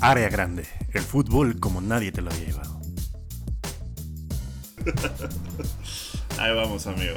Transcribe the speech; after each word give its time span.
Área 0.00 0.28
grande, 0.28 0.66
el 0.92 1.02
fútbol 1.02 1.58
como 1.60 1.80
nadie 1.80 2.12
te 2.12 2.22
lo 2.22 2.30
había 2.30 2.46
llevado. 2.46 2.80
Ahí 6.38 6.54
vamos, 6.54 6.86
amigo. 6.86 7.16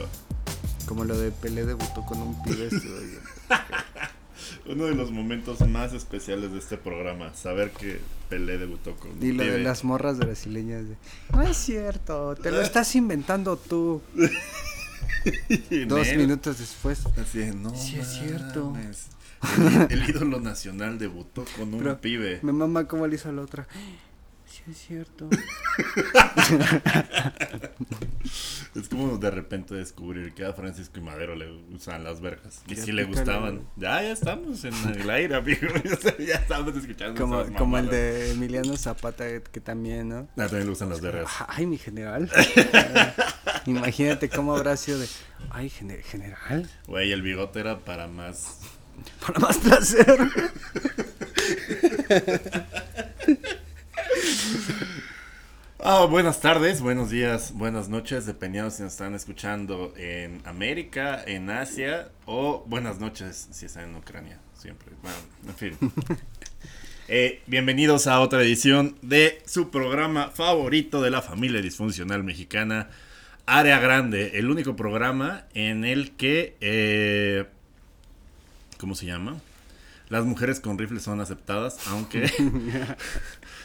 Como 0.87 1.05
lo 1.05 1.17
de 1.17 1.31
Pelé 1.31 1.65
debutó 1.65 2.03
con 2.05 2.19
un 2.19 2.43
pibe. 2.43 2.67
bien. 2.69 3.19
Uno 4.65 4.85
de 4.85 4.95
los 4.95 5.11
momentos 5.11 5.61
más 5.67 5.93
especiales 5.93 6.51
de 6.51 6.59
este 6.59 6.77
programa, 6.77 7.33
saber 7.35 7.71
que 7.71 7.99
Pelé 8.29 8.57
debutó 8.57 8.95
con 8.95 9.11
un 9.11 9.23
Y 9.23 9.31
lo 9.31 9.43
de 9.43 9.49
pibe. 9.51 9.63
las 9.63 9.83
morras 9.83 10.17
brasileñas. 10.17 10.89
de, 10.89 10.95
no 11.33 11.41
es 11.43 11.55
cierto, 11.57 12.35
te 12.35 12.51
lo 12.51 12.61
estás 12.61 12.95
inventando 12.95 13.57
tú. 13.57 14.01
Dos 15.87 16.07
minutos 16.15 16.57
después. 16.57 17.05
Así 17.17 17.37
de, 17.39 17.53
no 17.53 17.75
Sí, 17.75 17.97
es 17.99 18.07
cierto. 18.13 18.71
mames. 18.71 19.07
El, 19.89 19.91
el 20.01 20.09
ídolo 20.09 20.39
nacional 20.39 20.97
debutó 20.99 21.45
con 21.57 21.73
un 21.73 21.79
Pero 21.79 21.99
pibe. 22.01 22.39
Mi 22.43 22.51
mamá, 22.51 22.87
¿cómo 22.87 23.07
le 23.07 23.15
hizo 23.15 23.29
a 23.29 23.31
la 23.31 23.41
otra? 23.41 23.67
Sí, 24.45 24.63
es 24.69 24.77
cierto. 24.77 25.29
Es 28.73 28.87
como 28.87 29.17
de 29.17 29.29
repente 29.31 29.75
descubrir 29.75 30.33
que 30.33 30.45
a 30.45 30.53
Francisco 30.53 30.99
y 30.99 31.01
Madero 31.01 31.35
le 31.35 31.51
usan 31.73 32.03
las 32.05 32.21
vergas. 32.21 32.63
Que 32.65 32.75
Ya 32.75 32.83
sí 32.83 32.91
le 32.93 33.03
gustaban. 33.03 33.63
Ya, 33.75 34.01
ya 34.01 34.11
estamos 34.11 34.63
en 34.63 34.73
el 34.97 35.09
aire, 35.09 35.35
amigo. 35.35 35.67
ya 36.19 36.35
estamos 36.35 36.75
escuchando. 36.77 37.19
Como, 37.19 37.43
como 37.57 37.77
el 37.77 37.89
de 37.89 38.31
Emiliano 38.31 38.77
Zapata, 38.77 39.25
que 39.43 39.59
también, 39.59 40.07
¿no? 40.09 40.29
Ah, 40.37 40.47
también 40.47 40.63
le 40.63 40.69
gustan 40.69 40.89
las 40.89 41.01
vergas. 41.01 41.29
Ay, 41.47 41.65
mi 41.65 41.77
general. 41.77 42.29
Imagínate 43.65 44.29
cómo 44.29 44.55
habrá 44.55 44.77
sido 44.77 44.99
de. 44.99 45.07
Ay, 45.49 45.69
gene- 45.69 46.01
general. 46.03 46.69
Güey, 46.87 47.11
el 47.11 47.21
bigote 47.21 47.59
era 47.59 47.79
para 47.79 48.07
más. 48.07 48.59
Para 49.25 49.39
más 49.39 49.57
placer. 49.57 50.19
Ah, 55.83 56.05
buenas 56.05 56.39
tardes, 56.39 56.79
buenos 56.79 57.09
días, 57.09 57.53
buenas 57.55 57.89
noches, 57.89 58.27
dependiendo 58.27 58.69
si 58.69 58.83
nos 58.83 58.91
están 58.91 59.15
escuchando 59.15 59.95
en 59.97 60.39
América, 60.45 61.23
en 61.25 61.49
Asia 61.49 62.09
o 62.25 62.63
buenas 62.67 62.99
noches 62.99 63.47
si 63.49 63.65
están 63.65 63.89
en 63.89 63.95
Ucrania, 63.95 64.37
siempre. 64.53 64.89
Bueno, 65.01 65.17
en 65.47 65.55
fin. 65.55 65.77
Eh, 67.13 67.41
bienvenidos 67.45 68.07
a 68.07 68.21
otra 68.21 68.41
edición 68.41 68.95
de 69.01 69.41
su 69.45 69.69
programa 69.69 70.29
favorito 70.29 71.01
de 71.01 71.09
la 71.09 71.21
familia 71.21 71.61
disfuncional 71.61 72.23
mexicana, 72.23 72.89
Área 73.45 73.79
Grande, 73.79 74.39
el 74.39 74.49
único 74.49 74.77
programa 74.77 75.43
en 75.53 75.83
el 75.83 76.11
que, 76.11 76.55
eh, 76.61 77.47
¿cómo 78.81 78.95
se 78.95 79.05
llama? 79.05 79.39
Las 80.09 80.25
mujeres 80.25 80.59
con 80.59 80.77
rifles 80.77 81.03
son 81.03 81.21
aceptadas, 81.21 81.77
aunque... 81.87 82.23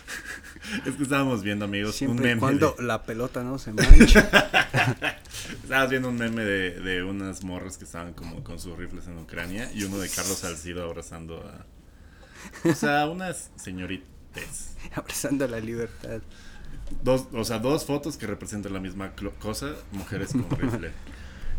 es 0.86 0.94
que 0.94 1.02
estábamos 1.02 1.42
viendo, 1.42 1.64
amigos, 1.64 1.90
un 1.92 1.96
Siempre 1.98 2.26
y 2.26 2.28
meme. 2.28 2.40
cuando 2.40 2.76
de- 2.78 2.84
la 2.84 3.02
pelota 3.02 3.42
no 3.42 3.58
se 3.58 3.72
mancha. 3.72 4.20
Estabas 5.64 5.90
viendo 5.90 6.08
un 6.10 6.16
meme 6.16 6.44
de, 6.44 6.78
de 6.80 7.02
unas 7.02 7.42
morras 7.42 7.78
que 7.78 7.84
estaban 7.84 8.12
como 8.12 8.44
con 8.44 8.60
sus 8.60 8.76
rifles 8.76 9.06
en 9.06 9.18
Ucrania 9.18 9.70
y 9.72 9.84
uno 9.84 9.98
de 9.98 10.08
Carlos 10.08 10.38
Salcido 10.38 10.84
abrazando 10.84 11.38
a... 11.38 11.64
O 12.68 12.74
sea, 12.74 13.08
unas 13.08 13.50
señoritas. 13.56 14.76
Abrazando 14.94 15.48
la 15.48 15.58
libertad. 15.60 16.20
Dos, 17.02 17.26
o 17.32 17.42
sea, 17.44 17.58
dos 17.58 17.84
fotos 17.86 18.16
que 18.16 18.26
representan 18.26 18.72
la 18.72 18.80
misma 18.80 19.12
cosa, 19.40 19.72
mujeres 19.92 20.32
con 20.32 20.48
rifle. 20.50 20.92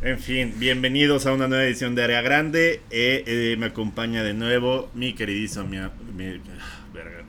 En 0.01 0.19
fin, 0.19 0.53
bienvenidos 0.57 1.25
a 1.25 1.33
una 1.33 1.47
nueva 1.47 1.63
edición 1.65 1.95
de 1.95 2.03
Área 2.03 2.21
Grande. 2.21 2.81
Eh, 2.91 3.23
eh, 3.25 3.55
me 3.57 3.65
acompaña 3.67 4.23
de 4.23 4.33
nuevo 4.33 4.89
mi 4.93 5.13
queridísimo... 5.13 5.65
Mi, 5.65 5.77
mi- 5.79 6.41
ah, 6.59 6.85
verga. 6.93 7.23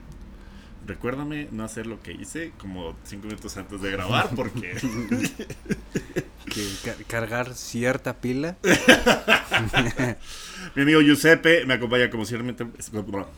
Recuérdame 0.85 1.47
no 1.51 1.63
hacer 1.63 1.87
lo 1.87 1.99
que 2.01 2.11
hice 2.13 2.51
como 2.59 2.95
cinco 3.03 3.25
minutos 3.27 3.57
antes 3.57 3.81
de 3.81 3.91
grabar 3.91 4.29
porque... 4.35 4.75
Que 6.45 6.65
ca- 6.83 6.95
cargar 7.07 7.53
cierta 7.53 8.21
pila. 8.21 8.57
Mi 10.75 10.81
amigo 10.81 10.99
Giuseppe 11.01 11.63
me 11.65 11.75
acompaña 11.75 12.09
como 12.09 12.25
siempre, 12.25 12.65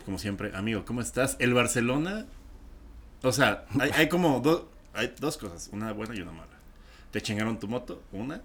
como 0.06 0.18
siempre. 0.18 0.52
Amigo, 0.56 0.86
¿cómo 0.86 1.02
estás? 1.02 1.36
El 1.40 1.54
Barcelona, 1.54 2.26
o 3.22 3.34
sea, 3.34 3.66
hay, 3.80 3.92
hay 3.96 4.08
como 4.08 4.40
dos, 4.40 4.64
hay 4.94 5.14
dos 5.20 5.38
cosas, 5.38 5.70
una 5.74 5.92
buena 5.92 6.16
y 6.16 6.22
una 6.22 6.32
mala. 6.32 6.51
Te 7.12 7.22
chingaron 7.22 7.60
tu 7.60 7.68
moto, 7.68 8.02
una. 8.14 8.42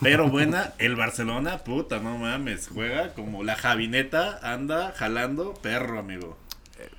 Pero 0.00 0.28
buena, 0.28 0.74
el 0.78 0.96
Barcelona, 0.96 1.58
puta, 1.58 2.00
no 2.00 2.18
mames, 2.18 2.68
juega 2.68 3.14
como 3.14 3.44
la 3.44 3.54
Javineta, 3.54 4.40
anda 4.42 4.92
jalando 4.96 5.54
perro, 5.54 5.98
amigo. 6.00 6.36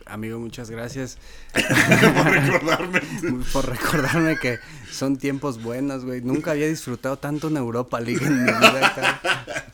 Amigo, 0.05 0.39
muchas 0.39 0.69
gracias 0.69 1.17
Por 1.53 2.31
recordarme. 2.31 3.01
por 3.53 3.69
recordarme 3.69 4.37
que 4.37 4.59
son 4.91 5.17
tiempos 5.17 5.61
buenos, 5.61 6.03
güey. 6.03 6.21
Nunca 6.21 6.51
había 6.51 6.67
disfrutado 6.67 7.17
tanto 7.17 7.47
una 7.47 7.59
Europa 7.59 7.99
League 7.99 8.25
en 8.25 8.43
mi 8.43 8.51
vida. 8.51 9.21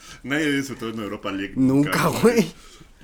Nadie 0.24 0.52
disfrutó 0.52 0.90
en 0.90 1.00
Europa 1.00 1.32
League. 1.32 1.54
Nunca, 1.56 2.08
güey. 2.08 2.54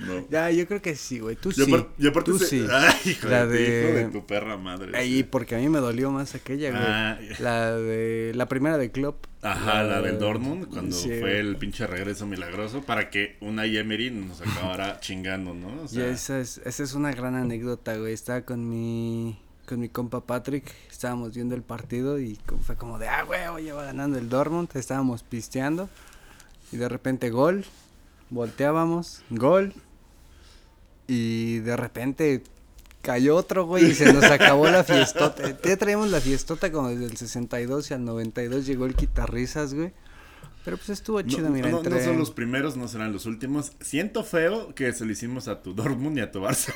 No. 0.05 0.25
Ya, 0.29 0.49
yo 0.51 0.67
creo 0.67 0.81
que 0.81 0.95
sí, 0.95 1.19
güey. 1.19 1.35
Tú 1.35 1.51
Yo 1.51 1.65
sí. 1.65 1.71
yo 1.97 2.09
aparte 2.09 2.31
Tú 2.31 2.39
sí. 2.39 2.65
Ay, 2.71 2.93
hijo, 3.11 3.27
La 3.27 3.45
de, 3.45 3.57
de- 3.57 3.81
hijo 3.89 3.97
de 3.97 4.05
tu 4.05 4.25
perra 4.25 4.57
madre. 4.57 4.97
Ahí, 4.97 5.17
sí. 5.17 5.23
porque 5.23 5.55
a 5.55 5.59
mí 5.59 5.69
me 5.69 5.79
dolió 5.79 6.11
más 6.11 6.33
aquella, 6.35 6.71
güey. 6.71 6.83
Ah. 6.85 7.19
La 7.39 7.71
de 7.77 8.31
la 8.35 8.47
primera 8.47 8.77
de 8.77 8.91
Klopp. 8.91 9.25
Ajá, 9.43 9.83
la 9.83 10.01
del 10.01 10.19
Dortmund, 10.19 10.67
cuando 10.67 10.95
Sí, 10.95 11.09
fue 11.19 11.39
el 11.39 11.55
pinche 11.57 11.87
regreso 11.87 12.25
milagroso 12.27 12.81
para 12.81 13.09
que 13.09 13.37
una 13.41 13.65
Emery 13.65 14.11
nos 14.11 14.39
acabara 14.41 14.99
chingando, 15.01 15.53
¿no? 15.53 15.67
O 15.67 15.85
Y 15.91 15.99
esa 16.01 16.39
es, 16.39 16.59
esa 16.63 16.83
es 16.83 16.93
una 16.93 17.11
gran 17.11 17.35
anécdota, 17.35 17.95
güey. 17.97 18.13
Estaba 18.13 18.41
con 18.41 18.69
mi, 18.69 19.39
con 19.67 19.79
mi 19.79 19.89
compa 19.89 20.21
Patrick, 20.25 20.65
estábamos 20.91 21.33
viendo 21.33 21.55
el 21.55 21.63
partido 21.63 22.19
y 22.19 22.37
fue 22.65 22.75
como 22.75 22.99
de, 22.99 23.07
ah, 23.07 23.23
güey, 23.23 23.69
va 23.71 23.83
ganando 23.85 24.17
el 24.19 24.29
Dortmund, 24.29 24.69
estábamos 24.75 25.23
pisteando 25.23 25.89
y 26.71 26.77
de 26.77 26.87
repente 26.87 27.29
gol, 27.31 27.65
volteábamos, 28.29 29.23
gol 29.29 29.73
y 31.13 31.59
de 31.59 31.75
repente 31.75 32.41
cayó 33.01 33.35
otro, 33.35 33.65
güey, 33.65 33.91
y 33.91 33.93
se 33.93 34.13
nos 34.13 34.23
acabó 34.23 34.69
la 34.69 34.85
fiestota. 34.85 35.57
Ya 35.61 35.75
traíamos 35.75 36.09
la 36.09 36.21
fiestota 36.21 36.71
como 36.71 36.87
desde 36.87 37.03
el 37.03 37.17
62 37.17 37.91
y 37.91 37.93
al 37.93 38.05
92 38.05 38.65
llegó 38.65 38.85
el 38.85 38.95
quitarrisas, 38.95 39.73
güey. 39.73 39.91
Pero 40.63 40.77
pues 40.77 40.89
estuvo 40.89 41.21
no, 41.21 41.27
chido, 41.27 41.49
mira, 41.49 41.69
no- 41.71 41.77
no 41.81 41.83
entre... 41.83 42.03
son 42.05 42.17
los 42.19 42.29
primeros, 42.31 42.77
no 42.77 42.87
serán 42.87 43.11
los 43.13 43.25
últimos. 43.25 43.71
Siento 43.79 44.23
feo 44.23 44.75
que 44.75 44.93
se 44.93 45.05
lo 45.05 45.11
hicimos 45.11 45.47
a 45.47 45.61
tu 45.63 45.73
Dortmund 45.73 46.17
y 46.17 46.21
a 46.21 46.31
tu 46.31 46.39
Barça. 46.39 46.71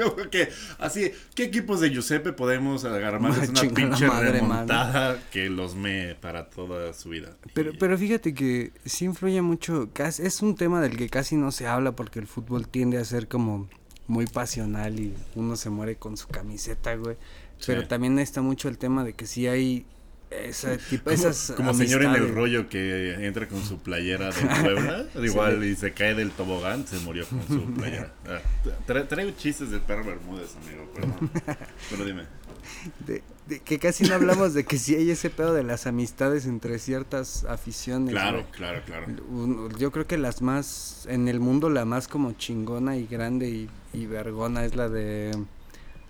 Como 0.00 0.16
que, 0.30 0.48
así, 0.78 1.10
¿qué 1.34 1.44
equipos 1.44 1.80
de 1.80 1.90
Giuseppe 1.90 2.32
podemos 2.32 2.84
agarrar 2.84 3.20
más? 3.20 3.36
Ma, 3.36 3.44
Es 3.44 3.50
una 3.50 3.62
pinche 3.62 4.06
madre, 4.06 4.32
remontada 4.32 5.20
que 5.30 5.48
los 5.50 5.74
me 5.74 6.14
para 6.14 6.48
toda 6.50 6.92
su 6.92 7.08
vida. 7.10 7.36
Pero, 7.54 7.72
Y- 7.72 7.76
pero 7.76 7.98
fíjate 7.98 8.34
que 8.34 8.72
sí 8.84 9.04
influye 9.06 9.42
mucho, 9.42 9.88
es 10.18 10.42
un 10.42 10.54
tema 10.54 10.80
del 10.80 10.96
que 10.96 11.08
casi 11.08 11.36
no 11.36 11.50
se 11.50 11.66
habla 11.66 11.92
porque 11.92 12.18
el 12.18 12.26
fútbol 12.26 12.68
tiende 12.68 12.98
a 12.98 13.04
ser 13.04 13.28
como 13.28 13.68
muy 14.06 14.26
pasional 14.26 14.98
y 15.00 15.14
uno 15.34 15.56
se 15.56 15.70
muere 15.70 15.96
con 15.96 16.16
su 16.16 16.28
camiseta, 16.28 16.94
güey. 16.96 17.16
Pero 17.66 17.82
Sí. 17.82 17.88
también 17.88 18.18
está 18.18 18.42
mucho 18.42 18.68
el 18.68 18.76
tema 18.78 19.04
de 19.04 19.14
que 19.14 19.26
sí 19.26 19.46
hay 19.46 19.86
esa 20.44 20.76
tipo, 20.78 21.04
Como, 21.04 21.14
esas 21.14 21.52
como 21.56 21.74
señor 21.74 22.02
en 22.02 22.14
el 22.14 22.34
rollo 22.34 22.68
que 22.68 23.26
entra 23.26 23.48
con 23.48 23.64
su 23.64 23.78
playera 23.78 24.30
de 24.30 24.62
Puebla, 24.62 25.06
igual 25.22 25.64
y 25.64 25.74
se 25.76 25.92
cae 25.92 26.14
del 26.14 26.30
tobogán, 26.30 26.86
se 26.86 26.98
murió 27.00 27.26
con 27.26 27.46
su 27.46 27.64
playera. 27.74 28.12
Ah, 28.26 28.40
tra- 28.86 29.06
traigo 29.08 29.32
chistes 29.36 29.70
del 29.70 29.80
perro 29.80 30.04
Bermúdez, 30.04 30.50
amigo. 30.56 30.90
Pero 31.90 32.04
dime. 32.04 32.22
De, 33.06 33.22
de 33.48 33.60
que 33.60 33.78
casi 33.78 34.04
no 34.04 34.14
hablamos 34.14 34.54
de 34.54 34.64
que 34.64 34.78
sí 34.78 34.94
hay 34.94 35.10
ese 35.10 35.30
pedo 35.30 35.52
de 35.52 35.62
las 35.64 35.86
amistades 35.86 36.46
entre 36.46 36.78
ciertas 36.78 37.44
aficiones. 37.44 38.10
Claro, 38.12 38.46
claro, 38.52 38.82
claro. 38.86 39.06
Yo 39.78 39.90
creo 39.90 40.06
que 40.06 40.16
las 40.16 40.42
más, 40.42 41.06
en 41.08 41.28
el 41.28 41.40
mundo 41.40 41.68
la 41.70 41.84
más 41.84 42.08
como 42.08 42.32
chingona 42.32 42.96
y 42.96 43.06
grande 43.06 43.48
y, 43.48 43.70
y 43.92 44.06
vergona 44.06 44.64
es 44.64 44.76
la 44.76 44.88
de 44.88 45.32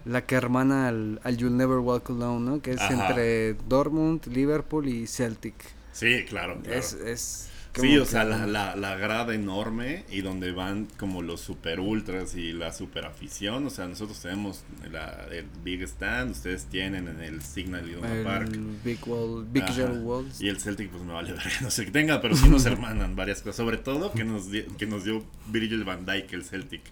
la 0.04 0.24
que 0.26 0.34
hermana 0.34 0.88
al, 0.88 1.20
al 1.24 1.36
You'll 1.36 1.56
Never 1.56 1.78
Walk 1.78 2.10
Alone, 2.10 2.50
¿no? 2.50 2.62
Que 2.62 2.72
es 2.72 2.80
Ajá. 2.80 3.08
entre 3.08 3.54
Dortmund, 3.68 4.26
Liverpool 4.26 4.88
y 4.88 5.06
Celtic. 5.06 5.54
Sí, 5.92 6.24
claro, 6.28 6.58
claro. 6.62 6.78
Es, 6.78 6.94
es 6.94 7.48
Sí, 7.80 7.96
o 7.96 8.04
sea, 8.04 8.24
la, 8.24 8.46
la, 8.46 8.76
la 8.76 8.96
grada 8.96 9.34
enorme 9.34 10.04
y 10.10 10.20
donde 10.20 10.52
van 10.52 10.88
como 10.98 11.22
los 11.22 11.40
super 11.40 11.80
ultras 11.80 12.34
y 12.34 12.52
la 12.52 12.70
super 12.70 13.06
afición. 13.06 13.66
O 13.66 13.70
sea, 13.70 13.86
nosotros 13.86 14.20
tenemos 14.20 14.62
la, 14.90 15.26
el 15.30 15.46
Big 15.64 15.82
Stand, 15.82 16.32
ustedes 16.32 16.66
tienen 16.66 17.08
en 17.08 17.20
el 17.22 17.40
Signal 17.40 17.88
Iduna 17.88 18.14
el 18.14 18.24
Park. 18.24 18.50
Big 18.84 18.98
Wall, 19.08 19.46
Big. 19.50 19.64
Yellow 19.70 19.96
Walls. 20.02 20.40
Y 20.40 20.48
el 20.48 20.60
Celtic, 20.60 20.90
pues 20.90 21.02
me 21.02 21.14
vale 21.14 21.32
ver, 21.32 21.42
no 21.62 21.70
sé 21.70 21.86
qué 21.86 21.90
tenga, 21.90 22.20
pero 22.20 22.36
sí 22.36 22.46
nos 22.48 22.66
hermanan 22.66 23.16
varias 23.16 23.40
cosas. 23.40 23.56
Sobre 23.56 23.78
todo 23.78 24.12
que 24.12 24.24
nos, 24.24 24.48
que 24.76 24.86
nos 24.86 25.04
dio 25.04 25.24
Virgil 25.46 25.84
van 25.84 26.04
Dijk, 26.04 26.30
el 26.34 26.44
Celtic. 26.44 26.82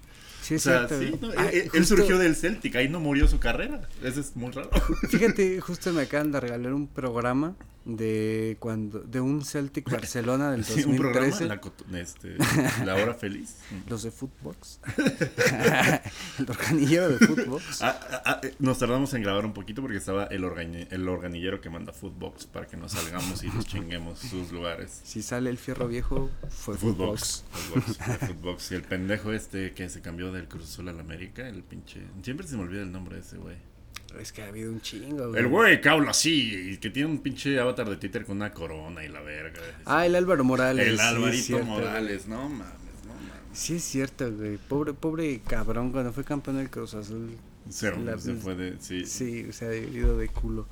Sí, 0.51 0.55
o 0.55 0.57
es 0.57 0.63
sea, 0.63 0.89
cierto. 0.89 0.99
sí, 1.01 1.11
güey. 1.19 1.33
no, 1.35 1.41
Ah, 1.41 1.49
él, 1.53 1.61
él 1.63 1.71
justo- 1.71 1.97
surgió 1.97 2.19
del 2.19 2.35
Celtic, 2.37 2.75
ahí 2.77 2.89
no 2.89 2.99
murió 3.01 3.29
su 3.29 3.39
carrera. 3.39 3.81
Eso 4.03 4.21
es 4.21 4.35
muy 4.37 4.51
raro. 4.51 4.71
Fíjate, 5.09 5.61
justo 5.63 5.93
me 5.93 6.03
acaban 6.03 6.33
de 6.33 6.41
regalar 6.41 6.73
un 6.75 6.87
programa 6.89 7.55
de 7.85 8.57
cuando 8.61 9.01
de 9.01 9.21
un 9.21 9.45
Celtic 9.45 9.91
Barcelona 9.91 10.51
del 10.53 10.65
Sí, 10.65 10.85
un 10.85 10.97
programa, 10.97 11.27
2013. 11.29 11.47
la, 11.47 11.61
cotu- 11.61 11.97
este, 11.97 12.85
la 12.85 12.95
hora 12.97 13.15
feliz. 13.15 13.57
Los 13.89 14.03
de 14.03 14.11
Footbox. 14.11 14.81
el 16.39 16.51
organillero 16.51 17.09
de 17.09 17.27
Footbox. 17.27 17.83
Ah, 17.83 17.99
ah, 18.13 18.23
ah, 18.27 18.41
eh, 18.43 18.55
nos 18.59 18.79
tardamos 18.79 19.13
en 19.15 19.23
grabar 19.23 19.45
un 19.45 19.53
poquito 19.53 19.83
porque 19.83 19.97
estaba 19.97 20.25
el, 20.27 20.45
organi- 20.45 20.87
el 20.91 21.09
organillero 21.09 21.61
que 21.61 21.71
manda 21.71 21.93
Footbox 21.93 22.47
para 22.47 22.67
que 22.67 22.77
nos 22.77 22.93
salgamos 22.93 23.43
y 23.43 23.49
nos 23.49 23.67
chinguemos 23.67 24.19
sus 24.19 24.53
lugares. 24.53 25.01
Si 25.05 25.23
sale 25.23 25.51
el 25.51 25.59
fierro 25.59 25.89
viejo, 25.89 26.31
fue 26.49 26.77
Footbox. 26.77 27.45
Footbox. 27.51 27.75
Footbox, 27.75 27.97
fue 28.19 28.29
Footbox. 28.29 28.73
Y 28.73 28.75
el 28.75 28.83
pendejo 28.83 29.33
este 29.33 29.73
que 29.73 29.89
se 29.89 30.01
cambió 30.01 30.31
del 30.33 30.49
Cruz 30.49 30.65
Azul 30.65 30.89
al 30.89 31.01
América, 31.01 31.49
el 31.49 31.63
pinche. 31.63 32.03
Siempre 32.23 32.47
se 32.47 32.57
me 32.57 32.63
olvida 32.63 32.83
el 32.83 32.93
nombre 32.93 33.17
de 33.17 33.23
ese 33.23 33.37
güey. 33.39 33.57
Es 34.19 34.33
que 34.33 34.43
ha 34.43 34.49
habido 34.49 34.71
un 34.73 34.81
chingo, 34.81 35.35
El 35.37 35.47
güey 35.49 35.81
que 35.81 35.89
habla 35.89 36.11
así 36.11 36.73
y 36.73 36.77
que 36.79 36.91
tiene 36.91 37.09
un 37.11 37.19
pinche 37.19 37.59
avatar 37.61 37.89
de 37.89 37.97
Twitter 37.97 38.25
con 38.25 38.37
una 38.37 38.51
corona 38.53 39.05
y 39.05 39.09
la 39.09 39.21
verga. 39.21 39.61
Ah, 39.85 40.07
el 40.07 40.15
Álvaro 40.15 40.45
Morales. 40.45 40.87
el 40.89 41.33
sí, 41.35 41.53
güey. 41.53 41.65
Morales, 41.65 42.27
no 42.27 42.49
mames, 42.49 42.59
no 43.07 43.15
mames. 43.15 43.35
Sí, 43.53 43.77
es 43.77 43.85
cierto, 43.85 44.31
güey. 44.33 44.57
Pobre, 44.57 44.93
pobre 44.95 45.41
cabrón, 45.47 45.93
cuando 45.93 46.13
fue 46.13 46.25
campeón 46.25 46.57
del 46.57 46.71
Cruz 46.71 46.95
Azul. 46.95 47.31
Se, 47.69 47.95
La- 47.99 48.19
se 48.19 48.35
fue 48.35 48.55
de. 48.57 48.77
Sí. 48.81 49.05
Sí, 49.07 49.47
o 49.49 49.53
sea, 49.53 49.69
ha 49.69 49.77
ido 49.77 50.17
de 50.17 50.29
culo. 50.29 50.67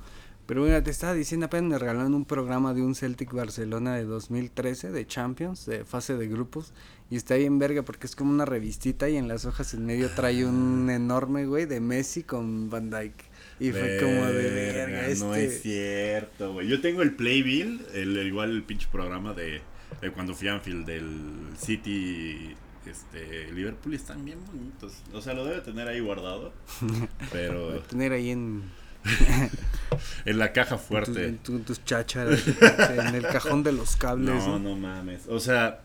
Pero 0.45 0.61
bueno, 0.61 0.81
te 0.81 0.89
estaba 0.89 1.13
diciendo, 1.13 1.45
apenas 1.45 1.69
me 1.69 1.77
regalaron 1.77 2.15
un 2.15 2.25
programa 2.25 2.73
de 2.73 2.81
un 2.81 2.95
Celtic 2.95 3.31
Barcelona 3.31 3.95
de 3.95 4.05
2013, 4.05 4.89
de 4.89 5.05
Champions, 5.05 5.67
de 5.67 5.85
fase 5.85 6.17
de 6.17 6.27
grupos. 6.27 6.73
Y 7.11 7.17
está 7.17 7.35
bien 7.35 7.59
verga 7.59 7.83
porque 7.83 8.07
es 8.07 8.15
como 8.15 8.31
una 8.31 8.45
revistita 8.45 9.07
y 9.09 9.17
en 9.17 9.27
las 9.27 9.45
hojas 9.45 9.75
en 9.75 9.85
medio 9.85 10.09
trae 10.09 10.45
un 10.45 10.89
enorme, 10.89 11.45
güey, 11.45 11.67
de 11.67 11.79
Messi 11.79 12.23
con 12.23 12.69
Van 12.71 12.89
Dyke. 12.89 13.25
Y 13.59 13.71
fue 13.71 13.97
como 14.01 14.25
de 14.25 14.49
verga, 14.51 15.01
No 15.19 15.35
este... 15.35 15.45
es 15.45 15.61
cierto, 15.61 16.53
güey. 16.53 16.67
Yo 16.67 16.79
tengo 16.81 17.01
el 17.01 17.13
Playbill, 17.15 17.85
el, 17.93 18.17
el- 18.17 18.27
igual 18.27 18.51
el 18.51 18.63
pinche 18.63 18.87
programa 18.91 19.33
de, 19.33 19.61
de 20.01 20.11
cuando 20.11 20.33
fui 20.33 20.47
a 20.47 20.53
Anfield 20.53 20.85
del 20.85 21.47
City. 21.57 22.55
Este, 22.85 23.51
Liverpool 23.51 23.93
y 23.93 23.97
están 23.97 24.23
bien 24.25 24.39
bonitos. 24.47 24.93
O 25.13 25.21
sea, 25.21 25.33
lo 25.33 25.45
debe 25.45 25.61
tener 25.61 25.87
ahí 25.87 25.99
guardado. 25.99 26.53
Pero 27.31 27.79
Tener 27.81 28.13
ahí 28.13 28.31
en, 28.31 28.63
en 30.25 30.39
la 30.39 30.53
caja 30.53 30.75
en 30.75 30.81
fuerte. 30.81 31.25
en 31.25 31.37
tu- 31.39 31.59
tus 31.59 31.83
chácharas, 31.85 32.41
en 32.47 33.15
el 33.15 33.23
cajón 33.27 33.63
de 33.63 33.73
los 33.73 33.95
cables. 33.95 34.33
No, 34.43 34.57
¿no? 34.57 34.59
no 34.59 34.75
mames. 34.75 35.27
O 35.27 35.39
sea, 35.39 35.81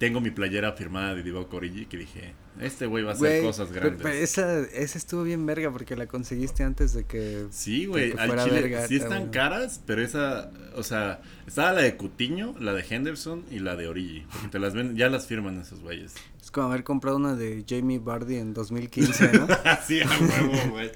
tengo 0.00 0.22
mi 0.22 0.30
playera 0.30 0.72
firmada 0.72 1.14
de 1.14 1.22
Divock 1.22 1.52
Origi 1.52 1.84
que 1.84 1.98
dije, 1.98 2.32
este 2.58 2.86
güey 2.86 3.04
va 3.04 3.10
a 3.10 3.14
hacer 3.14 3.42
cosas 3.42 3.70
grandes. 3.70 4.00
pero 4.02 4.14
esa, 4.14 4.60
esa 4.60 4.96
estuvo 4.96 5.24
bien 5.24 5.44
verga 5.44 5.70
porque 5.70 5.94
la 5.94 6.06
conseguiste 6.06 6.64
antes 6.64 6.94
de 6.94 7.04
que... 7.04 7.44
Sí, 7.50 7.84
güey, 7.84 8.14
al 8.16 8.30
chile 8.42 8.62
verga, 8.62 8.88
sí 8.88 8.94
está 8.94 9.08
están 9.08 9.18
bueno. 9.18 9.32
caras, 9.32 9.82
pero 9.84 10.00
esa, 10.00 10.50
o 10.74 10.82
sea, 10.82 11.20
estaba 11.46 11.74
la 11.74 11.82
de 11.82 11.98
Cutiño, 11.98 12.54
la 12.58 12.72
de 12.72 12.82
Henderson 12.88 13.44
y 13.50 13.58
la 13.58 13.76
de 13.76 13.88
Origi, 13.88 14.26
porque 14.32 14.48
te 14.48 14.58
las 14.58 14.72
ven, 14.72 14.96
ya 14.96 15.10
las 15.10 15.26
firman 15.26 15.60
esos 15.60 15.80
güeyes. 15.80 16.14
Es 16.42 16.50
como 16.50 16.68
haber 16.68 16.82
comprado 16.82 17.18
una 17.18 17.36
de 17.36 17.62
Jamie 17.68 17.98
Bardi 17.98 18.36
en 18.36 18.54
2015, 18.54 19.32
¿no? 19.34 19.48
Así 19.66 20.00
a 20.00 20.08
huevo, 20.08 20.70
güey. 20.70 20.90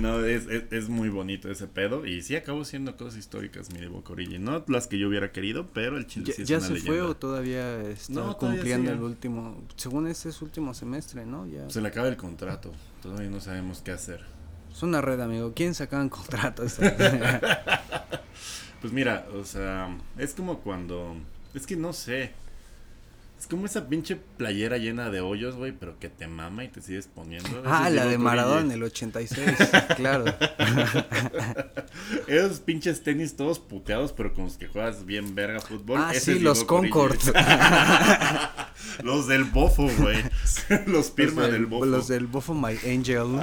No, 0.00 0.24
es, 0.24 0.46
es, 0.46 0.64
es 0.70 0.88
muy 0.88 1.08
bonito 1.08 1.50
ese 1.50 1.66
pedo 1.66 2.04
y 2.06 2.20
sí 2.22 2.36
acabó 2.36 2.64
siendo 2.64 2.96
cosas 2.96 3.18
históricas 3.18 3.72
mi 3.72 3.80
Divock 3.80 4.10
Origi, 4.10 4.38
no 4.38 4.62
las 4.68 4.86
que 4.86 4.98
yo 4.98 5.08
hubiera 5.08 5.32
querido, 5.32 5.66
pero 5.72 5.96
el 5.96 6.06
chile 6.06 6.26
¿Ya, 6.26 6.34
sí 6.34 6.42
es 6.42 6.48
ya 6.48 6.58
una 6.58 6.66
se 6.66 6.72
leyenda. 6.74 6.92
fue 6.92 7.02
o 7.02 7.16
todavía 7.16 7.80
está 7.82 8.12
No, 8.12 8.36
cumpliendo 8.36 8.90
el 8.92 9.00
último? 9.00 9.62
Según 9.76 10.06
este 10.06 10.28
es 10.28 10.42
último 10.42 10.74
semestre, 10.74 11.24
¿no? 11.24 11.46
Ya. 11.46 11.68
Se 11.70 11.80
le 11.80 11.88
acaba 11.88 12.08
el 12.08 12.16
contrato, 12.16 12.72
todavía 13.02 13.30
no 13.30 13.40
sabemos 13.40 13.80
qué 13.80 13.92
hacer. 13.92 14.20
Es 14.70 14.82
una 14.82 15.00
red, 15.00 15.18
amigo. 15.20 15.52
¿Quién 15.54 15.74
sacaban 15.74 16.08
contratos? 16.08 16.76
Pues 18.80 18.92
mira, 18.92 19.26
o 19.34 19.44
sea, 19.44 19.96
es 20.18 20.34
como 20.34 20.60
cuando. 20.60 21.16
Es 21.54 21.66
que 21.66 21.76
no 21.76 21.92
sé. 21.94 22.32
Es 23.38 23.46
como 23.46 23.66
esa 23.66 23.86
pinche 23.86 24.16
playera 24.16 24.78
llena 24.78 25.10
de 25.10 25.20
hoyos, 25.20 25.56
güey, 25.56 25.72
pero 25.72 25.98
que 25.98 26.08
te 26.08 26.26
mama 26.26 26.64
y 26.64 26.68
te 26.68 26.80
sigues 26.80 27.06
poniendo. 27.06 27.62
ah, 27.66 27.90
la 27.90 28.06
de 28.06 28.16
Maradona 28.16 28.62
en 28.62 28.70
el 28.72 28.82
86, 28.82 29.44
claro. 29.96 30.24
Esos 32.26 32.60
pinches 32.60 33.02
tenis 33.02 33.36
todos 33.36 33.58
puteados, 33.58 34.12
pero 34.12 34.32
con 34.32 34.44
los 34.44 34.56
que 34.56 34.68
juegas 34.68 35.04
bien 35.04 35.34
verga 35.34 35.60
fútbol. 35.60 36.00
ah, 36.02 36.12
ese 36.14 36.34
sí, 36.34 36.40
los. 36.40 36.64
Concord. 36.64 37.18
los 39.02 39.28
del 39.28 39.44
bofo, 39.44 39.88
güey. 39.98 40.22
los 40.86 41.10
Pirma 41.10 41.42
los, 41.42 41.52
del, 41.52 41.66
bofo. 41.66 41.84
los 41.86 42.08
del 42.08 42.26
Bofo 42.26 42.54
My 42.54 42.76
Angel. 42.86 43.38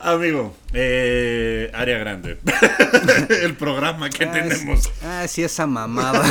Amigo, 0.00 0.54
eh, 0.72 1.70
área 1.74 1.98
grande. 1.98 2.38
el 3.42 3.54
programa 3.56 4.08
que 4.10 4.24
Ah, 4.24 4.32
tenemos. 4.32 4.84
sí. 4.84 4.90
Ah, 5.02 5.26
sí, 5.26 5.42
esa 5.42 5.66
mamada. 5.66 6.22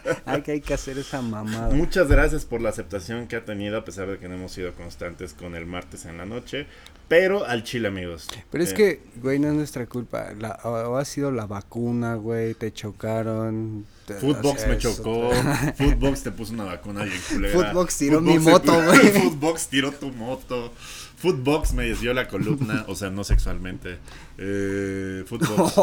Hay 0.26 0.42
que 0.42 0.52
hay 0.52 0.60
que 0.60 0.74
hacer 0.74 0.96
esa 0.98 1.22
mamada. 1.22 1.74
Muchas 1.74 2.08
gracias 2.08 2.44
por 2.44 2.60
la 2.60 2.68
aceptación 2.68 3.26
que 3.26 3.36
ha 3.36 3.44
tenido, 3.44 3.78
a 3.78 3.84
pesar 3.84 4.08
de 4.08 4.18
que 4.18 4.28
no 4.28 4.34
hemos 4.34 4.52
sido 4.52 4.72
constantes 4.74 5.32
con 5.34 5.54
el 5.56 5.66
martes 5.66 6.04
en 6.04 6.18
la 6.18 6.26
noche. 6.26 6.66
Pero 7.08 7.44
al 7.44 7.64
chile, 7.64 7.88
amigos. 7.88 8.28
Pero 8.52 8.62
es 8.62 8.70
Eh, 8.70 8.74
que, 8.74 9.02
güey, 9.20 9.38
no 9.40 9.48
es 9.48 9.54
nuestra 9.54 9.86
culpa. 9.86 10.28
La, 10.38 10.60
o, 10.62 10.70
o 10.70 10.96
ha 10.96 11.04
sido 11.04 11.32
la 11.32 11.46
vacuna, 11.46 12.14
güey, 12.14 12.54
te 12.54 12.72
chocaron. 12.72 13.86
Footbox 14.20 14.66
me 14.68 14.78
chocó. 14.78 15.30
Footbox 15.76 16.22
te 16.22 16.30
puso 16.32 16.52
una 16.52 16.64
vacuna 16.64 17.02
bien 17.04 17.20
culera. 17.28 17.54
Footbox 17.54 17.96
tiró 17.98 18.20
mi 18.20 18.38
moto, 18.38 18.72
güey. 18.84 18.98
Footbox 19.10 19.68
tiró 19.68 19.90
tu 19.92 20.12
moto. 20.12 20.72
Footbox 21.20 21.74
me 21.74 21.84
desvió 21.84 22.14
la 22.14 22.28
columna, 22.28 22.84
o 22.88 22.94
sea, 22.94 23.10
no 23.10 23.24
sexualmente. 23.24 23.98
Eh, 24.38 25.22
Footbox. 25.26 25.74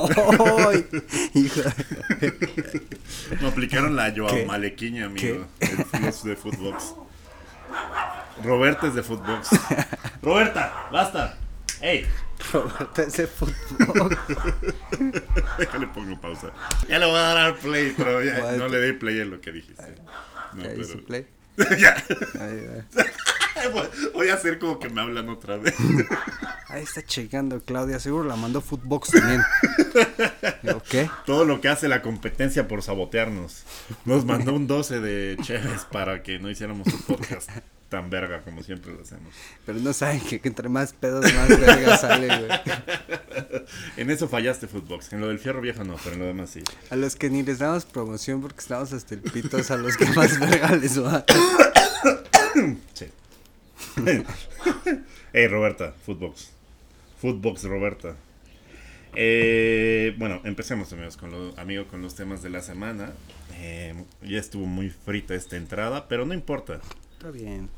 Me 3.42 3.48
aplicaron 3.48 3.96
la 3.96 4.12
Joao. 4.16 4.46
Malequiña, 4.46 5.06
amigo. 5.06 5.46
El- 5.60 6.12
de 6.24 6.36
Footbox. 6.36 6.96
Roberta 8.44 8.88
es 8.88 8.96
de 8.96 9.04
Footbox. 9.04 9.50
Roberta, 10.24 10.88
basta. 10.92 11.38
¡Ey! 11.82 12.06
Roberto, 12.52 13.02
ese 13.02 13.28
fútbol. 13.28 14.18
Déjale 15.60 15.88
pongo 15.88 16.20
pausa. 16.20 16.52
Ya 16.88 16.98
le 17.00 17.06
voy 17.06 17.16
a 17.16 17.20
dar 17.20 17.56
play, 17.58 17.94
pero 17.96 18.24
ya 18.24 18.54
no 18.54 18.68
le 18.68 18.82
di 18.82 18.94
play 18.94 19.20
en 19.20 19.32
lo 19.32 19.42
que 19.42 19.52
dijiste. 19.52 19.96
No, 20.54 20.64
Ya 20.64 20.70
pero... 20.76 21.06
play. 21.06 21.28
ya. 21.80 21.96
Ahí, 22.40 22.68
va. 22.68 23.04
Voy 24.14 24.30
a 24.30 24.36
hacer 24.36 24.60
como 24.60 24.80
que 24.80 24.90
me 24.90 25.02
hablan 25.02 25.30
otra 25.30 25.58
vez. 25.58 25.76
Ahí 26.68 26.84
está 26.84 27.04
checando 27.04 27.62
Claudia. 27.64 28.00
Seguro 28.00 28.24
la 28.26 28.36
mandó 28.36 28.62
Footbox 28.62 29.12
también. 29.12 29.42
Digo, 30.64 30.82
¿qué? 30.90 31.10
Todo 31.26 31.46
lo 31.46 31.62
que 31.62 31.70
hace 31.70 31.88
la 31.88 32.02
competencia 32.02 32.68
por 32.68 32.82
sabotearnos. 32.82 33.64
Nos 34.06 34.26
mandó 34.26 34.54
un 34.54 34.68
12 34.68 35.00
de 35.00 35.38
Chévez 35.42 35.86
para 35.92 36.24
que 36.24 36.40
no 36.40 36.50
hiciéramos 36.50 36.88
un 36.88 37.02
podcast 37.02 37.50
tan 37.90 38.10
verga 38.10 38.42
como 38.42 38.64
siempre 38.64 38.94
lo 38.94 39.02
hacemos. 39.02 39.34
Pero 39.66 39.80
no 39.80 39.94
saben 39.94 40.20
que, 40.20 40.42
que 40.42 40.48
entre 40.48 40.68
más 40.68 40.94
pedos, 40.94 41.26
más 41.34 41.48
verga 41.48 41.98
sale, 41.98 42.28
güey. 42.28 42.50
En 43.98 44.10
eso 44.10 44.28
fallaste, 44.28 44.68
Footbox. 44.68 45.12
En 45.14 45.20
lo 45.20 45.28
del 45.28 45.40
fierro 45.40 45.62
viejo 45.62 45.84
no, 45.84 45.98
pero 46.04 46.16
en 46.16 46.22
lo 46.22 46.28
demás 46.28 46.50
sí. 46.50 46.64
A 46.90 46.96
los 46.96 47.16
que 47.16 47.30
ni 47.30 47.44
les 47.44 47.60
damos 47.60 47.86
promoción 47.86 48.42
porque 48.42 48.60
estamos 48.60 48.94
hasta 48.94 49.14
el 49.14 49.22
pito, 49.22 49.58
es 49.58 49.72
a 49.72 49.78
los 49.78 49.98
que 49.98 50.06
más 50.06 50.40
verga 50.40 50.76
les 50.76 51.02
va. 51.02 51.26
Sí. 52.94 53.06
hey, 55.34 55.48
Roberta, 55.48 55.94
Footbox. 56.06 56.52
Footbox, 57.20 57.64
Roberta. 57.64 58.16
Eh, 59.16 60.16
bueno, 60.18 60.42
empecemos, 60.44 60.92
amigos, 60.94 61.18
con 61.18 61.32
lo, 61.32 61.60
amigo, 61.60 61.88
con 61.88 62.02
los 62.02 62.16
temas 62.16 62.42
de 62.42 62.50
la 62.50 62.62
semana. 62.62 63.14
Eh, 63.56 63.96
ya 64.22 64.40
estuvo 64.40 64.66
muy 64.66 64.90
frita 64.90 65.34
esta 65.34 65.58
entrada, 65.58 66.08
pero 66.08 66.26
no 66.26 66.34
importa. 66.34 66.80
Está 67.14 67.32
bien. 67.32 67.70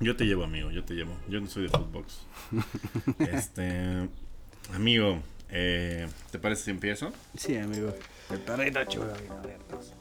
Yo 0.00 0.14
te 0.14 0.24
llevo, 0.24 0.44
amigo, 0.44 0.70
yo 0.70 0.84
te 0.84 0.94
llevo. 0.94 1.16
Yo 1.28 1.40
no 1.40 1.48
soy 1.48 1.64
de 1.64 1.70
Footbox. 1.70 2.20
este, 3.18 4.08
amigo, 4.72 5.20
eh, 5.50 6.06
¿te 6.30 6.38
parece 6.38 6.64
si 6.64 6.70
empiezo? 6.70 7.12
Sí, 7.36 7.56
amigo. 7.56 7.94
Dos. 9.70 9.92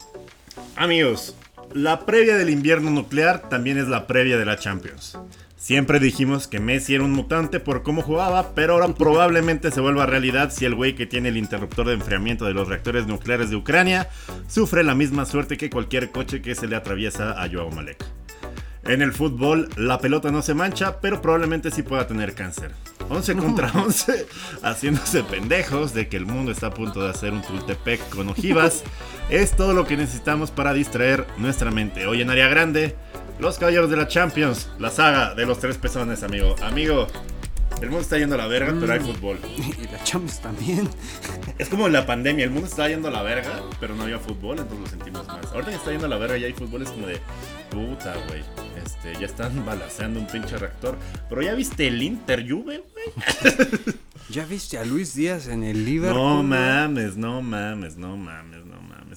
Amigos, 0.76 1.36
la 1.74 2.06
previa 2.06 2.38
del 2.38 2.50
invierno 2.50 2.90
nuclear 2.90 3.50
también 3.50 3.78
es 3.78 3.88
la 3.88 4.08
previa 4.08 4.38
de 4.38 4.46
la 4.46 4.58
Champions. 4.58 5.18
Siempre 5.56 6.00
dijimos 6.00 6.48
que 6.48 6.60
Messi 6.60 6.96
era 6.96 7.04
un 7.04 7.12
mutante 7.12 7.60
por 7.60 7.84
cómo 7.84 8.02
jugaba, 8.02 8.54
pero 8.54 8.74
ahora 8.74 8.94
probablemente 8.94 9.72
se 9.72 9.82
vuelva 9.82 10.06
realidad 10.06 10.52
si 10.52 10.66
el 10.66 10.76
güey 10.76 10.94
que 10.96 11.08
tiene 11.08 11.30
el 11.30 11.38
interruptor 11.38 11.88
de 11.88 11.94
enfriamiento 11.94 12.46
de 12.46 12.54
los 12.54 12.68
reactores 12.68 13.08
nucleares 13.08 13.50
de 13.50 13.56
Ucrania 13.56 14.08
sufre 14.48 14.84
la 14.84 14.96
misma 14.96 15.26
suerte 15.26 15.58
que 15.58 15.70
cualquier 15.70 16.12
coche 16.12 16.42
que 16.42 16.56
se 16.56 16.68
le 16.68 16.76
atraviesa 16.76 17.42
a 17.42 17.50
Joao 17.50 17.72
Malek. 17.72 18.06
En 18.86 19.02
el 19.02 19.12
fútbol, 19.12 19.68
la 19.76 20.00
pelota 20.00 20.32
no 20.32 20.42
se 20.42 20.54
mancha, 20.54 21.02
pero 21.02 21.22
probablemente 21.22 21.72
sí 21.72 21.82
pueda 21.82 22.08
tener 22.08 22.36
cáncer. 22.36 22.72
11 23.10 23.36
contra 23.36 23.72
11, 23.72 24.28
haciéndose 24.64 25.24
pendejos 25.24 25.94
de 25.94 26.08
que 26.08 26.18
el 26.18 26.26
mundo 26.26 26.52
está 26.52 26.68
a 26.68 26.74
punto 26.74 27.02
de 27.02 27.10
hacer 27.10 27.34
un 27.34 27.42
Tultepec 27.42 28.10
con 28.10 28.30
ojivas. 28.30 28.84
es 29.30 29.56
todo 29.56 29.74
lo 29.74 29.86
que 29.86 29.98
necesitamos 29.98 30.52
para 30.52 30.74
distraer 30.74 31.26
nuestra 31.38 31.72
mente. 31.72 32.06
Hoy 32.08 32.22
en 32.22 32.30
Área 32.30 32.48
Grande, 32.48 32.96
los 33.40 33.58
Caballeros 33.58 33.90
de 33.90 33.98
la 33.98 34.08
Champions, 34.08 34.70
la 34.80 34.90
saga 34.90 35.36
de 35.36 35.46
los 35.46 35.60
tres 35.60 35.78
pezones, 35.78 36.24
amigo. 36.24 36.56
Amigo, 36.62 37.08
el 37.82 37.90
mundo 37.90 38.02
está 38.02 38.18
yendo 38.18 38.36
a 38.36 38.38
la 38.38 38.48
verga, 38.48 38.76
pero 38.80 38.94
hay 38.94 39.00
fútbol. 39.00 39.40
Y 39.58 39.92
la 39.92 40.04
Champions 40.04 40.40
también. 40.40 40.90
Es 41.58 41.70
como 41.70 41.90
la 41.90 42.06
pandemia, 42.06 42.46
el 42.46 42.52
mundo 42.52 42.68
está 42.68 42.88
yendo 42.88 43.08
a 43.08 43.12
la 43.12 43.24
verga, 43.24 43.64
pero 43.80 43.96
no 43.96 44.04
había 44.04 44.20
fútbol, 44.20 44.60
entonces 44.60 44.80
lo 44.80 44.88
sentimos 44.88 45.28
más. 45.28 45.46
Ahorita 45.48 45.72
que 45.72 45.78
está 45.78 45.92
yendo 45.92 46.06
a 46.06 46.10
la 46.10 46.18
verga 46.18 46.38
y 46.38 46.44
hay 46.44 46.54
fútbol, 46.54 46.84
es 46.84 46.92
como 46.92 47.08
de 47.08 47.20
puta, 47.72 48.14
güey. 48.28 48.44
Este, 48.84 49.20
ya 49.20 49.26
están 49.26 49.66
balaseando 49.66 50.20
un 50.20 50.28
pinche 50.28 50.58
reactor. 50.58 50.98
Pero 51.30 51.42
ya 51.42 51.56
viste 51.56 51.88
el 51.88 52.02
Inter 52.02 52.48
Juve, 52.48 52.84
güey. 52.94 53.96
¿Ya 54.30 54.46
viste 54.46 54.78
a 54.78 54.86
Luis 54.86 55.16
Díaz 55.16 55.48
en 55.48 55.64
el 55.64 55.86
Liverpool? 55.86 56.22
No 56.22 56.44
mames, 56.44 57.18
no 57.18 57.42
mames, 57.42 57.98
no 57.98 58.18
mames, 58.18 58.66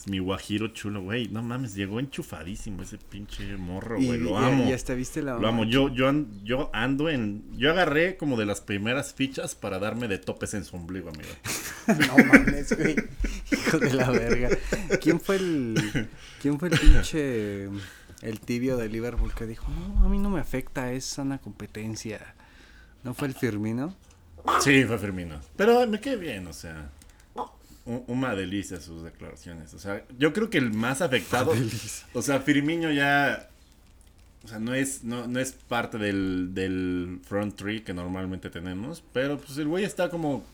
Mi 0.07 0.19
guajiro 0.19 0.69
chulo, 0.69 1.03
güey. 1.03 1.29
No 1.29 1.43
mames, 1.43 1.75
llegó 1.75 2.01
enchufadísimo 2.01 2.83
ese 2.83 2.99
pinche 2.99 3.57
morro, 3.57 3.97
güey. 4.01 4.19
Lo 4.19 4.39
amo. 4.39 4.69
Y 4.69 4.73
hasta 4.73 4.95
viste 4.95 5.23
la 5.23 5.35
Lo 5.39 5.49
amo. 5.49 5.65
Yo, 5.65 5.89
yo, 5.89 6.09
an- 6.09 6.29
yo 6.45 6.71
ando 6.73 7.09
en. 7.09 7.43
Yo 7.59 7.71
agarré 7.71 8.17
como 8.17 8.37
de 8.37 8.47
las 8.47 8.61
primeras 8.61 9.13
fichas 9.15 9.55
para 9.55 9.79
darme 9.79 10.09
de 10.09 10.19
topes 10.19 10.55
en 10.55 10.65
su 10.65 10.77
ombligo, 10.77 11.09
amigo. 11.11 11.29
No 12.09 12.25
mames, 12.25 12.77
güey. 12.77 12.95
Hijo 13.51 13.79
de 13.79 13.95
la 13.95 14.11
verga. 14.11 14.49
¿Quién 15.01 15.19
fue 15.21 15.37
el. 15.37 16.09
¿Quién 16.41 16.59
fue 16.59 16.69
el 16.69 16.79
pinche. 16.79 17.65
El 18.23 18.39
tibio 18.41 18.77
de 18.77 18.89
Liverpool 18.89 19.33
que 19.35 19.47
dijo: 19.47 19.67
No, 19.71 20.05
a 20.05 20.09
mí 20.09 20.19
no 20.19 20.31
me 20.31 20.41
afecta, 20.41 20.93
es 20.93 21.05
sana 21.05 21.39
competencia. 21.39 22.35
¿No 23.03 23.15
fue 23.15 23.29
el 23.29 23.35
Firmino? 23.35 23.95
Sí, 24.61 24.85
fue 24.85 24.99
Firmino. 24.99 25.41
Pero 25.57 25.87
me 25.87 26.01
quedé 26.01 26.17
bien, 26.17 26.47
o 26.47 26.53
sea. 26.53 26.91
Una 27.85 28.35
delicia 28.35 28.81
sus 28.81 29.03
declaraciones. 29.03 29.75
O 29.75 29.79
sea, 29.79 30.05
yo 30.19 30.33
creo 30.33 30.51
que 30.51 30.59
el 30.59 30.73
más 30.73 31.01
afectado. 31.03 31.53
O 32.15 32.23
sea, 32.23 32.41
Firmino 32.41 32.91
ya. 32.93 33.49
O 34.45 34.49
sea, 34.49 34.59
no 34.59 34.75
es, 34.75 35.03
no, 35.05 35.27
no 35.27 35.39
es 35.41 35.53
parte 35.53 35.99
del, 35.99 36.55
del 36.55 37.21
front 37.27 37.57
tree 37.57 37.83
que 37.83 37.93
normalmente 37.93 38.49
tenemos. 38.51 39.03
Pero 39.13 39.39
pues 39.39 39.59
el 39.59 39.67
güey 39.69 39.85
está 39.85 40.09
como. 40.09 40.45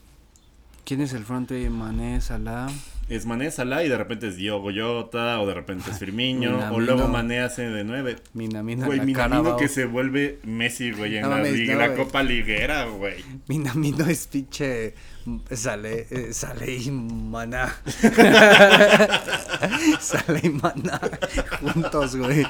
¿Quién 0.84 1.00
es 1.00 1.12
el 1.12 1.24
front 1.24 1.50
de 1.50 1.68
Mané, 1.68 2.20
Salah? 2.20 2.68
Es 3.08 3.26
Mané 3.26 3.50
Salah 3.50 3.82
y 3.84 3.88
de 3.88 3.98
repente 3.98 4.28
es 4.28 4.36
Diogo 4.36 4.70
Jota 4.74 5.40
o 5.40 5.46
de 5.46 5.54
repente 5.54 5.90
es 5.90 5.98
Firmino. 5.98 6.72
o 6.72 6.80
luego 6.80 7.08
Mané 7.08 7.40
hace 7.40 7.68
de 7.68 7.82
nueve. 7.82 8.16
Minamino 8.34 8.86
Güey, 8.86 9.00
Minamino 9.00 9.56
que 9.56 9.68
se 9.68 9.84
vuelve 9.84 10.38
Messi, 10.44 10.92
güey, 10.92 11.16
en 11.16 11.22
No 11.22 11.30
la, 11.38 11.88
no. 11.88 11.94
Copa 11.96 12.22
Liguera, 12.22 12.84
güey. 12.86 13.16
Minamino 13.48 14.06
es 14.06 14.28
pinche. 14.28 14.94
Sale, 15.52 16.06
eh, 16.10 16.32
sale 16.32 16.72
y 16.76 16.90
Maná. 16.90 17.74
sale 20.00 20.40
y 20.42 20.50
Maná. 20.50 21.00
Juntos, 21.60 22.14
güey. 22.16 22.46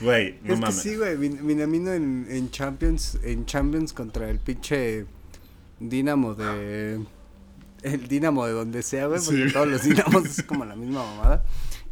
Güey, 0.00 0.38
no 0.44 0.54
es 0.54 0.60
mames. 0.60 0.76
que 0.76 0.82
sí, 0.82 0.96
güey. 0.96 1.16
Min- 1.16 1.44
Minamino 1.44 1.92
en, 1.92 2.26
en 2.28 2.50
Champions, 2.50 3.18
en 3.22 3.46
Champions 3.46 3.92
contra 3.92 4.28
el 4.28 4.38
pinche 4.38 5.06
Dinamo 5.80 6.34
de. 6.34 7.00
El 7.82 8.08
Dinamo 8.08 8.46
de 8.46 8.52
donde 8.52 8.82
sea, 8.82 9.06
güey. 9.06 9.20
Porque 9.24 9.46
Sí. 9.48 9.52
todos 9.52 9.68
los 9.68 9.82
Dinamos 9.82 10.24
es 10.26 10.42
como 10.42 10.64
la 10.64 10.76
misma 10.76 11.04
mamada. 11.04 11.44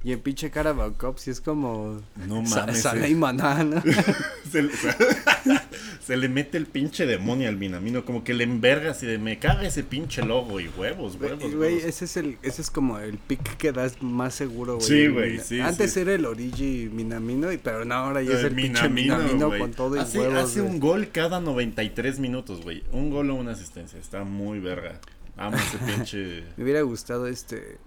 Y 0.04 0.12
en 0.12 0.20
pinche 0.20 0.50
Carabao 0.50 0.94
Cup 0.94 1.18
sí 1.18 1.30
es 1.30 1.40
como. 1.40 2.00
No 2.26 2.42
mames, 2.42 2.82
Sale 2.82 3.06
eh. 3.06 3.10
y 3.10 3.14
Maná, 3.14 3.62
¿no? 3.62 3.80
se, 4.50 4.62
le, 4.62 4.70
se 6.04 6.16
le 6.16 6.28
mete 6.28 6.58
el 6.58 6.66
pinche 6.66 7.06
demonio 7.06 7.48
al 7.48 7.56
Minamino, 7.56 8.04
como 8.04 8.24
que 8.24 8.34
le 8.34 8.42
enverga 8.44 8.90
así 8.90 9.06
de 9.06 9.18
me 9.18 9.38
caga 9.38 9.62
ese 9.62 9.84
pinche 9.84 10.22
logo 10.22 10.58
y 10.58 10.68
huevos, 10.76 11.16
huevos. 11.20 11.54
Güey, 11.54 11.76
ese 11.78 12.06
es 12.06 12.16
el, 12.16 12.36
ese 12.42 12.62
es 12.62 12.70
como 12.70 12.98
el 12.98 13.16
pick 13.18 13.56
que 13.56 13.70
das 13.70 14.02
más 14.02 14.34
seguro, 14.34 14.76
güey. 14.76 14.86
Sí, 14.88 15.06
güey, 15.06 15.38
sí, 15.38 15.60
Antes 15.60 15.92
sí. 15.92 16.00
era 16.00 16.14
el 16.14 16.24
Origi 16.26 16.90
Minamino, 16.92 17.52
y- 17.52 17.58
pero 17.58 17.84
no, 17.84 17.94
ahora 17.94 18.22
ya 18.22 18.32
es 18.32 18.40
El 18.40 18.46
el 18.46 18.54
pinche 18.56 18.88
Minamino 18.88 19.56
con 19.56 19.70
todo 19.72 19.96
y 19.96 20.00
hace, 20.00 20.18
huevos. 20.18 20.38
hace 20.50 20.60
un 20.62 20.80
gol 20.80 21.10
cada 21.12 21.40
93 21.40 22.18
minutos, 22.18 22.62
güey. 22.62 22.82
Un 22.90 23.10
gol 23.10 23.30
o 23.30 23.34
una 23.36 23.52
asistencia. 23.52 24.00
Está 24.00 24.24
muy 24.24 24.58
verga. 24.58 25.00
Amo 25.36 25.56
ese 25.56 25.78
pinche. 25.86 26.44
Me 26.56 26.64
hubiera 26.64 26.82
gustado 26.82 27.28
este 27.28 27.78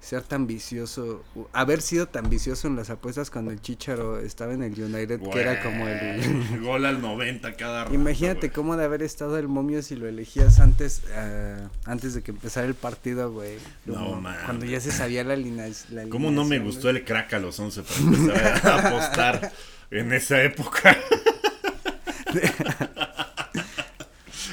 ser 0.00 0.22
tan 0.22 0.46
vicioso, 0.46 1.22
haber 1.52 1.82
sido 1.82 2.06
tan 2.06 2.30
vicioso 2.30 2.68
en 2.68 2.74
las 2.74 2.88
apuestas 2.88 3.30
cuando 3.30 3.50
el 3.50 3.60
Chicharo 3.60 4.18
estaba 4.18 4.54
en 4.54 4.62
el 4.62 4.72
United, 4.72 5.20
que 5.20 5.40
era 5.40 5.62
como 5.62 5.86
el... 5.86 6.60
Gol 6.60 6.86
al 6.86 7.02
90 7.02 7.52
cada 7.54 7.84
rato, 7.84 7.94
Imagínate 7.94 8.48
güey. 8.48 8.50
cómo 8.50 8.76
de 8.76 8.84
haber 8.84 9.02
estado 9.02 9.38
el 9.38 9.46
momio 9.46 9.82
si 9.82 9.96
lo 9.96 10.08
elegías 10.08 10.58
antes 10.58 11.02
ah, 11.14 11.68
antes 11.84 12.14
de 12.14 12.22
que 12.22 12.30
empezara 12.30 12.66
el 12.66 12.74
partido, 12.74 13.30
güey. 13.30 13.58
No, 13.84 14.20
mames. 14.20 14.40
Cuando 14.44 14.64
ya 14.64 14.80
se 14.80 14.90
sabía 14.90 15.22
la 15.22 15.36
línea. 15.36 15.68
La 15.90 16.08
¿Cómo 16.08 16.30
no 16.30 16.44
me 16.44 16.56
alineación, 16.56 16.64
gustó 16.64 16.90
el 16.90 17.04
crack 17.04 17.34
a 17.34 17.38
los 17.38 17.60
11 17.60 17.82
para 17.82 18.00
empezar 18.00 18.66
a 18.66 18.78
apostar 18.88 19.52
en 19.90 20.12
esa 20.14 20.42
época? 20.42 20.96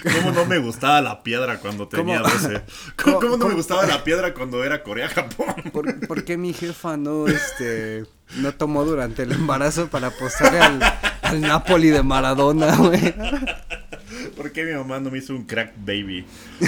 ¿Cómo 0.03 0.31
no 0.31 0.45
me 0.45 0.57
gustaba 0.57 1.01
la 1.01 1.23
piedra 1.23 1.59
cuando 1.59 1.87
tenía 1.87 2.21
¿Cómo? 2.21 2.33
12? 2.33 2.61
¿Cómo, 3.03 3.15
cómo 3.19 3.29
no 3.31 3.37
me 3.37 3.43
¿Cómo? 3.43 3.55
gustaba 3.55 3.85
la 3.85 4.03
piedra 4.03 4.33
cuando 4.33 4.63
era 4.63 4.83
Corea-Japón? 4.83 5.47
¿Por, 5.71 6.07
por 6.07 6.23
qué 6.23 6.37
mi 6.37 6.53
jefa 6.53 6.97
no, 6.97 7.27
este, 7.27 8.05
no 8.35 8.53
tomó 8.53 8.85
durante 8.85 9.23
el 9.23 9.31
embarazo 9.31 9.87
para 9.87 10.07
apostarle 10.07 10.59
al, 10.59 10.79
al 11.21 11.41
Napoli 11.41 11.89
de 11.89 12.03
Maradona, 12.03 12.75
güey? 12.75 13.13
¿Por 14.35 14.51
qué 14.51 14.65
mi 14.65 14.73
mamá 14.73 14.99
no 14.99 15.09
me 15.11 15.17
hizo 15.19 15.33
un 15.33 15.45
crack 15.45 15.73
baby 15.77 16.25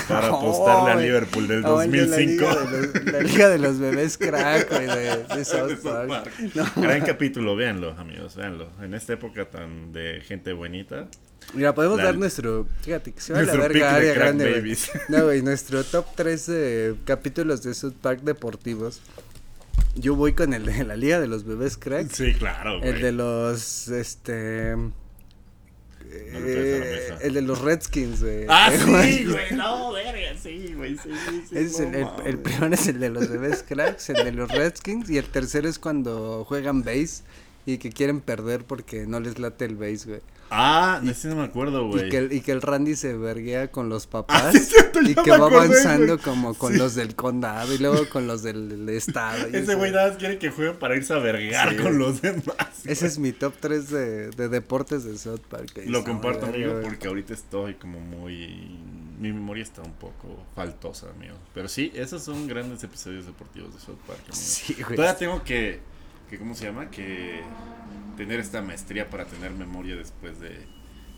para 0.07 0.27
apostarle 0.29 0.91
a 0.91 0.97
Ay, 0.97 1.05
Liverpool 1.05 1.47
del 1.47 1.61
no, 1.61 1.81
el 1.81 1.91
de 1.91 2.05
2005? 2.05 2.45
La 2.45 2.51
liga, 2.53 2.69
de 2.69 2.77
los, 2.87 3.05
la 3.13 3.19
liga 3.21 3.49
de 3.49 3.57
los 3.59 3.79
bebés 3.79 4.17
crack, 4.17 4.69
güey, 4.69 4.87
de, 4.87 5.23
de 5.35 5.45
South 5.45 5.67
De 5.67 5.75
South 5.77 5.83
Park. 5.83 6.07
Park. 6.09 6.33
No. 6.55 6.81
Gran 6.81 7.01
capítulo, 7.01 7.55
véanlo, 7.55 7.91
amigos, 7.97 8.35
véanlo. 8.35 8.69
En 8.81 8.93
esta 8.93 9.13
época 9.13 9.45
tan 9.45 9.91
de 9.93 10.21
gente 10.25 10.53
bonita. 10.53 11.07
Mira, 11.53 11.73
podemos 11.73 11.97
La- 11.97 12.03
dar 12.05 12.17
nuestro, 12.17 12.67
fíjate, 12.81 13.11
que 13.11 13.21
se 13.21 13.33
va 13.33 13.39
a 13.39 13.43
la 13.43 13.55
verga 13.55 13.95
área 13.95 14.13
grande, 14.13 14.51
babies. 14.51 14.91
No, 15.07 15.23
güey, 15.25 15.41
nuestro 15.41 15.83
top 15.83 16.05
3 16.15 16.45
de 16.47 16.95
capítulos 17.05 17.63
de 17.63 17.73
South 17.73 17.95
Park 18.01 18.21
deportivos. 18.21 19.01
Yo 19.95 20.15
voy 20.15 20.33
con 20.33 20.53
el 20.53 20.65
de 20.65 20.83
la 20.85 20.95
liga 20.95 21.19
de 21.19 21.27
los 21.27 21.45
bebés 21.45 21.75
crack. 21.75 22.11
Sí, 22.11 22.33
claro, 22.35 22.79
güey. 22.79 22.91
El 22.91 23.01
de 23.01 23.11
los, 23.11 23.87
este... 23.87 24.75
No 26.31 26.39
eh, 26.41 27.17
el 27.21 27.33
de 27.33 27.41
los 27.41 27.61
Redskins, 27.61 28.21
güey. 28.21 28.45
Ah, 28.47 28.71
sí, 28.75 29.25
güey, 29.25 29.51
no, 29.51 29.91
verga, 29.91 30.35
sí, 30.41 30.73
güey, 30.75 30.97
sí, 30.97 31.09
sí, 31.29 31.43
sí. 31.49 31.57
Es 31.57 31.79
no 31.79 31.87
el, 31.87 32.27
el 32.27 32.39
primero 32.39 32.73
es 32.73 32.87
el 32.87 32.99
de 32.99 33.09
los 33.09 33.29
bebés 33.29 33.63
cracks, 33.67 34.09
el 34.09 34.23
de 34.23 34.31
los 34.31 34.49
Redskins, 34.49 35.09
y 35.09 35.17
el 35.17 35.25
tercero 35.25 35.67
es 35.69 35.77
cuando 35.77 36.45
juegan 36.45 36.83
base 36.83 37.23
y 37.65 37.77
que 37.77 37.89
quieren 37.91 38.21
perder 38.21 38.63
porque 38.65 39.05
no 39.05 39.19
les 39.19 39.39
late 39.39 39.65
el 39.65 39.75
base, 39.75 40.05
güey. 40.07 40.21
Ah, 40.51 40.99
ese 41.05 41.27
no 41.27 41.35
me 41.35 41.43
acuerdo, 41.43 41.87
güey. 41.87 42.07
Y 42.07 42.09
que, 42.09 42.17
el, 42.17 42.33
y 42.33 42.41
que 42.41 42.51
el 42.51 42.63
Randy 42.63 42.95
se 42.95 43.15
verguea 43.15 43.69
con 43.69 43.87
los 43.87 44.07
papás 44.07 44.45
Ah, 44.45 44.51
sí, 44.51 44.57
cierto, 44.57 44.99
y 45.03 45.13
que 45.13 45.29
va 45.29 45.45
avanzando 45.45 46.17
como 46.17 46.55
con 46.55 46.73
Sí. 46.73 46.79
los 46.79 46.95
del 46.95 47.13
condado 47.15 47.71
y 47.71 47.77
luego 47.77 48.09
con 48.09 48.25
los 48.25 48.41
del, 48.41 48.89
estado. 48.89 49.45
Ese 49.53 49.75
güey 49.75 49.91
nada 49.91 50.07
más 50.09 50.17
quiere 50.17 50.39
que 50.39 50.49
jueguen 50.49 50.77
para 50.77 50.95
irse 50.95 51.13
a 51.13 51.17
vergar 51.19 51.69
Sí, 51.69 51.75
con 51.75 51.85
güey. 51.97 51.97
los 51.99 52.21
demás. 52.23 52.45
Ese 52.83 53.05
es 53.05 53.19
mi 53.19 53.31
top 53.31 53.53
3 53.59 53.89
de, 53.91 54.29
de 54.31 54.49
deportes 54.49 55.03
de 55.03 55.15
South 55.19 55.41
Park. 55.47 55.81
Lo 55.85 56.03
comparto, 56.03 56.47
amigo, 56.47 56.71
güey. 56.71 56.83
porque 56.83 57.07
ahorita 57.07 57.33
estoy 57.35 57.75
como 57.75 57.99
muy... 57.99 58.75
Mi 59.19 59.31
memoria 59.33 59.61
está 59.61 59.83
un 59.83 59.93
poco 59.93 60.45
faltosa, 60.55 61.09
amigo. 61.11 61.35
Pero 61.53 61.67
sí, 61.67 61.91
esos 61.93 62.23
son 62.23 62.47
grandes 62.47 62.81
episodios 62.83 63.27
deportivos 63.27 63.71
de 63.75 63.79
South 63.81 63.99
Park, 64.07 64.21
amigo. 64.21 64.35
Sí, 64.35 64.73
güey. 64.81 64.95
Todavía 64.95 65.17
tengo 65.17 65.43
que, 65.43 65.79
que, 66.29 66.37
¿cómo 66.37 66.53
se 66.55 66.65
llama? 66.65 66.89
Que 66.89 67.41
tener 68.17 68.39
esta 68.39 68.61
maestría 68.61 69.09
para 69.09 69.25
tener 69.25 69.51
memoria 69.51 69.95
después 69.95 70.39
de 70.39 70.65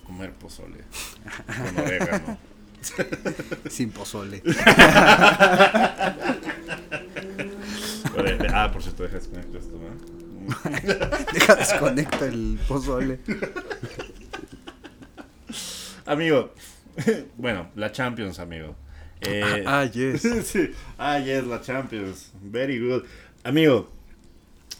comer 0.06 0.34
pozole 0.34 0.80
con 1.46 1.78
orégano. 1.86 2.38
Sin 3.70 3.92
pozole. 3.92 4.42
Ah, 8.54 8.70
por 8.72 8.82
cierto, 8.84 9.04
deja 9.04 9.16
desconectar 9.18 9.62
esto, 9.62 9.78
¿no? 9.80 10.12
Deja 11.34 11.56
desconecta 11.56 12.26
el 12.26 12.60
pozole. 12.68 13.20
Amigo, 16.06 16.54
bueno, 17.38 17.70
la 17.76 17.92
Champions, 17.92 18.40
amigo. 18.40 18.76
Eh, 19.22 19.64
Ah, 19.68 19.86
yes. 19.86 20.22
sí. 20.46 20.72
Ah, 20.98 21.20
yes, 21.20 21.46
la 21.46 21.62
Champions. 21.62 22.32
Very 22.42 22.80
good. 22.80 23.04
Amigo, 23.44 23.90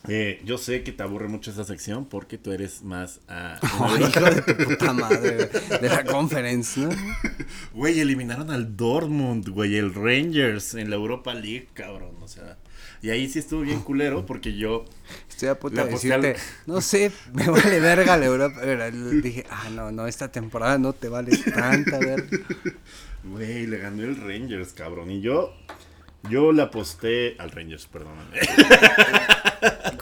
eh, 0.08 0.42
yo 0.46 0.58
sé 0.58 0.84
que 0.84 0.92
te 0.92 1.04
aburre 1.04 1.28
mucho 1.28 1.52
esta 1.52 1.64
sección 1.64 2.06
porque 2.06 2.38
tú 2.38 2.52
eres 2.52 2.84
más... 2.84 3.22
hijo 4.00 4.22
de 4.22 4.42
tu 4.42 4.64
puta 4.64 4.94
madre. 4.94 5.50
De 5.82 5.90
la 5.90 6.04
conference, 6.04 6.80
¿no? 6.80 6.90
Güey, 7.74 8.00
eliminaron 8.00 8.52
al 8.52 8.76
Dortmund, 8.76 9.50
güey, 9.50 9.78
el 9.78 9.94
Rangers 9.94 10.76
en 10.76 10.90
la 10.90 10.96
Europa 10.96 11.34
League, 11.34 11.70
cabrón. 11.74 12.16
O 12.22 12.28
sea, 12.28 12.58
Y 13.02 13.10
ahí 13.10 13.30
sí 13.30 13.40
estuvo 13.40 13.62
bien 13.62 13.82
culero 13.82 14.26
porque 14.26 14.56
yo 14.56 14.86
Estoy 15.30 15.50
a 15.50 15.60
punto 15.60 15.84
de 15.84 16.38
no 16.68 16.82
sé, 16.82 17.12
me 17.34 17.50
vale 17.50 17.80
verga 17.80 18.16
la 18.16 18.26
Europa. 18.26 18.62
Dije, 19.24 19.46
ah, 19.50 19.70
no, 19.72 19.92
no, 19.92 20.06
esta 20.06 20.32
temporada 20.32 20.78
no 20.78 20.94
te 20.94 21.10
vale 21.10 21.36
tanta 21.38 21.98
verga. 21.98 22.28
Güey, 23.24 23.68
le 23.68 23.78
gané 23.78 24.04
el 24.04 24.18
Rangers, 24.18 24.74
cabrón. 24.74 25.12
Y 25.12 25.22
yo, 25.22 25.54
yo 26.30 26.52
le 26.52 26.62
aposté 26.62 27.36
al 27.40 27.52
Rangers, 27.52 27.88
perdóname. 27.88 28.40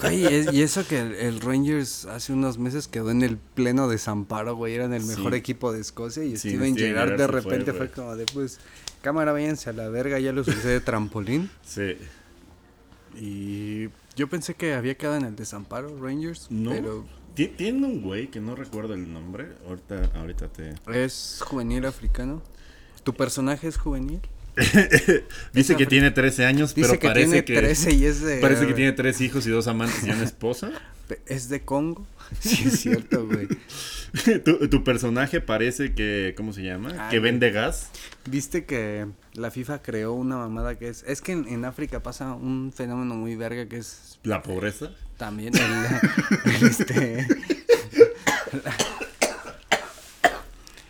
Güey, 0.02 0.26
es- 0.26 0.54
y 0.54 0.62
eso 0.62 0.88
que 0.88 1.00
el, 1.00 1.14
el 1.14 1.42
Rangers 1.42 2.06
hace 2.06 2.32
unos 2.34 2.58
meses 2.58 2.88
quedó 2.88 3.12
en 3.12 3.22
el 3.24 3.38
pleno 3.38 3.88
desamparo, 3.90 4.56
güey. 4.56 4.74
Eran 4.76 4.94
el 4.94 5.04
mejor 5.04 5.34
Sí. 5.34 5.38
equipo 5.38 5.72
de 5.74 5.82
Escocia 5.82 6.24
y 6.24 6.38
Sí, 6.38 6.50
Steven 6.50 6.76
Gerrard 6.78 7.18
de 7.18 7.28
fue, 7.28 7.42
repente 7.42 7.74
fue, 7.74 7.90
como 7.92 8.16
de, 8.16 8.26
pues, 8.34 8.60
cámara, 9.02 9.32
váyanse 9.34 9.70
a 9.70 9.74
la 9.74 9.90
verga, 9.90 10.20
ya 10.20 10.32
lo 10.32 10.42
usé 10.42 10.56
de 10.68 10.80
trampolín. 10.80 11.50
Sí. 11.66 11.98
Y 13.20 13.90
yo 14.16 14.28
pensé 14.30 14.54
que 14.56 14.74
había 14.74 14.96
quedado 14.96 15.18
en 15.18 15.26
el 15.26 15.36
desamparo 15.36 15.98
Rangers, 16.02 16.48
No. 16.50 16.72
pero 16.72 17.06
Tiene 17.36 17.86
un 17.88 18.02
güey 18.02 18.28
que 18.28 18.40
no 18.42 18.56
recuerdo 18.56 18.94
el 18.94 19.12
nombre. 19.12 19.48
Ahorita, 19.68 20.12
ahorita 20.16 20.48
te. 20.50 20.76
es 20.94 21.42
juvenil 21.46 21.86
africano. 21.86 22.42
¿Tu 23.04 23.14
personaje 23.14 23.68
es 23.68 23.78
juvenil? 23.78 24.20
Dice 25.54 25.75
que 25.75 25.86
tiene 25.86 26.12
13 26.12 26.46
años, 26.46 26.75
Dice 26.75 26.88
pero 26.89 27.00
que 27.00 27.08
parece 27.08 27.28
tiene 27.28 27.46
que. 27.46 27.56
13 27.58 27.94
y 27.94 28.06
es 28.06 28.22
de... 28.22 28.38
Parece 28.39 28.68
que 28.68 28.74
tiene 28.74 28.92
tres 28.94 29.22
hijos 29.22 29.46
y 29.48 29.50
dos 29.50 29.68
amantes 29.68 30.04
y 30.06 30.10
una 30.10 30.24
esposa. 30.24 30.72
¿Es 31.25 31.50
de 31.50 31.62
Congo? 31.62 32.06
Sí, 32.39 32.66
es 32.68 32.82
cierto, 32.82 33.25
güey. 33.25 33.48
tu, 34.46 34.68
tu 34.70 34.84
personaje 34.84 35.42
parece 35.42 35.96
que. 35.96 36.36
¿Cómo 36.38 36.54
se 36.54 36.62
llama? 36.62 36.89
Ay, 36.96 37.10
que 37.10 37.20
vende 37.20 37.50
gas. 37.50 37.89
Viste 38.30 38.66
que 38.66 39.08
la 39.34 39.50
FIFA 39.50 39.82
creó 39.82 40.13
una 40.13 40.38
mamada 40.38 40.78
que 40.78 40.89
es... 40.89 41.04
Es 41.08 41.22
que 41.22 41.32
en, 41.32 41.48
en 41.48 41.66
África 41.66 42.04
pasa 42.04 42.34
un 42.36 42.72
fenómeno 42.72 43.16
muy 43.16 43.36
verga 43.36 43.66
que 43.68 43.78
es 43.78 44.20
La 44.22 44.44
pobreza. 44.44 44.92
también 45.18 45.54
el, 45.56 46.54
el, 46.54 46.68
este... 46.68 47.25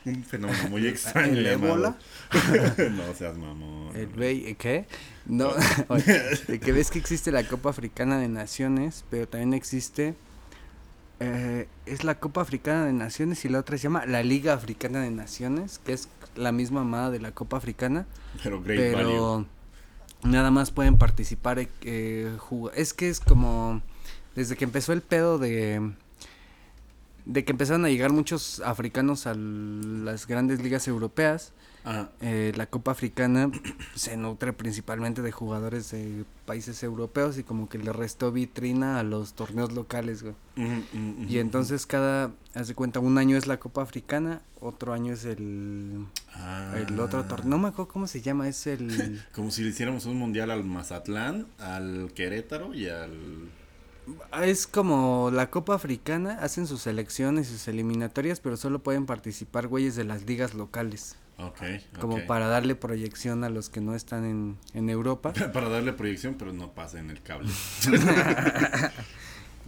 Un 0.06 0.24
fenómeno 0.24 0.70
muy 0.70 0.88
extraño. 0.94 1.34
¿El 1.34 1.46
ébola? 1.46 1.98
no 2.92 3.14
seas 3.14 3.38
mamón. 3.38 3.96
El 3.96 4.08
ve- 4.08 4.56
¿Qué? 4.58 4.86
No, 5.26 5.52
oye, 5.90 6.22
que 6.64 6.72
ves 6.72 6.90
que 6.92 7.00
existe 7.00 7.32
la 7.32 7.44
Copa 7.48 7.70
Africana 7.70 8.18
de 8.20 8.28
Naciones, 8.28 9.04
pero 9.10 9.28
también 9.28 9.54
existe... 9.54 10.16
eh, 11.20 11.68
es 11.86 12.04
la 12.04 12.16
Copa 12.20 12.42
Africana 12.42 12.86
de 12.86 12.94
Naciones 12.94 13.44
y 13.46 13.50
la 13.50 13.60
otra 13.60 13.78
se 13.78 13.84
llama 13.84 14.06
la 14.06 14.24
Liga 14.24 14.54
Africana 14.54 15.02
de 15.02 15.12
Naciones, 15.12 15.80
que 15.86 15.94
es 15.94 16.08
la 16.36 16.52
misma 16.52 16.84
mamada 16.84 17.12
de 17.12 17.20
la 17.20 17.32
Copa 17.34 17.58
Africana. 17.58 18.06
Pero 18.44 18.62
Great 18.62 18.94
Value. 18.94 19.06
pero 19.08 19.46
nada 20.24 20.50
más 20.52 20.72
pueden 20.72 20.98
participar 20.98 21.60
eh, 21.60 21.68
eh, 21.84 22.38
es 22.76 22.94
que 22.94 23.10
es 23.10 23.20
como 23.20 23.82
desde 24.36 24.56
que 24.56 24.64
empezó 24.64 24.94
el 24.94 25.02
pedo 25.02 25.38
de 25.40 25.92
de 27.30 27.46
que 27.46 27.52
empezaron 27.52 27.86
a 27.86 27.90
llegar 27.90 28.12
muchos 28.12 28.60
africanos 28.66 29.28
a 29.28 29.36
las 29.36 30.26
grandes 30.26 30.62
ligas 30.62 30.88
europeas 30.88 31.54
Ah, 31.86 32.10
eh, 32.20 32.52
la 32.58 32.66
Copa 32.66 32.92
Africana 32.92 33.50
se 33.96 34.18
nutre 34.18 34.52
principalmente 34.52 35.22
de 35.22 35.32
jugadores 35.32 35.92
de 35.92 36.26
países 36.46 36.84
europeos 36.84 37.38
y 37.38 37.44
como 37.44 37.70
que 37.70 37.78
le 37.78 37.94
restó 37.94 38.34
vitrina 38.34 39.00
a 39.00 39.04
los 39.04 39.34
torneos 39.34 39.72
locales 39.72 40.22
güey. 40.22 40.36
y 41.28 41.38
entonces 41.38 41.86
cada 41.86 42.32
haz 42.54 42.68
de 42.68 42.76
cuenta 42.76 43.00
un 43.00 43.18
año 43.18 43.38
es 43.38 43.48
la 43.48 43.60
Copa 43.62 43.82
Africana 43.82 44.42
otro 44.60 44.92
año 44.92 45.14
es 45.14 45.24
el 45.24 46.06
Ah. 46.36 46.76
el 46.78 47.00
otro 47.00 47.24
torneo 47.26 47.50
no 47.50 47.58
me 47.58 47.68
acuerdo 47.70 47.92
cómo 47.92 48.08
se 48.08 48.22
llama 48.22 48.48
es 48.50 48.68
el 48.68 49.24
Como 49.34 49.50
si 49.50 49.64
le 49.64 49.70
hiciéramos 49.70 50.06
un 50.06 50.18
mundial 50.18 50.52
al 50.52 50.66
Mazatlán, 50.66 51.48
al 51.60 52.12
Querétaro 52.14 52.74
y 52.74 52.88
al. 52.90 53.50
Es 54.42 54.68
como 54.68 55.32
la 55.34 55.50
Copa 55.50 55.76
Africana, 55.76 56.40
hacen 56.42 56.68
sus 56.68 56.82
selecciones 56.82 57.50
y 57.50 57.54
sus 57.54 57.68
eliminatorias, 57.68 58.40
pero 58.40 58.58
solo 58.58 58.80
pueden 58.80 59.06
participar 59.06 59.68
güeyes 59.68 59.96
de 59.96 60.04
las 60.04 60.24
ligas 60.24 60.54
locales, 60.54 61.16
Ok. 61.38 61.62
como 62.00 62.26
para 62.28 62.48
darle 62.48 62.76
proyección 62.76 63.44
a 63.44 63.50
los 63.50 63.70
que 63.70 63.82
no 63.82 63.96
están 63.96 64.26
en, 64.26 64.58
en 64.74 64.90
Europa. 64.90 65.34
Para 65.54 65.70
darle 65.70 65.94
proyección, 65.94 66.36
pero 66.38 66.54
no 66.54 66.72
pasa 66.74 67.00
en 67.00 67.10
el 67.10 67.22
cable. 67.22 67.50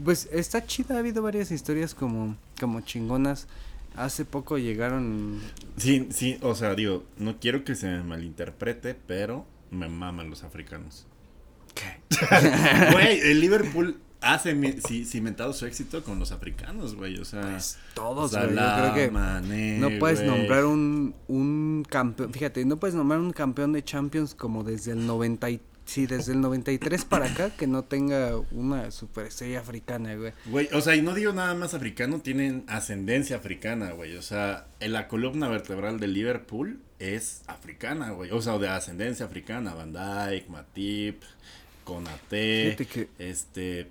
Pues 0.03 0.27
está 0.31 0.65
chida, 0.65 0.95
ha 0.95 0.99
habido 0.99 1.21
varias 1.21 1.51
historias 1.51 1.93
como, 1.93 2.35
como 2.59 2.81
chingonas. 2.81 3.47
Hace 3.95 4.25
poco 4.25 4.57
llegaron... 4.57 5.39
Sí, 5.77 6.07
sí, 6.11 6.39
o 6.41 6.55
sea, 6.55 6.73
digo, 6.75 7.03
no 7.17 7.39
quiero 7.39 7.63
que 7.63 7.75
se 7.75 7.87
me 7.87 8.01
malinterprete, 8.01 8.95
pero 8.95 9.45
me 9.69 9.89
maman 9.89 10.29
los 10.29 10.43
africanos. 10.43 11.05
¿Qué? 11.75 11.99
Güey, 12.93 13.19
el 13.19 13.41
Liverpool 13.41 13.99
ha 14.21 14.39
cimentado 14.39 15.51
su 15.53 15.65
éxito 15.65 16.03
con 16.03 16.19
los 16.19 16.31
africanos, 16.31 16.95
güey. 16.95 17.17
O 17.19 17.25
sea, 17.25 17.41
Pues 17.41 17.77
todos, 17.93 18.31
güey. 18.31 18.49
Yo 18.49 18.55
creo 18.55 18.93
que 18.93 19.11
Mané, 19.11 19.79
no 19.79 19.89
puedes 19.99 20.21
nombrar 20.23 20.65
un, 20.65 21.15
un 21.27 21.85
campeón, 21.89 22.31
fíjate, 22.31 22.63
no 22.65 22.77
puedes 22.77 22.95
nombrar 22.95 23.19
un 23.19 23.31
campeón 23.33 23.73
de 23.73 23.83
Champions 23.83 24.35
como 24.35 24.63
desde 24.63 24.91
el 24.91 25.05
90 25.07 25.49
y- 25.49 25.61
sí, 25.85 26.05
desde 26.05 26.33
el 26.33 26.39
93 26.41 27.03
para 27.03 27.25
acá 27.25 27.49
que 27.49 27.67
no 27.67 27.83
tenga 27.83 28.37
una 28.51 28.91
superestrella 28.91 29.59
africana, 29.59 30.15
güey. 30.15 30.31
Güey, 30.45 30.69
o 30.73 30.79
sea, 30.81 30.95
y 30.95 31.01
no 31.01 31.13
digo 31.13 31.33
nada 31.33 31.53
más 31.55 31.73
africano, 31.73 32.19
tienen 32.19 32.63
ascendencia 32.67 33.35
africana, 33.37 33.91
güey. 33.91 34.15
O 34.15 34.21
sea, 34.21 34.67
en 34.79 34.93
la 34.93 35.07
columna 35.07 35.49
vertebral 35.49 35.99
del 35.99 36.13
Liverpool 36.13 36.79
es 36.99 37.41
africana, 37.47 38.11
güey. 38.11 38.29
O 38.31 38.41
sea, 38.41 38.57
de 38.59 38.69
ascendencia 38.69 39.25
africana. 39.25 39.73
Van 39.73 39.91
Dijk, 39.91 40.47
Matip, 40.49 41.23
Fíjate 42.77 42.85
que 42.85 43.09
este, 43.19 43.87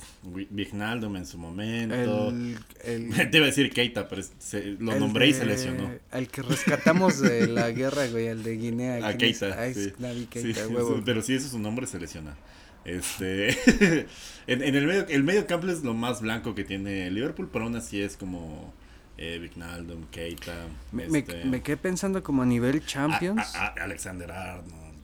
Wijnaldum 0.50 1.16
en 1.16 1.26
su 1.26 1.36
momento. 1.38 2.28
el, 2.30 2.58
el- 2.84 3.10
Te 3.30 3.36
iba 3.36 3.46
a 3.46 3.48
decir 3.48 3.70
Keita, 3.70 4.08
pero 4.08 4.22
se- 4.38 4.76
lo 4.78 4.98
nombré 4.98 5.28
y 5.28 5.34
se 5.34 5.44
lesionó. 5.44 5.90
El 6.12 6.28
que 6.28 6.42
rescatamos 6.42 7.20
de 7.20 7.46
la 7.48 7.70
guerra, 7.70 8.06
güey, 8.08 8.26
el 8.28 8.42
de 8.42 8.56
Guinea. 8.56 9.06
A 9.06 9.16
¿quién 9.16 9.30
es? 9.32 9.38
Keita. 9.40 9.56
Ah, 9.58 9.66
es 9.66 9.76
sí. 9.76 9.92
Sí, 9.98 10.26
Keita, 10.30 10.66
sí, 10.66 10.72
huevo. 10.74 11.02
pero 11.04 11.22
si 11.22 11.34
ese 11.34 11.46
es 11.46 11.50
su 11.52 11.58
nombre, 11.58 11.86
se 11.86 11.98
lesiona. 12.00 12.36
Este, 12.84 13.50
en, 14.46 14.62
en 14.62 14.74
el 14.74 14.86
medio, 14.86 15.06
el 15.08 15.22
medio 15.22 15.46
campo 15.46 15.66
es 15.68 15.82
lo 15.82 15.92
más 15.94 16.22
blanco 16.22 16.54
que 16.54 16.64
tiene 16.64 17.10
Liverpool, 17.10 17.48
pero 17.52 17.66
aún 17.66 17.76
así 17.76 18.00
es 18.00 18.16
como 18.16 18.72
eh, 19.18 19.38
Wijnaldum, 19.38 20.06
Keita, 20.10 20.66
Me, 20.92 21.04
este, 21.04 21.44
me 21.44 21.60
quedé 21.62 21.76
pensando 21.76 22.22
como 22.22 22.40
a 22.42 22.46
nivel 22.46 22.84
Champions. 22.86 23.54
a- 23.54 23.66
a- 23.66 23.84
Alexander 23.84 24.32
Arnold, 24.32 24.94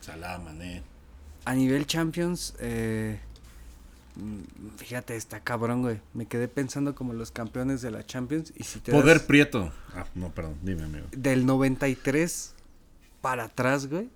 Salah, 0.00 0.38
Mané. 0.40 0.82
A 1.44 1.54
nivel 1.54 1.86
Champions, 1.86 2.54
eh, 2.60 3.18
mm, 4.16 4.76
fíjate, 4.76 5.16
está 5.16 5.40
cabrón, 5.40 5.82
güey. 5.82 6.00
Me 6.14 6.26
quedé 6.26 6.48
pensando 6.48 6.94
como 6.94 7.12
los 7.12 7.30
campeones 7.30 7.82
de 7.82 7.90
la 7.90 8.04
Champions. 8.06 8.52
Y 8.56 8.64
si 8.64 8.78
te 8.80 8.92
Poder 8.92 9.18
das 9.18 9.26
Prieto. 9.26 9.72
Ah, 9.94 10.06
no, 10.14 10.30
perdón, 10.30 10.56
dime, 10.62 10.84
amigo. 10.84 11.06
del 11.12 11.44
93 11.46 12.54
para 13.20 13.44
atrás, 13.44 13.88
güey, 13.88 14.08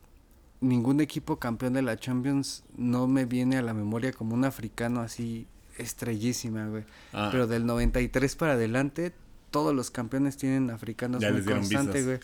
ningún 0.61 1.01
equipo 1.01 1.37
campeón 1.39 1.75
de 1.75 1.83
la 1.83 1.97
Champions 1.99 2.65
no 2.77 3.07
me 3.07 3.25
viene 3.25 3.57
a 3.59 3.63
la 3.63 3.75
memoria 3.75 4.13
como 4.13 4.35
un 4.35 4.45
africano 4.45 5.01
así 5.01 5.47
estrellísima, 5.79 6.67
güey. 6.69 6.85
Ah, 7.13 7.29
Pero 7.31 7.47
del 7.47 7.67
93 7.67 8.37
para 8.37 8.53
adelante, 8.55 9.13
todos 9.57 9.75
los 9.75 9.91
campeones 9.91 10.37
tienen 10.37 10.71
africanos 10.71 11.23
Ya 11.23 11.33
muy 11.33 11.43
constante, 11.43 12.03
güey. 12.05 12.19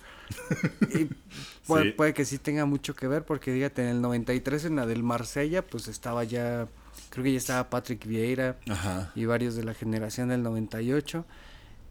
Y 1.00 1.08
puede, 1.66 1.84
Sí. 1.86 1.90
puede 1.92 2.12
que 2.12 2.26
sí 2.26 2.36
tenga 2.36 2.66
mucho 2.66 2.94
que 2.94 3.06
ver, 3.08 3.24
porque 3.24 3.54
fíjate, 3.54 3.80
en 3.84 3.88
el 3.88 4.02
93 4.02 4.66
en 4.66 4.76
la 4.76 4.84
del 4.84 5.02
Marsella, 5.02 5.64
pues 5.66 5.88
estaba 5.88 6.24
ya, 6.24 6.68
creo 7.08 7.24
que 7.24 7.32
ya 7.32 7.38
estaba 7.38 7.70
Patrick 7.70 8.04
Vieira 8.06 8.58
Ajá. 8.68 9.12
y 9.14 9.24
varios 9.24 9.54
de 9.56 9.64
la 9.64 9.72
generación 9.72 10.28
del 10.28 10.42
98. 10.42 11.24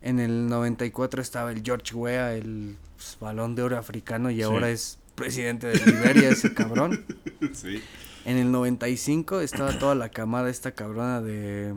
En 0.04 0.20
el 0.20 0.48
94 0.48 1.24
estaba 1.24 1.52
el 1.52 1.64
George 1.64 1.96
Weah, 1.96 2.36
el 2.36 2.78
pues, 2.98 3.18
balón 3.20 3.56
de 3.56 3.64
oro 3.64 3.80
africano, 3.80 4.30
y 4.30 4.36
Sí. 4.36 4.42
ahora 4.44 4.70
es 4.70 5.00
presidente 5.16 5.68
de 5.68 5.84
Liberia, 5.84 6.30
ese 6.30 6.54
cabrón. 6.54 7.04
Sí. 7.54 7.82
En 8.26 8.38
el 8.38 8.52
95 8.52 9.42
estaba 9.42 9.80
toda 9.80 9.96
la 9.96 10.10
camada 10.10 10.52
esta 10.52 10.74
cabrona 10.74 11.20
de 11.22 11.74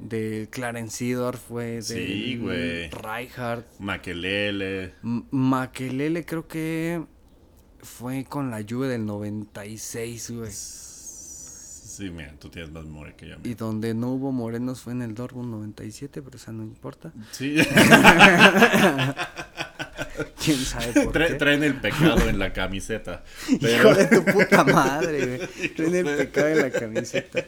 de 0.00 0.48
Clarence 0.50 0.96
Seedorf, 0.98 1.40
fue 1.48 1.64
de 1.76 1.82
Sí, 1.82 2.36
güey. 2.40 2.90
Rijkaard, 2.90 3.64
Makelele. 3.78 4.94
M- 5.02 5.24
Makelele 5.30 6.24
creo 6.24 6.46
que 6.48 7.02
fue 7.82 8.24
con 8.24 8.50
la 8.50 8.62
Juve 8.68 8.88
del 8.88 9.06
96, 9.06 10.30
güey. 10.32 10.50
Sí, 10.52 12.08
mira, 12.10 12.32
tú 12.38 12.48
tienes 12.48 12.70
más 12.72 12.84
memoria 12.84 13.14
que 13.14 13.28
yo. 13.28 13.36
Y 13.44 13.54
donde 13.54 13.92
no 13.94 14.08
hubo 14.12 14.32
morenos 14.32 14.80
fue 14.80 14.92
en 14.94 15.02
el 15.02 15.14
Dortmund 15.14 15.50
97, 15.50 16.22
pero 16.22 16.36
esa 16.36 16.50
no 16.52 16.62
importa. 16.62 17.12
Sí. 17.32 17.56
¿Quién 20.42 20.56
sabe 20.58 20.92
por 21.04 21.12
Tra- 21.12 21.28
qué? 21.28 21.34
traen 21.34 21.62
el 21.62 21.74
pecado 21.80 22.28
en 22.28 22.38
la 22.38 22.52
camiseta. 22.52 23.22
Pero, 23.60 23.90
Hijo 23.90 23.94
de 23.94 24.06
tu 24.06 24.24
puta 24.24 24.64
madre, 24.64 25.36
güey. 25.58 25.68
Traen 25.74 25.94
el 25.94 26.16
pecado 26.16 26.48
en 26.48 26.58
la 26.62 26.70
camiseta. 26.70 27.44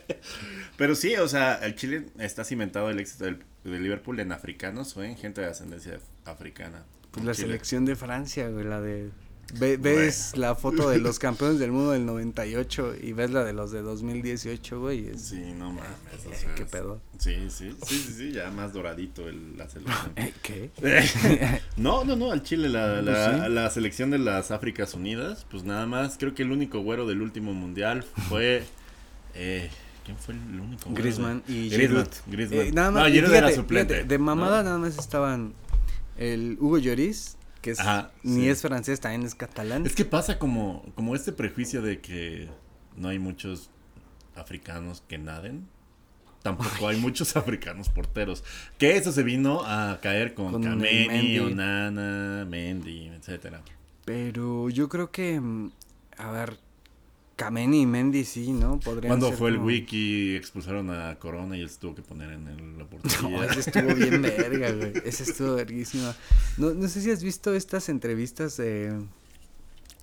Pero 0.83 0.97
sí, 0.97 1.14
o 1.14 1.29
sea, 1.29 1.61
el 1.62 1.77
Chile 1.77 2.07
está 2.18 2.42
cimentado 2.42 2.90
el 2.90 2.99
éxito 2.99 3.23
del, 3.27 3.38
del 3.62 3.85
Liverpool 3.85 4.18
en 4.18 4.33
africanos 4.33 4.97
o 4.97 5.05
en 5.05 5.16
gente 5.16 5.40
de 5.40 5.47
ascendencia 5.47 6.01
africana. 6.25 6.83
Pues 7.12 7.25
la 7.25 7.35
Chile. 7.35 7.47
selección 7.47 7.85
de 7.85 7.95
Francia, 7.95 8.49
güey, 8.49 8.64
la 8.64 8.81
de 8.81 9.11
Ve- 9.61 9.77
ves 9.77 10.37
la 10.37 10.57
foto 10.57 10.90
de 10.90 10.99
los 10.99 11.21
campeones 11.21 11.61
del 11.61 11.71
mundo 11.71 11.92
del 11.92 12.05
98 12.05 12.95
y 13.01 13.12
ves 13.12 13.31
la 13.31 13.45
de 13.45 13.53
los 13.53 13.71
de 13.71 13.81
2018, 13.83 14.81
güey. 14.81 15.07
Es, 15.07 15.23
Sí, 15.23 15.53
no 15.57 15.71
mames. 15.71 15.87
o 16.27 16.33
eh, 16.33 16.35
sea, 16.37 16.55
¿Qué 16.57 16.64
pedo? 16.64 17.01
Sí, 17.18 17.37
sí, 17.49 17.77
sí, 17.87 17.97
sí, 17.99 18.12
sí, 18.16 18.33
ya 18.33 18.51
más 18.51 18.73
doradito 18.73 19.29
el, 19.29 19.57
la 19.57 19.68
selección. 19.68 20.12
Eh, 20.16 20.33
¿Qué? 20.42 20.71
No, 21.77 22.03
no, 22.05 22.16
no, 22.16 22.33
al 22.33 22.42
Chile, 22.42 22.68
la, 22.68 22.95
Pues 22.95 23.05
la, 23.05 23.45
sí. 23.47 23.53
la 23.53 23.71
selección 23.71 24.11
de 24.11 24.18
las 24.18 24.51
Áfricas 24.51 24.95
Unidas, 24.95 25.47
pues 25.49 25.62
nada 25.62 25.87
más, 25.87 26.16
creo 26.18 26.35
que 26.35 26.42
el 26.42 26.51
único 26.51 26.81
güero 26.81 27.07
del 27.07 27.23
último 27.23 27.53
mundial 27.53 28.03
fue... 28.29 28.64
Eh, 29.35 29.71
¿Quién 30.05 30.17
fue 30.17 30.35
el 30.35 30.61
único? 30.61 30.91
Griezmann 30.93 31.43
y. 31.49 31.71
Giroud. 31.71 32.09
Griezmann. 32.27 32.67
Eh, 32.67 32.73
nada 32.73 32.91
más, 32.91 33.03
no, 33.05 33.09
Giroud 33.09 33.31
fíjate, 33.31 33.47
era 33.47 33.57
suplente. 33.57 33.95
fíjate, 33.95 34.09
de 34.09 34.19
mamada 34.19 34.59
¿no? 34.59 34.65
nada 34.65 34.79
más 34.79 34.99
estaban 34.99 35.55
el 36.17 36.57
Hugo 36.61 36.79
Lloris, 36.79 37.37
que 37.61 37.71
es, 37.73 37.81
Ajá, 37.81 38.11
ni 38.23 38.43
sí. 38.43 38.49
es 38.49 38.62
francés, 38.62 39.01
también 39.01 39.23
es 39.25 39.35
catalán. 39.35 39.87
Es 39.87 39.95
que 39.95 40.05
pasa 40.05 40.38
como, 40.38 40.85
como 40.95 41.15
este 41.15 41.33
prejuicio 41.33 41.83
de 41.83 42.01
que 42.01 42.49
no 42.97 43.09
hay 43.09 43.19
muchos 43.19 43.71
africanos 44.35 45.03
que 45.07 45.19
naden. 45.19 45.69
Tampoco 46.43 46.88
hay 46.88 46.97
muchos 46.97 47.37
africanos 47.37 47.88
porteros. 47.88 48.43
Que 48.79 48.97
eso 48.97 49.12
se 49.12 49.23
vino 49.23 49.62
a 49.65 50.01
caer 50.03 50.35
con, 50.35 50.51
Con 50.51 50.65
Kameni, 50.65 51.07
Mendy. 51.07 51.38
Onana, 51.38 52.45
Mendy, 52.49 53.07
etcétera. 53.09 53.62
Pero 54.05 54.69
yo 54.69 54.88
creo 54.88 55.12
que, 55.12 55.41
mm, 55.41 55.71
a 56.19 56.31
ver, 56.33 56.59
Kameni 57.42 57.83
y 57.83 57.87
Mendy 57.87 58.24
sí, 58.24 58.52
¿no? 58.52 58.78
Podrían 58.78 59.09
Cuando 59.09 59.33
fue 59.33 59.50
el 59.50 59.59
wiki 59.59 60.37
expulsaron 60.37 60.90
a 60.90 61.16
Corona 61.18 61.57
y 61.57 61.62
él 61.62 61.68
se 61.68 61.78
tuvo 61.78 61.94
que 61.94 62.02
poner 62.02 62.33
en 62.33 62.46
el, 62.46 62.78
la 62.78 62.85
portería. 62.85 63.18
No, 63.22 63.42
ese 63.42 63.61
estuvo 63.61 63.94
bien 63.94 64.22
verga, 64.22 64.70
güey. 64.72 64.92
Ese 65.05 65.24
estuvo 65.24 65.55
verguísima. 65.57 66.14
No, 66.57 66.72
no 66.72 66.88
sé 66.88 67.00
si 67.00 67.11
has 67.11 67.22
visto 67.22 67.52
estas 67.55 67.88
entrevistas 67.88 68.57
de. 68.57 68.96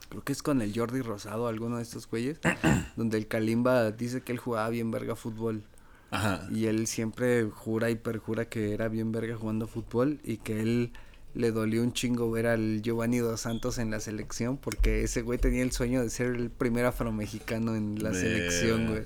Creo 0.10 0.24
que 0.24 0.34
es 0.34 0.44
con 0.44 0.62
el 0.62 0.74
Jordi 0.76 1.02
Rosado, 1.02 1.48
alguno 1.48 1.78
de 1.78 1.84
estos 1.84 2.10
güeyes. 2.10 2.40
donde 2.98 3.18
el 3.18 3.28
Kalimba 3.28 3.92
dice 3.92 4.22
que 4.22 4.32
él 4.32 4.38
jugaba 4.38 4.70
bien 4.70 4.92
verga 4.92 5.16
fútbol. 5.16 5.64
Ajá. 6.12 6.48
Y 6.52 6.66
él 6.66 6.88
siempre 6.88 7.44
jura 7.50 7.90
y 7.90 7.96
perjura 7.96 8.46
que 8.50 8.74
era 8.74 8.90
bien 8.90 9.12
verga 9.12 9.38
jugando 9.38 9.68
fútbol. 9.68 10.20
Y 10.24 10.38
que 10.38 10.60
él 10.60 10.92
le 11.34 11.52
dolió 11.52 11.84
un 11.84 11.94
chingo 11.94 12.30
ver 12.32 12.48
al 12.48 12.82
Giovanni 12.82 13.20
Dos 13.20 13.42
Santos 13.42 13.78
en 13.78 13.92
la 13.92 14.00
selección. 14.00 14.58
Porque 14.58 15.04
ese 15.04 15.22
güey 15.22 15.40
tenía 15.40 15.64
el 15.64 15.72
sueño 15.72 16.02
de 16.02 16.10
ser 16.10 16.28
el 16.36 16.50
primer 16.50 16.86
afromexicano 16.86 17.76
en 17.76 18.02
la 18.04 18.14
selección, 18.14 18.88
güey. 18.88 19.04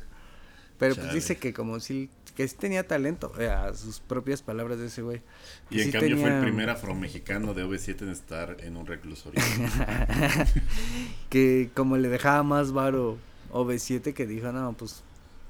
Pero 0.80 0.96
pues 0.96 1.14
dice 1.14 1.38
que 1.38 1.54
como 1.54 1.80
si 1.80 2.10
que 2.36 2.48
sí 2.48 2.56
tenía 2.58 2.88
talento, 2.88 3.32
eh, 3.40 3.48
a 3.48 3.74
sus 3.74 4.00
propias 4.00 4.42
palabras 4.42 4.80
de 4.80 4.88
ese 4.88 5.02
güey. 5.02 5.22
Y 5.70 5.82
en 5.82 5.86
sí 5.86 5.92
cambio 5.92 6.18
fue 6.18 6.36
el 6.36 6.42
primer 6.42 6.70
afromexicano 6.70 7.54
de 7.54 7.64
OV7 7.64 8.02
en 8.02 8.10
estar 8.10 8.58
en 8.60 8.78
un 8.78 8.86
reclusorio. 8.86 9.40
que 11.30 11.70
como 11.76 11.98
le 11.98 12.10
dejaba 12.10 12.44
más 12.44 12.72
varo 12.72 13.18
OV7 13.52 14.14
que 14.14 14.26
dijo, 14.26 14.52
no, 14.52 14.74
pues 14.74 15.04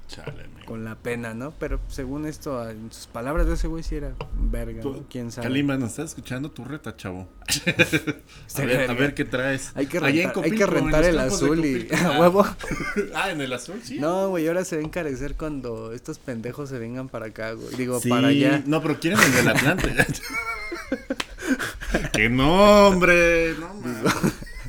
Chale, 0.08 0.44
con 0.66 0.84
la 0.84 0.94
pena, 0.96 1.32
¿no? 1.34 1.52
Pero 1.58 1.80
según 1.88 2.26
esto, 2.26 2.58
a- 2.60 2.70
en 2.72 2.92
sus 2.92 3.06
palabras 3.06 3.46
de 3.46 3.54
ese 3.54 3.68
güey 3.68 3.82
sí 3.82 3.96
era 3.96 4.12
verga, 4.38 4.82
¿no? 4.84 5.04
¿Quién 5.08 5.32
sabe? 5.32 5.46
Kalimba, 5.48 5.76
¿nos 5.76 5.90
estás 5.90 6.10
escuchando? 6.10 6.50
Tu 6.50 6.64
reta, 6.64 6.96
chavo. 6.96 7.26
a, 7.66 8.60
ver, 8.60 8.72
a 8.72 8.78
verga. 8.78 8.94
ver 8.94 9.14
qué 9.14 9.24
traes. 9.24 9.72
Hay 9.74 9.86
que 9.86 9.98
rentar, 10.00 10.44
hay 10.44 10.50
que 10.50 11.08
el 11.08 11.18
azul 11.18 11.64
y 11.64 11.88
a 11.94 12.20
huevo. 12.20 12.44
Ah, 13.14 13.30
en 13.30 13.40
el 13.40 13.52
azul, 13.52 13.80
sí. 13.82 13.98
No, 13.98 14.28
güey, 14.30 14.46
ahora 14.46 14.64
se 14.64 14.76
va 14.76 14.82
a 14.82 14.84
encarecer 14.84 15.34
cuando 15.36 15.92
estos 15.92 16.18
pendejos 16.18 16.68
se 16.68 16.78
vengan 16.78 17.08
para 17.08 17.26
acá, 17.26 17.52
güey. 17.52 17.74
Digo, 17.76 18.00
Sí, 18.00 18.08
para 18.08 18.28
allá. 18.28 18.62
No, 18.66 18.82
pero 18.82 19.00
quieren 19.00 19.20
el 19.20 19.32
del 19.32 19.48
Atlante. 19.48 19.94
que 22.12 22.28
no, 22.28 22.88
hombre. 22.88 23.54
No. 23.58 23.68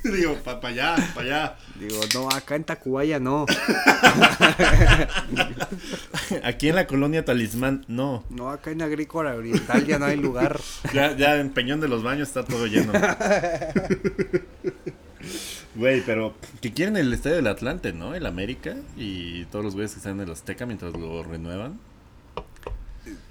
Digo, 0.14 0.36
para 0.36 0.68
allá, 0.68 0.96
para 1.16 1.26
allá. 1.26 1.56
Digo, 1.80 2.00
no, 2.14 2.30
acá 2.30 2.56
en 2.56 2.64
Tacubaya 2.64 3.20
no. 3.20 3.48
Aquí 6.44 6.70
en 6.70 6.76
la 6.76 6.86
colonia 6.86 7.26
Talismán, 7.26 7.84
no. 7.88 8.24
No, 8.30 8.52
acá 8.52 8.70
en 8.72 8.84
Agrícola 8.84 9.34
Oriental 9.34 9.86
ya 9.86 9.98
no 9.98 10.06
hay 10.06 10.18
lugar. 10.18 10.60
Ya, 10.94 11.16
ya 11.18 11.38
en 11.38 11.50
Peñón 11.50 11.82
de 11.82 11.88
los 11.88 12.04
Baños 12.04 12.28
está 12.28 12.46
todo 12.46 12.68
lleno. 12.68 12.94
Güey, 15.76 16.02
pero 16.06 16.36
que 16.62 16.72
quieren 16.72 16.96
el 16.96 17.12
estadio 17.12 17.38
del 17.38 17.48
Atlante, 17.48 17.92
¿no? 17.92 18.14
El 18.16 18.26
América 18.28 18.76
y 18.96 19.46
todos 19.46 19.66
los 19.66 19.74
güeyes 19.74 19.92
que 19.94 19.98
están 19.98 20.14
en 20.14 20.22
el 20.22 20.32
Azteca 20.32 20.66
mientras 20.66 20.94
lo 20.94 21.24
renuevan. 21.24 21.80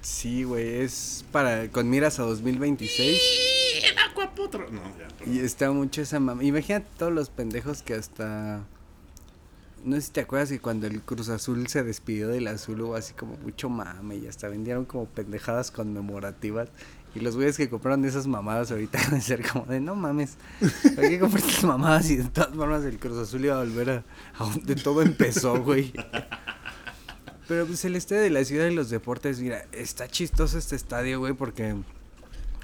Sí, 0.01 0.43
güey, 0.43 0.81
es 0.81 1.25
para 1.31 1.69
con 1.69 1.89
miras 1.89 2.19
a 2.19 2.23
2026 2.23 3.64
No, 4.71 4.81
ya. 4.97 5.31
y 5.31 5.39
está 5.39 5.71
mucho 5.71 6.01
esa 6.01 6.19
mam 6.19 6.41
Imagínate 6.41 6.87
todos 6.97 7.13
los 7.13 7.29
pendejos 7.29 7.81
que 7.81 7.93
hasta 7.93 8.63
no 9.85 9.95
sé 9.97 10.01
si 10.01 10.11
te 10.11 10.21
acuerdas 10.21 10.49
que 10.49 10.59
cuando 10.59 10.87
el 10.87 11.01
Cruz 11.01 11.29
Azul 11.29 11.67
se 11.67 11.83
despidió 11.83 12.27
del 12.27 12.47
azul 12.47 12.81
hubo 12.81 12.95
así 12.95 13.13
como 13.13 13.37
mucho 13.37 13.69
mame 13.69 14.15
y 14.15 14.27
hasta 14.27 14.47
vendieron 14.47 14.85
como 14.85 15.05
pendejadas 15.05 15.69
conmemorativas. 15.69 16.69
Y 17.13 17.19
los 17.19 17.35
güeyes 17.35 17.55
que 17.55 17.69
compraron 17.69 18.03
esas 18.03 18.25
mamadas 18.27 18.71
ahorita 18.71 18.99
van 19.09 19.19
a 19.19 19.21
ser 19.21 19.47
como 19.47 19.65
de 19.67 19.79
no 19.79 19.95
mames, 19.95 20.37
¿para 20.95 21.07
qué 21.07 21.19
compraste 21.19 21.49
estas 21.49 21.63
mamadas? 21.65 22.09
Y 22.09 22.17
de 22.17 22.23
todas 22.25 22.53
formas 22.55 22.83
el 22.83 22.97
Cruz 22.97 23.19
Azul 23.19 23.45
iba 23.45 23.55
a 23.55 23.63
volver 23.63 23.89
a, 23.89 24.03
a 24.39 24.49
donde 24.49 24.75
todo 24.75 25.01
empezó, 25.03 25.61
güey. 25.61 25.93
Pero 27.47 27.67
pues 27.67 27.85
el 27.85 27.95
estadio 27.95 28.23
de 28.23 28.31
la 28.31 28.43
ciudad 28.43 28.65
de 28.65 28.71
los 28.71 28.89
deportes, 28.89 29.39
mira, 29.39 29.65
está 29.71 30.07
chistoso 30.07 30.57
este 30.57 30.75
estadio, 30.75 31.19
güey, 31.19 31.33
porque 31.33 31.75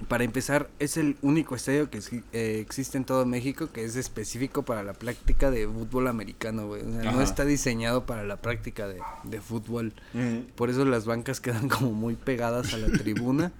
para 0.07 0.23
empezar 0.23 0.69
es 0.79 0.97
el 0.97 1.17
único 1.21 1.55
estadio 1.55 1.89
que 1.89 1.99
eh, 2.33 2.59
existe 2.59 2.97
en 2.97 3.05
todo 3.05 3.25
México 3.25 3.69
que 3.71 3.83
es 3.85 3.95
específico 3.95 4.63
para 4.63 4.83
la 4.83 4.93
práctica 4.93 5.51
de 5.51 5.67
fútbol 5.67 6.07
americano, 6.07 6.67
güey. 6.67 6.81
O 6.81 7.01
sea, 7.01 7.11
no 7.11 7.21
está 7.21 7.45
diseñado 7.45 8.05
para 8.05 8.23
la 8.23 8.37
práctica 8.37 8.87
de, 8.87 8.99
de 9.23 9.41
fútbol. 9.41 9.93
Por 10.55 10.69
eso 10.69 10.85
las 10.85 11.05
bancas 11.05 11.39
quedan 11.41 11.69
como 11.69 11.91
muy 11.91 12.15
pegadas 12.15 12.73
a 12.73 12.77
la 12.77 12.87
tribuna. 12.97 13.51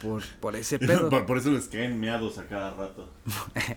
Por, 0.00 0.22
por 0.40 0.56
ese 0.56 0.78
pedo. 0.80 1.08
Por, 1.10 1.26
por 1.26 1.38
eso 1.38 1.50
les 1.50 1.66
caen 1.68 2.00
meados 2.00 2.38
a 2.38 2.46
cada 2.46 2.70
rato. 2.74 3.08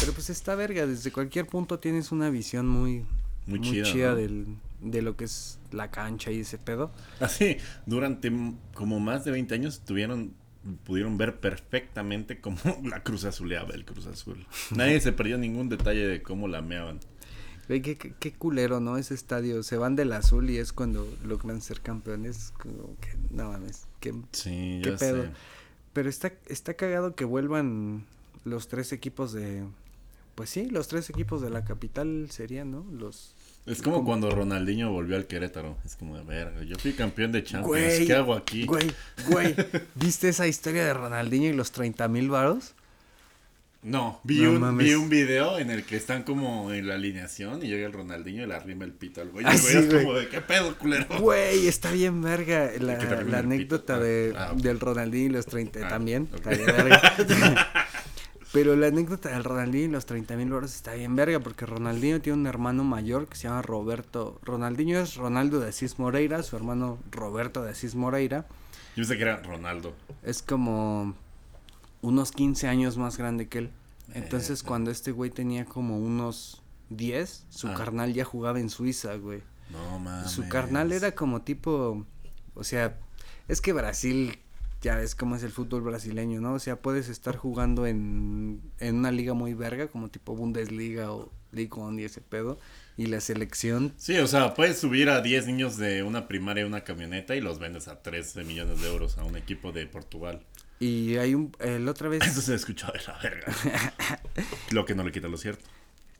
Pero 0.00 0.12
pues 0.12 0.30
está 0.30 0.54
verga, 0.54 0.86
desde 0.86 1.10
cualquier 1.12 1.46
punto 1.46 1.78
tienes 1.78 2.12
una 2.12 2.30
visión 2.30 2.66
muy, 2.68 3.04
Muy 3.46 3.58
muy, 3.58 3.70
chida, 3.70 3.84
chida, 3.84 4.10
¿no? 4.10 4.16
del, 4.16 4.46
de 4.80 5.02
lo 5.02 5.16
que 5.16 5.24
es 5.24 5.58
la 5.72 5.90
cancha 5.90 6.30
y 6.30 6.40
ese 6.40 6.58
pedo. 6.58 6.90
Así, 7.20 7.56
durante 7.86 8.28
m- 8.28 8.54
como 8.74 9.00
más 9.00 9.24
de 9.24 9.30
20 9.30 9.54
años 9.54 9.80
tuvieron 9.84 10.34
pudieron 10.84 11.18
ver 11.18 11.38
perfectamente 11.40 12.40
cómo 12.40 12.58
la 12.84 13.02
Cruz 13.02 13.24
Azuleaba 13.24 13.74
el 13.74 13.84
Cruz 13.84 14.06
Azul. 14.06 14.46
Nadie 14.74 15.00
se 15.00 15.12
perdió 15.12 15.38
ningún 15.38 15.68
detalle 15.68 16.06
de 16.06 16.22
cómo 16.22 16.48
la 16.48 16.62
meaban. 16.62 17.00
Ve 17.68 17.80
qué, 17.80 17.96
qué, 17.96 18.12
qué 18.18 18.32
culero, 18.32 18.78
¿no? 18.80 18.98
Ese 18.98 19.14
estadio. 19.14 19.62
Se 19.62 19.76
van 19.78 19.96
del 19.96 20.12
azul 20.12 20.50
y 20.50 20.58
es 20.58 20.72
cuando 20.74 21.08
logran 21.24 21.62
ser 21.62 21.80
campeones. 21.80 22.52
Como 22.58 22.96
que, 23.00 23.16
no 23.30 23.50
mames. 23.52 23.86
qué- 24.00 24.12
Sí, 24.32 24.80
¿Qué 24.82 24.90
ya 24.90 24.96
pedo? 24.98 25.22
sé. 25.24 25.30
Pero 25.94 26.08
está, 26.10 26.32
está 26.46 26.74
cagado 26.74 27.14
que 27.14 27.24
vuelvan 27.24 28.04
los 28.44 28.68
tres 28.68 28.92
equipos 28.92 29.32
de. 29.32 29.64
Pues 30.34 30.50
sí, 30.50 30.68
los 30.68 30.88
tres 30.88 31.08
equipos 31.08 31.40
de 31.40 31.48
la 31.50 31.64
capital 31.64 32.26
serían, 32.30 32.70
¿no? 32.70 32.84
Los. 32.92 33.33
Es 33.66 33.80
como 33.80 34.04
cuando 34.04 34.30
Ronaldinho 34.30 34.90
volvió 34.90 35.16
al 35.16 35.26
Querétaro. 35.26 35.78
Es 35.86 35.96
como 35.96 36.18
de 36.18 36.24
verga. 36.24 36.62
Yo 36.64 36.76
fui 36.78 36.92
campeón 36.92 37.32
de 37.32 37.42
Champions. 37.42 37.66
Güey, 37.66 38.06
¿Qué 38.06 38.12
hago 38.12 38.34
aquí? 38.34 38.66
Güey, 38.66 38.90
güey. 39.28 39.54
¿Viste 39.94 40.28
esa 40.28 40.46
historia 40.46 40.84
de 40.84 40.92
Ronaldinho 40.92 41.48
y 41.48 41.52
los 41.54 41.72
30 41.72 42.06
mil 42.08 42.28
varos? 42.28 42.74
No, 43.82 44.18
vi, 44.24 44.40
No 44.40 44.50
un, 44.52 44.60
mames. 44.60 44.86
vi 44.86 44.94
un 44.94 45.10
video 45.10 45.58
en 45.58 45.70
el 45.70 45.84
que 45.84 45.96
están 45.96 46.22
como 46.22 46.72
en 46.72 46.88
la 46.88 46.94
alineación 46.94 47.62
y 47.62 47.68
llega 47.68 47.86
el 47.86 47.92
Ronaldinho 47.92 48.42
y 48.42 48.46
le 48.46 48.54
arrima 48.54 48.84
el 48.86 48.92
pito 48.92 49.20
al 49.20 49.28
güey. 49.30 49.44
Y 49.44 49.48
Ah, 49.48 49.56
sí, 49.58 49.76
es 49.76 49.92
como 49.92 50.14
de, 50.14 50.28
¿qué 50.28 50.40
pedo, 50.40 50.74
culero? 50.78 51.06
Güey, 51.20 51.66
está 51.66 51.90
bien 51.90 52.22
verga. 52.22 52.70
La, 52.80 52.98
pito. 52.98 53.36
anécdota 53.36 53.96
Ah, 53.96 53.98
de, 53.98 54.34
ah, 54.38 54.52
del 54.56 54.80
Ronaldinho 54.80 55.26
y 55.26 55.32
los 55.32 55.44
30 55.46 55.80
Ah, 55.84 55.88
también. 55.88 56.28
Está 56.34 56.50
bien 56.50 56.66
verga. 56.66 57.14
Pero 58.54 58.74
la 58.76 58.86
anécdota 58.86 59.28
del 59.30 59.42
Ronaldinho 59.44 59.84
y 59.84 59.88
los 59.88 60.06
30 60.06 60.36
mil 60.36 60.48
varos 60.50 60.74
está 60.74 60.94
bien 60.94 61.14
verga 61.16 61.40
porque 61.40 61.66
Ronaldinho 61.66 62.20
tiene 62.22 62.38
un 62.38 62.46
hermano 62.46 62.84
mayor 62.84 63.26
que 63.26 63.36
se 63.36 63.48
llama 63.48 63.60
Roberto. 63.62 64.38
Ronaldinho 64.44 64.98
es 65.00 65.16
Ronaldo 65.16 65.58
de 65.60 65.68
Asís 65.70 65.98
Moreira, 65.98 66.42
su 66.44 66.54
hermano 66.56 66.98
Roberto 67.10 67.62
de 67.64 67.70
Asís 67.72 67.94
Moreira. 67.96 68.46
Yo 68.96 69.02
pensé 69.02 69.16
que 69.16 69.22
era 69.24 69.42
Ronaldo. 69.42 69.92
Es 70.22 70.40
como 70.42 71.14
unos 72.00 72.30
15 72.30 72.68
años 72.68 72.96
más 72.96 73.18
grande 73.18 73.48
que 73.48 73.58
él. 73.58 73.70
Entonces 74.14 74.60
Verga. 74.62 74.68
cuando 74.68 74.90
este 74.92 75.10
güey 75.10 75.30
tenía 75.30 75.64
como 75.64 75.98
unos 75.98 76.62
10, 76.90 77.46
su 77.50 77.66
Ah. 77.68 77.74
carnal 77.74 78.14
ya 78.14 78.24
jugaba 78.24 78.60
en 78.60 78.70
Suiza, 78.70 79.16
güey. 79.16 79.42
No 79.70 79.98
mames. 79.98 80.30
Su 80.30 80.48
carnal 80.48 80.92
era 80.92 81.12
como 81.16 81.42
tipo, 81.42 82.06
o 82.54 82.62
sea, 82.64 82.96
es 83.48 83.60
que 83.60 83.72
Brasil, 83.72 84.38
ya 84.84 84.96
ves 84.96 85.14
cómo 85.14 85.34
es 85.34 85.42
el 85.42 85.50
fútbol 85.50 85.80
brasileño, 85.80 86.42
¿no? 86.42 86.52
O 86.52 86.58
sea, 86.58 86.76
puedes 86.76 87.08
estar 87.08 87.36
jugando 87.36 87.86
en, 87.86 88.60
en 88.78 88.96
una 88.96 89.10
liga 89.10 89.32
muy 89.32 89.54
verga, 89.54 89.88
como 89.88 90.10
tipo 90.10 90.36
Bundesliga 90.36 91.10
o 91.10 91.32
Ligue 91.52 91.70
1 91.74 92.00
y 92.00 92.04
ese 92.04 92.20
pedo, 92.20 92.58
y 92.96 93.06
la 93.06 93.20
selección, 93.20 93.94
Sí, 93.96 94.18
o 94.18 94.26
sea, 94.26 94.52
puedes 94.54 94.78
subir 94.78 95.08
a 95.08 95.22
10 95.22 95.46
niños 95.46 95.78
de 95.78 96.02
una 96.02 96.28
primaria 96.28 96.64
a 96.64 96.66
una 96.66 96.82
camioneta 96.84 97.34
y 97.34 97.40
los 97.40 97.58
vendes 97.58 97.88
a 97.88 98.02
13 98.02 98.44
millones 98.44 98.82
de 98.82 98.88
euros 98.88 99.16
a 99.16 99.24
un 99.24 99.36
equipo 99.36 99.72
de 99.72 99.86
Portugal. 99.86 100.44
Y 100.78 101.16
hay 101.16 101.34
un, 101.34 101.52
el 101.60 101.88
otra 101.88 102.10
vez... 102.10 102.22
Eso 102.26 102.42
se 102.42 102.54
escuchó 102.54 102.88
de 102.88 103.00
la 103.06 103.18
verga. 103.22 103.46
lo 104.70 104.84
que 104.84 104.94
no 104.94 105.02
le 105.02 105.12
quita 105.12 105.28
lo 105.28 105.38
cierto. 105.38 105.64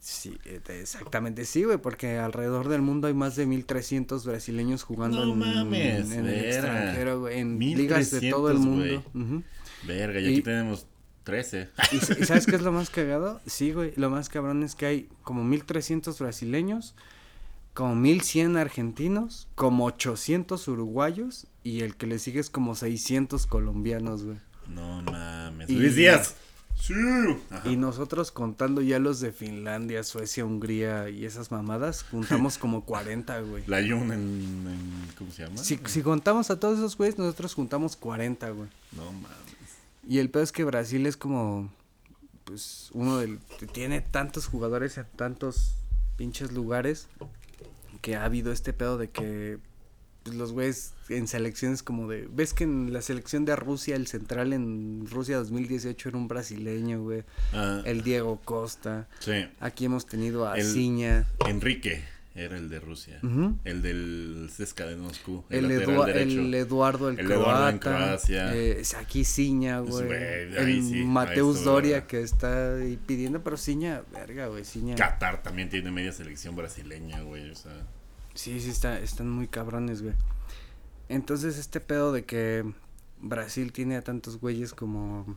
Sí, 0.06 0.36
eh, 0.44 0.60
exactamente, 0.68 1.46
sí, 1.46 1.64
güey, 1.64 1.78
porque 1.78 2.18
alrededor 2.18 2.68
del 2.68 2.82
mundo 2.82 3.08
hay 3.08 3.14
más 3.14 3.36
de 3.36 3.46
1300 3.46 4.26
brasileños 4.26 4.82
jugando 4.82 5.24
No 5.24 5.32
en, 5.32 5.38
mames, 5.38 6.10
en 6.12 6.26
el 6.26 6.44
extranjero, 6.44 7.20
güey, 7.20 7.38
en 7.38 7.58
ligas 7.58 8.10
de 8.10 8.20
1300, 8.20 8.30
todo 8.38 8.50
el 8.50 8.58
mundo. 8.58 9.02
Verga, 9.86 10.20
y, 10.20 10.24
Y- 10.24 10.32
aquí 10.34 10.42
tenemos 10.42 10.86
13. 11.24 11.70
¿Y, 11.92 11.96
y 11.96 11.98
sabes 12.26 12.44
qué 12.44 12.56
es 12.56 12.60
lo 12.60 12.70
más 12.70 12.90
cagado? 12.90 13.40
Sí, 13.46 13.72
güey, 13.72 13.94
lo 13.96 14.10
más 14.10 14.28
cabrón 14.28 14.62
es 14.62 14.74
que 14.74 14.84
hay 14.84 15.08
como 15.22 15.42
1300 15.42 16.18
brasileños, 16.18 16.94
como 17.72 17.94
1100 17.96 18.58
argentinos, 18.58 19.48
como 19.54 19.86
800 19.86 20.68
uruguayos 20.68 21.46
y 21.62 21.80
el 21.80 21.96
que 21.96 22.06
le 22.06 22.18
sigue 22.18 22.40
es 22.40 22.50
como 22.50 22.74
600 22.74 23.46
colombianos, 23.46 24.22
güey. 24.24 24.36
No 24.68 25.00
mames. 25.00 25.70
Luis 25.70 25.96
Díaz. 25.96 26.36
Sí. 26.86 26.92
Ajá. 27.50 27.68
Y 27.70 27.76
nosotros 27.76 28.30
contando 28.30 28.82
ya 28.82 28.98
los 28.98 29.20
de 29.20 29.32
Finlandia, 29.32 30.02
Suecia, 30.04 30.44
Hungría 30.44 31.08
y 31.08 31.24
esas 31.24 31.50
mamadas, 31.50 32.04
juntamos 32.10 32.58
como 32.58 32.84
40, 32.84 33.40
güey. 33.40 33.64
La 33.66 33.78
Jun 33.80 34.12
en, 34.12 34.66
en- 34.68 35.08
¿Cómo 35.16 35.30
se 35.30 35.44
llama? 35.44 35.56
Si, 35.58 35.78
si 35.86 36.02
contamos 36.02 36.50
a 36.50 36.60
todos 36.60 36.78
esos 36.78 36.96
güeyes, 36.96 37.16
nosotros 37.18 37.54
juntamos 37.54 37.96
40, 37.96 38.50
güey. 38.50 38.68
No 38.92 39.04
mames. 39.12 39.28
Y 40.06 40.18
el 40.18 40.28
peor 40.28 40.44
es 40.44 40.52
que 40.52 40.64
Brasil 40.64 41.06
es 41.06 41.16
como, 41.16 41.70
pues, 42.44 42.90
uno 42.92 43.16
del... 43.16 43.38
Tiene 43.72 44.02
tantos 44.02 44.46
jugadores 44.46 44.98
en 44.98 45.06
tantos 45.16 45.76
pinches 46.16 46.52
lugares 46.52 47.08
que 48.02 48.16
ha 48.16 48.24
habido 48.26 48.52
este 48.52 48.74
pedo 48.74 48.98
de 48.98 49.08
que 49.08 49.58
pues, 50.24 50.36
los 50.36 50.52
güeyes 50.52 50.94
en 51.08 51.28
selecciones 51.28 51.82
como 51.82 52.08
de... 52.08 52.26
¿Ves 52.32 52.54
que 52.54 52.64
en 52.64 52.92
la 52.92 53.02
selección 53.02 53.44
de 53.44 53.54
Rusia, 53.56 53.94
el 53.96 54.06
central 54.06 54.52
en 54.52 55.06
Rusia 55.10 55.36
2018 55.36 56.08
era 56.08 56.18
un 56.18 56.28
brasileño, 56.28 57.02
güey? 57.02 57.24
Ah, 57.52 57.82
El 57.84 58.02
Diego 58.02 58.40
Costa. 58.44 59.06
sí. 59.20 59.46
Aquí 59.60 59.84
hemos 59.84 60.06
tenido 60.06 60.48
a 60.48 60.56
El- 60.56 60.64
Ciña. 60.64 61.26
Enrique 61.46 62.02
era 62.34 62.56
el 62.56 62.68
de 62.68 62.80
Rusia. 62.80 63.20
El 63.64 63.80
del 63.82 64.48
Cesca 64.50 64.86
de 64.86 64.96
Moscú. 64.96 65.44
El, 65.50 65.70
Edua- 65.70 66.06
derecho. 66.06 66.40
el 66.40 66.52
Eduardo 66.54 67.08
el, 67.10 67.20
El 67.20 67.30
Eduardo 67.30 67.68
en 67.68 67.78
Croacia. 67.78 68.50
eh, 68.56 68.82
aquí 68.98 69.24
Ciña, 69.24 69.78
güey. 69.78 70.10
el 70.10 70.82
sí, 70.82 71.04
Mateus 71.04 71.62
Doria 71.62 72.08
que 72.08 72.22
está 72.22 72.74
ahí 72.76 72.98
pidiendo, 73.06 73.44
pero 73.44 73.56
Ciña, 73.56 74.02
verga, 74.12 74.48
güey, 74.48 74.64
Ciña. 74.64 74.96
Qatar 74.96 75.44
también 75.44 75.68
tiene 75.68 75.92
media 75.92 76.10
selección 76.10 76.56
brasileña, 76.56 77.20
güey. 77.22 77.50
O 77.50 77.54
sea, 77.54 77.86
Sí, 78.34 78.60
sí, 78.60 78.70
está, 78.70 78.98
están 78.98 79.30
muy 79.30 79.48
cabrones, 79.48 80.02
güey. 80.02 80.14
Entonces, 81.08 81.58
este 81.58 81.80
pedo 81.80 82.12
de 82.12 82.24
que 82.24 82.64
Brasil 83.20 83.72
tiene 83.72 83.96
a 83.96 84.02
tantos 84.02 84.38
güeyes 84.38 84.74
como, 84.74 85.36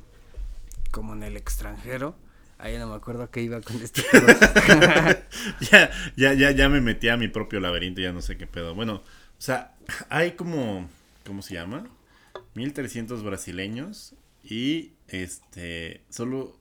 como 0.92 1.14
en 1.14 1.24
el 1.24 1.38
extranjero. 1.38 2.16
Ahí 2.58 2.78
no 2.80 2.88
me 2.88 2.96
acuerdo 2.96 3.24
a 3.24 3.32
qué 3.32 3.42
iba 3.42 3.62
con 3.62 3.76
este 3.82 4.02
pedo. 4.12 4.28
ya, 5.72 5.92
ya, 6.16 6.34
ya, 6.34 6.52
ya 6.52 6.70
me 6.70 6.82
metí 6.82 7.10
a 7.10 7.18
mi 7.18 7.28
propio 7.28 7.60
laberinto, 7.60 8.02
ya 8.02 8.12
no 8.12 8.22
sé 8.22 8.38
qué 8.38 8.48
pedo. 8.48 8.74
Bueno, 8.74 8.96
o 8.96 9.42
sea, 9.42 9.76
hay 10.10 10.32
como, 10.32 10.90
¿cómo 11.26 11.42
se 11.44 11.54
llama? 11.54 11.88
1300 12.56 13.24
brasileños 13.24 14.16
y 14.44 14.94
este, 15.08 16.02
solo 16.10 16.58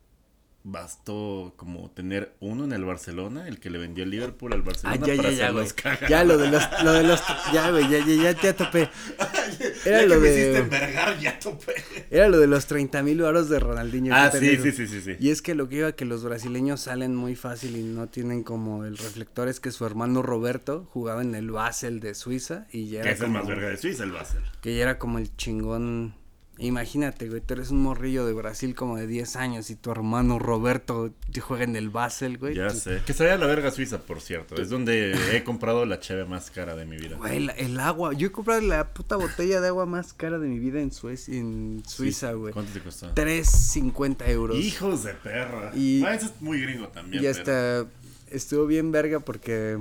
bastó 0.68 1.54
como 1.56 1.90
tener 1.92 2.34
uno 2.40 2.64
en 2.64 2.72
el 2.72 2.84
Barcelona, 2.84 3.46
el 3.46 3.60
que 3.60 3.70
le 3.70 3.78
vendió 3.78 4.02
el 4.02 4.10
Liverpool 4.10 4.52
al 4.52 4.60
Ah, 4.60 4.64
Barcelona 4.66 5.06
ya, 5.06 5.14
ya, 5.14 5.52
para 5.52 6.00
ya. 6.00 6.08
Ya, 6.08 6.24
lo 6.24 6.36
de 6.38 6.50
los, 6.50 6.62
lo 6.82 6.92
de 6.92 7.02
los, 7.04 7.22
ya, 7.52 7.70
güey, 7.70 7.88
ya, 7.88 8.04
ya, 8.04 8.14
ya 8.22 8.34
te 8.34 8.52
topé. 8.52 8.88
Era 9.86 10.00
Ya 10.02 10.06
lo 10.08 10.14
que 10.16 10.20
me 10.20 10.28
de- 10.28 10.40
hiciste 10.40 10.58
envergar, 10.58 11.18
ya 11.20 11.38
topé. 11.38 11.72
Era 12.10 12.28
lo 12.28 12.38
de 12.40 12.48
los 12.48 12.66
30 12.66 13.02
mil 13.04 13.22
varos 13.22 13.48
de 13.48 13.60
Ronaldinho. 13.60 14.12
Ah, 14.14 14.28
que 14.32 14.38
sí, 14.40 14.46
tenés. 14.56 14.62
sí, 14.62 14.72
sí, 14.72 14.86
sí, 14.88 15.00
sí. 15.02 15.16
Y 15.20 15.30
es 15.30 15.40
que 15.40 15.54
lo 15.54 15.68
que 15.68 15.76
iba 15.76 15.92
que 15.92 16.04
los 16.04 16.24
brasileños 16.24 16.80
salen 16.80 17.14
muy 17.14 17.36
fácil 17.36 17.76
y 17.76 17.82
no 17.84 18.08
tienen 18.08 18.42
como 18.42 18.84
el 18.84 18.98
reflector 18.98 19.46
es 19.48 19.60
que 19.60 19.70
su 19.70 19.86
hermano 19.86 20.22
Roberto 20.22 20.88
jugaba 20.92 21.22
en 21.22 21.36
el 21.36 21.52
Basel 21.52 22.00
de 22.00 22.14
Suiza 22.16 22.66
y 22.72 22.88
ya 22.88 23.02
Que 23.02 23.08
era 23.10 23.16
es 23.16 23.20
el 23.20 23.30
más 23.30 23.46
verga 23.46 23.68
de 23.68 23.76
Suiza, 23.76 24.02
el 24.02 24.10
Basel. 24.10 24.42
que 24.60 24.74
ya 24.76 24.82
era 24.82 24.98
como 24.98 25.18
el 25.18 25.34
chingón. 25.36 26.14
Imagínate, 26.58 27.28
güey, 27.28 27.42
tú 27.42 27.52
eres 27.54 27.70
un 27.70 27.82
morrillo 27.82 28.24
de 28.26 28.32
Brasil 28.32 28.74
como 28.74 28.96
de 28.96 29.06
10 29.06 29.36
años 29.36 29.68
y 29.70 29.76
tu 29.76 29.90
hermano 29.90 30.38
Roberto 30.38 31.12
te 31.30 31.40
juega 31.42 31.64
en 31.64 31.76
el 31.76 31.90
Basel, 31.90 32.38
güey. 32.38 32.54
Ya 32.54 32.68
Tú- 32.68 32.76
sé. 32.78 33.02
Que 33.04 33.12
sabía 33.12 33.36
la 33.36 33.46
verga 33.46 33.70
Suiza, 33.70 33.98
por 33.98 34.20
cierto. 34.22 34.54
Es 34.60 34.70
donde 34.70 35.14
he 35.36 35.44
comprado 35.44 35.84
la 35.84 36.00
cheve 36.00 36.24
más 36.24 36.50
cara 36.50 36.74
de 36.74 36.86
mi 36.86 36.96
vida. 36.96 37.16
Güey, 37.16 37.50
el 37.58 37.78
agua. 37.78 38.14
Yo 38.14 38.28
he 38.28 38.32
comprado 38.32 38.62
la 38.62 38.94
puta 38.94 39.16
botella 39.16 39.60
de 39.60 39.68
agua 39.68 39.84
más 39.84 40.14
cara 40.14 40.38
de 40.38 40.48
mi 40.48 40.58
vida 40.58 40.80
en 40.80 40.92
Suiza, 40.92 41.26
Sí. 41.26 42.34
güey. 42.34 42.52
¿Cuánto 42.54 42.72
te 42.72 42.80
costó? 42.80 43.12
3.50 43.14 44.26
euros. 44.30 44.56
Hijos 44.56 45.04
de 45.04 45.12
perra. 45.14 45.72
Y- 45.74 46.02
Ah, 46.04 46.14
eso 46.14 46.26
es 46.26 46.40
muy 46.40 46.60
gringo 46.62 46.88
también. 46.88 47.22
Y 47.22 47.26
pero- 47.26 47.38
hasta 47.38 47.86
estuvo 48.30 48.66
bien 48.66 48.92
verga 48.92 49.20
porque 49.20 49.78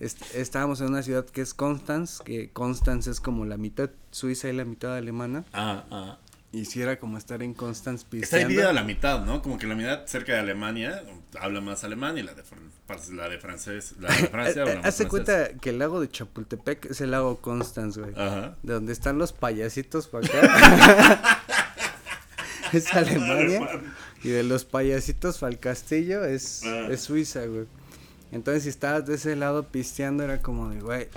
est- 0.00 0.34
estábamos 0.34 0.80
en 0.80 0.88
una 0.88 1.02
ciudad 1.02 1.24
que 1.26 1.40
es 1.42 1.54
Constance, 1.54 2.22
que 2.24 2.50
Constance 2.50 3.10
es 3.10 3.20
como 3.20 3.44
la 3.44 3.56
mitad 3.56 3.90
suiza 4.10 4.48
y 4.48 4.52
la 4.52 4.64
mitad 4.64 4.96
alemana. 4.96 5.44
Ah, 5.52 5.84
ah. 5.90 6.18
Y 6.50 6.64
si 6.64 6.80
era 6.80 6.98
como 6.98 7.18
estar 7.18 7.42
en 7.42 7.52
Constance 7.52 8.04
Está 8.04 8.10
pisteando. 8.10 8.48
dividida 8.48 8.70
a 8.70 8.72
la 8.72 8.82
mitad, 8.82 9.22
¿no? 9.22 9.42
Como 9.42 9.58
que 9.58 9.66
la 9.66 9.74
mitad 9.74 10.06
cerca 10.06 10.32
de 10.32 10.38
Alemania 10.38 11.02
habla 11.38 11.60
más 11.60 11.84
alemán 11.84 12.16
y 12.16 12.22
la 12.22 12.32
de, 12.32 12.42
la 13.12 13.28
de 13.28 13.38
francés, 13.38 13.94
la 14.00 14.08
de 14.08 14.14
Francia 14.28 14.62
habla 14.62 14.76
más 14.76 14.86
Hazte 14.86 15.08
cuenta 15.08 15.50
que 15.60 15.68
el 15.68 15.78
lago 15.78 16.00
de 16.00 16.08
Chapultepec 16.10 16.86
es 16.86 17.02
el 17.02 17.10
lago 17.10 17.36
Constance, 17.42 18.00
güey. 18.00 18.14
Ajá. 18.16 18.56
De 18.62 18.72
donde 18.72 18.94
están 18.94 19.18
los 19.18 19.34
payasitos 19.34 20.06
para 20.08 20.26
acá. 20.26 21.36
es 22.72 22.86
Alemania. 22.94 23.68
Y 24.24 24.30
de 24.30 24.42
los 24.42 24.64
payasitos 24.64 25.38
para 25.38 25.52
el 25.52 25.58
castillo 25.58 26.24
es, 26.24 26.62
Ah. 26.64 26.88
es 26.90 27.02
Suiza, 27.02 27.44
güey. 27.44 27.66
Entonces, 28.32 28.62
si 28.64 28.68
estabas 28.68 29.06
de 29.06 29.14
ese 29.14 29.36
lado 29.36 29.68
pisteando, 29.68 30.22
era 30.24 30.40
como 30.42 30.68
de, 30.70 30.80
güey, 30.80 31.08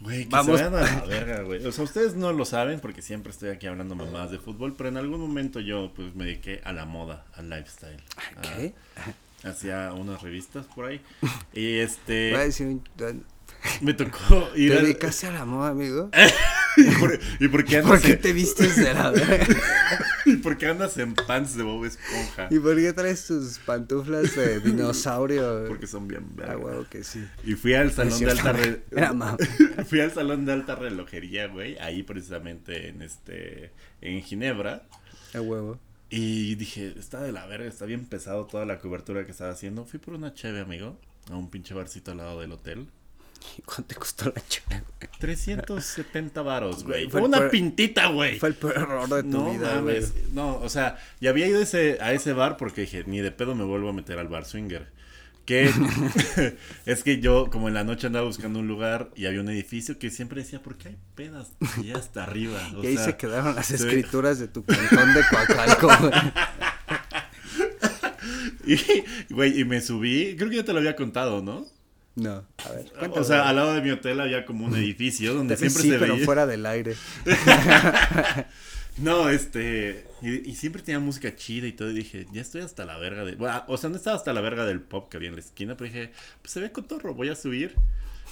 Güey, 0.00 0.24
que 0.24 0.30
Vamos. 0.30 0.58
se 0.58 0.68
vayan 0.68 0.74
a 0.74 0.96
la 1.00 1.04
verga, 1.06 1.42
güey. 1.42 1.64
O 1.64 1.72
sea, 1.72 1.84
ustedes 1.84 2.14
no 2.14 2.32
lo 2.32 2.44
saben 2.44 2.80
porque 2.80 3.00
siempre 3.00 3.30
estoy 3.32 3.50
aquí 3.50 3.66
hablando 3.66 3.94
mamás 3.94 4.30
de 4.30 4.38
fútbol, 4.38 4.74
pero 4.76 4.88
en 4.88 4.96
algún 4.96 5.20
momento 5.20 5.60
yo 5.60 5.92
pues 5.94 6.14
me 6.14 6.24
dediqué 6.24 6.60
a 6.64 6.72
la 6.72 6.84
moda, 6.84 7.24
al 7.34 7.48
lifestyle. 7.48 8.02
¿qué? 8.42 8.74
Ah, 8.96 9.48
hacía 9.48 9.92
unas 9.92 10.20
revistas 10.20 10.66
por 10.74 10.86
ahí. 10.86 11.00
Y 11.54 11.72
Voy 11.74 11.80
a 11.80 11.84
este 11.84 12.12
decir 12.36 12.66
un- 12.66 12.84
me 13.80 13.94
tocó 13.94 14.48
ir 14.56 14.72
¿Te 14.74 14.82
dedicaste 14.82 15.28
a 15.28 15.32
la 15.32 15.44
moda, 15.44 15.70
amigo? 15.70 16.10
¿Y 16.76 16.90
por, 16.96 17.18
y 17.40 17.48
por 17.48 17.64
qué 17.64 17.80
¿Por 17.82 18.00
qué 18.00 18.12
en, 18.12 18.20
te 18.20 18.32
vistes 18.32 18.76
de 18.76 18.92
la 18.92 19.10
verga? 19.10 19.46
¿Y 20.44 20.48
por 20.48 20.58
qué 20.58 20.66
andas 20.66 20.98
en 20.98 21.14
pants 21.14 21.56
de 21.56 21.62
Bob 21.62 21.86
Esponja? 21.86 22.48
¿Y 22.50 22.58
por 22.58 22.76
qué 22.76 22.92
traes 22.92 23.26
tus 23.26 23.58
pantuflas 23.60 24.36
de 24.36 24.60
dinosaurio? 24.64 25.64
Porque 25.68 25.86
son 25.86 26.06
bien 26.06 26.26
Ah, 26.32 26.34
vergas. 26.36 26.56
huevo 26.58 26.86
que 26.90 27.02
sí. 27.02 27.24
Y 27.44 27.54
fui 27.54 27.72
al 27.72 27.90
salón 27.92 28.18
de 28.20 28.30
alta 28.30 28.52
re- 28.52 28.82
fui 29.86 30.00
al 30.00 30.10
salón 30.12 30.44
de 30.44 30.52
alta 30.52 30.74
relojería, 30.74 31.46
güey, 31.48 31.78
ahí 31.78 32.02
precisamente 32.02 32.88
en 32.88 33.00
este 33.00 33.70
en 34.02 34.22
Ginebra 34.22 34.82
A 35.32 35.40
huevo. 35.40 35.78
y 36.10 36.54
dije, 36.56 36.92
está 36.98 37.22
de 37.22 37.32
la 37.32 37.46
verga, 37.46 37.66
está 37.66 37.86
bien 37.86 38.04
pesado 38.04 38.44
toda 38.46 38.66
la 38.66 38.78
cobertura 38.78 39.24
que 39.24 39.30
estaba 39.30 39.50
haciendo. 39.50 39.86
Fui 39.86 39.98
por 39.98 40.12
una 40.14 40.34
cheve, 40.34 40.60
amigo, 40.60 40.98
a 41.30 41.36
un 41.36 41.48
pinche 41.48 41.72
barcito 41.72 42.10
al 42.10 42.18
lado 42.18 42.40
del 42.40 42.52
hotel. 42.52 42.86
¿Y 43.58 43.62
cuánto 43.66 43.84
te 43.84 43.94
costó 43.96 44.26
la 44.34 44.42
chave? 44.48 44.82
370 45.18 46.42
varos, 46.42 46.84
güey. 46.84 47.08
Fue 47.08 47.22
una 47.22 47.38
peor- 47.38 47.50
pintita, 47.50 48.06
güey. 48.08 48.38
Fue 48.38 48.48
el 48.50 48.54
peor 48.54 48.76
error 48.76 49.08
de 49.08 49.22
tu 49.22 49.28
No 49.28 49.50
vida, 49.52 49.80
güey. 49.80 50.02
no, 50.32 50.56
o 50.58 50.68
sea, 50.68 50.98
ya 51.20 51.30
había 51.30 51.46
ido 51.46 51.60
ese, 51.60 51.98
a 52.00 52.12
ese 52.12 52.32
bar 52.32 52.56
porque 52.56 52.82
dije, 52.82 53.04
ni 53.06 53.20
de 53.20 53.30
pedo 53.30 53.54
me 53.54 53.64
vuelvo 53.64 53.88
a 53.88 53.92
meter 53.92 54.18
al 54.18 54.28
bar 54.28 54.44
swinger. 54.44 54.92
Que 55.46 55.70
es 56.86 57.02
que 57.04 57.20
yo, 57.20 57.48
como 57.50 57.68
en 57.68 57.74
la 57.74 57.84
noche 57.84 58.06
andaba 58.06 58.26
buscando 58.26 58.58
un 58.60 58.66
lugar 58.66 59.10
y 59.14 59.26
había 59.26 59.40
un 59.40 59.48
edificio 59.50 59.98
que 59.98 60.10
siempre 60.10 60.42
decía, 60.42 60.60
¿por 60.62 60.76
qué 60.76 60.88
hay 60.88 60.96
pedas 61.14 61.48
allá 61.78 61.96
hasta 61.98 62.22
arriba? 62.24 62.60
O 62.76 62.82
Y 62.82 62.88
ahí 62.88 62.96
sea, 62.96 63.04
se 63.06 63.16
quedaron 63.16 63.54
las 63.54 63.70
escrituras 63.70 64.38
de 64.38 64.48
tu 64.48 64.64
cantón 64.64 65.14
de 65.14 65.20
Coacalco, 65.30 65.88
güey. 66.00 66.12
Y, 68.66 68.78
güey, 69.32 69.60
y 69.60 69.64
me 69.64 69.80
subí, 69.82 70.34
creo 70.36 70.48
que 70.48 70.56
ya 70.56 70.64
te 70.64 70.72
lo 70.72 70.78
había 70.78 70.96
contado, 70.96 71.42
¿no? 71.42 71.66
No, 72.16 72.44
a 72.64 72.72
ver. 72.72 73.10
O 73.10 73.24
sea, 73.24 73.48
al 73.48 73.56
lado 73.56 73.74
de 73.74 73.82
mi 73.82 73.90
hotel 73.90 74.20
había 74.20 74.44
como 74.46 74.66
un 74.66 74.76
edificio 74.76 75.34
donde 75.38 75.56
siempre 75.56 75.82
sí, 75.82 75.90
se 75.90 75.98
pero 75.98 76.14
veía. 76.14 76.24
fuera 76.24 76.46
del 76.46 76.64
aire. 76.66 76.94
No, 78.96 79.28
este. 79.28 80.06
Y, 80.22 80.48
y 80.48 80.54
siempre 80.54 80.80
tenía 80.82 81.00
música 81.00 81.34
chida 81.34 81.66
y 81.66 81.72
todo. 81.72 81.90
Y 81.90 81.94
dije, 81.94 82.26
ya 82.32 82.40
estoy 82.40 82.60
hasta 82.62 82.84
la 82.84 82.96
verga 82.96 83.24
de. 83.24 83.34
Bueno, 83.34 83.64
o 83.66 83.76
sea, 83.76 83.90
no 83.90 83.96
estaba 83.96 84.16
hasta 84.16 84.32
la 84.32 84.40
verga 84.40 84.64
del 84.64 84.80
pop 84.80 85.08
que 85.10 85.16
había 85.16 85.30
en 85.30 85.34
la 85.34 85.40
esquina. 85.40 85.76
Pero 85.76 85.90
dije, 85.92 86.12
pues 86.40 86.52
se 86.52 86.60
ve 86.60 86.70
cotorro, 86.70 87.14
voy 87.14 87.28
a 87.28 87.34
subir. 87.34 87.74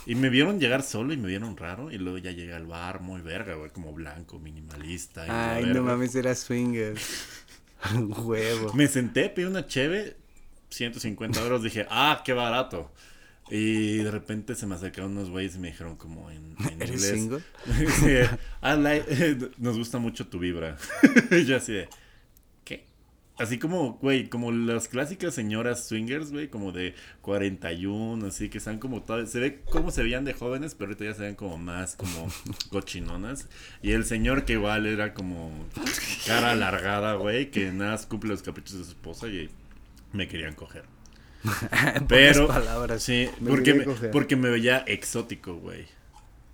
Y 0.07 0.15
me 0.15 0.31
vieron 0.31 0.61
llegar 0.61 0.83
solo 0.83 1.13
y 1.13 1.17
me 1.17 1.29
vieron 1.29 1.57
raro. 1.57 1.91
Y 1.91 1.99
luego 1.99 2.19
ya 2.19 2.31
llegué 2.31 2.53
al 2.55 2.67
bar 2.67 3.01
muy 3.01 3.21
verga, 3.23 3.55
güey. 3.55 3.71
Como 3.71 3.93
blanco, 3.93 4.39
minimalista. 4.39 5.27
y 5.27 5.31
Ay, 5.31 5.65
no 5.67 5.83
mames, 5.83 6.15
era 6.15 6.35
swinger. 6.35 6.97
Huevo. 7.99 8.73
Me 8.75 8.87
senté, 8.87 9.31
pedí 9.31 9.47
una 9.47 9.67
cheve. 9.67 10.17
150 10.71 11.41
euros. 11.43 11.63
Dije, 11.65 11.87
ah, 11.91 12.23
qué 12.25 12.33
barato. 12.33 12.93
Y 13.55 13.99
de 13.99 14.11
repente 14.11 14.55
se 14.55 14.67
me 14.67 14.77
acercaron 14.77 15.13
unos 15.13 15.29
güeyes 15.29 15.57
y 15.57 15.59
me 15.59 15.69
dijeron 15.69 15.97
como 15.97 16.31
en, 16.31 16.57
en 16.71 16.81
¿Eres 16.81 17.13
inglés. 17.13 17.13
single? 17.13 17.41
Sí, 18.01 18.37
"I 18.63 18.77
like- 18.81 19.51
nos 19.59 19.77
gusta 19.77 19.99
mucho 19.99 20.27
tu 20.29 20.39
vibra. 20.39 20.79
y 21.31 21.45
yo 21.45 21.57
así 21.59 21.73
de, 21.75 21.89
¿qué? 22.65 22.87
Así 23.37 23.59
como, 23.59 23.95
güey, 23.99 24.31
como 24.31 24.53
las 24.53 24.89
clásicas 24.89 25.35
señoras 25.35 25.87
swingers, 25.87 26.31
güey, 26.33 26.49
como 26.49 26.73
de 26.73 26.95
41, 27.21 28.27
así 28.27 28.49
que 28.49 28.57
están 28.57 28.79
como 28.79 29.03
todas, 29.03 29.31
se 29.31 29.39
ve 29.39 29.61
como 29.71 29.91
se 29.91 30.03
veían 30.03 30.25
de 30.25 30.33
jóvenes, 30.33 30.75
pero 30.75 30.93
ahorita 30.93 31.05
ya 31.05 31.15
se 31.15 31.23
ven 31.23 31.35
como 31.35 31.59
más 31.59 31.95
como 31.97 32.29
cochinonas. 32.71 33.49
Y 33.83 33.91
el 33.93 34.05
señor 34.07 34.47
que 34.47 34.55
igual 34.55 34.87
era 34.87 35.13
como 35.13 35.53
cara 36.27 36.53
alargada, 36.53 37.15
güey, 37.17 37.51
que 37.51 37.71
nada 37.71 37.91
más 37.93 38.07
cumple 38.07 38.31
los 38.31 38.43
caprichos 38.43 38.79
de 38.79 38.85
su 38.85 38.91
esposa 38.93 39.29
y 39.29 39.51
me 40.15 40.27
querían 40.27 40.55
coger. 40.55 40.85
En 41.95 42.07
Pero, 42.07 42.47
palabras. 42.47 43.03
sí, 43.03 43.29
me 43.41 43.51
porque 43.51 43.75
me, 43.75 43.85
porque 44.09 44.37
me 44.37 44.51
veía 44.51 44.79
exótico, 44.87 45.55
güey. 45.57 45.87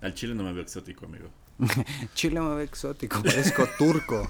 Al 0.01 0.13
chile 0.13 0.33
no 0.33 0.43
me 0.43 0.53
veo 0.53 0.63
exótico, 0.63 1.05
amigo. 1.05 1.29
Chile 2.15 2.39
me 2.39 2.55
ve 2.55 2.63
exótico, 2.63 3.21
parezco 3.21 3.67
turco. 3.77 4.29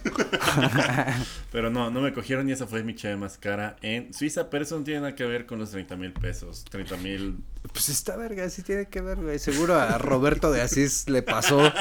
Pero 1.52 1.70
no, 1.70 1.92
no 1.92 2.02
me 2.02 2.12
cogieron 2.12 2.50
y 2.50 2.54
esa 2.54 2.66
fue 2.66 2.84
mi 2.84 2.96
chave 2.96 3.18
más 3.18 3.38
cara 3.38 3.78
en 3.82 4.14
Suiza, 4.14 4.50
pero 4.50 4.64
eso 4.64 4.78
no 4.78 4.84
tiene 4.84 5.02
nada 5.02 5.16
que 5.16 5.26
ver 5.26 5.46
con 5.46 5.60
los 5.60 5.70
30 5.70 5.96
mil 5.96 6.12
pesos. 6.12 6.66
30 6.70 6.98
mil... 6.98 7.38
Pues 7.72 7.90
esta 7.90 8.16
verga, 8.18 8.50
sí 8.50 8.64
tiene 8.64 8.88
que 8.88 9.02
ver, 9.02 9.18
güey. 9.18 9.38
Seguro 9.38 9.76
a 9.76 9.98
Roberto 10.00 10.52
de 10.52 10.62
Asís 10.62 11.08
le 11.08 11.22
pasó. 11.22 11.72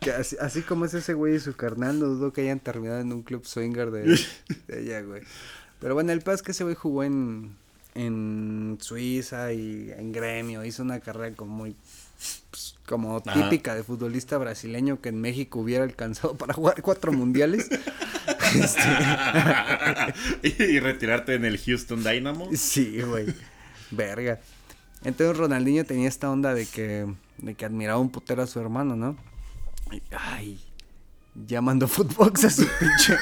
Que 0.00 0.12
así, 0.12 0.36
así 0.40 0.62
como 0.62 0.84
es 0.84 0.94
ese 0.94 1.14
güey 1.14 1.34
y 1.36 1.40
su 1.40 1.56
carnal, 1.56 1.98
no 1.98 2.06
dudo 2.06 2.32
que 2.32 2.42
hayan 2.42 2.60
terminado 2.60 3.00
en 3.00 3.12
un 3.12 3.22
club 3.22 3.44
swinger 3.44 3.90
de, 3.90 4.18
de 4.68 4.78
allá, 4.78 5.00
güey. 5.02 5.22
Pero 5.80 5.94
bueno, 5.94 6.12
el 6.12 6.22
es 6.26 6.42
que 6.42 6.52
ese 6.52 6.64
güey 6.64 6.74
jugó 6.74 7.04
en, 7.04 7.56
en 7.94 8.78
Suiza 8.80 9.52
y 9.52 9.92
en 9.96 10.12
gremio. 10.12 10.64
Hizo 10.64 10.82
una 10.82 11.00
carrera 11.00 11.34
como 11.36 11.54
muy. 11.54 11.76
pues, 12.50 12.76
como 12.86 13.22
Ajá. 13.24 13.44
típica 13.44 13.74
de 13.74 13.82
futbolista 13.82 14.38
brasileño 14.38 15.00
que 15.00 15.10
en 15.10 15.20
México 15.20 15.60
hubiera 15.60 15.84
alcanzado 15.84 16.34
para 16.36 16.54
jugar 16.54 16.82
cuatro 16.82 17.12
mundiales. 17.12 17.68
Este, 18.54 18.80
y, 20.42 20.80
retirarte 20.80 21.34
en 21.34 21.44
el 21.44 21.58
Houston 21.58 22.02
Dynamo. 22.02 22.48
Sí, 22.54 23.02
güey. 23.02 23.26
Verga. 23.90 24.40
Entonces 25.04 25.36
Ronaldinho 25.36 25.84
tenía 25.84 26.08
esta 26.08 26.30
onda 26.30 26.54
de 26.54 26.64
que, 26.64 27.06
de 27.38 27.54
que 27.54 27.66
admiraba 27.66 27.98
un 27.98 28.08
putero 28.08 28.42
a 28.42 28.46
su 28.46 28.58
hermano, 28.58 28.96
¿no? 28.96 29.18
Ay, 30.10 30.58
ya 31.46 31.60
mandó 31.60 31.88
Footbox 31.88 32.44
a 32.44 32.50
su 32.50 32.66
pinche. 32.78 33.18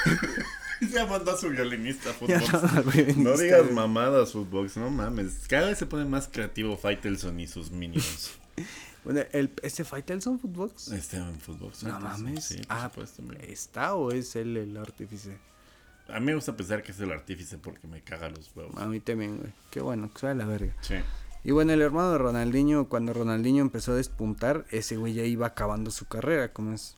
Ya 0.92 1.06
mandó 1.06 1.32
a 1.32 1.36
su 1.36 1.48
violinista 1.50 2.10
Ya 2.26 2.40
Footbox. 2.40 3.16
No 3.16 3.36
digas 3.36 3.70
mamadas 3.70 4.32
Footbox, 4.32 4.76
no 4.76 4.90
mames. 4.90 5.46
Cada 5.48 5.68
vez 5.68 5.78
se 5.78 5.86
pone 5.86 6.04
más 6.04 6.28
creativo 6.28 6.76
Faitelson 6.76 7.38
y 7.40 7.46
sus 7.46 7.70
minions. 7.70 8.38
Bueno, 9.04 9.20
el, 9.30 9.52
¿este 9.62 9.84
Faitelson 9.84 10.40
Footbox? 10.40 10.88
Este 10.88 11.18
en 11.18 11.38
Footbox. 11.38 11.84
No 11.84 12.00
mames. 12.00 12.44
Sí, 12.44 12.56
por 12.56 12.66
ah, 12.70 12.90
supuesto. 12.92 13.22
¿está 13.46 13.94
o 13.94 14.10
es 14.10 14.34
él 14.34 14.56
el 14.56 14.76
artífice? 14.76 15.38
A 16.08 16.18
mí 16.18 16.26
me 16.26 16.34
gusta 16.34 16.56
pensar 16.56 16.82
que 16.82 16.90
es 16.90 16.98
el 16.98 17.12
artífice 17.12 17.56
porque 17.56 17.86
me 17.86 18.02
caga 18.02 18.28
los 18.30 18.50
huevos. 18.56 18.76
A 18.76 18.86
mí 18.86 18.98
también, 18.98 19.38
güey. 19.38 19.52
Qué 19.70 19.80
bueno, 19.80 20.12
que 20.12 20.18
sea 20.18 20.34
la 20.34 20.44
verga. 20.44 20.74
Sí. 20.80 20.96
Y 21.44 21.52
bueno, 21.52 21.72
el 21.72 21.82
hermano 21.82 22.10
de 22.10 22.18
Ronaldinho, 22.18 22.88
cuando 22.88 23.12
Ronaldinho 23.12 23.62
empezó 23.62 23.92
a 23.92 23.94
despuntar, 23.94 24.66
ese 24.70 24.96
güey 24.96 25.14
ya 25.14 25.22
iba 25.22 25.46
acabando 25.46 25.92
su 25.92 26.06
carrera, 26.06 26.52
como 26.52 26.72
es 26.72 26.96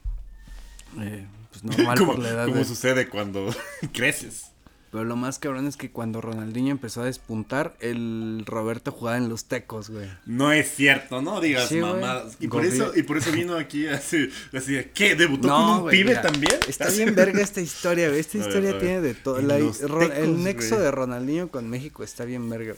eh, 0.98 1.26
pues 1.50 1.64
normal 1.64 1.98
por 2.04 2.18
la 2.18 2.28
edad 2.30 2.44
como 2.46 2.58
de- 2.58 2.64
sucede 2.64 3.08
cuando 3.08 3.54
creces. 3.92 4.46
Pero 4.90 5.04
lo 5.04 5.16
más 5.16 5.38
cabrón 5.38 5.66
es 5.66 5.76
que 5.76 5.90
cuando 5.90 6.22
Ronaldinho 6.22 6.70
empezó 6.70 7.02
a 7.02 7.04
despuntar, 7.04 7.76
el 7.80 8.42
Roberto 8.46 8.90
jugaba 8.90 9.18
en 9.18 9.28
los 9.28 9.44
tecos, 9.44 9.90
güey. 9.90 10.08
No 10.24 10.50
es 10.50 10.74
cierto, 10.74 11.20
no 11.20 11.42
digas 11.42 11.68
Sí, 11.68 11.76
mamadas. 11.76 12.38
Y 12.40 12.48
por 12.48 12.64
eso, 12.64 12.92
y 12.96 13.02
por 13.02 13.18
eso 13.18 13.30
vino 13.30 13.54
aquí 13.58 13.86
así, 13.86 14.30
así 14.54 14.72
de, 14.72 14.90
¿qué? 14.90 15.14
¿Debutó 15.14 15.48
con 15.48 15.62
un 15.62 15.80
güey, 15.82 15.94
pibe 15.98 16.08
mira, 16.12 16.22
también? 16.22 16.54
Está 16.66 16.88
bien 16.88 17.14
verga 17.14 17.42
esta 17.42 17.60
historia, 17.60 18.08
güey. 18.08 18.20
Esta 18.20 18.38
A 18.38 18.40
historia 18.40 18.70
ver. 18.72 18.80
tiene 18.80 19.00
de 19.02 19.12
todo. 19.12 19.42
La- 19.42 19.56
tecos, 19.58 19.82
el 19.82 20.42
nexo 20.42 20.70
güey. 20.76 20.80
de 20.86 20.90
Ronaldinho 20.90 21.48
con 21.50 21.68
México 21.68 22.02
está 22.02 22.24
bien 22.24 22.48
verga. 22.48 22.72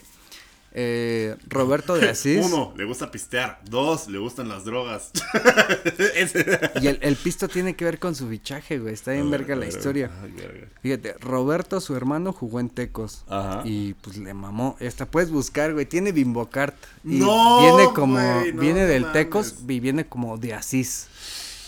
Eh, 0.73 1.37
Roberto 1.49 1.95
de 1.97 2.09
Asís. 2.11 2.45
Uno, 2.47 2.73
le 2.77 2.85
gusta 2.85 3.11
pistear. 3.11 3.61
Dos, 3.69 4.09
le 4.09 4.19
gustan 4.19 4.49
las 4.49 4.65
drogas. 4.65 5.11
Y 6.81 6.87
el, 6.87 6.99
el 7.03 7.17
pisto 7.17 7.49
tiene 7.49 7.75
que 7.75 7.85
ver 7.85 7.99
con 7.99 8.15
su 8.15 8.29
fichaje, 8.29 8.79
güey. 8.79 8.95
Está 8.95 9.13
bien 9.13 9.27
A 9.27 9.31
ver, 9.31 9.41
verga 9.41 9.57
la 9.57 9.67
historia. 9.67 10.11
verga. 10.37 10.69
Fíjate, 10.83 11.15
Roberto, 11.21 11.81
su 11.81 11.97
hermano, 11.97 12.33
jugó 12.33 12.61
en 12.61 12.69
Tecos. 12.71 13.25
Ajá. 13.29 13.63
Y 13.65 13.95
pues 13.95 14.17
le 14.17 14.33
mamó. 14.35 14.77
Esta 14.81 15.07
puedes 15.07 15.31
buscar, 15.31 15.73
güey. 15.73 15.87
Tiene 15.87 16.13
Bimbocart. 16.13 16.77
Y 17.05 17.17
No, 17.19 17.61
viene 17.77 17.93
como. 17.93 18.15
güey, 18.15 18.53
no 18.53 18.61
viene 18.61 18.87
del. 18.87 19.11
Tecos 19.13 19.57
y 19.67 19.81
viene 19.81 20.07
como 20.07 20.37
de 20.39 20.55
Asís. 20.55 21.07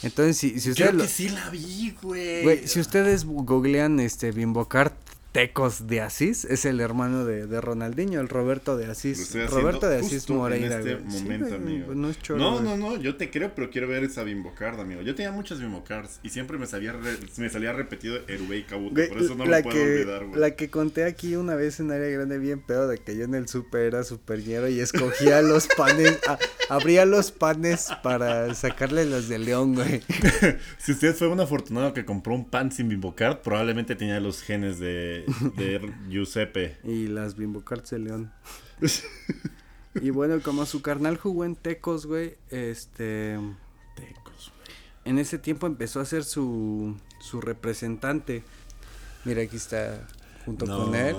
Entonces, 0.03 0.37
si, 0.39 0.61
si 0.61 0.71
ustedes. 0.71 0.89
Creo 0.91 0.99
lo- 0.99 1.05
que 1.05 1.11
sí 1.11 1.29
la 1.29 1.51
vi, 1.51 1.95
güey. 2.03 2.43
Güey, 2.43 2.69
si 2.69 2.81
ustedes 2.81 3.25
googlean 3.25 4.01
este 4.01 4.31
Bimbocart 4.33 4.95
Tecos 5.33 5.87
de 5.87 6.03
Asís, 6.03 6.45
es 6.45 6.67
el 6.67 6.79
hermano 6.81 7.25
de, 7.25 7.47
de 7.47 7.61
Ronaldinho, 7.63 8.21
el 8.21 8.29
Roberto 8.29 8.77
de 8.77 8.85
Asís. 8.87 9.35
Roberto 9.51 9.89
de 9.89 9.97
Asís 10.01 10.29
Moreira, 10.29 10.79
en 10.81 10.89
este. 10.89 11.11
Sí, 11.11 11.55
amigo. 11.55 11.95
no 11.95 12.11
es 12.11 12.21
choro, 12.21 12.39
no, 12.39 12.61
no, 12.61 12.77
no, 12.77 12.97
yo 13.01 13.17
te 13.17 13.31
creo, 13.31 13.55
pero 13.55 13.71
quiero 13.71 13.89
ver 13.89 14.05
esa 14.05 14.25
Bimbocard, 14.25 14.79
amigo. 14.79 15.01
Yo 15.01 15.15
tenía 15.15 15.33
muchas 15.33 15.59
Bimbocards 15.59 16.21
y 16.23 16.29
siempre 16.29 16.59
me 16.59 16.67
salía, 16.67 16.93
re- 16.93 17.17
me 17.39 17.49
salía 17.49 17.73
repetido 17.73 18.19
Erubey 18.29 18.65
Kabuto, 18.65 18.95
Güey, 18.95 19.09
por 19.09 19.23
eso 19.23 19.35
no 19.35 19.47
la 19.47 19.59
lo 19.59 19.63
puedo 19.63 19.77
que, 19.77 19.83
olvidar, 20.03 20.25
güey. 20.27 20.39
La 20.41 20.51
que 20.51 20.69
conté 20.69 21.05
aquí 21.05 21.35
una 21.37 21.55
vez 21.55 21.81
en 21.81 21.91
área 21.91 22.09
grande 22.11 22.39
bien 22.39 22.61
pedo 22.61 22.87
de 22.87 22.99
que 22.99 23.17
yo 23.17 23.25
en 23.25 23.35
el 23.35 23.49
súper 23.49 23.83
era 23.87 24.05
súper 24.05 24.41
ñero 24.47 24.69
y 24.69 24.81
escogía 24.81 25.41
los 25.43 25.67
panes, 25.67 26.19
a- 26.29 26.39
abría 26.69 27.07
los 27.07 27.33
panes 27.33 27.89
para 28.03 28.55
sacarle 28.55 29.07
los 29.07 29.29
de 29.31 29.39
león, 29.39 29.75
güey. 29.77 30.03
Si 30.79 30.93
usted 30.93 31.15
fue 31.15 31.29
un 31.29 31.41
afortunado 31.41 31.95
que 31.95 32.05
compró 32.05 32.35
un 32.35 32.45
pan 32.51 32.71
sin 32.71 32.89
Bimbocard, 32.91 33.39
probablemente 33.41 33.97
tenía 33.97 34.21
los 34.21 34.43
genes 34.43 34.79
de, 34.79 35.22
de 35.57 35.93
Giuseppe. 36.09 36.79
Y 36.85 37.07
las 37.09 37.37
Bimbocarts 37.37 37.91
de 37.91 37.99
león. 37.99 38.33
y 39.95 40.11
bueno, 40.11 40.41
como 40.43 40.67
su 40.67 40.83
carnal 40.83 41.17
jugó 41.17 41.45
en 41.45 41.57
Tecos, 41.57 42.07
güey, 42.07 42.37
este... 42.51 43.39
Tecos, 43.97 44.53
güey. 44.57 44.77
En 45.05 45.19
ese 45.19 45.39
tiempo 45.39 45.67
empezó 45.67 46.01
a 46.01 46.05
ser 46.05 46.25
su, 46.25 46.97
su 47.21 47.41
representante. 47.41 48.43
Mira, 49.25 49.43
aquí 49.43 49.57
está 49.57 50.07
junto 50.45 50.67
No, 50.67 50.85
con 50.85 50.95
él 50.95 51.17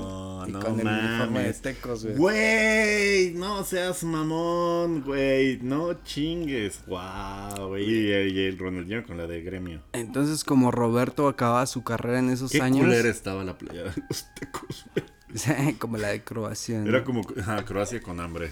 y 0.47 0.51
no 0.51 0.59
con 0.59 0.79
el 0.79 0.87
uniforme 0.87 1.43
de. 1.43 1.53
Tecos, 1.53 2.03
güey. 2.03 2.15
Güey, 2.17 3.33
no 3.35 3.63
seas 3.63 4.03
mamón, 4.03 5.01
güey. 5.03 5.59
No 5.61 5.93
chingues. 6.03 6.81
Wow, 6.87 7.69
güey. 7.69 7.83
Y, 7.89 8.07
y 8.09 8.45
el 8.45 8.57
Ronaldinho 8.57 9.05
con 9.05 9.17
la 9.17 9.27
de 9.27 9.41
gremio. 9.41 9.81
Entonces, 9.93 10.43
como 10.43 10.71
Roberto 10.71 11.27
acababa 11.27 11.65
su 11.65 11.83
carrera 11.83 12.19
en 12.19 12.29
esos 12.29 12.51
Qué 12.51 12.61
años, 12.61 12.85
culera 12.85 13.09
estaba 13.09 13.43
la 13.43 13.57
playa 13.57 13.83
de 13.83 13.91
los 14.09 14.25
tecos, 14.35 14.85
güey. 14.93 15.05
como 15.79 15.97
la 15.97 16.09
de 16.09 16.21
Croacia. 16.21 16.79
¿no? 16.79 16.89
Era 16.89 17.03
como 17.03 17.21
ajá, 17.39 17.63
Croacia 17.65 18.01
con 18.01 18.19
hambre. 18.19 18.51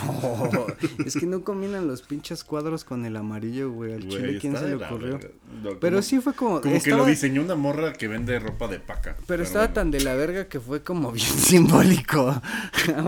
Como- 0.00 0.66
es 1.04 1.14
que 1.16 1.26
no 1.26 1.42
combinan 1.44 1.86
los 1.86 2.02
pinches 2.02 2.42
cuadros 2.44 2.84
con 2.84 3.04
el 3.04 3.16
amarillo, 3.16 3.70
güey. 3.70 3.92
Al 3.92 4.04
Güey, 4.04 4.10
chile, 4.16 4.38
¿quién 4.40 4.56
se 4.56 4.66
le 4.68 4.74
ocurrió? 4.76 5.18
verga. 5.18 5.28
No, 5.62 5.78
Pero 5.78 6.00
sí 6.02 6.20
fue 6.20 6.32
como. 6.32 6.60
Como 6.60 6.82
que 6.82 6.90
lo 6.90 7.04
diseñó 7.04 7.42
una 7.42 7.54
morra 7.54 7.92
que 7.92 8.08
vende 8.08 8.38
ropa 8.38 8.66
de 8.68 8.80
paca. 8.80 9.16
Pero 9.26 9.42
estaba 9.42 9.66
bueno. 9.66 9.74
tan 9.74 9.90
de 9.90 10.00
la 10.00 10.14
verga 10.14 10.48
que 10.48 10.58
fue 10.60 10.82
como 10.82 11.12
bien 11.12 11.26
simbólico. 11.38 12.40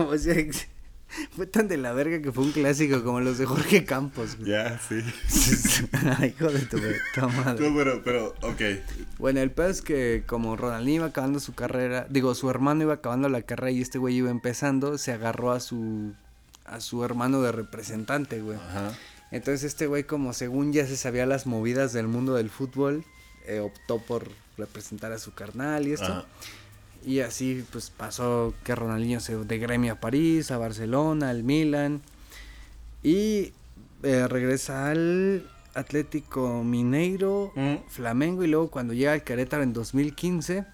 o 0.09 0.17
sea, 0.17 0.35
fue 1.31 1.47
tan 1.47 1.67
de 1.67 1.77
la 1.77 1.93
verga 1.93 2.21
que 2.21 2.31
fue 2.31 2.43
un 2.43 2.51
clásico 2.51 3.03
como 3.03 3.21
los 3.21 3.37
de 3.39 3.45
Jorge 3.45 3.83
Campos, 3.85 4.37
güey. 4.37 4.51
Ya, 4.51 4.79
sí. 4.79 4.95
Hijo 6.27 6.51
de 6.51 6.59
tu 6.65 6.77
madre. 6.77 7.69
No, 7.69 7.75
pero, 7.75 8.01
pero, 8.03 8.27
ok. 8.41 8.61
Bueno, 9.17 9.39
el 9.39 9.49
pedo 9.51 9.69
es 9.69 9.81
que 9.81 10.23
como 10.27 10.55
Ronaldinho 10.57 10.97
iba 10.97 11.05
acabando 11.07 11.39
su 11.39 11.55
carrera, 11.55 12.05
digo, 12.09 12.35
su 12.35 12.49
hermano 12.49 12.83
iba 12.83 12.93
acabando 12.95 13.29
la 13.29 13.41
carrera 13.41 13.71
y 13.71 13.81
este 13.81 13.97
güey 13.97 14.15
iba 14.17 14.29
empezando, 14.29 14.97
se 14.97 15.11
agarró 15.11 15.51
a 15.53 15.59
su 15.59 16.13
a 16.67 16.79
su 16.81 17.03
hermano 17.03 17.41
de 17.41 17.51
representante, 17.51 18.41
güey. 18.41 18.57
Ajá. 18.57 18.93
Entonces 19.31 19.63
este 19.63 19.87
güey 19.87 20.03
como 20.03 20.33
según 20.33 20.71
ya 20.73 20.85
se 20.85 20.95
sabía 20.97 21.25
las 21.25 21.45
movidas 21.47 21.93
del 21.93 22.07
mundo 22.07 22.33
del 22.35 22.49
fútbol, 22.49 23.03
eh, 23.45 23.59
optó 23.59 23.99
por 23.99 24.29
representar 24.57 25.11
a 25.11 25.19
su 25.19 25.33
carnal 25.33 25.87
y 25.87 25.93
esto. 25.93 26.05
Ajá. 26.05 26.25
Y 27.05 27.19
así 27.21 27.65
pues 27.71 27.89
pasó 27.89 28.53
que 28.63 28.75
Ronaldinho 28.75 29.19
se 29.19 29.35
de 29.35 29.57
gremio 29.59 29.93
a 29.93 29.95
París, 29.99 30.51
a 30.51 30.57
Barcelona, 30.57 31.29
al 31.29 31.43
Milan 31.43 32.01
y 33.03 33.53
eh, 34.03 34.27
regresa 34.27 34.89
al 34.89 35.47
Atlético 35.73 36.63
Mineiro, 36.63 37.51
Mm. 37.55 37.75
Flamengo 37.87 38.43
y 38.43 38.47
luego 38.47 38.69
cuando 38.69 38.93
llega 38.93 39.13
al 39.13 39.23
Querétaro 39.23 39.63
en 39.63 39.73
2015 39.73 40.65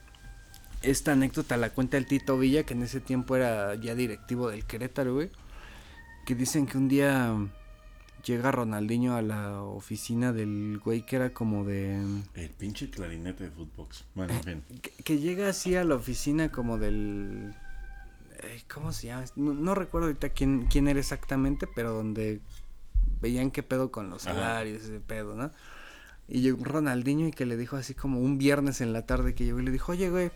esta 0.82 1.12
anécdota 1.14 1.58
la 1.58 1.70
cuenta 1.70 1.98
el 1.98 2.06
Tito 2.06 2.38
Villa 2.38 2.64
que 2.64 2.74
en 2.74 2.84
ese 2.84 3.00
tiempo 3.00 3.36
era 3.36 3.76
ya 3.76 3.96
directivo 3.96 4.50
del 4.50 4.66
Querétaro, 4.66 5.14
güey, 5.14 5.30
que 6.26 6.36
dicen 6.36 6.66
que 6.66 6.78
un 6.78 6.88
día 6.88 7.36
llega 8.26 8.52
Ronaldinho 8.52 9.16
a 9.16 9.22
la 9.22 9.62
oficina 9.62 10.32
del 10.32 10.80
güey 10.84 11.06
que 11.06 11.18
era 11.18 11.34
como 11.34 11.66
de 11.66 11.98
El 12.36 12.50
pinche 12.52 12.90
clarinete 12.90 13.46
de 13.46 13.52
Footbox. 13.52 14.06
Bueno, 14.16 14.34
en 14.34 14.44
fin. 14.44 14.64
que, 14.82 14.92
que 14.92 15.18
llega 15.20 15.50
así 15.50 15.76
a 15.76 15.84
la 15.84 15.96
oficina 15.96 16.52
como 16.52 16.78
del 16.78 17.54
eh, 18.44 18.64
¿cómo 18.74 18.92
se 18.92 19.08
llama? 19.08 19.26
No, 19.36 19.54
no 19.54 19.76
recuerdo 19.76 20.08
ahorita 20.08 20.30
quién, 20.30 20.68
quién 20.68 20.88
era 20.88 21.00
exactamente, 21.00 21.68
pero 21.68 21.94
donde 21.94 22.42
veían 23.22 23.52
qué 23.52 23.64
pedo 23.64 23.92
con 23.92 24.10
los 24.10 24.24
salarios, 24.24 24.84
ese 24.84 25.00
pedo, 25.00 25.36
¿no? 25.36 25.52
Y 26.28 26.42
llegó 26.42 26.64
Ronaldinho 26.64 27.28
y 27.28 27.32
que 27.32 27.46
le 27.46 27.58
dijo 27.58 27.76
así 27.76 27.94
como 27.94 28.20
un 28.20 28.38
viernes 28.38 28.82
en 28.82 28.94
la 28.94 29.06
tarde 29.06 29.34
que 29.34 29.46
llegó 29.46 29.60
y 29.60 29.66
le 29.66 29.72
dijo, 29.72 29.92
oye, 29.92 30.10
güey, 30.10 30.32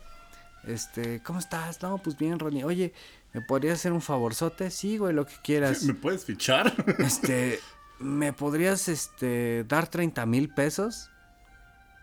este, 0.66 1.22
¿cómo 1.24 1.40
estás? 1.40 1.82
No, 1.82 1.98
pues 1.98 2.18
bien, 2.18 2.40
Ronnie. 2.40 2.64
Oye, 2.64 2.94
¿me 3.34 3.42
podrías 3.42 3.80
hacer 3.80 3.92
un 3.94 4.02
favorzote? 4.02 4.70
Sí, 4.72 4.98
güey, 4.98 5.14
lo 5.14 5.26
que 5.26 5.36
quieras. 5.44 5.84
¿Me 5.84 5.94
puedes 5.94 6.26
fichar? 6.26 6.74
Este, 7.00 7.60
¿me 8.00 8.34
podrías, 8.34 8.88
este, 8.90 9.64
dar 9.68 9.88
30 9.88 10.26
mil 10.26 10.54
pesos? 10.54 11.10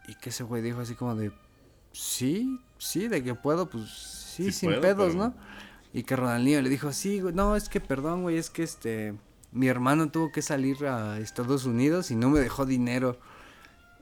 Y 0.08 0.14
que 0.16 0.30
ese 0.30 0.44
güey 0.44 0.62
dijo 0.62 0.80
así 0.80 0.94
como 0.94 1.14
de, 1.14 1.32
sí, 1.92 2.60
sí, 2.78 3.08
de 3.08 3.22
que 3.22 3.34
puedo, 3.34 3.68
pues 3.68 3.88
sí, 3.90 4.46
Sí 4.46 4.52
sin 4.52 4.70
puedo, 4.70 4.82
pedos, 4.82 5.12
pero- 5.14 5.24
¿no? 5.28 5.34
Y 5.92 6.02
que 6.02 6.16
Ronaldinho 6.16 6.60
le 6.60 6.68
dijo, 6.68 6.92
sí, 6.92 7.20
güey, 7.20 7.32
no, 7.34 7.54
es 7.54 7.68
que 7.68 7.80
perdón, 7.80 8.22
güey, 8.22 8.36
es 8.36 8.50
que 8.50 8.64
este, 8.64 9.14
mi 9.52 9.68
hermano 9.68 10.10
tuvo 10.10 10.32
que 10.32 10.42
salir 10.42 10.84
a 10.86 11.18
Estados 11.20 11.66
Unidos 11.66 12.10
y 12.10 12.16
no 12.16 12.30
me 12.30 12.40
dejó 12.40 12.66
dinero. 12.66 13.18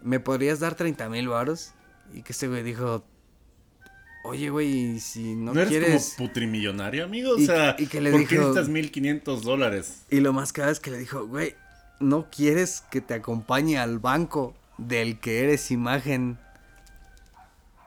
¿Me 0.00 0.18
podrías 0.18 0.58
dar 0.58 0.74
30 0.74 1.08
mil 1.10 1.28
varos? 1.28 1.72
Y 2.14 2.22
que 2.22 2.32
ese 2.32 2.48
güey 2.48 2.62
dijo, 2.62 3.04
oye, 4.24 4.50
güey, 4.50 4.98
si 5.00 5.34
no, 5.34 5.52
¿No, 5.54 5.60
eres 5.60 5.68
quieres... 5.70 6.14
como 6.16 6.28
putrimillonario, 6.28 7.04
amigo? 7.04 7.32
O 7.32 7.38
Y- 7.38 7.46
sea, 7.46 7.76
y 7.78 7.86
que 7.86 8.00
le 8.00 8.10
¿por 8.10 8.20
qué 8.26 8.34
dijo- 8.36 8.48
necesitas 8.48 8.68
1500 8.68 9.42
dólares? 9.42 10.02
Y 10.10 10.20
lo 10.20 10.32
más 10.32 10.52
caro 10.52 10.70
es 10.70 10.80
que 10.80 10.90
le 10.90 10.98
dijo, 10.98 11.26
güey, 11.26 11.54
no 12.00 12.28
quieres 12.30 12.82
que 12.90 13.00
te 13.00 13.14
acompañe 13.14 13.78
al 13.78 13.98
banco 13.98 14.54
del 14.78 15.18
que 15.20 15.42
eres 15.44 15.70
imagen 15.70 16.38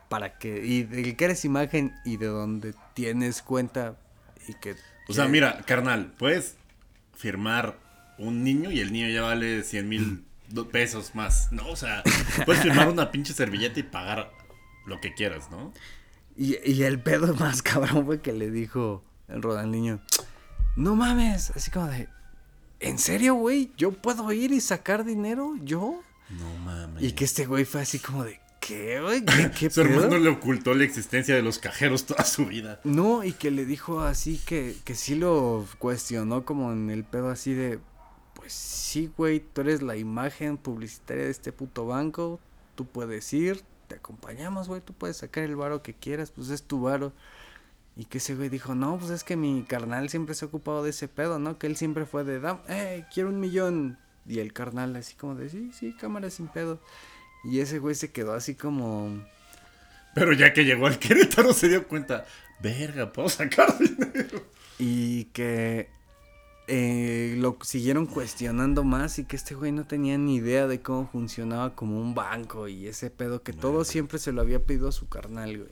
para 0.10 0.38
que 0.38 0.66
y 0.66 0.84
del 0.84 1.16
que 1.16 1.26
eres 1.26 1.46
imagen 1.46 1.94
y 2.06 2.18
de 2.18 2.28
donde 2.28 2.74
tienes 2.94 3.42
cuenta 3.42 3.96
y 4.48 4.54
que 4.54 4.76
O 5.08 5.14
sea, 5.14 5.28
mira, 5.28 5.62
carnal, 5.66 6.14
puedes 6.18 6.56
firmar 7.16 7.78
un 8.18 8.44
niño 8.44 8.72
y 8.72 8.80
el 8.80 8.94
niño 8.94 9.10
ya 9.10 9.24
vale 9.24 9.64
100 9.64 9.90
mil 9.90 10.24
pesos 10.72 11.16
más, 11.16 11.52
¿no? 11.52 11.68
O 11.68 11.76
sea, 11.76 12.04
puedes 12.46 12.62
firmar 12.62 12.88
una 12.88 13.12
pinche 13.12 13.34
servilleta 13.34 13.80
y 13.80 13.84
pagar 13.84 14.32
lo 14.86 15.02
que 15.02 15.14
quieras, 15.14 15.50
¿no? 15.50 15.74
Y, 16.36 16.58
y 16.70 16.84
el 16.84 17.00
pedo 17.02 17.34
más 17.40 17.62
cabrón 17.62 18.06
fue 18.06 18.22
que 18.22 18.34
le 18.34 18.52
dijo 18.52 19.04
el 19.28 19.42
Ronaldinho, 19.42 20.00
"No 20.76 20.96
mames", 20.96 21.52
así 21.52 21.72
como 21.72 21.88
de 21.88 22.10
¿En 22.80 23.00
serio, 23.00 23.36
güey? 23.36 23.72
¿Yo 23.78 23.92
puedo 23.92 24.32
ir 24.34 24.52
y 24.52 24.60
sacar 24.62 25.06
dinero? 25.06 25.56
¿Yo? 25.64 26.02
No 26.30 26.58
mames. 26.66 27.04
Y 27.04 27.14
que 27.14 27.26
este 27.26 27.46
güey 27.46 27.66
fue 27.66 27.82
así 27.82 28.00
como 28.00 28.24
de 28.24 28.40
¿Qué, 28.60 29.00
güey? 29.00 29.24
¿Qué, 29.24 29.52
qué 29.60 29.70
Su 29.70 29.82
pedo?" 29.82 29.96
hermano 29.96 30.18
le 30.18 30.30
ocultó 30.30 30.74
la 30.74 30.84
existencia 30.84 31.36
de 31.36 31.42
los 31.42 31.60
cajeros 31.60 32.06
toda 32.06 32.24
su 32.26 32.46
vida. 32.48 32.82
No, 32.84 33.24
y 33.24 33.32
que 33.32 33.52
le 33.52 33.66
dijo 33.66 34.02
así 34.02 34.40
que, 34.46 34.76
que 34.84 34.96
sí 34.96 35.16
lo 35.16 35.66
cuestionó 35.80 36.46
como 36.46 36.72
en 36.72 36.90
el 36.90 37.04
pedo 37.04 37.30
así 37.30 37.54
de, 37.54 37.80
pues 38.34 38.54
sí, 38.54 39.12
güey, 39.16 39.40
tú 39.40 39.62
eres 39.62 39.82
la 39.82 39.96
imagen 39.96 40.58
publicitaria 40.58 41.26
de 41.26 41.32
este 41.32 41.52
puto 41.52 41.86
banco, 41.86 42.40
tú 42.76 42.86
puedes 42.86 43.32
ir, 43.34 43.64
te 43.88 43.96
acompañamos, 43.96 44.68
güey, 44.68 44.82
tú 44.82 44.94
puedes 44.94 45.18
sacar 45.18 45.44
el 45.44 45.56
varo 45.56 45.82
que 45.84 45.94
quieras, 45.94 46.32
pues 46.32 46.50
es 46.50 46.64
tu 46.64 46.82
varo. 46.82 47.14
Y 47.98 48.06
que 48.06 48.18
ese 48.18 48.36
güey 48.36 48.50
dijo, 48.50 48.76
no, 48.76 48.98
pues 48.98 49.10
es 49.12 49.24
que 49.24 49.38
mi 49.38 49.64
carnal 49.64 50.10
siempre 50.10 50.36
se 50.36 50.44
ha 50.46 50.48
ocupado 50.50 50.84
de 50.84 50.90
ese 50.90 51.08
pedo, 51.08 51.40
¿no? 51.40 51.58
Que 51.58 51.68
él 51.68 51.78
siempre 51.78 52.06
fue 52.06 52.24
de, 52.26 52.42
"Dam- 52.42 52.60
eh, 52.68 53.06
quiero 53.14 53.30
un 53.30 53.40
millón. 53.40 53.98
Y 54.28 54.40
el 54.40 54.52
carnal 54.54 54.96
así 54.98 55.16
como 55.16 55.36
de, 55.36 55.50
sí, 55.50 55.72
sí, 55.74 55.94
cámara 56.00 56.30
sin 56.30 56.48
pedo. 56.48 56.82
Y 57.46 57.60
ese 57.60 57.80
güey 57.80 57.96
se 57.96 58.12
quedó 58.12 58.34
así 58.34 58.56
como... 58.56 59.24
Pero 60.14 60.34
ya 60.34 60.52
que 60.54 60.66
llegó 60.66 60.88
al 60.88 60.98
Querétaro 61.00 61.54
se 61.54 61.70
dio 61.70 61.88
cuenta, 61.88 62.26
verga, 62.62 63.12
puedo 63.14 63.30
sacar 63.30 63.78
dinero. 63.80 64.44
Y 64.80 65.26
que 65.26 65.90
eh, 66.68 67.36
lo 67.38 67.58
siguieron 67.64 68.06
cuestionando 68.08 68.84
más 68.84 69.20
y 69.20 69.26
que 69.26 69.36
este 69.36 69.56
güey 69.56 69.72
no 69.72 69.86
tenía 69.86 70.18
ni 70.18 70.36
idea 70.36 70.68
de 70.68 70.82
cómo 70.82 71.08
funcionaba 71.08 71.76
como 71.76 72.00
un 72.02 72.16
banco 72.16 72.68
y 72.68 72.88
ese 72.88 73.10
pedo 73.10 73.44
que 73.44 73.54
todo 73.54 73.84
siempre 73.86 74.18
se 74.20 74.32
lo 74.32 74.42
había 74.42 74.64
pedido 74.64 74.88
a 74.88 74.92
su 74.92 75.08
carnal, 75.08 75.58
güey. 75.58 75.72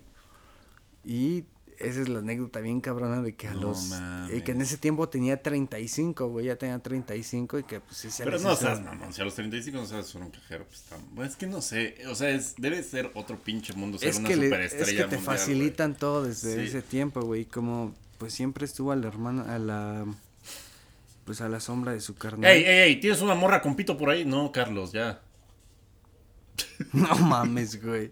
Y 1.06 1.46
esa 1.80 2.02
es 2.02 2.08
la 2.10 2.20
anécdota 2.20 2.60
bien 2.60 2.80
cabrona 2.80 3.22
de 3.22 3.36
que 3.36 3.48
a 3.48 3.54
No 3.56 3.62
los... 3.62 3.92
eh, 4.32 4.44
que 4.46 4.52
en 4.52 4.62
ese 4.62 4.78
tiempo 4.78 5.10
tenía 5.10 5.42
35, 5.42 6.28
güey, 6.28 6.46
ya 6.46 6.56
tenía 6.56 6.78
35 6.80 7.60
y 7.60 7.64
que 7.64 7.80
pues 7.80 7.98
sí 7.98 8.12
se 8.12 8.24
Pero 8.24 8.40
no 8.40 8.56
seas 8.56 8.82
mamón, 8.82 9.12
si 9.12 9.22
a 9.22 9.26
los 9.26 9.34
35 9.34 9.78
no 9.80 9.86
sabes 9.86 10.14
un 10.16 10.30
cajero, 10.30 10.66
pues 10.66 10.82
está... 10.82 10.98
bueno, 11.12 11.30
es 11.30 11.36
que 11.36 11.48
no 11.48 11.62
sé, 11.62 11.98
o 12.08 12.16
sea, 12.16 12.30
es, 12.30 12.54
debe 12.58 12.82
ser 12.84 13.12
otro 13.16 13.38
pinche 13.38 13.74
mundo 13.74 13.98
ser 13.98 14.10
Es 14.10 14.20
una 14.20 14.30
que, 14.30 14.36
le- 14.38 14.46
superestrella 14.46 14.84
es 14.86 14.90
que 14.92 15.04
te 15.10 15.16
mundial, 15.18 15.24
facilitan 15.38 15.96
todo 15.96 16.24
desde 16.24 16.54
Sí. 16.56 16.68
ese 16.68 16.82
tiempo, 16.84 17.22
güey. 17.22 17.46
Como 17.46 17.94
pues 18.20 18.34
siempre 18.34 18.64
estuvo 18.66 18.92
a 18.92 18.96
la 18.96 19.08
hermana, 19.08 19.54
a 19.54 19.60
la... 19.60 20.06
Pues 21.26 21.40
a 21.42 21.48
la 21.50 21.60
sombra 21.60 21.94
de 21.94 22.02
su 22.02 22.16
carnal. 22.16 22.42
güey. 22.52 22.64
Ey, 22.64 22.64
ey, 22.66 22.80
ey, 22.90 23.00
¿tienes 23.00 23.22
una 23.22 23.36
morra 23.36 23.62
con 23.62 23.76
pito 23.76 23.98
por 23.98 24.10
ahí? 24.10 24.26
No, 24.26 24.52
Carlos, 24.52 24.92
ya. 24.92 25.22
No 26.94 27.16
mames, 27.16 27.82
güey. 27.84 28.12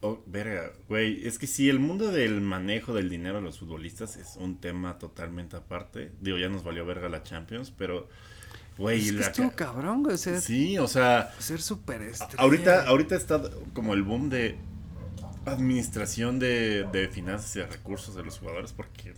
Oh, 0.00 0.22
verga, 0.26 0.70
güey, 0.88 1.26
es 1.26 1.38
que 1.38 1.46
sí, 1.46 1.70
el 1.70 1.78
mundo 1.78 2.10
del 2.10 2.40
manejo 2.42 2.92
del 2.92 3.08
dinero 3.08 3.36
de 3.36 3.42
los 3.42 3.58
futbolistas 3.58 4.16
es 4.16 4.36
un 4.36 4.60
tema 4.60 4.98
totalmente 4.98 5.56
aparte. 5.56 6.12
Digo, 6.20 6.36
ya 6.36 6.48
nos 6.48 6.62
valió 6.62 6.84
verga 6.84 7.08
la 7.08 7.22
Champions, 7.22 7.70
pero, 7.76 8.08
güey, 8.76 9.00
Es 9.00 9.06
que 9.06 9.12
la 9.12 9.26
estuvo 9.28 9.50
ca- 9.50 9.56
cabrón, 9.56 10.02
güey. 10.02 10.14
O 10.14 10.18
sea, 10.18 10.40
Sí, 10.42 10.78
o 10.78 10.88
sea, 10.88 11.32
ser 11.38 11.62
superestrella. 11.62 12.34
ahorita, 12.42 12.86
ahorita 12.86 13.16
está 13.16 13.40
como 13.72 13.94
el 13.94 14.02
boom 14.02 14.28
de 14.28 14.58
administración 15.46 16.38
de, 16.38 16.84
de 16.92 17.08
finanzas 17.08 17.54
y 17.56 17.60
de 17.60 17.66
recursos 17.66 18.14
de 18.14 18.24
los 18.24 18.38
jugadores 18.38 18.72
porque 18.72 19.14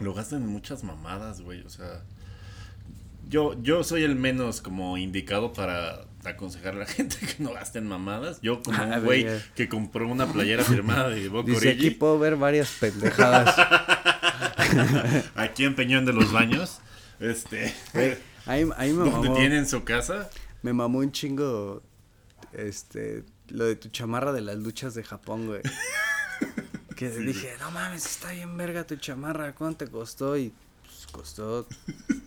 lo 0.00 0.14
gastan 0.14 0.42
en 0.42 0.48
muchas 0.48 0.84
mamadas, 0.84 1.40
güey, 1.40 1.62
o 1.62 1.70
sea... 1.70 2.02
Yo, 3.28 3.62
yo 3.62 3.84
soy 3.84 4.04
el 4.04 4.16
menos 4.16 4.62
como 4.62 4.96
indicado 4.96 5.52
para 5.52 6.06
aconsejar 6.24 6.74
a 6.74 6.78
la 6.78 6.86
gente 6.86 7.18
que 7.18 7.42
no 7.42 7.52
gasten 7.52 7.86
mamadas. 7.86 8.40
Yo 8.40 8.62
como 8.62 8.78
A 8.78 8.84
un 8.84 9.04
güey 9.04 9.26
que 9.54 9.68
compró 9.68 10.08
una 10.08 10.26
playera 10.32 10.64
firmada 10.64 11.10
de 11.10 11.28
Boca 11.28 11.50
Dice, 11.50 11.70
aquí 11.70 11.80
Origi, 11.80 11.90
puedo 11.90 12.18
ver 12.18 12.36
varias 12.36 12.70
pendejadas. 12.80 13.54
aquí 15.34 15.64
en 15.64 15.74
Peñón 15.74 16.06
de 16.06 16.12
los 16.12 16.32
Baños, 16.32 16.80
este, 17.20 17.74
Ahí, 18.46 18.66
ahí 18.76 18.92
me 18.92 19.10
donde 19.10 19.28
mamó, 19.28 19.34
tienen 19.36 19.68
su 19.68 19.84
casa. 19.84 20.30
me 20.62 20.72
mamó 20.72 21.00
un 21.00 21.12
chingo, 21.12 21.82
este, 22.52 23.24
lo 23.48 23.66
de 23.66 23.76
tu 23.76 23.90
chamarra 23.90 24.32
de 24.32 24.40
las 24.40 24.56
luchas 24.56 24.94
de 24.94 25.04
Japón, 25.04 25.46
güey. 25.46 25.60
Que 26.98 27.10
dije, 27.10 27.52
no 27.60 27.70
mames, 27.70 28.04
está 28.04 28.32
bien 28.32 28.56
verga 28.56 28.84
tu 28.84 28.96
chamarra, 28.96 29.54
¿cuánto 29.54 29.84
te 29.84 29.90
costó? 29.90 30.36
Y 30.36 30.52
pues 30.82 31.06
costó 31.12 31.68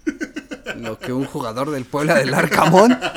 lo 0.78 0.98
que 0.98 1.12
un 1.12 1.26
jugador 1.26 1.72
del 1.72 1.84
Puebla 1.84 2.16
del 2.16 2.34
Arcamón. 2.34 2.98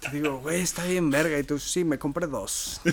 Te 0.00 0.16
digo, 0.16 0.38
güey, 0.38 0.62
está 0.62 0.86
bien 0.86 1.10
verga. 1.10 1.38
Y 1.38 1.42
tú, 1.44 1.58
sí, 1.58 1.84
me 1.84 1.98
compré 1.98 2.26
dos. 2.26 2.80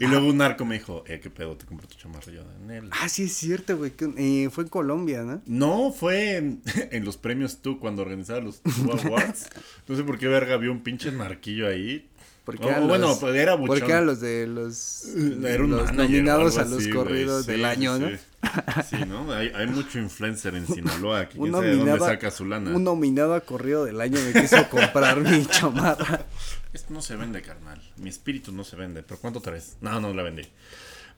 Y 0.00 0.06
luego 0.06 0.26
un 0.26 0.36
narco 0.36 0.66
me 0.66 0.74
dijo, 0.78 1.02
eh, 1.06 1.18
qué 1.20 1.30
pedo, 1.30 1.56
te 1.56 1.64
compré 1.64 1.86
tu 1.86 1.94
chamarra 1.96 2.30
yo 2.30 2.42
él. 2.70 2.90
ah, 2.92 3.08
sí, 3.08 3.22
es 3.22 3.32
cierto, 3.32 3.78
güey. 3.78 3.92
que- 3.92 4.12
eh, 4.18 4.50
fue 4.50 4.64
en 4.64 4.68
Colombia, 4.70 5.22
¿no? 5.22 5.40
No, 5.46 5.92
fue 5.92 6.36
en, 6.36 6.62
en 6.90 7.04
los 7.06 7.16
premios 7.16 7.62
tú 7.62 7.78
cuando 7.78 8.02
organizaban 8.02 8.44
los 8.44 8.60
Two 8.60 8.92
Awards. 8.92 9.48
No 9.88 9.96
sé 9.96 10.04
por 10.04 10.18
qué 10.18 10.28
verga 10.28 10.54
había 10.54 10.70
un 10.70 10.82
pinche 10.82 11.10
narquillo 11.10 11.68
ahí. 11.68 12.06
Porque 12.44 12.64
Oh, 12.64 12.68
eran 12.70 12.88
bueno, 12.88 13.06
los- 13.08 13.18
pues 13.18 13.34
era 13.36 13.54
buchón. 13.54 13.78
Porque 13.78 13.92
eran 13.92 14.06
los 14.06 14.20
de 14.20 14.46
los, 14.48 15.04
Era 15.44 15.64
nominados 15.92 16.58
a 16.58 16.64
los 16.64 16.80
así, 16.80 16.90
corridos 16.90 17.46
del 17.46 17.64
año, 17.64 17.96
sí, 17.98 18.02
¿no? 18.02 18.82
Sí, 18.82 18.96
¿no? 19.06 19.32
Hay, 19.32 19.52
hay 19.54 19.66
mucho 19.68 19.98
influencer 20.00 20.56
en 20.56 20.66
Sinaloa 20.74 21.28
que 21.28 21.38
quién 21.38 21.52
sabe 21.52 21.68
de 21.68 21.76
dónde 21.76 21.98
saca 22.00 22.30
su 22.32 22.44
lana. 22.44 22.74
un 22.74 22.82
nominado 22.82 23.34
a 23.34 23.40
corrido 23.42 23.84
del 23.84 24.00
año 24.00 24.18
me 24.20 24.40
quiso 24.40 24.68
comprar 24.68 25.20
mi 25.20 25.46
chamarra. 25.50 26.26
Esto 26.72 26.92
no 26.92 27.00
se 27.00 27.14
vende, 27.16 27.42
carnal. 27.42 27.80
Mi 27.98 28.08
espíritu 28.08 28.50
no 28.50 28.64
se 28.64 28.74
vende. 28.76 29.02
¿Pero 29.04 29.20
cuánto 29.20 29.40
traes? 29.40 29.76
No, 29.80 30.00
no 30.00 30.12
la 30.12 30.22
vendí. 30.24 30.42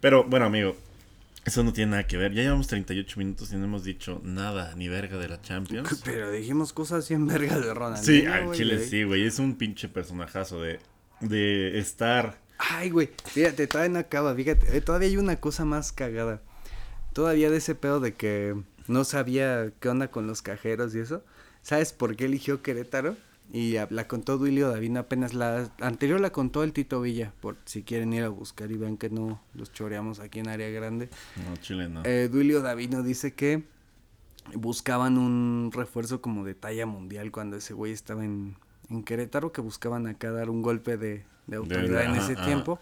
Pero, 0.00 0.24
bueno, 0.24 0.46
amigo. 0.46 0.76
Eso 1.46 1.62
no 1.62 1.72
tiene 1.74 1.90
nada 1.92 2.06
que 2.06 2.16
ver. 2.16 2.32
Ya 2.32 2.42
llevamos 2.42 2.66
38 2.68 3.18
minutos 3.18 3.52
y 3.52 3.56
no 3.56 3.64
hemos 3.64 3.84
dicho 3.84 4.20
nada, 4.24 4.74
ni 4.76 4.88
verga 4.88 5.18
de 5.18 5.28
la 5.28 5.40
Champions. 5.42 6.00
Pero 6.04 6.30
dijimos 6.30 6.72
cosas 6.72 7.06
bien 7.08 7.26
vergas 7.26 7.62
de 7.64 7.72
Ronald. 7.74 8.02
Sí, 8.02 8.24
al 8.26 8.50
chile 8.52 8.78
sí, 8.84 9.04
güey. 9.04 9.24
Es 9.26 9.38
un 9.38 9.54
pinche 9.56 9.88
personajazo 9.88 10.62
de, 10.62 10.80
de 11.28 11.78
estar. 11.78 12.38
Ay, 12.58 12.90
güey, 12.90 13.10
fíjate, 13.24 13.66
todavía 13.66 13.92
no 13.92 13.98
acaba, 13.98 14.34
fíjate, 14.34 14.76
eh, 14.76 14.80
todavía 14.80 15.08
hay 15.08 15.16
una 15.16 15.36
cosa 15.36 15.64
más 15.64 15.92
cagada. 15.92 16.40
Todavía 17.12 17.50
de 17.50 17.58
ese 17.58 17.74
pedo 17.74 18.00
de 18.00 18.14
que 18.14 18.56
no 18.86 19.04
sabía 19.04 19.72
qué 19.80 19.88
onda 19.88 20.08
con 20.08 20.26
los 20.26 20.42
cajeros 20.42 20.94
y 20.94 21.00
eso. 21.00 21.24
¿Sabes 21.62 21.92
por 21.92 22.16
qué 22.16 22.26
eligió 22.26 22.62
Querétaro? 22.62 23.16
Y 23.52 23.76
la 23.90 24.08
contó 24.08 24.38
Duilio 24.38 24.70
Davino 24.70 25.00
apenas 25.00 25.34
la 25.34 25.70
anterior 25.80 26.18
la 26.18 26.30
contó 26.30 26.64
el 26.64 26.72
Tito 26.72 27.00
Villa, 27.02 27.32
por 27.40 27.56
si 27.66 27.82
quieren 27.82 28.12
ir 28.12 28.24
a 28.24 28.28
buscar 28.28 28.70
y 28.72 28.76
vean 28.76 28.96
que 28.96 29.10
no 29.10 29.40
los 29.52 29.72
choreamos 29.72 30.18
aquí 30.18 30.40
en 30.40 30.48
área 30.48 30.68
grande. 30.70 31.10
No, 31.48 31.56
chile 31.58 31.88
no. 31.88 32.02
Eh, 32.04 32.28
Duilio 32.32 32.62
Davino 32.62 33.02
dice 33.02 33.34
que 33.34 33.62
buscaban 34.54 35.18
un 35.18 35.70
refuerzo 35.72 36.20
como 36.20 36.44
de 36.44 36.54
talla 36.54 36.86
mundial 36.86 37.30
cuando 37.30 37.56
ese 37.56 37.74
güey 37.74 37.92
estaba 37.92 38.24
en, 38.24 38.56
en 38.90 39.02
Querétaro, 39.04 39.52
que 39.52 39.60
buscaban 39.60 40.06
acá 40.06 40.30
dar 40.30 40.50
un 40.50 40.62
golpe 40.62 40.96
de, 40.96 41.24
de 41.46 41.56
autoridad 41.56 42.04
en 42.04 42.14
ese 42.16 42.36
tiempo. 42.36 42.78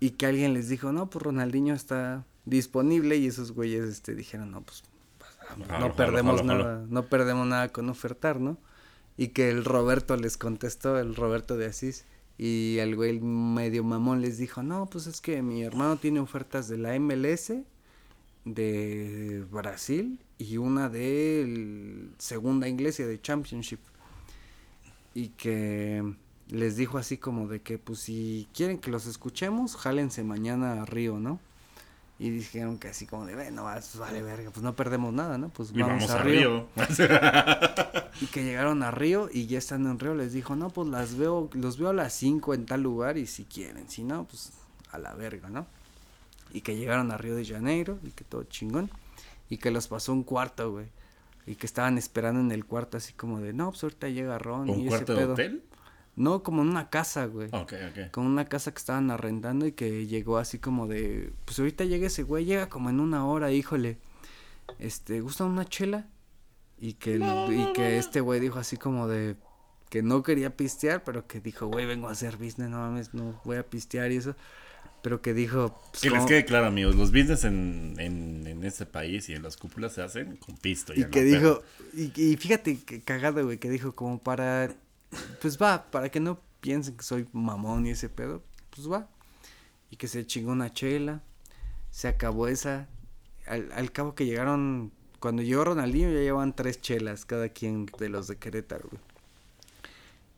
y 0.00 0.10
que 0.10 0.26
alguien 0.26 0.54
les 0.54 0.68
dijo, 0.68 0.92
no, 0.92 1.08
pues 1.08 1.22
Ronaldinho 1.22 1.74
está 1.74 2.24
disponible 2.44 3.16
y 3.16 3.26
esos 3.26 3.52
güeyes 3.52 3.84
este, 3.84 4.14
dijeron, 4.14 4.50
no, 4.50 4.62
pues, 4.62 4.84
pues 5.18 5.80
no 5.80 5.94
perdemos 5.94 6.44
nada, 6.44 6.84
no 6.88 7.06
perdemos 7.06 7.46
nada 7.46 7.68
con 7.70 7.88
ofertar, 7.88 8.40
¿no? 8.40 8.58
Y 9.16 9.28
que 9.28 9.48
el 9.48 9.64
Roberto 9.64 10.16
les 10.16 10.36
contestó, 10.36 10.98
el 10.98 11.16
Roberto 11.16 11.56
de 11.56 11.66
Asís, 11.66 12.04
y 12.38 12.76
el 12.78 12.94
güey 12.96 13.18
medio 13.20 13.82
mamón 13.82 14.20
les 14.20 14.36
dijo, 14.36 14.62
no, 14.62 14.86
pues 14.86 15.06
es 15.06 15.22
que 15.22 15.40
mi 15.42 15.62
hermano 15.62 15.96
tiene 15.96 16.20
ofertas 16.20 16.68
de 16.68 16.76
la 16.76 16.98
MLS, 16.98 17.52
de 18.44 19.44
Brasil 19.50 20.20
y 20.38 20.56
una 20.58 20.88
de 20.88 22.08
segunda 22.18 22.68
iglesia 22.68 23.06
de 23.06 23.20
Championship. 23.20 23.80
Y 25.16 25.28
que 25.30 26.14
les 26.50 26.76
dijo 26.76 26.98
así 26.98 27.16
como 27.16 27.48
de 27.48 27.62
que 27.62 27.78
pues 27.78 28.00
si 28.00 28.46
quieren 28.52 28.76
que 28.76 28.90
los 28.90 29.06
escuchemos, 29.06 29.74
jálense 29.74 30.22
mañana 30.24 30.82
a 30.82 30.84
Río, 30.84 31.18
¿no? 31.18 31.40
Y 32.18 32.28
dijeron 32.28 32.76
que 32.76 32.88
así 32.88 33.06
como 33.06 33.24
de, 33.24 33.34
bueno, 33.34 33.64
vale 33.64 34.22
verga, 34.22 34.50
pues 34.50 34.62
no 34.62 34.76
perdemos 34.76 35.14
nada, 35.14 35.38
¿no? 35.38 35.48
Pues 35.48 35.72
vamos, 35.72 36.10
a, 36.10 36.22
Río. 36.22 36.68
y 38.20 38.26
que 38.26 38.44
llegaron 38.44 38.82
a 38.82 38.90
Río 38.90 39.30
y 39.32 39.46
ya 39.46 39.56
estando 39.56 39.90
en 39.90 39.98
Río 39.98 40.14
les 40.14 40.34
dijo, 40.34 40.54
no, 40.54 40.68
pues 40.68 40.86
las 40.88 41.16
veo, 41.16 41.48
los 41.54 41.78
veo 41.78 41.88
a 41.88 41.94
las 41.94 42.12
5 42.12 42.52
en 42.52 42.66
tal 42.66 42.82
lugar 42.82 43.16
y 43.16 43.26
si 43.26 43.44
quieren, 43.44 43.88
si 43.88 44.04
no, 44.04 44.24
pues 44.24 44.52
a 44.90 44.98
la 44.98 45.14
verga, 45.14 45.48
¿no? 45.48 45.66
Y 46.52 46.60
que 46.60 46.76
llegaron 46.76 47.10
a 47.10 47.16
Río 47.16 47.36
de 47.36 47.46
Janeiro 47.46 47.98
y 48.02 48.10
que 48.10 48.24
todo 48.24 48.44
chingón. 48.44 48.90
Y 49.48 49.56
que 49.56 49.70
los 49.70 49.88
pasó 49.88 50.12
un 50.12 50.24
cuarto, 50.24 50.72
güey. 50.72 50.88
Y 51.46 51.54
que 51.54 51.66
estaban 51.66 51.96
esperando 51.96 52.40
en 52.40 52.50
el 52.50 52.66
cuarto 52.66 52.96
así 52.96 53.12
como 53.12 53.40
de, 53.40 53.52
no, 53.52 53.70
pues 53.70 53.82
ahorita 53.84 54.08
llega 54.08 54.38
Ron. 54.38 54.68
¿Un 54.68 54.80
y 54.80 54.88
cuarto 54.88 55.12
ese 55.12 55.22
pedo. 55.22 55.26
de 55.28 55.32
hotel? 55.32 55.62
No, 56.16 56.42
como 56.42 56.62
en 56.62 56.68
una 56.68 56.88
casa, 56.88 57.26
güey. 57.26 57.48
Ok, 57.52 57.74
ok. 57.90 58.10
Como 58.10 58.26
una 58.26 58.46
casa 58.46 58.72
que 58.72 58.78
estaban 58.78 59.10
arrendando 59.10 59.66
y 59.66 59.72
que 59.72 60.06
llegó 60.06 60.38
así 60.38 60.58
como 60.58 60.86
de, 60.86 61.32
pues 61.44 61.58
ahorita 61.58 61.84
llega 61.84 62.06
ese 62.06 62.22
güey, 62.22 62.46
llega 62.46 62.68
como 62.68 62.88
en 62.90 63.00
una 63.00 63.26
hora, 63.26 63.52
híjole. 63.52 63.98
Este, 64.78 65.20
¿gusta 65.20 65.44
una 65.44 65.66
chela? 65.66 66.06
Y 66.78 66.94
que, 66.94 67.16
y 67.16 67.72
que 67.74 67.98
este 67.98 68.20
güey 68.20 68.40
dijo 68.40 68.58
así 68.58 68.76
como 68.76 69.08
de, 69.08 69.36
que 69.88 70.02
no 70.02 70.22
quería 70.22 70.56
pistear, 70.56 71.04
pero 71.04 71.26
que 71.26 71.40
dijo, 71.40 71.66
güey, 71.66 71.86
vengo 71.86 72.08
a 72.08 72.12
hacer 72.12 72.36
business, 72.36 72.70
no 72.70 72.78
mames, 72.78 73.14
no 73.14 73.40
voy 73.44 73.56
a 73.56 73.62
pistear 73.68 74.10
y 74.10 74.16
eso. 74.16 74.34
Pero 75.02 75.22
que 75.22 75.34
dijo... 75.34 75.80
Pues, 75.90 76.02
que 76.02 76.10
les 76.10 76.24
quede 76.26 76.44
claro, 76.44 76.66
amigos, 76.66 76.96
los 76.96 77.12
business 77.12 77.44
en, 77.44 77.94
en, 77.98 78.46
en 78.46 78.64
este 78.64 78.86
país 78.86 79.28
y 79.28 79.34
en 79.34 79.42
las 79.42 79.56
cúpulas 79.56 79.92
se 79.92 80.02
hacen 80.02 80.36
con 80.36 80.56
pisto. 80.56 80.92
Y, 80.94 81.04
que 81.04 81.22
dijo, 81.22 81.62
y, 81.94 82.12
y, 82.20 82.36
fíjate 82.36 82.80
que 82.80 83.02
cagado, 83.02 83.44
güey, 83.44 83.58
que 83.58 83.70
dijo 83.70 83.94
como 83.94 84.18
para 84.18 84.74
pues 85.40 85.60
va, 85.60 85.90
para 85.90 86.08
que 86.08 86.20
no 86.20 86.40
piensen 86.60 86.96
que 86.96 87.02
soy 87.02 87.26
mamón 87.32 87.86
y 87.86 87.90
ese 87.90 88.08
pedo, 88.08 88.42
pues 88.70 88.90
va. 88.90 89.08
Y 89.90 89.96
que 89.96 90.08
se 90.08 90.26
chingó 90.26 90.52
una 90.52 90.72
chela, 90.72 91.22
se 91.90 92.08
acabó 92.08 92.48
esa. 92.48 92.88
Al, 93.46 93.70
al 93.72 93.92
cabo 93.92 94.14
que 94.14 94.26
llegaron, 94.26 94.92
cuando 95.20 95.42
llegó 95.42 95.64
Ronaldinho 95.64 96.10
ya 96.10 96.20
llevaban 96.20 96.54
tres 96.54 96.80
chelas 96.80 97.24
cada 97.24 97.48
quien 97.48 97.86
de 97.98 98.08
los 98.08 98.26
de 98.26 98.36
Querétaro, 98.36 98.88
güey. 98.90 99.02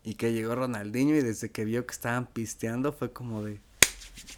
Y 0.05 0.15
que 0.15 0.33
llegó 0.33 0.55
Ronaldinho 0.55 1.17
y 1.17 1.23
desde 1.23 1.51
que 1.51 1.65
vio 1.65 1.87
que 1.87 1.93
estaban 1.93 2.27
pisteando 2.27 2.93
fue 2.93 3.13
como 3.13 3.43
de... 3.43 3.61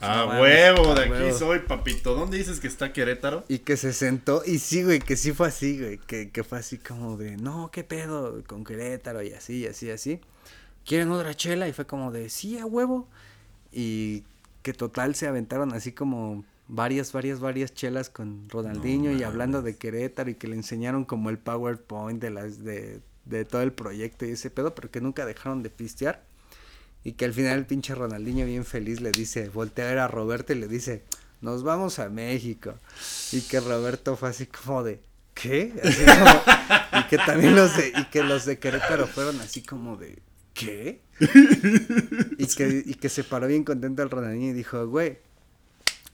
Ah, 0.00 0.38
huevo, 0.40 0.94
de 0.94 1.04
aquí 1.04 1.38
soy, 1.38 1.60
papito. 1.60 2.14
¿Dónde 2.14 2.38
dices 2.38 2.60
que 2.60 2.68
está 2.68 2.92
Querétaro? 2.92 3.44
Y 3.48 3.58
que 3.58 3.76
se 3.76 3.92
sentó, 3.92 4.42
y 4.46 4.58
sí, 4.58 4.82
güey, 4.82 5.00
que 5.00 5.16
sí 5.16 5.32
fue 5.32 5.48
así, 5.48 5.78
güey, 5.78 5.98
que, 5.98 6.30
que 6.30 6.44
fue 6.44 6.58
así 6.58 6.78
como 6.78 7.16
de, 7.16 7.36
no, 7.36 7.70
qué 7.70 7.84
pedo 7.84 8.42
con 8.46 8.64
Querétaro 8.64 9.22
y 9.22 9.32
así, 9.32 9.60
y 9.60 9.66
así, 9.66 9.90
así. 9.90 10.20
¿Quieren 10.84 11.10
otra 11.10 11.34
chela? 11.34 11.68
Y 11.68 11.72
fue 11.72 11.86
como 11.86 12.10
de, 12.12 12.30
sí, 12.30 12.58
a 12.58 12.66
huevo. 12.66 13.08
Y 13.72 14.24
que 14.62 14.72
total 14.72 15.14
se 15.14 15.26
aventaron 15.26 15.72
así 15.72 15.92
como 15.92 16.44
varias, 16.68 17.12
varias, 17.12 17.40
varias 17.40 17.74
chelas 17.74 18.10
con 18.10 18.48
Ronaldinho 18.48 19.12
y 19.12 19.22
hablando 19.22 19.62
de 19.62 19.76
Querétaro 19.76 20.30
y 20.30 20.34
que 20.34 20.48
le 20.48 20.56
enseñaron 20.56 21.04
como 21.04 21.30
el 21.30 21.38
PowerPoint 21.38 22.20
de 22.20 22.30
las, 22.30 22.62
de, 22.62 23.00
de 23.24 23.44
todo 23.44 23.62
el 23.62 23.72
proyecto 23.72 24.24
y 24.26 24.30
ese 24.30 24.50
pedo, 24.50 24.74
pero 24.74 24.90
que 24.90 25.00
nunca 25.00 25.26
dejaron 25.26 25.62
de 25.62 25.70
pistear. 25.70 26.24
Y 27.02 27.12
que 27.12 27.24
al 27.24 27.32
final 27.32 27.58
el 27.58 27.66
pinche 27.66 27.94
Ronaldinho 27.94 28.44
bien 28.46 28.64
feliz 28.64 29.00
le 29.00 29.10
dice, 29.10 29.48
voltea 29.48 29.86
a 29.86 29.88
ver 29.88 29.98
a 29.98 30.08
Roberto 30.08 30.52
y 30.52 30.56
le 30.56 30.68
dice, 30.68 31.02
nos 31.40 31.62
vamos 31.62 31.98
a 31.98 32.08
México. 32.08 32.74
Y 33.32 33.40
que 33.42 33.60
Roberto 33.60 34.16
fue 34.16 34.28
así 34.28 34.46
como 34.46 34.82
de, 34.82 35.00
¿qué? 35.34 35.72
Así 35.82 36.04
como, 36.04 37.00
y 37.00 37.08
que 37.08 37.18
también 37.18 37.56
los 37.56 37.76
de, 37.76 37.92
y 37.96 38.04
que 38.06 38.22
los 38.22 38.44
de 38.44 38.58
Querétaro 38.58 39.06
fueron 39.06 39.40
así 39.40 39.62
como 39.62 39.96
de, 39.96 40.18
¿qué? 40.52 41.00
y, 42.38 42.46
que, 42.46 42.82
y 42.84 42.94
que 42.94 43.08
se 43.08 43.24
paró 43.24 43.46
bien 43.46 43.64
contento 43.64 44.02
el 44.02 44.10
Ronaldinho 44.10 44.50
y 44.50 44.52
dijo, 44.52 44.86
güey, 44.86 45.18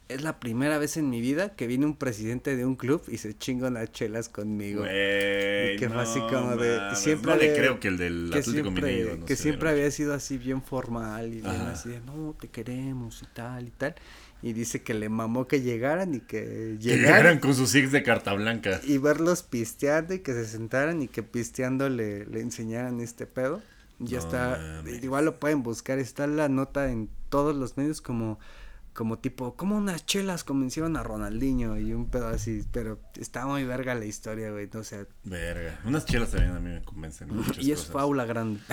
es 0.08 0.22
la 0.22 0.38
primera 0.38 0.78
vez 0.78 0.96
en 0.96 1.10
mi 1.10 1.20
vida 1.20 1.54
que 1.56 1.66
viene 1.66 1.84
un 1.84 1.96
presidente 1.96 2.56
de 2.56 2.64
un 2.64 2.76
club 2.76 3.02
y 3.08 3.18
se 3.18 3.36
chinga 3.36 3.68
unas 3.68 3.90
chelas 3.90 4.28
conmigo. 4.28 4.80
Güey, 4.80 5.76
que 5.76 5.88
fue 5.88 6.00
así 6.00 6.20
como 6.20 6.56
de 6.56 6.94
siempre 6.94 7.32
no 7.32 7.36
le 7.38 7.54
creo 7.54 7.80
que 7.80 7.88
el 7.88 7.96
del 7.96 8.30
que 8.32 8.38
Atlético 8.38 8.70
siempre, 8.70 9.20
que 9.26 9.36
siempre 9.36 9.70
había 9.70 9.90
sido 9.90 10.14
así 10.14 10.38
bien 10.38 10.62
formal 10.62 11.34
y 11.34 11.40
bien 11.40 11.60
así 11.62 11.88
de 11.88 12.00
no 12.00 12.36
te 12.38 12.48
queremos 12.48 13.20
y 13.22 13.26
tal 13.34 13.66
y 13.66 13.70
tal. 13.70 13.94
Y 14.42 14.52
dice 14.52 14.82
que 14.82 14.94
le 14.94 15.08
mamó 15.08 15.48
que 15.48 15.62
llegaran 15.62 16.14
y 16.14 16.20
que 16.20 16.76
llegaran, 16.78 17.40
con 17.40 17.54
sus 17.54 17.70
six 17.70 17.90
de 17.90 18.02
carta 18.02 18.32
blanca. 18.34 18.80
Y 18.84 18.98
verlos 18.98 19.42
pisteando 19.42 20.14
y 20.14 20.20
que 20.20 20.34
se 20.34 20.44
sentaran 20.44 21.02
y 21.02 21.08
que 21.08 21.22
pisteando 21.24 21.88
le, 21.88 22.26
le 22.26 22.40
enseñaran 22.40 23.00
este 23.00 23.26
pedo. 23.26 23.60
Ya 23.98 24.18
está 24.18 24.82
igual 25.02 25.24
lo 25.24 25.40
pueden 25.40 25.62
buscar 25.62 25.98
está 25.98 26.26
la 26.26 26.50
nota 26.50 26.90
en 26.90 27.08
todos 27.30 27.56
los 27.56 27.78
medios 27.78 28.02
como 28.02 28.38
como 28.96 29.18
tipo, 29.18 29.54
como 29.54 29.76
unas 29.76 30.06
chelas 30.06 30.42
convencieron 30.42 30.96
a 30.96 31.02
Ronaldinho 31.02 31.78
y 31.78 31.92
un 31.92 32.10
pedo 32.10 32.28
así, 32.28 32.64
pero 32.72 32.98
está 33.20 33.46
muy 33.46 33.62
verga 33.64 33.94
la 33.94 34.06
historia, 34.06 34.50
güey, 34.50 34.68
no 34.72 34.82
sé. 34.82 35.06
Verga. 35.22 35.78
Unas 35.84 36.06
chelas 36.06 36.30
también 36.30 36.56
a 36.56 36.60
mí 36.60 36.70
me 36.70 36.82
convencen. 36.82 37.28
y 37.60 37.70
es 37.70 37.84
faula 37.84 38.24
grande. 38.24 38.60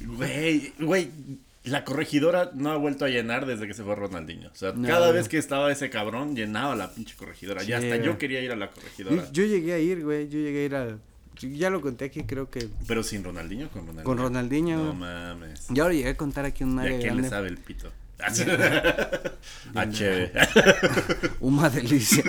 Güey, 0.00 0.72
güey, 0.78 1.10
la 1.64 1.84
corregidora 1.84 2.52
no 2.54 2.70
ha 2.70 2.76
vuelto 2.76 3.04
a 3.04 3.08
llenar 3.08 3.44
desde 3.44 3.66
que 3.66 3.74
se 3.74 3.82
fue 3.82 3.94
Ronaldinho. 3.94 4.50
O 4.50 4.54
sea, 4.54 4.72
cada 4.72 5.10
vez 5.10 5.28
que 5.28 5.36
estaba 5.36 5.70
ese 5.70 5.90
cabrón, 5.90 6.36
llenaba 6.36 6.76
la 6.76 6.92
pinche 6.92 7.14
corregidora. 7.16 7.62
y 7.64 7.72
hasta 7.72 7.96
yo 7.96 8.16
quería 8.16 8.40
ir 8.40 8.52
a 8.52 8.56
la 8.56 8.70
corregidora. 8.70 9.30
Yo, 9.32 9.44
llegué 9.44 9.74
a 9.74 9.78
ir, 9.78 10.04
güey, 10.04 10.28
yo 10.28 10.38
llegué 10.38 10.60
a 10.60 10.64
ir 10.64 10.74
a 10.74 10.98
ya 11.40 11.70
lo 11.70 11.80
conté 11.80 12.06
aquí, 12.06 12.24
crro 12.24 12.50
que. 12.50 12.68
¿Pero 12.86 13.02
sin 13.02 13.24
Ronaldinho 13.24 13.68
con 13.70 13.82
Ronaldinho? 13.82 14.04
Con 14.04 14.18
Ronaldinho. 14.18 14.84
No 14.84 14.94
mames. 14.94 15.66
Ya 15.68 15.84
lo 15.84 15.92
llegué 15.92 16.10
a 16.10 16.16
contar 16.16 16.44
aquí 16.44 16.64
un 16.64 16.78
área. 16.78 16.92
¿Y 16.92 16.96
a 16.96 17.00
quién 17.00 17.22
le 17.22 17.28
sabe 17.28 17.48
el 17.48 17.58
pito? 17.58 17.92
H. 18.18 18.42
Una 21.40 21.68
delicia. 21.68 22.24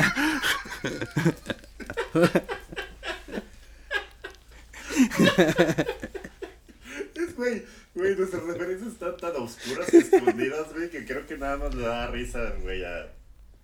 es 7.15 7.35
güey, 7.35 7.63
güey, 7.95 8.15
nuestras 8.15 8.43
referencias 8.43 8.93
están 8.93 9.17
tan 9.17 9.35
oscuras 9.35 9.93
y 9.93 9.97
escondidas, 9.97 10.73
güey, 10.73 10.89
que 10.89 11.05
creo 11.05 11.25
que 11.25 11.37
nada 11.37 11.57
más 11.57 11.73
le 11.73 11.83
da 11.83 12.07
risa, 12.07 12.53
güey, 12.61 12.83
a 12.83 13.13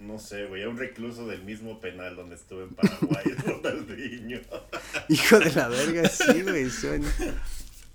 no 0.04 0.20
sé, 0.20 0.46
güey, 0.46 0.64
a 0.64 0.70
un 0.70 0.78
recluso 0.78 1.26
del 1.28 1.44
mismo 1.44 1.80
penal 1.80 2.16
donde 2.16 2.36
estuve 2.36 2.64
en 2.64 2.70
Paraguay, 2.70 3.24
Ronaldinho. 3.46 4.40
Hijo 5.10 5.40
de 5.40 5.52
la 5.52 5.68
verga, 5.68 6.10
sí, 6.10 6.42
güey, 6.42 6.70
suena. 6.70 7.08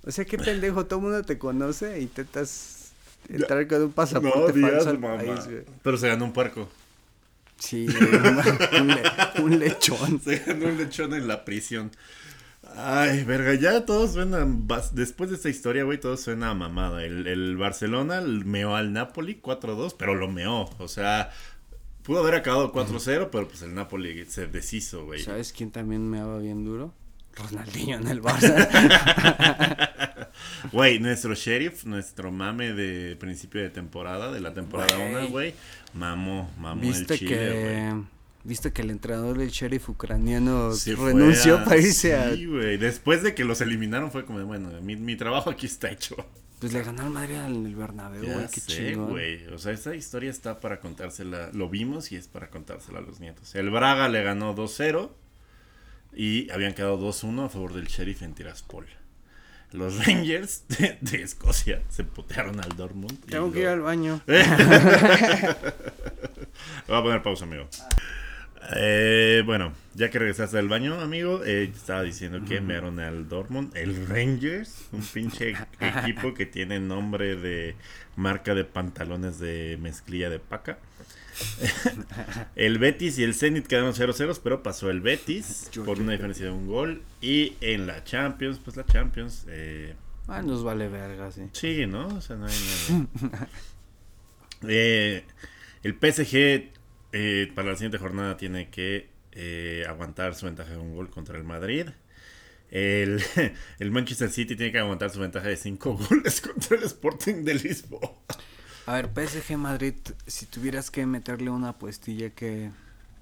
O 0.05 0.11
sea, 0.11 0.25
qué 0.25 0.39
pendejo, 0.39 0.87
todo 0.87 0.99
el 1.01 1.05
mundo 1.05 1.23
te 1.23 1.39
conoce 1.39 1.97
e 1.97 2.01
intentas 2.01 2.93
entrar 3.29 3.67
con 3.67 3.83
un 3.83 3.93
pasaporte 3.93 4.59
no, 4.59 4.69
falso 4.69 4.91
al 4.91 4.99
país, 4.99 5.45
güey. 5.47 5.65
Pero 5.83 5.97
se 5.97 6.09
ganó 6.09 6.25
un 6.25 6.33
puerco. 6.33 6.69
Sí, 7.59 7.87
un, 7.89 9.45
un, 9.45 9.59
lechón. 9.59 10.21
Se 10.21 10.39
ganó 10.39 10.67
un 10.67 10.79
lechón 10.79 11.13
en 11.15 11.27
la 11.27 11.45
prisión. 11.45 11.91
Ay, 12.77 13.25
verga, 13.25 13.55
ya 13.55 13.85
todo 13.85 14.07
suena. 14.07 14.47
Después 14.93 15.31
de 15.31 15.37
esta 15.37 15.49
historia, 15.49 15.83
güey, 15.85 15.99
todo 15.99 16.17
suena 16.17 16.51
a 16.51 16.55
mamada. 16.55 17.05
El, 17.05 17.27
el 17.27 17.57
Barcelona 17.57 18.21
meó 18.21 18.77
al 18.77 18.93
Napoli 18.93 19.41
4-2, 19.43 19.97
pero 19.99 20.15
lo 20.15 20.29
meó. 20.29 20.71
O 20.79 20.87
sea, 20.87 21.33
Pudo 22.09 22.21
haber 22.21 22.37
acabado 22.37 22.73
4-0, 22.73 23.29
pero 23.31 23.47
pues 23.47 23.61
el 23.61 23.75
Napoli 23.75 24.25
se 24.25 24.47
deshizo, 24.47 25.05
güey. 25.05 25.23
¿Sabes 25.23 25.53
quién 25.53 25.71
también 25.71 26.09
me 26.09 26.17
daba 26.17 26.39
bien 26.39 26.65
duro? 26.65 26.95
Ronaldinho 27.37 27.99
en 27.99 28.09
el 28.09 28.23
Barça. 28.23 29.91
Güey, 30.73 31.01
nuestro 31.01 31.35
sheriff, 31.35 31.85
nuestro 31.85 32.33
mame 32.33 32.73
de 32.73 33.15
principio 33.17 33.61
de 33.61 33.69
temporada, 33.69 34.33
de 34.33 34.41
la 34.41 34.55
temporada 34.55 34.97
1, 34.97 35.29
güey, 35.29 35.53
mamó, 35.95 36.51
mamó 36.59 36.81
¿Viste 36.81 37.15
el 37.15 37.19
Chile, 37.19 37.31
que... 37.31 37.95
¿Viste 38.45 38.73
que 38.73 38.83
el 38.83 38.91
entrenador 38.91 39.37
del 39.37 39.51
sheriff 39.51 39.91
ucraniano 39.91 40.71
renunció 40.97 41.59
a, 41.59 41.77
irse 41.77 42.17
a... 42.17 42.35
Sí, 42.35 42.47
güey, 42.47 42.79
después 42.79 43.23
de 43.23 43.35
que 43.35 43.45
los 43.45 43.61
eliminaron 43.61 44.11
fue 44.11 44.25
como, 44.25 44.43
bueno, 44.47 44.71
mi, 44.81 44.97
mi 44.97 45.17
trabajo 45.17 45.51
aquí 45.51 45.67
está 45.67 45.91
hecho. 45.91 46.17
Pues 46.61 46.73
le 46.73 46.83
ganó 46.83 47.03
al 47.05 47.11
Madrid 47.11 47.37
al 47.37 47.75
Bernabéu, 47.75 48.25
güey, 48.33 48.47
qué 48.53 48.61
sé, 48.61 48.95
güey. 48.95 49.47
O 49.49 49.59
sea, 49.59 49.73
esa 49.73 49.95
historia 49.95 50.31
está 50.31 50.59
para 50.61 50.81
contársela, 50.81 51.51
lo 51.53 51.69
vimos 51.69 52.11
y 52.11 52.17
es 52.17 52.27
para 52.27 52.51
contársela 52.51 52.99
a 52.99 53.03
los 53.03 53.21
nietos. 53.21 53.55
El 53.55 53.71
Braga 53.71 54.09
le 54.09 54.23
ganó 54.25 54.57
2-0 54.57 55.11
y 56.15 56.51
habían 56.51 56.75
quedado 56.75 56.99
2-1 56.99 57.47
a 57.47 57.49
favor 57.49 57.75
del 57.75 57.87
Sheriff 57.87 58.23
en 58.23 58.35
Tiraspol. 58.35 58.87
los 59.71 60.05
Rangers 60.05 60.65
de, 60.69 60.99
de 61.01 61.23
Escocia 61.23 61.81
se 61.91 62.03
putearon 62.03 62.59
al 62.61 62.75
Dortmund. 62.77 63.25
Tengo 63.27 63.53
que 63.53 63.59
lo- 63.59 63.63
ir 63.63 63.69
al 63.69 63.81
baño. 63.81 64.21
Voy 64.27 64.39
a 66.97 67.03
poner 67.03 67.23
pausa, 67.23 67.45
amigo. 67.45 67.69
Eh, 68.77 69.43
bueno, 69.47 69.73
ya 69.95 70.11
que 70.11 70.19
regresaste 70.19 70.57
del 70.57 70.69
baño, 70.69 71.01
amigo, 71.01 71.43
eh, 71.45 71.65
estaba 71.65 72.03
diciendo 72.03 72.41
que 72.47 72.57
enviaron 72.59 73.01
al 73.01 73.29
Dortmund, 73.29 73.75
el 73.77 74.07
Rangers, 74.07 74.89
un 74.93 75.03
pinche 75.03 75.55
equipo 75.81 76.35
que 76.35 76.47
tiene 76.47 76.79
nombre 76.79 77.37
de 77.37 77.77
marca 78.17 78.55
de 78.55 78.65
pantalones 78.65 79.39
de 79.39 79.79
mezclilla 79.81 80.29
de 80.29 80.39
paca. 80.39 80.79
el 82.57 82.79
Betis 82.79 83.19
y 83.19 83.25
el 83.25 83.35
Zenit 83.35 83.67
quedaron 83.67 83.95
0-0, 83.95 84.41
pero 84.43 84.63
pasó 84.63 84.91
el 84.91 85.01
Betis 85.01 85.71
por 85.85 86.01
una 86.01 86.13
diferencia 86.13 86.47
de 86.47 86.53
un 86.53 86.67
gol. 86.67 87.03
Y 87.21 87.55
en 87.61 87.87
la 87.87 88.05
Champions, 88.05 88.61
pues 88.63 88.77
la 88.77 88.85
Champions, 88.85 89.47
eh, 89.49 89.95
Ah, 90.29 90.43
nos 90.43 90.63
vale 90.63 90.89
verga, 90.89 91.33
sí. 91.33 91.49
Sí, 91.53 91.87
¿no? 91.87 92.07
O 92.09 92.21
sea, 92.21 92.37
no 92.37 92.47
hay 92.47 92.55
nada. 92.91 93.49
Eh, 94.67 95.25
el 95.85 95.95
PSG 95.95 96.73
eh, 97.13 97.51
para 97.55 97.71
la 97.71 97.77
siguiente 97.77 97.99
jornada 97.99 98.37
tiene 98.37 98.69
que 98.71 99.09
eh, 99.33 99.85
aguantar 99.89 100.35
su 100.35 100.47
ventaja 100.47 100.73
de 100.73 100.79
un 100.79 100.95
gol 100.95 101.11
contra 101.11 101.37
el 101.39 101.45
Madrid. 101.45 101.87
El, 102.71 103.23
el 103.79 103.91
Manchester 103.91 104.31
City 104.31 104.57
tiene 104.57 104.73
que 104.73 104.79
aguantar 104.79 105.11
su 105.11 105.21
ventaja 105.21 105.49
de 105.49 105.57
5 105.57 105.97
goles 106.11 106.41
contra 106.41 106.77
el 106.77 106.83
Sporting 106.85 107.45
de 107.45 107.55
Lisboa. 107.55 108.13
A 108.87 108.95
ver, 108.95 109.11
PSG 109.15 109.57
Madrid, 109.57 109.95
si 110.27 110.47
tuvieras 110.47 110.91
que 110.91 111.05
meterle 111.05 111.51
una 111.51 111.71
apuestilla 111.71 112.31
que... 112.31 112.71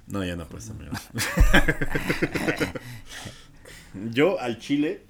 No, 0.07 0.25
ya 0.25 0.37
no 0.37 0.45
apuesto, 0.45 0.73
amigo. 0.73 0.93
Yo 4.13 4.39
al 4.39 4.61
Chile, 4.61 5.03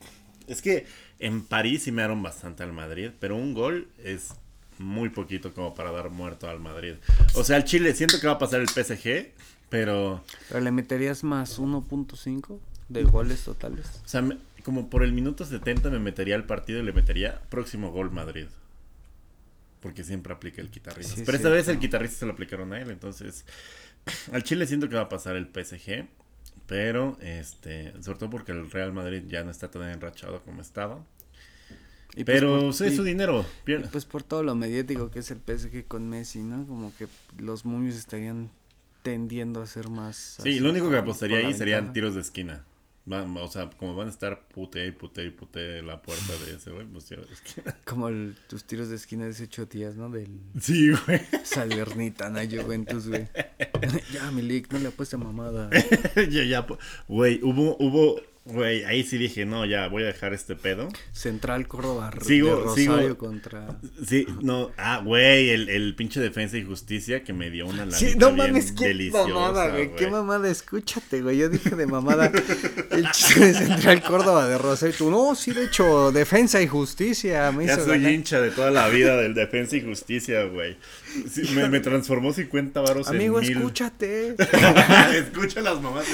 es 0.46 0.62
que 0.62 0.86
en 1.18 1.44
París 1.44 1.82
sí 1.82 1.92
me 1.92 2.02
dieron 2.02 2.22
bastante 2.22 2.62
al 2.62 2.72
Madrid, 2.72 3.10
pero 3.20 3.36
un 3.36 3.52
gol 3.52 3.88
es 4.02 4.30
muy 4.78 5.08
poquito 5.08 5.52
como 5.54 5.74
para 5.74 5.90
dar 5.90 6.10
muerto 6.10 6.48
al 6.48 6.60
Madrid. 6.60 6.94
O 7.34 7.44
sea, 7.44 7.56
al 7.56 7.64
Chile 7.64 7.94
siento 7.94 8.20
que 8.20 8.26
va 8.26 8.34
a 8.34 8.38
pasar 8.38 8.60
el 8.60 8.68
PSG, 8.68 9.32
pero, 9.68 10.22
¿Pero 10.48 10.60
le 10.60 10.70
meterías 10.70 11.24
más 11.24 11.58
1.5 11.58 12.58
de 12.88 13.02
goles 13.04 13.42
totales? 13.44 13.86
o 14.04 14.08
sea, 14.08 14.22
me- 14.22 14.38
como 14.62 14.88
por 14.90 15.02
el 15.04 15.12
minuto 15.12 15.44
70 15.44 15.90
me 15.90 15.98
metería 15.98 16.34
al 16.36 16.44
partido 16.44 16.80
y 16.80 16.82
le 16.82 16.92
metería 16.92 17.40
próximo 17.50 17.90
gol 17.92 18.10
Madrid. 18.10 18.46
Porque 19.80 20.02
siempre 20.04 20.32
aplica 20.32 20.60
el 20.60 20.70
guitarrista. 20.70 21.14
Sí, 21.14 21.22
pero 21.24 21.36
es 21.36 21.40
esta 21.44 21.48
vez 21.54 21.68
el 21.68 21.78
guitarrista 21.78 22.18
se 22.20 22.26
lo 22.26 22.32
aplicaron 22.32 22.72
a 22.72 22.80
él, 22.80 22.90
entonces 22.90 23.44
al 24.32 24.42
Chile 24.42 24.66
siento 24.66 24.88
que 24.88 24.96
va 24.96 25.02
a 25.02 25.08
pasar 25.08 25.36
el 25.36 25.46
PSG. 25.46 26.06
Pero, 26.66 27.16
este, 27.20 27.92
sobre 28.02 28.18
todo 28.18 28.30
porque 28.30 28.50
el 28.50 28.68
Real 28.70 28.92
Madrid 28.92 29.22
ya 29.28 29.44
no 29.44 29.52
está 29.52 29.70
tan 29.70 29.88
enrachado 29.88 30.42
como 30.42 30.60
estaba. 30.62 30.98
Y 32.16 32.24
pues 32.24 32.40
Pero 32.40 32.60
por- 32.60 32.74
sí, 32.74 32.84
es 32.86 32.94
y- 32.94 32.96
su 32.96 33.04
dinero. 33.04 33.44
pier- 33.66 33.88
pues 33.90 34.04
por 34.06 34.22
todo 34.22 34.42
lo 34.42 34.54
mediático 34.54 35.10
que 35.10 35.18
es 35.18 35.30
el 35.30 35.38
PSG 35.38 35.84
con 35.86 36.08
Messi, 36.08 36.38
¿no? 36.40 36.66
Como 36.66 36.92
que 36.96 37.06
los 37.38 37.64
momios 37.66 37.94
estarían 37.96 38.50
tendiendo 39.02 39.62
a 39.62 39.66
ser 39.66 39.88
más... 39.88 40.38
Sí, 40.42 40.58
lo 40.58 40.70
único 40.70 40.90
que 40.90 40.96
apostaría 40.96 41.38
ahí 41.38 41.54
serían 41.54 41.92
tiros 41.92 42.14
de 42.14 42.22
esquina. 42.22 42.64
Van- 43.08 43.36
o 43.36 43.46
sea, 43.46 43.70
como 43.70 43.94
van 43.94 44.08
a 44.08 44.10
estar 44.10 44.48
pute 44.48 44.84
y 44.84 44.90
pute 44.90 45.24
y 45.24 45.30
pute 45.30 45.80
la 45.82 46.02
puerta 46.02 46.32
de 46.44 46.56
ese 46.56 46.72
güey, 46.72 46.86
pues 46.86 47.04
tiros 47.04 47.28
de 47.28 47.34
esquina. 47.34 47.76
Como 47.84 48.08
el- 48.08 48.34
tus 48.48 48.64
tiros 48.64 48.88
de 48.88 48.96
esquina 48.96 49.24
de 49.26 49.30
hace 49.30 49.44
ocho 49.44 49.66
días, 49.66 49.94
¿no? 49.94 50.10
Del 50.10 50.28
Sí, 50.60 50.90
güey. 50.90 51.20
Salernitana 51.44 52.42
Juventus, 52.50 53.06
güey. 53.08 53.28
ya, 54.12 54.28
Milik, 54.32 54.72
no 54.72 54.80
le 54.80 54.88
apuesta 54.88 55.16
mamada. 55.18 55.70
ya, 56.16 56.42
ya, 56.42 56.66
güey, 57.06 57.38
hubo, 57.44 57.76
hubo, 57.78 58.20
güey, 58.46 58.84
ahí 58.84 59.02
sí 59.04 59.18
dije, 59.18 59.44
no, 59.44 59.64
ya, 59.66 59.88
voy 59.88 60.04
a 60.04 60.06
dejar 60.06 60.32
este 60.32 60.54
pedo. 60.56 60.88
Central 61.12 61.66
Córdoba 61.68 62.10
Sigo- 62.20 62.56
de 62.58 62.64
Rosario 62.64 63.08
sigo- 63.10 63.16
contra... 63.16 63.76
Sí, 64.06 64.26
no, 64.40 64.70
ah, 64.76 65.00
güey, 65.04 65.50
el, 65.50 65.68
el 65.68 65.94
pinche 65.96 66.20
defensa 66.20 66.56
y 66.56 66.64
justicia 66.64 67.24
que 67.24 67.32
me 67.32 67.50
dio 67.50 67.66
una 67.66 67.78
lanita 67.86 67.98
Sí, 67.98 68.14
no 68.16 68.32
bien 68.32 68.46
mames, 68.52 68.72
qué 68.72 68.88
deliciosa, 68.88 69.28
mamada, 69.28 69.68
güey. 69.70 69.94
Qué 69.96 70.06
mamada, 70.08 70.48
escúchate, 70.50 71.22
güey. 71.22 71.38
Yo 71.38 71.48
dije 71.48 71.70
de 71.74 71.86
mamada. 71.86 72.30
El 72.90 73.10
chiste 73.10 73.40
de 73.46 73.54
Central 73.54 74.02
Córdoba 74.02 74.46
de 74.48 74.58
Rosario. 74.58 74.94
Tú, 74.96 75.10
no, 75.10 75.34
sí, 75.34 75.50
de 75.52 75.64
hecho, 75.64 76.12
defensa 76.12 76.62
y 76.62 76.66
justicia. 76.68 77.50
Me 77.52 77.66
Ya 77.66 77.74
hizo 77.74 77.84
soy 77.84 77.98
ganar. 77.98 78.12
hincha 78.12 78.40
de 78.40 78.50
toda 78.52 78.70
la 78.70 78.88
vida 78.88 79.16
del 79.16 79.34
defensa 79.34 79.76
y 79.76 79.82
justicia, 79.82 80.44
güey. 80.44 80.76
Sí, 81.30 81.42
me, 81.54 81.68
me 81.68 81.80
transformó 81.80 82.32
50 82.32 82.80
varos 82.80 83.08
Amigo, 83.08 83.40
en 83.40 83.46
mil. 83.48 83.56
escúchate. 83.56 84.34
Escucha 85.18 85.60
las 85.60 85.80
mamás. 85.80 86.04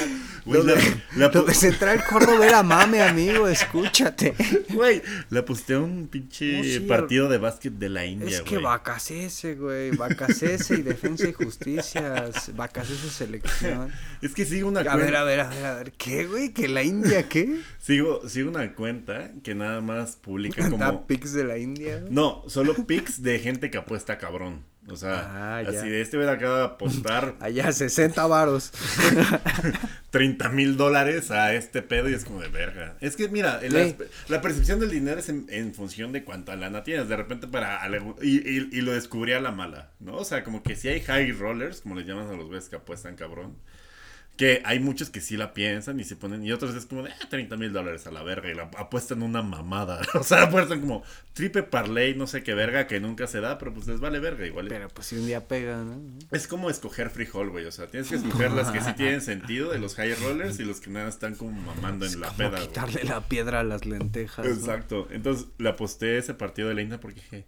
Güey, 0.45 0.59
Lo 0.61 0.65
de, 0.65 0.77
la, 0.77 0.83
la 1.17 1.27
lo 1.29 1.33
pu- 1.33 1.47
de 1.47 1.55
Central 1.55 2.05
Córdoba 2.09 2.47
era 2.47 2.63
mame, 2.63 3.03
amigo. 3.03 3.49
Escúchate. 3.49 4.35
Güey, 4.71 5.03
le 5.31 5.39
aposté 5.41 5.75
a 5.75 5.81
un 5.81 6.09
pinche 6.09 6.63
sí, 6.65 6.81
partido 6.81 7.29
de 7.29 7.39
básquet 7.39 7.73
de 7.73 7.89
la 7.89 8.05
India, 8.07 8.29
Es 8.39 8.43
que. 8.43 8.59
Bacasese, 8.59 9.55
güey. 9.57 9.91
Bacasese 9.93 10.75
y 10.75 10.83
defensa 10.83 11.29
y 11.29 11.33
justicia. 11.33 12.31
Bacasese 12.55 13.09
selección. 13.11 13.91
Es 14.21 14.35
que 14.35 14.45
sigo 14.45 14.69
una 14.69 14.81
A 14.81 14.85
cuenta. 14.85 15.05
ver, 15.05 15.17
a 15.17 15.25
ver, 15.25 15.41
a 15.41 15.49
ver, 15.49 15.65
a 15.67 15.75
ver. 15.75 15.93
¿Qué, 15.93 16.27
güey? 16.27 16.53
¿Que 16.53 16.69
la 16.69 16.83
India 16.83 17.29
qué? 17.29 17.59
Sigo, 17.79 18.29
sigo 18.29 18.51
una 18.51 18.75
cuenta 18.75 19.31
que 19.43 19.55
nada 19.55 19.81
más 19.81 20.17
publica 20.17 20.63
¿Da 20.65 20.71
como. 20.71 21.07
pics 21.07 21.33
de 21.33 21.45
la 21.45 21.59
India? 21.59 22.03
No, 22.11 22.43
solo 22.49 22.75
pics 22.87 23.23
de 23.23 23.39
gente 23.39 23.71
que 23.71 23.79
apuesta 23.79 24.19
cabrón. 24.19 24.65
O 24.89 24.97
sea, 24.97 25.21
Ah, 25.33 25.59
así 25.61 25.89
de 25.89 26.01
este 26.01 26.17
güey 26.17 26.29
acaba 26.29 26.59
de 26.59 26.65
apostar 26.65 27.37
Allá, 27.41 27.71
60 27.73 28.27
varos. 28.27 28.73
30 30.11 30.49
mil 30.51 30.77
dólares 30.77 31.31
a 31.31 31.55
este 31.55 31.83
pedo 31.83 32.09
y 32.11 32.15
es 32.15 32.25
como 32.25 32.41
de 32.41 32.49
verga. 32.49 32.97
Es 33.01 33.17
que 33.17 33.29
mira, 33.29 33.61
la 34.29 34.41
percepción 34.43 34.81
del 34.81 34.91
dinero 34.91 35.19
es 35.21 35.29
en, 35.29 35.47
en 35.49 35.73
función 35.75 36.13
de 36.13 36.25
cuánta 36.25 36.57
lana 36.57 36.83
tienes. 36.85 37.09
De 37.09 37.17
repente 37.17 37.47
para... 37.47 37.81
Y, 38.21 38.39
y- 38.39 38.69
y 38.73 38.81
lo 38.83 38.93
descubrí 38.93 39.33
a 39.33 39.41
la 39.41 39.53
mala, 39.53 39.91
¿no? 40.01 40.17
O 40.17 40.25
sea, 40.25 40.45
como 40.45 40.63
que 40.63 40.77
si 40.77 40.89
hay 40.89 41.01
high 41.01 41.33
rollers, 41.33 41.81
como 41.81 41.95
les 41.95 42.07
llaman 42.07 42.29
a 42.29 42.33
los 42.35 42.47
güeyes 42.47 42.69
que 42.69 42.77
apuestan 42.77 43.17
cabrón. 43.17 43.57
Que 44.37 44.63
hay 44.65 44.81
muchos 44.81 45.11
que 45.11 45.21
sí 45.21 45.37
la 45.37 45.53
piensan 45.53 46.01
y 46.01 46.05
se 46.05 46.17
ponen, 46.17 46.43
y 46.45 46.53
otros 46.53 46.75
es 46.75 46.87
como 46.87 47.03
de 47.03 47.11
ah, 47.11 47.29
30 47.29 47.55
mil 47.59 47.73
dólares 47.73 48.07
a 48.07 48.11
la 48.11 48.23
verga 48.23 48.51
y 48.51 48.55
la 48.55 48.63
apuestan 48.79 49.23
una 49.23 49.43
mamada. 49.43 50.01
O 50.15 50.23
sea, 50.23 50.45
apuestan 50.45 50.81
como 50.81 51.03
triple 51.35 51.63
parlay, 51.63 52.15
no 52.15 52.27
sé 52.27 52.43
qué 52.43 52.55
verga 52.55 52.87
que 52.87 52.99
nunca 52.99 53.27
se 53.27 53.41
da, 53.41 53.59
pero 53.59 53.75
pues 53.75 53.87
les 53.87 54.01
vale 54.01 54.21
verga 54.21 54.47
igual. 54.47 54.69
Pero 54.69 54.89
pues 54.89 55.07
si 55.09 55.17
un 55.17 55.27
día 55.27 55.47
pega, 55.47 55.77
¿no? 55.85 56.01
Es 56.31 56.47
como 56.47 56.71
escoger 56.71 57.11
frijol, 57.11 57.51
güey. 57.51 57.67
O 57.67 57.73
sea, 57.73 57.87
tienes 57.89 58.09
que 58.09 58.17
escoger 58.17 58.53
las 58.53 58.71
que 58.71 58.81
sí 58.81 58.93
tienen 58.97 59.21
sentido 59.21 59.71
de 59.71 59.79
los 59.79 59.95
high 59.97 60.15
rollers 60.15 60.59
y 60.61 60.65
los 60.65 60.81
que 60.81 60.91
nada 60.91 61.09
están 61.09 61.35
como 61.35 61.53
mamando 61.53 62.07
en 62.07 62.21
la 62.21 62.29
Como 62.29 62.39
peda, 62.39 62.59
güey. 62.87 63.05
la 63.05 63.21
piedra 63.29 63.61
a 63.61 63.65
las 63.65 63.85
lentejas. 63.85 64.47
¿no? 64.47 64.51
Exacto. 64.53 65.09
Entonces 65.11 65.47
le 65.59 65.69
aposté 65.69 66.17
ese 66.19 66.33
partido 66.35 66.69
de 66.69 66.75
la 66.75 66.83
India 66.83 66.99
porque 66.99 67.21
dije. 67.21 67.47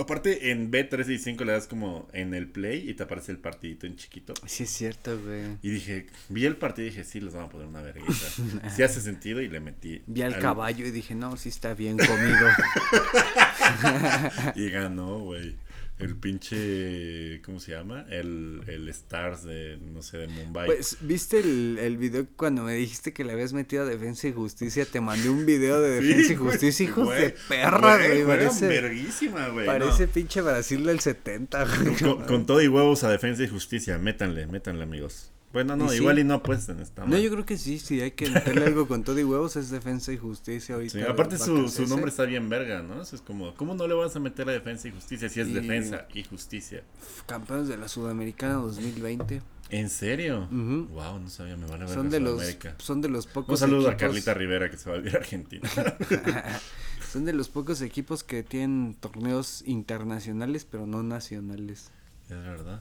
Aparte, 0.00 0.50
en 0.50 0.70
B365 0.70 1.44
le 1.44 1.52
das 1.52 1.66
como 1.66 2.08
en 2.14 2.32
el 2.32 2.48
play 2.48 2.88
y 2.88 2.94
te 2.94 3.02
aparece 3.02 3.32
el 3.32 3.38
partidito 3.38 3.86
en 3.86 3.96
chiquito. 3.96 4.32
Sí, 4.46 4.62
es 4.62 4.70
cierto, 4.70 5.20
güey. 5.20 5.58
Y 5.60 5.68
dije, 5.68 6.06
vi 6.30 6.46
el 6.46 6.56
partido 6.56 6.86
y 6.86 6.90
dije, 6.90 7.04
sí, 7.04 7.20
les 7.20 7.34
vamos 7.34 7.50
a 7.50 7.52
poner 7.52 7.66
una 7.66 7.82
vergüenza. 7.82 8.42
sí 8.74 8.82
hace 8.82 9.02
sentido 9.02 9.42
y 9.42 9.48
le 9.48 9.60
metí. 9.60 10.00
Vi 10.06 10.22
al 10.22 10.38
caballo 10.38 10.86
y 10.86 10.90
dije, 10.90 11.14
no, 11.14 11.36
sí 11.36 11.50
está 11.50 11.74
bien 11.74 11.98
comido. 11.98 12.48
Y 14.56 14.70
ganó, 14.70 15.20
güey. 15.20 15.54
El 16.00 16.16
pinche. 16.16 17.42
¿Cómo 17.44 17.60
se 17.60 17.72
llama? 17.72 18.06
El, 18.10 18.62
el 18.66 18.88
Stars 18.88 19.44
de, 19.44 19.78
no 19.92 20.02
sé, 20.02 20.18
de 20.18 20.28
Mumbai. 20.28 20.66
Pues, 20.66 20.96
¿viste 21.00 21.40
el, 21.40 21.78
el 21.78 21.96
video 21.96 22.26
cuando 22.36 22.62
me 22.62 22.74
dijiste 22.74 23.12
que 23.12 23.24
le 23.24 23.32
habías 23.32 23.52
metido 23.52 23.82
a 23.82 23.86
Defensa 23.86 24.28
y 24.28 24.32
Justicia? 24.32 24.86
Te 24.86 25.00
mandé 25.00 25.28
un 25.28 25.44
video 25.46 25.80
de 25.80 26.00
Sí, 26.00 26.06
Defensa 26.08 26.32
y 26.32 26.36
Justicia, 26.36 26.84
hijos 26.84 27.14
de 27.14 27.34
perra, 27.48 27.96
güey. 27.96 28.24
Parece, 28.24 28.66
verguísima, 28.66 29.48
güey. 29.48 29.66
parece 29.66 30.06
no. 30.06 30.12
pinche 30.12 30.40
Brasil 30.40 30.84
del 30.84 31.00
70, 31.00 31.64
güey. 31.64 31.96
Con, 31.96 32.24
con 32.24 32.46
todo 32.46 32.62
y 32.62 32.68
huevos 32.68 33.04
a 33.04 33.10
defensa 33.10 33.42
y 33.42 33.48
justicia. 33.48 33.98
Métanle, 33.98 34.46
métanle, 34.46 34.82
amigos. 34.82 35.30
Bueno, 35.52 35.74
no, 35.76 35.86
Y 35.86 35.88
sí. 35.90 35.96
igual 35.96 36.18
y 36.20 36.24
no 36.24 36.34
apuesten. 36.34 36.78
Está 36.78 37.02
No, 37.02 37.08
mal. 37.08 37.20
yo 37.20 37.30
creo 37.30 37.44
que 37.44 37.58
sí, 37.58 37.78
sí, 37.80 38.00
hay 38.00 38.12
que 38.12 38.30
meterle 38.30 38.66
algo 38.66 38.86
con 38.86 39.02
todo 39.02 39.18
y 39.18 39.24
huevos, 39.24 39.56
es 39.56 39.70
Defensa 39.70 40.12
y 40.12 40.16
Justicia 40.16 40.76
ahorita. 40.76 40.92
Sí, 40.98 41.04
aparte 41.04 41.38
su, 41.38 41.68
su 41.68 41.86
nombre 41.88 42.10
está 42.10 42.24
bien 42.24 42.48
verga, 42.48 42.82
¿no? 42.82 43.02
Eso 43.02 43.16
es 43.16 43.22
como, 43.22 43.54
¿cómo 43.56 43.74
no 43.74 43.88
le 43.88 43.94
vas 43.94 44.14
a 44.14 44.20
meter 44.20 44.48
a 44.48 44.52
defensa 44.52 44.86
y 44.86 44.92
justicia 44.92 45.28
si 45.28 45.40
es 45.40 45.48
Y- 45.48 45.52
defensa 45.54 46.06
y 46.14 46.22
justicia? 46.22 46.84
Campeones 47.26 47.66
de 47.66 47.76
la 47.78 47.88
Sudamericana 47.88 48.54
2020. 48.54 49.42
¿En 49.70 49.88
serio? 49.90 50.48
Ujú. 50.50 50.86
Wow, 50.92 51.18
no 51.20 51.28
sabía, 51.30 51.56
me 51.56 51.66
van 51.66 51.82
a 51.82 51.86
ver 51.86 51.94
Son 51.94 52.10
de 52.10 52.20
los, 52.20 52.42
son 52.78 53.00
de 53.00 53.08
los 53.08 53.26
pocos 53.26 53.50
Un 53.60 53.68
saludo 53.68 53.88
a 53.88 53.96
Carlita 53.96 54.34
Rivera 54.34 54.68
que 54.70 54.76
se 54.76 54.88
va 54.90 54.96
a 54.96 54.98
ir 55.00 55.14
a 55.14 55.18
Argentina. 55.18 55.68
Son 57.12 57.24
de 57.24 57.32
los 57.32 57.48
pocos 57.48 57.82
equipos 57.82 58.22
que 58.22 58.42
tienen 58.44 58.94
torneos 58.98 59.62
internacionales, 59.66 60.64
pero 60.64 60.86
no 60.86 61.02
nacionales. 61.02 61.90
es 62.28 62.36
verdad, 62.36 62.80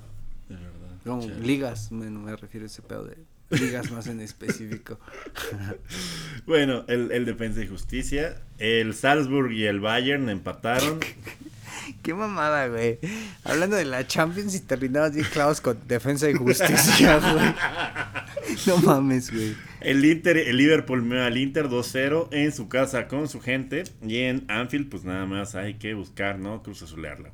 es 0.50 0.60
verdad. 0.60 0.98
Como 1.04 1.28
ligas, 1.28 1.90
bueno, 1.92 2.20
me 2.20 2.36
refiero 2.36 2.66
a 2.66 2.68
ese 2.68 2.82
pedo 2.82 3.06
de 3.06 3.18
ligas 3.52 3.92
más 3.92 4.08
en 4.08 4.22
específico. 4.22 5.00
Bueno, 6.46 6.84
el, 6.88 7.12
el 7.12 7.26
defensa 7.26 7.62
y 7.62 7.68
justicia. 7.68 8.42
El 8.58 8.96
Salzburg 8.96 9.52
y 9.52 9.66
el 9.66 9.80
Bayern 9.80 10.30
empataron. 10.30 11.00
Qué 12.02 12.14
mamada, 12.14 12.68
güey. 12.68 13.00
Hablando 13.44 13.76
de 13.76 13.86
la 13.86 14.06
Champions 14.08 14.56
y 14.56 14.60
terminabas 14.62 15.14
bien 15.14 15.28
clavos 15.32 15.62
con 15.62 15.78
defensa 15.88 16.30
y 16.30 16.34
justicia, 16.34 17.20
güey. 17.34 18.58
No 18.66 18.78
mames, 18.78 19.32
güey. 19.32 19.56
El 19.82 20.04
Inter, 20.04 20.38
el 20.38 20.58
Liverpool 20.58 21.02
me 21.04 21.22
al 21.22 21.38
Inter 21.38 21.68
2-0 21.68 22.30
en 22.32 22.52
su 22.52 22.68
casa 22.68 23.08
con 23.08 23.28
su 23.28 23.42
gente. 23.42 23.84
Y 24.02 24.18
en 24.20 24.46
Anfield, 24.50 24.90
pues 24.90 25.04
nada 25.04 25.26
más 25.26 25.56
hay 25.56 25.76
que 25.76 25.94
buscar, 25.94 26.40
¿no? 26.40 26.64
Cruz 26.64 26.82
azulearla. 26.82 27.32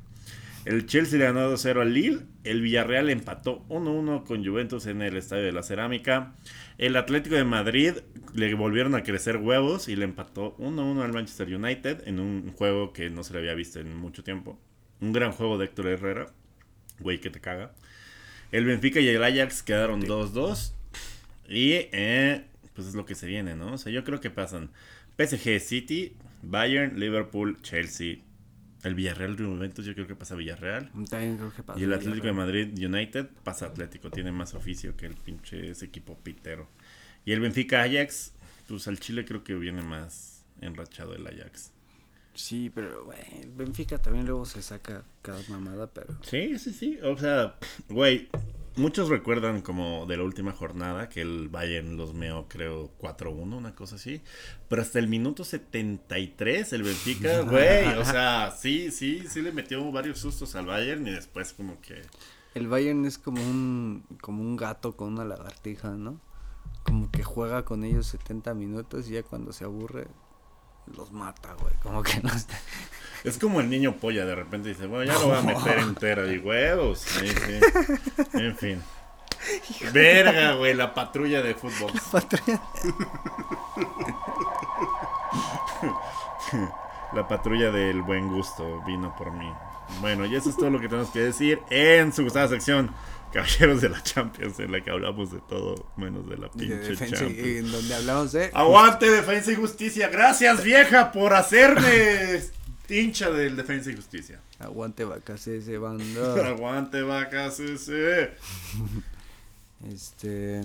El 0.66 0.84
Chelsea 0.86 1.16
le 1.16 1.26
ganó 1.26 1.48
2-0 1.48 1.80
al 1.80 1.94
Lille. 1.94 2.18
El 2.42 2.60
Villarreal 2.60 3.08
empató 3.08 3.64
1-1 3.68 4.24
con 4.24 4.44
Juventus 4.44 4.86
en 4.86 5.00
el 5.00 5.16
Estadio 5.16 5.44
de 5.44 5.52
la 5.52 5.62
Cerámica. 5.62 6.34
El 6.76 6.96
Atlético 6.96 7.36
de 7.36 7.44
Madrid 7.44 7.92
le 8.34 8.52
volvieron 8.54 8.96
a 8.96 9.04
crecer 9.04 9.36
huevos 9.36 9.86
y 9.86 9.94
le 9.94 10.04
empató 10.04 10.56
1-1 10.56 11.04
al 11.04 11.12
Manchester 11.12 11.54
United 11.54 12.08
en 12.08 12.18
un 12.18 12.50
juego 12.50 12.92
que 12.92 13.10
no 13.10 13.22
se 13.22 13.32
le 13.32 13.38
había 13.38 13.54
visto 13.54 13.78
en 13.78 13.96
mucho 13.96 14.24
tiempo. 14.24 14.58
Un 15.00 15.12
gran 15.12 15.30
juego 15.30 15.56
de 15.56 15.66
Héctor 15.66 15.86
Herrera. 15.86 16.26
Güey, 16.98 17.20
que 17.20 17.30
te 17.30 17.40
caga. 17.40 17.70
El 18.50 18.64
Benfica 18.64 18.98
y 18.98 19.06
el 19.06 19.22
Ajax 19.22 19.62
quedaron 19.62 20.02
2-2. 20.02 20.72
Y 21.48 21.74
eh, 21.92 22.44
pues 22.74 22.88
es 22.88 22.96
lo 22.96 23.06
que 23.06 23.14
se 23.14 23.28
viene, 23.28 23.54
¿no? 23.54 23.74
O 23.74 23.78
sea, 23.78 23.92
yo 23.92 24.02
creo 24.02 24.20
que 24.20 24.30
pasan 24.30 24.70
PSG 25.16 25.60
City, 25.60 26.16
Bayern, 26.42 26.98
Liverpool, 26.98 27.56
Chelsea. 27.62 28.25
El 28.86 28.94
Villarreal 28.94 29.36
Juventus, 29.36 29.84
yo 29.84 29.94
creo 29.94 30.06
que 30.06 30.14
pasa 30.14 30.36
Villarreal. 30.36 30.90
También 31.10 31.36
creo 31.36 31.52
que 31.52 31.62
pasa 31.64 31.80
Y 31.80 31.82
el 31.82 31.92
Atlético 31.92 32.28
de. 32.28 32.32
Madrid 32.32 32.68
United 32.72 33.26
pasa 33.42 33.66
Atlético. 33.66 34.10
Tiene 34.10 34.30
más 34.30 34.54
oficio 34.54 34.96
que 34.96 35.06
el 35.06 35.14
pinche 35.14 35.70
ese 35.70 35.86
equipo 35.86 36.16
pitero. 36.18 36.68
Y 37.24 37.32
el 37.32 37.40
Benfica 37.40 37.82
Ajax, 37.82 38.32
pues 38.68 38.86
al 38.86 39.00
Chile 39.00 39.24
creo 39.24 39.42
que 39.42 39.56
viene 39.56 39.82
más 39.82 40.44
enrachado 40.60 41.14
el 41.16 41.26
Ajax. 41.26 41.72
Sí, 42.34 42.70
pero, 42.72 43.06
güey, 43.06 43.18
Benfica 43.56 43.98
también 43.98 44.26
luego 44.26 44.44
se 44.44 44.62
saca 44.62 45.02
cada 45.22 45.40
mamada, 45.48 45.88
pero... 45.88 46.16
Sí, 46.22 46.56
sí, 46.58 46.72
sí. 46.72 46.98
O 47.02 47.16
sea, 47.16 47.56
güey, 47.88 48.28
muchos 48.76 49.08
recuerdan 49.08 49.62
como 49.62 50.06
de 50.06 50.16
la 50.16 50.22
última 50.22 50.52
jornada 50.52 51.08
que 51.08 51.22
el 51.22 51.48
Bayern 51.48 51.96
los 51.96 52.14
meó, 52.14 52.46
creo, 52.48 52.90
4-1, 52.98 53.56
una 53.56 53.74
cosa 53.74 53.96
así. 53.96 54.22
Pero 54.68 54.82
hasta 54.82 54.98
el 54.98 55.08
minuto 55.08 55.44
73 55.44 56.72
el 56.72 56.82
Benfica, 56.82 57.40
güey, 57.42 57.86
o 57.98 58.04
sea, 58.04 58.54
sí, 58.56 58.90
sí, 58.90 59.24
sí 59.28 59.42
le 59.42 59.52
metió 59.52 59.90
varios 59.90 60.18
sustos 60.18 60.54
al 60.54 60.66
Bayern 60.66 61.06
y 61.06 61.12
después 61.12 61.52
como 61.52 61.80
que... 61.80 62.02
El 62.54 62.68
Bayern 62.68 63.04
es 63.04 63.18
como 63.18 63.42
un, 63.42 64.04
como 64.20 64.42
un 64.42 64.56
gato 64.56 64.96
con 64.96 65.12
una 65.12 65.24
lagartija, 65.24 65.90
¿no? 65.90 66.20
Como 66.84 67.10
que 67.10 67.22
juega 67.22 67.64
con 67.64 67.84
ellos 67.84 68.06
70 68.06 68.54
minutos 68.54 69.08
y 69.08 69.14
ya 69.14 69.22
cuando 69.22 69.52
se 69.52 69.64
aburre 69.64 70.08
los 70.94 71.12
mata, 71.12 71.54
güey. 71.60 71.74
Como 71.82 72.02
que 72.02 72.20
no 72.22 72.32
está... 72.32 72.56
Es 73.24 73.38
como 73.38 73.60
el 73.60 73.68
niño 73.68 73.96
polla, 73.96 74.24
de 74.24 74.34
repente 74.34 74.70
dice, 74.70 74.86
bueno, 74.86 75.12
ya 75.12 75.18
lo 75.18 75.28
voy 75.28 75.36
a 75.36 75.42
meter 75.42 75.78
entera. 75.78 76.26
Y 76.32 76.38
huevos, 76.38 77.00
sí, 77.00 77.28
sí. 77.28 77.60
En 78.34 78.56
fin. 78.56 78.82
Verga, 79.92 80.54
güey, 80.54 80.74
la 80.74 80.94
patrulla 80.94 81.42
de 81.42 81.54
fútbol. 81.54 81.92
La 87.14 87.28
patrulla 87.28 87.70
del 87.70 88.02
buen 88.02 88.28
gusto 88.28 88.82
vino 88.86 89.14
por 89.16 89.32
mí. 89.32 89.50
Bueno, 90.00 90.26
y 90.26 90.34
eso 90.34 90.50
es 90.50 90.56
todo 90.56 90.70
lo 90.70 90.80
que 90.80 90.88
tenemos 90.88 91.10
que 91.10 91.20
decir 91.20 91.60
en 91.70 92.12
su 92.12 92.24
gustada 92.24 92.48
sección 92.48 92.90
Caballeros 93.32 93.80
de 93.80 93.88
la 93.88 94.02
Champions, 94.02 94.58
en 94.60 94.72
la 94.72 94.80
que 94.80 94.90
hablamos 94.90 95.30
de 95.30 95.40
todo 95.48 95.86
menos 95.96 96.28
de 96.28 96.36
la 96.36 96.48
de 96.48 96.58
pinche 96.58 96.76
defensa, 96.76 97.16
Champions. 97.16 97.46
y 97.46 97.56
en 97.58 97.72
donde 97.72 97.94
hablamos 97.94 98.32
de... 98.32 98.50
Aguante 98.54 99.10
defensa 99.10 99.52
y 99.52 99.54
justicia. 99.56 100.08
Gracias, 100.08 100.62
vieja, 100.62 101.12
por 101.12 101.34
hacerme 101.34 102.40
hincha 102.88 103.30
del 103.30 103.56
defensa 103.56 103.90
y 103.90 103.96
justicia. 103.96 104.40
Aguante 104.58 105.04
vacas 105.04 105.46
ese 105.46 105.76
banda. 105.78 106.34
Aguante, 106.48 107.02
vacas 107.02 107.60
ese. 107.60 108.32
este... 109.92 110.62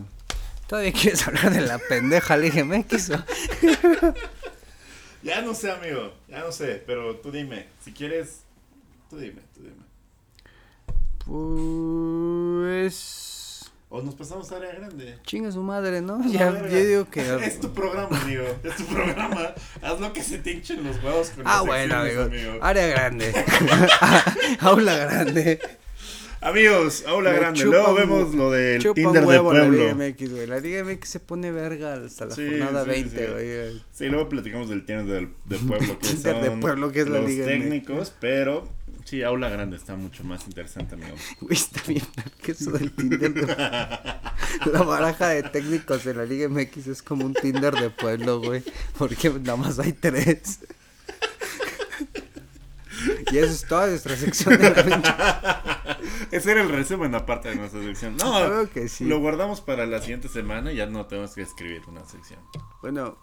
¿Todavía 0.68 0.94
quieres 0.94 1.28
hablar 1.28 1.52
de 1.52 1.62
la 1.62 1.78
pendeja 1.80 2.38
Liga 2.38 2.64
MX? 2.66 3.12
Ya 5.22 5.42
no 5.42 5.54
sé, 5.54 5.70
amigo. 5.70 6.14
Ya 6.30 6.40
no 6.40 6.54
sé. 6.54 6.82
Pero 6.88 7.18
tú 7.18 7.30
dime. 7.30 7.68
Si 7.84 7.92
quieres, 7.92 8.40
tú 9.10 9.18
dime, 9.18 9.42
tú 9.54 9.64
dime. 9.64 9.84
Pues... 11.26 13.41
O 13.94 14.02
nos 14.02 14.16
pasamos 14.16 14.50
a 14.54 14.56
área 14.56 14.74
grande. 14.74 15.18
Chinga 15.26 15.52
su 15.52 15.62
madre, 15.62 16.02
¿no? 16.02 16.20
La 16.20 16.26
Ya, 16.32 16.70
yo 16.70 16.86
digo 16.86 17.10
que... 17.10 17.20
Es 17.46 17.60
tu 17.60 17.74
programa, 17.74 18.22
amigo. 18.22 18.46
Es 18.64 18.78
tu 18.78 18.86
programa. 18.86 19.54
Haz 19.82 20.00
lo 20.00 20.14
que 20.14 20.24
se 20.24 20.38
te 20.38 20.52
hinchen 20.52 20.82
los 20.86 21.04
huevos 21.04 21.30
con 21.32 21.44
Ah, 21.46 21.62
bueno, 21.62 21.96
amigo. 21.98 22.30
Área 22.62 22.88
grande. 22.88 23.34
Aula 24.60 24.96
grande. 24.96 25.60
Amigos, 26.44 27.04
aula 27.06 27.32
Me 27.32 27.38
grande. 27.38 27.66
Luego 27.66 27.94
vemos 27.94 28.34
lo 28.34 28.50
del 28.50 28.82
Tinder 28.96 29.26
de 29.28 29.36
la 29.36 29.44
pueblo. 29.44 29.70
Liga 29.70 29.94
MX, 29.94 30.32
güey. 30.32 30.48
La 30.48 30.58
Liga 30.60 30.84
MX 30.84 31.08
se 31.10 31.20
pone 31.20 31.52
verga 31.52 31.94
hasta 32.04 32.26
la 32.26 32.34
Sí, 32.36 32.48
jornada 32.50 32.84
sí, 32.84 32.90
20, 32.90 33.18
sí. 33.28 33.32
güey. 33.32 33.84
Sí, 33.92 34.06
luego 34.08 34.28
platicamos 34.30 34.68
del 34.70 34.84
Tinder 34.84 35.06
del, 35.06 35.30
de 35.46 35.58
pueblo. 35.58 36.00
Que 36.00 36.08
Tinder 36.16 36.42
de 36.42 36.52
pueblo, 36.58 36.92
que 36.92 37.02
es 37.02 37.10
la 37.10 37.20
los 37.20 37.30
Liga 37.30 37.46
MX. 37.46 37.52
técnicos, 37.60 38.14
pero 38.20 38.68
sí, 39.06 39.24
aula 39.24 39.50
grande 39.50 39.78
está 39.78 39.96
mucho 39.96 40.24
más 40.24 40.46
interesante, 40.48 40.96
amigo. 40.96 41.16
Güey, 41.42 41.54
está 41.58 41.82
bien 41.88 42.06
que 42.42 42.52
eso 42.54 42.72
del 42.72 42.92
Tinder 42.92 43.34
de... 43.34 43.46
La 44.72 44.84
baraja 44.84 45.30
de 45.30 45.44
técnicos 45.44 46.04
de 46.04 46.14
la 46.14 46.26
Liga 46.26 46.48
MX 46.50 46.88
es 46.88 47.02
como 47.04 47.26
un 47.26 47.34
Tinder 47.34 47.74
de 47.74 47.90
pueblo, 47.90 48.40
güey. 48.40 48.64
Porque 48.98 49.30
nada 49.30 49.56
más 49.58 49.80
hay 49.80 49.94
tres. 49.94 50.60
Y 53.32 53.38
eso 53.38 53.52
es 53.52 53.66
toda 53.68 53.88
nuestra 53.88 54.16
sección 54.16 54.58
de 54.60 54.70
la 54.70 55.98
Ese 56.32 56.52
era 56.52 56.62
el 56.62 56.70
resumen 56.70 57.16
aparte 57.16 57.50
de 57.50 57.56
nuestra 57.56 57.82
sección. 57.82 58.16
No, 58.18 58.32
Claro 58.32 58.70
que 58.70 58.88
sí. 58.90 59.06
lo 59.06 59.20
guardamos 59.20 59.62
para 59.62 59.86
la 59.86 60.00
siguiente 60.02 60.28
semana 60.28 60.72
y 60.72 60.76
ya 60.76 60.86
no 60.86 61.06
tenemos 61.08 61.34
que 61.34 61.42
escribir 61.42 61.82
una 61.88 62.06
sección. 62.06 62.40
Bueno, 62.82 63.18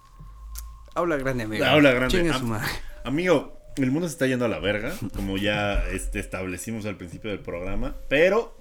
aula 0.94 1.16
grande, 1.16 1.44
amigo. 1.44 1.64
Aula 1.64 1.92
grande. 1.92 2.30
Am- 2.30 2.38
su 2.40 2.46
madre. 2.46 2.68
Amigo, 3.04 3.57
el 3.84 3.90
mundo 3.90 4.08
se 4.08 4.12
está 4.12 4.26
yendo 4.26 4.44
a 4.44 4.48
la 4.48 4.58
verga, 4.58 4.94
como 5.14 5.36
ya 5.36 5.86
este, 5.88 6.18
establecimos 6.20 6.86
al 6.86 6.96
principio 6.96 7.30
del 7.30 7.40
programa, 7.40 7.96
pero 8.08 8.56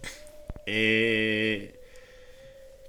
eh, 0.65 1.79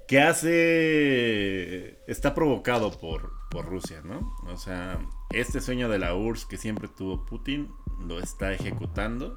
que 0.07 0.19
hace 0.19 1.97
está 2.07 2.33
provocado 2.33 2.91
por, 2.99 3.37
Rusia, 3.65 4.01
¿no? 4.03 4.35
O 4.47 4.57
sea, 4.57 4.99
este 5.31 5.59
sueño 5.59 5.89
de 5.89 5.97
la 5.97 6.13
URSS 6.13 6.45
que 6.45 6.57
siempre 6.57 6.87
tuvo 6.87 7.25
Putin 7.25 7.71
lo 7.99 8.19
está 8.19 8.53
ejecutando 8.53 9.33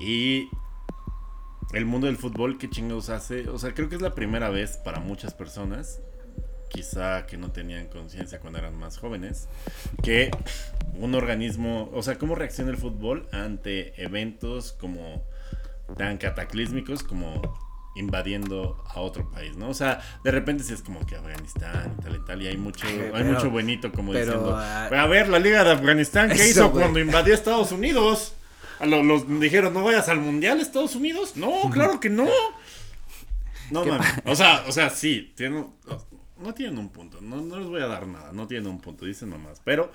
y 0.00 0.48
el 1.72 1.86
mundo 1.86 2.08
del 2.08 2.16
fútbol, 2.16 2.58
¿qué 2.58 2.68
chingados 2.68 3.10
hace? 3.10 3.48
O 3.48 3.58
sea, 3.58 3.74
creo 3.74 3.88
que 3.88 3.94
es 3.94 4.02
la 4.02 4.14
primera 4.14 4.50
vez 4.50 4.76
para 4.78 4.98
muchas 4.98 5.34
personas, 5.34 6.00
quizá 6.72 7.26
que 7.26 7.36
no 7.36 7.52
tenían 7.52 7.86
conciencia 7.86 8.40
cuando 8.40 8.58
eran 8.58 8.78
más 8.78 8.96
jóvenes, 8.98 9.48
que 10.02 10.30
un 10.94 11.14
organismo, 11.14 11.90
o 11.92 12.02
sea, 12.02 12.16
cómo 12.16 12.34
reacciona 12.34 12.70
el 12.70 12.76
fútbol 12.76 13.28
ante 13.32 14.00
eventos 14.02 14.72
como 14.72 15.22
tan 15.96 16.16
cataclísmicos 16.18 17.02
como 17.02 17.40
invadiendo 17.94 18.82
a 18.88 19.00
otro 19.00 19.30
país, 19.30 19.54
¿no? 19.56 19.68
O 19.68 19.74
sea, 19.74 20.00
de 20.24 20.30
repente 20.30 20.64
sí 20.64 20.72
es 20.72 20.80
como 20.80 21.04
que 21.04 21.14
Afganistán 21.16 21.94
y 21.98 22.02
tal 22.02 22.16
y 22.16 22.24
tal, 22.24 22.42
y 22.42 22.46
hay 22.46 22.56
mucho, 22.56 22.86
hay 22.86 23.10
Pero- 23.12 23.24
mucho 23.32 23.50
buenito 23.50 23.92
como 23.92 24.12
pero, 24.12 24.24
diciendo, 24.32 24.56
ah, 24.56 24.86
a 24.90 25.06
ver, 25.06 25.28
la 25.28 25.38
Liga 25.38 25.62
de 25.62 25.72
Afganistán, 25.72 26.28
¿qué 26.30 26.36
Eso, 26.36 26.44
hizo 26.44 26.72
cuando 26.72 26.98
invadió 27.00 27.34
Estados 27.34 27.70
Unidos? 27.70 28.34
A 28.80 28.86
los 28.86 29.28
dijeron, 29.40 29.74
¿no 29.74 29.84
vayas 29.84 30.08
al 30.08 30.18
Mundial 30.20 30.60
Estados 30.60 30.96
Unidos? 30.96 31.36
No, 31.36 31.70
claro 31.70 32.00
que 32.00 32.08
no. 32.10 32.26
No, 33.70 33.84
¿Qué 33.84 33.90
mames. 33.90 34.06
O 34.26 34.34
sea, 34.36 34.64
o 34.68 34.72
sea, 34.72 34.90
sí, 34.90 35.32
tienen, 35.34 35.66
no 36.42 36.54
tienen 36.54 36.78
un 36.78 36.90
punto. 36.90 37.20
No, 37.20 37.40
no 37.40 37.58
les 37.58 37.68
voy 37.68 37.80
a 37.80 37.86
dar 37.86 38.06
nada, 38.06 38.32
no 38.32 38.46
tienen 38.46 38.68
un 38.68 38.80
punto, 38.80 39.04
dicen 39.04 39.30
nomás. 39.30 39.60
Pero, 39.64 39.92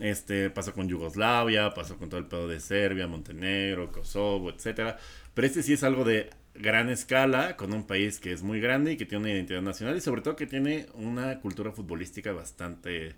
este, 0.00 0.50
pasó 0.50 0.72
con 0.72 0.88
Yugoslavia, 0.88 1.72
pasó 1.74 1.96
con 1.96 2.08
todo 2.08 2.20
el 2.20 2.26
pedo 2.26 2.48
de 2.48 2.60
Serbia, 2.60 3.06
Montenegro, 3.06 3.92
Kosovo, 3.92 4.50
etcétera. 4.50 4.98
Pero 5.34 5.46
este 5.46 5.62
sí 5.62 5.74
es 5.74 5.84
algo 5.84 6.04
de 6.04 6.30
gran 6.54 6.88
escala, 6.88 7.56
con 7.56 7.72
un 7.72 7.84
país 7.86 8.18
que 8.18 8.32
es 8.32 8.42
muy 8.42 8.60
grande 8.60 8.92
y 8.92 8.96
que 8.96 9.06
tiene 9.06 9.24
una 9.24 9.32
identidad 9.32 9.62
nacional 9.62 9.96
y 9.96 10.00
sobre 10.00 10.22
todo 10.22 10.36
que 10.36 10.46
tiene 10.46 10.86
una 10.94 11.40
cultura 11.40 11.72
futbolística 11.72 12.32
bastante, 12.32 13.14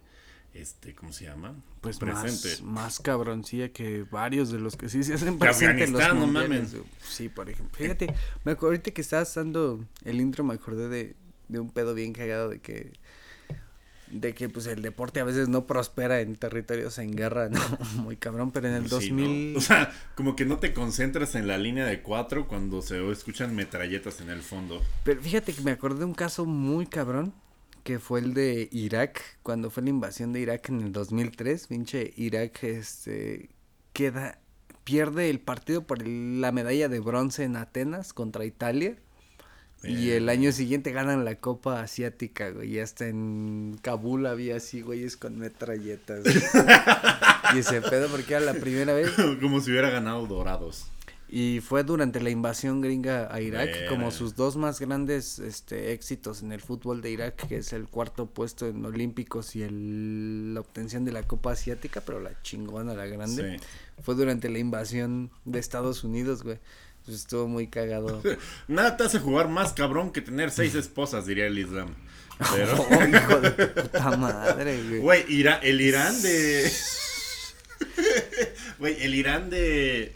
este, 0.52 0.94
¿cómo 0.94 1.12
se 1.12 1.24
llama? 1.24 1.54
Pues 1.80 1.98
presente. 1.98 2.62
más, 2.62 2.74
más 2.74 3.00
cabroncilla 3.00 3.70
que 3.70 4.04
varios 4.10 4.50
de 4.50 4.58
los 4.58 4.76
que 4.76 4.88
sí 4.88 5.02
se 5.02 5.14
hacen 5.14 5.34
Que 5.34 5.46
presentes 5.46 5.88
en 5.88 5.92
los 5.94 6.14
no 6.14 6.26
mames. 6.26 6.76
Sí, 7.02 7.28
por 7.28 7.48
ejemplo. 7.48 7.76
Fíjate, 7.78 8.14
me 8.44 8.52
acuerdo 8.52 8.72
ahorita 8.72 8.90
que 8.90 9.00
estabas 9.00 9.34
dando 9.34 9.84
el 10.04 10.20
intro, 10.20 10.44
me 10.44 10.54
acordé 10.54 10.88
de, 10.88 11.16
de 11.50 11.60
un 11.60 11.70
pedo 11.70 11.94
bien 11.94 12.12
cagado 12.12 12.48
de 12.48 12.60
que 12.60 12.92
de 14.10 14.34
que 14.34 14.48
pues 14.48 14.66
el 14.66 14.82
deporte 14.82 15.20
a 15.20 15.24
veces 15.24 15.48
no 15.48 15.68
prospera 15.68 16.20
en 16.20 16.34
territorios 16.34 16.98
en 16.98 17.12
guerra, 17.14 17.48
¿no? 17.48 17.60
Muy 18.02 18.16
cabrón, 18.16 18.50
pero 18.50 18.66
en 18.66 18.74
el 18.74 18.88
Sí, 18.88 19.12
¿no? 19.12 19.22
2000 19.22 19.56
O 19.56 19.60
sea, 19.60 19.92
como 20.16 20.34
que 20.34 20.44
no 20.44 20.58
te 20.58 20.74
concentras 20.74 21.36
en 21.36 21.46
la 21.46 21.58
línea 21.58 21.86
de 21.86 22.02
cuatro 22.02 22.48
cuando 22.48 22.82
se 22.82 23.08
escuchan 23.12 23.54
metralletas 23.54 24.20
en 24.20 24.30
el 24.30 24.42
fondo. 24.42 24.82
Pero 25.04 25.20
fíjate 25.22 25.52
que 25.52 25.62
me 25.62 25.70
acordé 25.70 26.00
de 26.00 26.04
un 26.06 26.14
caso 26.14 26.44
muy 26.44 26.86
cabrón, 26.86 27.32
que 27.84 28.00
fue 28.00 28.18
el 28.18 28.34
de 28.34 28.68
Irak, 28.72 29.22
cuando 29.44 29.70
fue 29.70 29.84
la 29.84 29.90
invasión 29.90 30.32
de 30.32 30.40
Irak 30.40 30.68
en 30.70 30.80
el 30.80 30.92
2003, 30.92 31.68
pinche 31.68 32.12
Irak, 32.16 32.64
este, 32.64 33.48
queda, 33.92 34.40
pierde 34.82 35.30
el 35.30 35.38
partido 35.38 35.82
por 35.86 36.02
el- 36.02 36.40
la 36.40 36.50
medalla 36.50 36.88
de 36.88 36.98
bronce 36.98 37.44
en 37.44 37.54
Atenas 37.54 38.12
contra 38.12 38.44
Italia, 38.44 38.96
Y 39.82 40.10
el 40.10 40.28
año 40.28 40.52
siguiente 40.52 40.92
ganan 40.92 41.24
la 41.24 41.36
Copa 41.36 41.80
Asiática, 41.80 42.50
güey. 42.50 42.74
Y 42.74 42.78
hasta 42.80 43.08
en 43.08 43.78
Kabul 43.80 44.26
había 44.26 44.56
así, 44.56 44.82
güeyes 44.82 45.16
con 45.16 45.38
metralletas. 45.38 46.24
y 47.54 47.58
ese 47.58 47.80
pedo 47.80 48.08
porque 48.08 48.34
era 48.34 48.44
la 48.44 48.54
primera 48.54 48.92
vez. 48.92 49.10
Como 49.40 49.60
si 49.60 49.70
hubiera 49.70 49.90
ganado 49.90 50.26
dorados. 50.26 50.86
Y 51.32 51.60
fue 51.60 51.84
durante 51.84 52.20
la 52.20 52.30
invasión 52.30 52.80
gringa 52.80 53.32
a 53.32 53.40
Irak, 53.40 53.86
como 53.88 54.10
sus 54.10 54.34
dos 54.34 54.56
más 54.56 54.80
grandes 54.80 55.38
este, 55.38 55.92
éxitos 55.92 56.42
en 56.42 56.50
el 56.50 56.60
fútbol 56.60 57.02
de 57.02 57.12
Irak, 57.12 57.46
que 57.46 57.58
es 57.58 57.72
el 57.72 57.86
cuarto 57.86 58.26
puesto 58.26 58.66
en 58.66 58.84
Olímpicos 58.84 59.54
y 59.54 59.62
el, 59.62 60.54
la 60.54 60.60
obtención 60.60 61.04
de 61.04 61.12
la 61.12 61.22
Copa 61.22 61.52
Asiática, 61.52 62.00
pero 62.00 62.18
la 62.18 62.32
chingona, 62.42 62.94
la 62.94 63.06
grande, 63.06 63.58
Sí. 63.60 63.64
fue 64.02 64.16
durante 64.16 64.50
la 64.50 64.58
invasión 64.58 65.30
de 65.44 65.60
Estados 65.60 66.02
Unidos, 66.02 66.42
güey. 66.42 66.58
Entonces 67.00 67.22
estuvo 67.22 67.48
muy 67.48 67.66
cagado. 67.68 68.22
Nada 68.68 68.96
te 68.96 69.04
hace 69.04 69.18
jugar 69.18 69.48
más 69.48 69.72
cabrón 69.72 70.12
que 70.12 70.20
tener 70.20 70.50
seis 70.50 70.74
esposas, 70.74 71.26
diría 71.26 71.46
el 71.46 71.58
Islam. 71.58 71.94
Pero, 72.54 72.74
Oh, 72.90 73.04
hijo 73.06 73.40
de 73.40 73.50
puta 73.50 74.16
madre, 74.16 74.82
güey. 74.88 75.00
güey, 75.00 75.24
Ira- 75.28 75.60
el 75.62 75.80
Irán 75.80 76.20
de. 76.22 76.70
Güey, 78.78 79.02
el 79.02 79.14
Irán 79.14 79.50
de. 79.50 80.12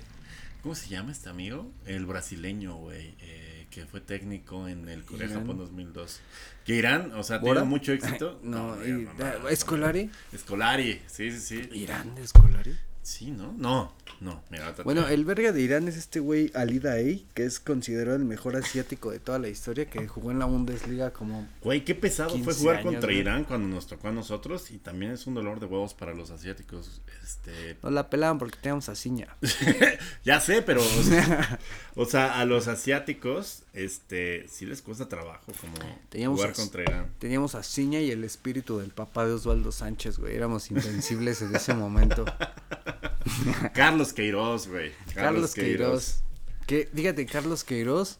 ¿Cómo 0.62 0.74
se 0.74 0.88
llama 0.88 1.12
este 1.12 1.28
amigo? 1.28 1.70
El 1.86 2.06
brasileño, 2.06 2.76
güey. 2.76 3.14
eh, 3.20 3.66
que 3.70 3.84
fue 3.86 4.00
técnico 4.00 4.68
en 4.68 4.88
el 4.88 5.04
Corea-Japón 5.04 5.44
Irán. 5.46 5.58
2002. 5.58 6.20
Que 6.64 6.74
Irán, 6.76 7.12
o 7.14 7.22
sea, 7.22 7.38
¿Bora? 7.38 7.60
tenido 7.60 7.66
mucho 7.66 7.92
éxito. 7.92 8.40
No, 8.42 8.76
no, 8.76 9.12
no. 9.42 9.48
¿Escolari? 9.48 10.10
Escolari, 10.32 11.02
sí, 11.08 11.30
sí, 11.32 11.40
sí. 11.40 11.68
¿Irán 11.78 12.14
de 12.14 12.22
Escolari? 12.22 12.74
Sí, 13.04 13.30
¿no? 13.30 13.52
No, 13.58 13.92
no, 14.22 14.42
mira, 14.48 14.74
Bueno, 14.82 15.06
el 15.08 15.26
verga 15.26 15.52
de 15.52 15.60
Irán 15.60 15.88
es 15.88 15.98
este 15.98 16.20
güey 16.20 16.50
Ali 16.54 16.78
Daei, 16.78 17.26
que 17.34 17.44
es 17.44 17.60
considerado 17.60 18.16
el 18.16 18.24
mejor 18.24 18.56
asiático 18.56 19.10
de 19.10 19.18
toda 19.18 19.38
la 19.38 19.48
historia, 19.48 19.84
que 19.84 20.08
jugó 20.08 20.30
en 20.30 20.38
la 20.38 20.46
Bundesliga 20.46 21.12
como 21.12 21.46
Güey, 21.62 21.84
qué 21.84 21.94
pesado 21.94 22.30
fue 22.30 22.38
15 22.38 22.60
jugar 22.60 22.76
años, 22.76 22.92
contra 22.92 23.08
güey. 23.08 23.18
Irán 23.18 23.44
cuando 23.44 23.68
nos 23.68 23.86
tocó 23.86 24.08
a 24.08 24.12
nosotros 24.12 24.70
y 24.70 24.78
también 24.78 25.12
es 25.12 25.26
un 25.26 25.34
dolor 25.34 25.60
de 25.60 25.66
huevos 25.66 25.92
para 25.92 26.14
los 26.14 26.30
asiáticos. 26.30 27.02
Este, 27.22 27.76
Nos 27.82 27.92
la 27.92 28.08
pelaban 28.08 28.38
porque 28.38 28.56
teníamos 28.58 28.88
a 28.88 28.94
Ciña. 28.94 29.36
ya 30.24 30.40
sé, 30.40 30.62
pero 30.62 30.80
o 30.80 31.02
sea, 31.02 31.58
o 31.96 32.06
sea, 32.06 32.40
a 32.40 32.46
los 32.46 32.68
asiáticos 32.68 33.64
este 33.74 34.46
sí 34.48 34.64
les 34.64 34.80
cuesta 34.80 35.08
trabajo 35.08 35.52
como 35.60 35.74
Teníamos 36.08 36.40
jugar 36.40 36.54
contra 36.54 36.82
Irán. 36.82 37.12
Teníamos 37.18 37.54
a 37.54 37.62
Ciña 37.62 38.00
y 38.00 38.10
el 38.10 38.24
espíritu 38.24 38.78
del 38.78 38.92
papá 38.92 39.26
de 39.26 39.34
Osvaldo 39.34 39.72
Sánchez, 39.72 40.18
güey. 40.18 40.34
Éramos 40.34 40.70
invencibles 40.70 41.42
en 41.42 41.54
ese 41.54 41.74
momento. 41.74 42.24
Carlos 43.74 44.12
Queiroz, 44.12 44.68
güey. 44.68 44.92
Carlos 45.14 45.54
Queiroz. 45.54 46.22
Que, 46.66 46.88
fíjate, 46.94 47.26
Carlos 47.26 47.64
Queiroz 47.64 48.18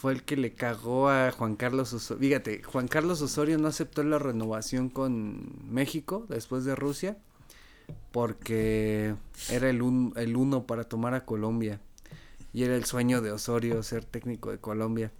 fue 0.00 0.12
el 0.12 0.22
que 0.22 0.36
le 0.36 0.52
cagó 0.54 1.08
a 1.08 1.32
Juan 1.32 1.56
Carlos 1.56 1.92
Osorio. 1.92 2.20
Fíjate, 2.20 2.62
Juan 2.62 2.86
Carlos 2.88 3.20
Osorio 3.22 3.58
no 3.58 3.68
aceptó 3.68 4.02
la 4.04 4.18
renovación 4.18 4.88
con 4.88 5.50
México 5.72 6.26
después 6.28 6.64
de 6.64 6.76
Rusia 6.76 7.16
porque 8.12 9.14
era 9.50 9.68
el, 9.70 9.82
un- 9.82 10.12
el 10.16 10.36
uno 10.36 10.66
para 10.66 10.84
tomar 10.84 11.14
a 11.14 11.24
Colombia. 11.24 11.80
Y 12.52 12.62
era 12.64 12.76
el 12.76 12.84
sueño 12.84 13.20
de 13.20 13.32
Osorio 13.32 13.82
ser 13.82 14.04
técnico 14.04 14.50
de 14.50 14.58
Colombia. 14.58 15.12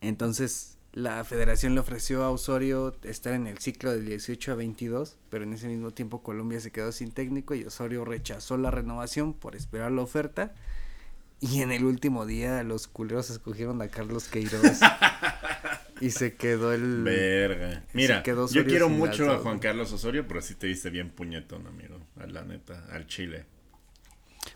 Entonces 0.00 0.71
la 0.92 1.24
federación 1.24 1.74
le 1.74 1.80
ofreció 1.80 2.22
a 2.22 2.30
Osorio 2.30 2.94
estar 3.02 3.32
en 3.32 3.46
el 3.46 3.58
ciclo 3.58 3.92
del 3.92 4.04
18 4.04 4.52
a 4.52 4.54
22, 4.54 5.16
pero 5.30 5.44
en 5.44 5.54
ese 5.54 5.66
mismo 5.68 5.92
tiempo 5.92 6.22
Colombia 6.22 6.60
se 6.60 6.70
quedó 6.70 6.92
sin 6.92 7.12
técnico 7.12 7.54
y 7.54 7.64
Osorio 7.64 8.04
rechazó 8.04 8.58
la 8.58 8.70
renovación 8.70 9.32
por 9.32 9.56
esperar 9.56 9.90
la 9.92 10.02
oferta. 10.02 10.52
Y 11.40 11.62
en 11.62 11.72
el 11.72 11.84
último 11.84 12.26
día 12.26 12.62
los 12.62 12.88
culeros 12.88 13.30
escogieron 13.30 13.80
a 13.80 13.88
Carlos 13.88 14.28
Queiroz. 14.28 14.80
y 16.00 16.10
se 16.10 16.34
quedó 16.34 16.72
el... 16.72 17.02
Verga. 17.02 17.84
Mira, 17.94 18.22
quedó 18.22 18.46
yo 18.48 18.64
quiero 18.66 18.88
mucho 18.88 19.30
a 19.30 19.38
Juan. 19.38 19.58
Carlos 19.58 19.92
Osorio, 19.92 20.28
pero 20.28 20.42
sí 20.42 20.54
te 20.54 20.66
viste 20.66 20.90
bien 20.90 21.10
puñetón, 21.10 21.66
amigo. 21.66 21.98
A 22.20 22.26
la 22.26 22.44
neta, 22.44 22.86
al 22.92 23.06
Chile. 23.06 23.46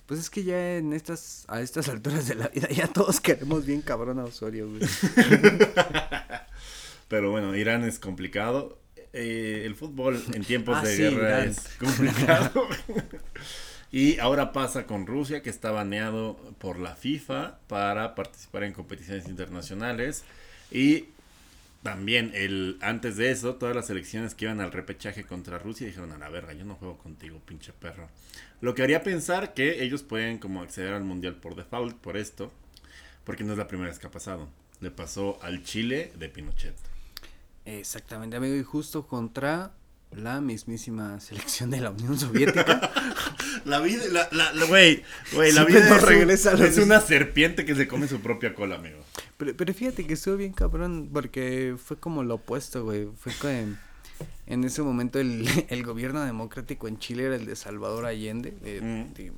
Pues 0.07 0.21
es 0.21 0.31
que 0.31 0.45
ya 0.45 0.77
en 0.77 0.93
estas, 0.93 1.45
a 1.49 1.61
estas 1.61 1.89
alturas 1.91 2.29
de 2.29 2.35
la 2.37 2.49
vida 2.49 2.69
ya 2.69 2.87
todos 2.89 3.21
queremos 3.21 3.67
bien 3.67 3.83
cabrón 3.83 4.19
a 4.19 4.25
Osorio, 4.25 4.69
güey. 4.69 4.83
Pero 7.09 7.31
bueno, 7.31 7.55
Irán 7.55 7.85
es 7.85 7.99
complicado. 7.99 8.79
Eh, 9.13 9.63
el 9.65 9.75
fútbol 9.75 10.23
en 10.35 10.45
tiempos 10.45 10.77
Ah, 10.79 10.83
de 10.83 10.97
sí, 10.97 11.03
guerra 11.03 11.29
Irán. 11.41 11.49
es 11.49 11.61
complicado. 11.79 12.69
y 13.93 14.19
ahora 14.19 14.53
pasa 14.53 14.87
con 14.87 15.07
Rusia, 15.07 15.43
que 15.43 15.51
está 15.51 15.71
baneado 15.71 16.37
por 16.59 16.79
la 16.79 16.97
FIFA 16.97 17.59
para 17.69 18.15
participar 18.15 18.65
en 18.65 18.73
competiciones 18.73 19.29
internacionales. 19.29 20.25
Y 20.71 21.07
también 21.83 22.33
el 22.35 22.79
antes 22.81 23.17
de 23.17 23.31
eso, 23.31 23.57
todas 23.57 23.75
las 23.77 23.87
selecciones 23.87 24.35
que 24.35 24.47
iban 24.47 24.61
al 24.61 24.73
repechaje 24.73 25.25
contra 25.25 25.59
Rusia 25.59 25.87
dijeron, 25.87 26.13
a 26.13 26.19
la 26.19 26.29
verga, 26.29 26.53
yo 26.53 26.65
no 26.65 26.75
juego 26.75 26.99
contigo, 26.99 27.41
pinche 27.45 27.73
perro. 27.73 28.09
Lo 28.61 28.75
que 28.75 28.83
haría 28.83 29.03
pensar 29.03 29.55
que 29.55 29.85
ellos 29.85 30.03
pueden 30.03 30.39
como 30.39 30.63
acceder 30.63 30.95
al 30.95 31.05
mundial 31.05 31.37
por 31.37 31.55
default 31.55 31.97
por 31.97 32.17
esto, 32.17 32.53
porque 33.25 33.45
no 33.45 33.53
es 33.53 33.59
la 33.59 33.69
primera 33.69 33.91
vez 33.91 33.99
que 33.99 34.07
ha 34.07 34.11
pasado. 34.11 34.49
Le 34.81 34.91
pasó 34.91 35.39
al 35.43 35.63
Chile 35.63 36.13
de 36.19 36.29
Pinochet. 36.29 36.77
Exactamente, 37.65 38.37
amigo, 38.37 38.55
y 38.55 38.63
justo 38.63 39.07
contra 39.07 39.73
la 40.17 40.41
mismísima 40.41 41.21
selección 41.21 41.71
de 41.71 41.81
la 41.81 41.91
Unión 41.91 42.19
Soviética. 42.19 42.91
La 43.65 43.81
vida, 43.81 44.05
la, 44.13 44.29
la, 44.31 44.53
la- 44.53 44.67
güey, 44.67 45.03
güey, 45.33 45.51
la 45.51 45.65
vida 45.65 45.81
nos 45.81 45.97
es, 45.99 46.03
un- 46.05 46.09
regresa 46.09 46.51
a 46.53 46.55
lo 46.55 46.65
es 46.67 46.79
una 46.79 47.01
serpiente 47.01 47.65
que 47.65 47.75
se 47.75 47.89
come 47.89 48.07
su 48.07 48.21
propia 48.21 48.55
cola, 48.55 48.77
amigo. 48.77 48.99
Pero, 49.39 49.57
pero 49.57 49.75
fíjate 49.75 50.07
que 50.07 50.15
estuvo 50.15 50.37
bien 50.37 50.53
cabrón 50.53 51.11
porque 51.13 51.75
fue 51.83 51.99
como 51.99 52.23
lo 52.23 52.35
opuesto, 52.37 52.85
güey. 52.85 53.09
Fue 53.19 53.33
que 53.41 53.61
en, 53.63 53.79
en 54.47 54.63
ese 54.63 54.83
momento 54.83 55.19
el, 55.19 55.49
el 55.69 55.83
gobierno 55.85 56.25
democrático 56.25 56.87
en 56.87 56.99
Chile 57.01 57.25
era 57.25 57.35
el 57.35 57.45
de 57.47 57.57
Salvador 57.57 58.07
Allende, 58.07 58.55
eh, 58.63 58.81
Mm. 58.81 59.15
de- 59.15 59.33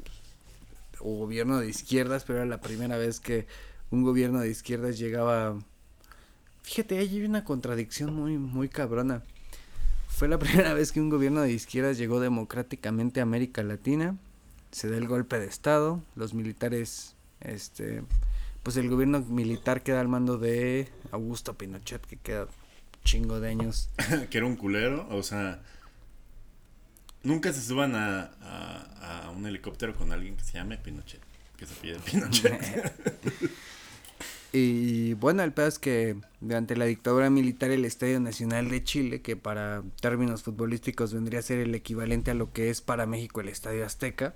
o 1.01 1.17
gobierno 1.17 1.59
de 1.61 1.69
izquierdas, 1.71 2.25
pero 2.25 2.41
era 2.41 2.47
la 2.47 2.61
primera 2.61 2.99
vez 2.99 3.21
que 3.21 3.47
un 3.91 4.03
gobierno 4.03 4.41
de 4.41 4.51
izquierdas 4.51 4.99
llegaba... 4.99 5.57
Fíjate, 6.65 6.99
ahí 6.99 7.09
hay 7.09 7.25
una 7.25 7.45
contradicción 7.45 8.15
muy, 8.15 8.37
muy 8.37 8.69
cabrona. 8.69 9.23
Fue 10.19 10.27
la 10.27 10.39
primera 10.41 10.75
vez 10.75 10.91
que 10.91 11.01
un 11.01 11.11
gobierno 11.11 11.43
de 11.43 11.53
izquierdas 11.53 11.97
llegó 11.97 12.19
democráticamente 12.19 13.21
a 13.21 13.23
América 13.23 13.63
Latina. 13.63 14.17
Se 14.73 14.91
da 14.91 14.97
el 14.97 15.07
golpe 15.07 15.39
de 15.39 15.47
Estado. 15.47 16.03
Los 16.17 16.35
militares, 16.35 17.15
este, 17.41 18.03
pues 18.65 18.77
el 18.77 18.91
gobierno 18.91 19.21
militar 19.21 19.85
queda 19.85 20.01
al 20.01 20.09
mando 20.09 20.37
de 20.37 20.89
Augusto 21.13 21.57
Pinochet, 21.57 22.05
que 22.05 22.17
queda 22.17 22.49
chingo 23.05 23.39
de 23.39 23.51
años. 23.51 23.91
que 24.31 24.39
era 24.39 24.47
un 24.47 24.57
culero, 24.57 25.07
o 25.09 25.23
sea, 25.23 25.63
nunca 27.23 27.53
se 27.53 27.63
suban 27.63 27.95
a, 27.95 28.33
a, 28.43 29.27
a 29.27 29.31
un 29.31 29.47
helicóptero 29.47 29.95
con 29.95 30.11
alguien 30.11 30.37
que 30.37 30.43
se 30.43 30.55
llame 30.55 30.79
Pinochet, 30.79 31.21
que 31.57 31.65
se 31.65 31.75
pide 31.77 31.97
Pinochet. 32.01 32.61
Y 34.53 35.13
bueno, 35.15 35.43
el 35.43 35.53
pedo 35.53 35.67
es 35.67 35.79
que 35.79 36.17
durante 36.41 36.75
la 36.77 36.87
dictadura 36.87 37.29
militar 37.29 37.71
el 37.71 37.85
Estadio 37.85 38.19
Nacional 38.19 38.71
de 38.71 38.83
Chile, 38.83 39.21
que 39.21 39.37
para 39.37 39.83
términos 40.01 40.43
futbolísticos 40.43 41.13
vendría 41.13 41.41
a 41.41 41.43
ser 41.43 41.59
el 41.59 41.75
equivalente 41.75 42.31
a 42.31 42.35
lo 42.35 42.53
que 42.53 42.71
es 42.71 42.81
para 42.81 43.05
México 43.07 43.41
el 43.43 43.49
Estadio 43.49 43.85
Azteca, 43.85 44.35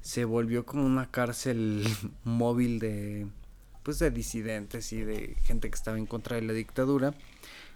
se 0.00 0.24
volvió 0.24 0.64
como 0.64 0.84
una 0.86 1.10
cárcel 1.10 1.84
móvil 2.24 2.78
de 2.78 3.26
pues 3.82 3.98
de 3.98 4.12
disidentes 4.12 4.92
y 4.92 5.02
de 5.02 5.34
gente 5.42 5.68
que 5.68 5.74
estaba 5.74 5.98
en 5.98 6.06
contra 6.06 6.36
de 6.36 6.42
la 6.42 6.52
dictadura. 6.52 7.14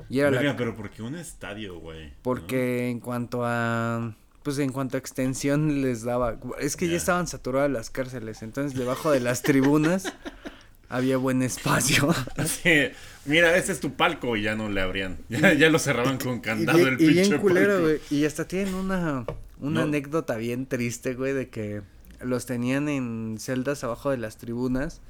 Y 0.08 0.20
era 0.20 0.30
la 0.30 0.56
pero 0.56 0.76
porque 0.76 1.02
un 1.02 1.16
estadio, 1.16 1.80
güey. 1.80 2.12
porque 2.22 2.88
en 2.90 3.00
cuanto 3.00 3.40
a 3.44 4.14
pues 4.44 4.58
en 4.60 4.70
cuanto 4.70 4.96
a 4.96 5.00
extensión 5.00 5.82
les 5.82 6.04
daba 6.04 6.38
es 6.60 6.76
que 6.76 6.86
Ya. 6.88 6.96
estaban 6.96 7.26
saturadas 7.26 7.68
las 7.72 7.90
cárceles 7.90 8.42
entonces 8.42 8.78
debajo 8.78 9.10
de 9.10 9.18
las 9.18 9.42
tribunas 9.42 10.04
había 10.88 11.16
buen 11.16 11.42
espacio 11.42 12.14
mira, 13.24 13.56
este 13.56 13.72
es 13.72 13.80
tu 13.80 13.94
palco 13.94 14.36
y 14.36 14.42
ya 14.42 14.54
no 14.54 14.68
le 14.68 14.80
abrían. 14.80 15.18
Ya, 15.28 15.52
ya 15.52 15.68
lo 15.70 15.78
cerraban 15.78 16.18
con 16.18 16.40
candado 16.40 16.86
el 16.86 16.94
y 16.94 16.96
pinche 17.06 17.22
bien 17.28 17.38
culero 17.40 17.80
güey 17.82 18.00
y 18.10 18.24
hasta 18.24 18.46
tienen 18.46 18.74
una 18.74 19.24
una 19.58 19.80
No. 19.80 19.86
anécdota 19.86 20.36
bien 20.36 20.66
triste 20.66 21.14
güey 21.14 21.32
de 21.32 21.48
que 21.48 21.82
los 22.22 22.46
tenían 22.46 22.88
en 22.88 23.36
celdas 23.38 23.84
abajo 23.84 24.10
de 24.10 24.16
las 24.18 24.36
tribunas 24.36 25.00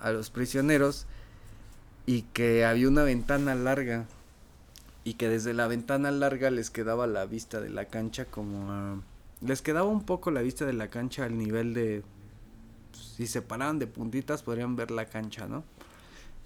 a 0.00 0.12
los 0.12 0.30
prisioneros 0.30 1.06
y 2.06 2.22
que 2.32 2.64
había 2.64 2.88
una 2.88 3.02
ventana 3.02 3.54
larga 3.54 4.06
y 5.04 5.14
que 5.14 5.28
desde 5.28 5.54
la 5.54 5.66
ventana 5.66 6.10
larga 6.10 6.50
les 6.50 6.70
quedaba 6.70 7.06
la 7.06 7.24
vista 7.26 7.60
de 7.60 7.70
la 7.70 7.86
cancha 7.86 8.24
como 8.26 8.70
a- 8.72 9.00
les 9.44 9.62
quedaba 9.62 9.88
un 9.88 10.04
poco 10.04 10.30
la 10.30 10.42
vista 10.42 10.66
de 10.66 10.72
la 10.74 10.88
cancha 10.88 11.24
al 11.24 11.36
nivel 11.38 11.72
de 11.74 12.02
si 12.92 13.26
se 13.26 13.42
paraban 13.42 13.78
de 13.78 13.86
puntitas 13.86 14.42
podrían 14.42 14.76
ver 14.76 14.90
la 14.90 15.06
cancha, 15.06 15.46
¿no? 15.46 15.64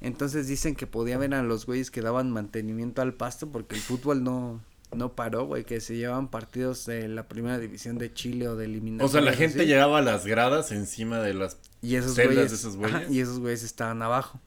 Entonces 0.01 0.47
dicen 0.49 0.75
que 0.75 0.87
podía 0.87 1.17
ver 1.19 1.35
a 1.35 1.43
los 1.43 1.67
güeyes 1.67 1.91
que 1.91 2.03
daban 2.03 2.31
mantenimiento 2.31 3.03
al 3.03 3.15
pasto 3.15 3.49
porque 3.51 3.77
el 3.77 3.81
fútbol 3.81 4.23
no 4.23 4.61
no 4.95 5.15
paró, 5.15 5.45
güey, 5.47 5.65
que 5.65 5.81
se 5.81 5.97
llevaban 5.97 6.29
partidos 6.29 6.87
de 6.87 7.09
la 7.09 7.27
primera 7.29 7.59
división 7.59 7.99
de 7.99 8.13
Chile 8.13 8.49
o 8.49 8.57
de 8.57 8.67
eliminación. 8.67 9.09
O 9.09 9.13
sea, 9.13 9.21
la 9.21 9.33
gente 9.33 9.67
llegaba 9.67 9.99
a 9.99 10.03
las 10.03 10.27
gradas 10.27 10.73
encima 10.73 11.19
de 11.19 11.35
las 11.35 11.59
y 11.83 11.97
esos 11.97 12.15
celdas 12.15 12.35
güeyes, 12.35 12.51
de 12.51 12.57
esos 12.57 12.77
ajá, 12.77 12.99
güeyes. 12.99 13.13
y 13.13 13.21
esos 13.21 13.41
güeyes 13.41 13.63
estaban 13.63 14.03
abajo. 14.03 14.41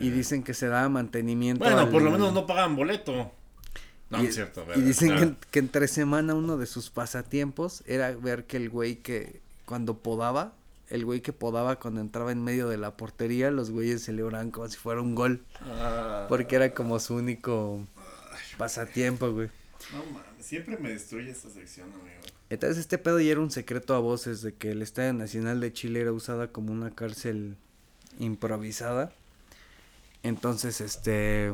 Y 0.00 0.08
dicen 0.08 0.42
que 0.42 0.54
se 0.54 0.68
daba 0.68 0.88
mantenimiento. 0.88 1.62
Bueno, 1.62 1.90
por 1.90 2.00
lo 2.00 2.10
menos 2.10 2.32
no 2.32 2.46
pagaban 2.46 2.76
boleto. 2.76 3.30
No, 4.08 4.22
y, 4.22 4.26
es 4.26 4.34
cierto. 4.34 4.64
Y 4.74 4.80
dicen 4.80 5.16
que, 5.16 5.34
que, 5.50 5.58
entre 5.58 5.86
semana 5.86 6.34
uno 6.34 6.56
de 6.56 6.64
sus 6.66 6.88
pasatiempos 6.88 7.82
era 7.86 8.12
ver 8.12 8.46
que 8.46 8.56
el 8.56 8.70
güey 8.70 8.96
que 8.96 9.42
cuando 9.66 9.98
podaba, 9.98 10.54
el 10.88 11.04
güey 11.04 11.20
que 11.20 11.32
podaba 11.32 11.76
cuando 11.76 12.00
entraba 12.00 12.32
en 12.32 12.42
medio 12.42 12.68
de 12.68 12.76
la 12.76 12.96
portería, 12.96 13.50
los 13.50 13.70
güeyes 13.70 14.04
celebraban 14.04 14.50
como 14.50 14.68
si 14.68 14.76
fuera 14.76 15.00
un 15.00 15.14
gol. 15.14 15.44
Ah. 15.60 16.26
Porque 16.28 16.56
era 16.56 16.74
como 16.74 16.98
su 17.00 17.14
único 17.14 17.84
pasatiempo, 18.56 19.30
güey. 19.32 19.48
No 19.92 20.04
mames, 20.12 20.46
siempre 20.46 20.76
me 20.78 20.90
destruye 20.90 21.30
esta 21.30 21.50
sección, 21.50 21.92
amigo. 21.92 22.20
Entonces 22.48 22.78
este 22.78 22.98
pedo 22.98 23.18
ya 23.20 23.32
era 23.32 23.40
un 23.40 23.50
secreto 23.50 23.94
a 23.94 23.98
voces 23.98 24.40
de 24.42 24.54
que 24.54 24.70
el 24.70 24.82
Estadio 24.82 25.12
Nacional 25.12 25.60
de 25.60 25.72
Chile 25.72 26.00
era 26.00 26.12
usada 26.12 26.52
como 26.52 26.72
una 26.72 26.92
cárcel 26.92 27.56
improvisada. 28.18 29.12
Entonces, 30.22 30.80
este 30.80 31.52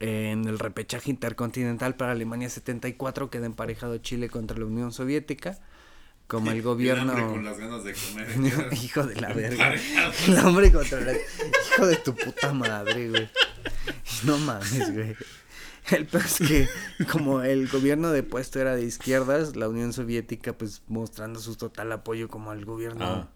en 0.00 0.48
el 0.48 0.58
repechaje 0.58 1.10
intercontinental 1.10 1.94
para 1.94 2.10
Alemania 2.10 2.50
74 2.50 3.30
queda 3.30 3.46
emparejado 3.46 3.98
Chile 3.98 4.28
contra 4.28 4.58
la 4.58 4.64
Unión 4.64 4.90
Soviética. 4.90 5.60
Como 6.32 6.50
el 6.50 6.62
gobierno. 6.62 7.12
El 7.16 7.24
con 7.26 7.44
las 7.44 7.58
ganas 7.58 7.84
de 7.84 7.92
comer. 7.92 8.72
Hijo 8.82 9.02
de 9.06 9.20
la 9.20 9.32
verga. 9.34 9.74
El 10.26 10.38
hombre 10.38 10.72
contra 10.72 10.98
la. 11.00 11.12
Hijo 11.12 11.86
de 11.86 11.96
tu 11.96 12.14
puta 12.14 12.52
madre, 12.54 13.10
güey. 13.10 13.28
No 14.24 14.38
mames, 14.38 14.94
güey. 14.94 15.14
El 15.90 16.06
peor 16.06 16.24
es 16.24 16.38
que, 16.38 16.68
como 17.10 17.42
el 17.42 17.68
gobierno 17.68 18.12
de 18.12 18.22
puesto 18.22 18.60
era 18.60 18.74
de 18.76 18.82
izquierdas, 18.84 19.56
la 19.56 19.68
Unión 19.68 19.92
Soviética, 19.92 20.52
pues 20.56 20.80
mostrando 20.88 21.38
su 21.38 21.56
total 21.56 21.92
apoyo 21.92 22.28
como 22.28 22.50
al 22.50 22.64
gobierno 22.64 23.04
Ah. 23.04 23.28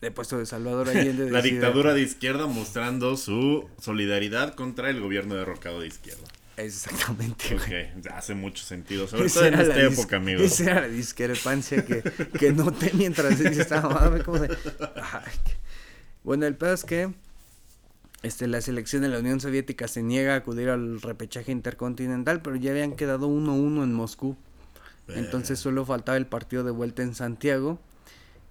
de 0.00 0.10
puesto 0.10 0.36
de 0.38 0.46
Salvador 0.46 0.88
Allende. 0.88 1.26
La 1.30 1.40
decide- 1.40 1.52
dictadura 1.60 1.94
de 1.94 2.00
izquierda 2.00 2.46
mostrando 2.46 3.16
su 3.16 3.68
solidaridad 3.80 4.54
contra 4.54 4.90
el 4.90 5.00
gobierno 5.00 5.36
derrocado 5.36 5.80
de 5.82 5.86
izquierda. 5.86 6.26
Exactamente, 6.60 7.56
güey. 7.56 7.90
Ok, 7.98 8.06
hace 8.12 8.34
mucho 8.34 8.64
sentido. 8.64 9.06
Sobre 9.06 9.28
todo 9.28 9.46
en 9.46 9.54
era 9.54 9.62
la 9.64 9.74
esta 9.74 9.86
época, 9.86 10.16
amigo. 10.16 10.42
Esa 10.42 10.62
era 10.64 10.80
la 10.82 10.88
discrepancia 10.88 11.84
que, 11.84 12.02
que 12.38 12.52
noté 12.52 12.92
mientras 12.94 13.40
estaba 13.40 14.10
de, 14.10 14.56
Bueno, 16.22 16.46
el 16.46 16.56
pedo 16.56 16.74
es 16.74 16.84
que 16.84 17.12
este, 18.22 18.46
la 18.46 18.60
selección 18.60 19.02
de 19.02 19.08
la 19.08 19.18
Unión 19.18 19.40
Soviética 19.40 19.88
se 19.88 20.02
niega 20.02 20.34
a 20.34 20.36
acudir 20.36 20.68
al 20.68 21.00
repechaje 21.00 21.52
intercontinental, 21.52 22.42
pero 22.42 22.56
ya 22.56 22.70
habían 22.70 22.92
quedado 22.92 23.28
1-1 23.28 23.82
en 23.82 23.94
Moscú. 23.94 24.36
Entonces 25.08 25.58
solo 25.58 25.84
faltaba 25.84 26.16
el 26.16 26.26
partido 26.26 26.62
de 26.62 26.70
vuelta 26.70 27.02
en 27.02 27.14
Santiago. 27.14 27.80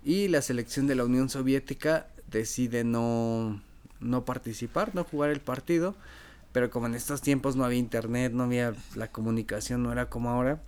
Y 0.04 0.28
la 0.28 0.42
selección 0.42 0.88
de 0.88 0.96
la 0.96 1.06
Unión 1.06 1.30
Soviética 1.30 2.08
decide 2.28 2.84
no, 2.84 3.62
no 4.00 4.26
participar, 4.26 4.96
no 4.96 5.04
jugar 5.04 5.30
el 5.30 5.40
partido. 5.40 5.96
Pero 6.52 6.70
como 6.70 6.88
en 6.88 6.96
estos 6.96 7.22
tiempos 7.22 7.56
no 7.56 7.66
había 7.66 7.80
internet, 7.80 8.34
no 8.34 8.44
había 8.44 8.74
la 8.96 9.12
comunicación, 9.12 9.84
no 9.84 9.92
era 9.92 10.10
como 10.10 10.30
ahora. 10.30 10.62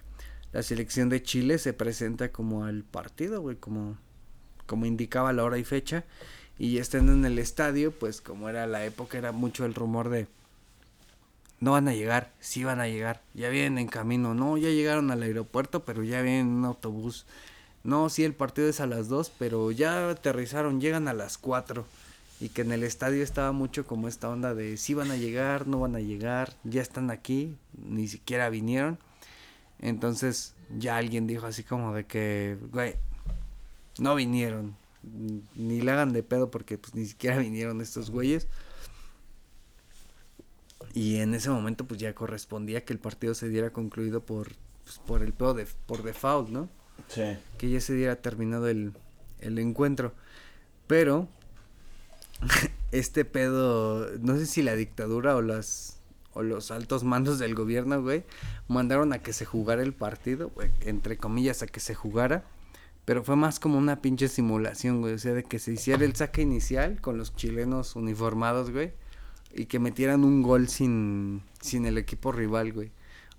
La 0.52 0.64
selección 0.64 1.10
de 1.10 1.24
Chile 1.24 1.58
se 1.58 1.74
presenta 1.74 2.32
como 2.32 2.66
al 2.66 2.84
partido, 2.84 3.42
güey, 3.42 3.56
como, 3.56 3.98
como 4.66 4.86
indicaba 4.86 5.34
la 5.34 5.44
hora 5.44 5.58
y 5.58 5.64
fecha. 5.64 6.04
Y 6.60 6.78
estando 6.78 7.14
en 7.14 7.26
el 7.26 7.40
estadio, 7.40 7.92
pues 7.92 8.22
como 8.22 8.50
era 8.50 8.68
la 8.68 8.86
época, 8.86 9.18
era 9.18 9.32
mucho 9.32 9.66
el 9.66 9.74
rumor 9.74 10.10
de 10.10 10.28
no 11.62 11.74
van 11.74 11.88
a 11.88 11.94
llegar, 11.94 12.32
sí 12.40 12.64
van 12.64 12.82
a 12.82 12.88
llegar, 12.88 13.22
ya 13.36 13.50
vienen 13.50 13.78
en 13.78 13.88
camino, 13.88 14.34
no, 14.34 14.58
ya 14.58 14.70
llegaron 14.70 15.12
al 15.12 15.22
aeropuerto, 15.22 15.86
pero 15.86 16.04
ya 16.04 16.22
vienen 16.24 16.48
en 16.48 16.54
un 16.54 16.66
autobús. 16.66 17.28
No, 17.84 18.10
sí, 18.10 18.24
el 18.24 18.34
partido 18.34 18.68
es 18.68 18.80
a 18.80 18.88
las 18.88 19.08
2, 19.10 19.32
pero 19.38 19.72
ya 19.72 20.10
aterrizaron, 20.10 20.82
llegan 20.82 21.08
a 21.08 21.14
las 21.14 21.38
4. 21.38 21.86
Y 22.42 22.50
que 22.50 22.64
en 22.64 22.72
el 22.72 22.84
estadio 22.84 23.24
estaba 23.24 23.52
mucho 23.52 23.86
como 23.86 24.08
esta 24.08 24.28
onda 24.28 24.56
de 24.56 24.76
sí 24.78 24.96
van 24.96 25.12
a 25.12 25.16
llegar, 25.16 25.68
no 25.68 25.80
van 25.80 25.96
a 25.96 26.00
llegar, 26.00 26.56
ya 26.64 26.82
están 26.82 27.12
aquí, 27.12 27.56
ni 27.78 28.08
siquiera 28.08 28.50
vinieron. 28.50 28.98
Entonces 29.80 30.56
ya 30.76 30.98
alguien 30.98 31.28
dijo 31.28 31.46
así 31.46 31.64
como 31.64 31.94
de 31.94 32.06
que, 32.06 32.58
güey, 32.72 32.96
no 34.00 34.16
vinieron, 34.16 34.76
ni 35.56 35.82
le 35.82 35.92
hagan 35.92 36.14
de 36.14 36.24
pedo 36.24 36.50
porque 36.50 36.80
pues 36.80 36.96
ni 36.96 37.06
siquiera 37.06 37.38
vinieron 37.38 37.80
estos 37.80 38.10
güeyes. 38.10 38.48
Y 40.96 41.18
en 41.18 41.36
ese 41.36 41.52
momento 41.52 41.86
pues 41.86 42.00
ya 42.00 42.16
correspondía 42.16 42.84
que 42.84 42.94
el 42.94 43.00
partido 43.00 43.36
se 43.36 43.50
diera 43.50 43.70
concluido 43.70 44.26
por, 44.26 44.50
pues, 44.84 44.98
por 45.06 45.22
el 45.22 45.34
pedo 45.34 45.54
de, 45.54 45.68
por 45.86 46.02
default, 46.02 46.50
¿no? 46.50 46.70
Sí. 47.08 47.38
que 47.58 47.70
ya 47.70 47.82
se 47.82 47.94
diera 47.94 48.16
terminado 48.16 48.68
el, 48.68 48.94
el 49.42 49.60
encuentro. 49.60 50.14
Pero 50.88 51.28
este 52.92 53.26
pedo, 53.26 54.10
no 54.20 54.38
sé 54.38 54.46
si 54.46 54.62
la 54.62 54.76
dictadura 54.76 55.36
o 55.36 55.42
las 55.42 55.98
o 56.34 56.44
los 56.44 56.72
altos 56.72 57.04
mandos 57.04 57.40
del 57.40 57.56
gobierno, 57.56 58.02
güey, 58.02 58.24
mandaron 58.70 59.12
a 59.12 59.20
que 59.20 59.34
se 59.34 59.46
jugara 59.46 59.84
el 59.84 59.94
partido, 59.94 60.50
güey, 60.50 60.72
entre 60.82 61.18
comillas 61.18 61.62
a 61.62 61.68
que 61.68 61.82
se 61.82 61.94
jugara, 61.94 62.46
pero 63.04 63.22
fue 63.22 63.36
más 63.36 63.60
como 63.60 63.78
una 63.78 64.02
pinche 64.02 64.30
simulación, 64.30 65.02
güey, 65.02 65.16
o 65.16 65.20
sea, 65.20 65.34
de 65.34 65.44
que 65.44 65.60
se 65.60 65.74
hiciera 65.74 66.06
el 66.06 66.16
saque 66.16 66.42
inicial 66.42 67.02
con 67.02 67.18
los 67.18 67.36
chilenos 67.36 67.98
uniformados, 67.98 68.72
güey, 68.72 68.94
y 69.54 69.66
que 69.66 69.80
metieran 69.80 70.24
un 70.24 70.42
gol 70.42 70.70
sin 70.70 71.44
sin 71.60 71.86
el 71.86 71.98
equipo 71.98 72.32
rival, 72.32 72.72
güey. 72.74 72.92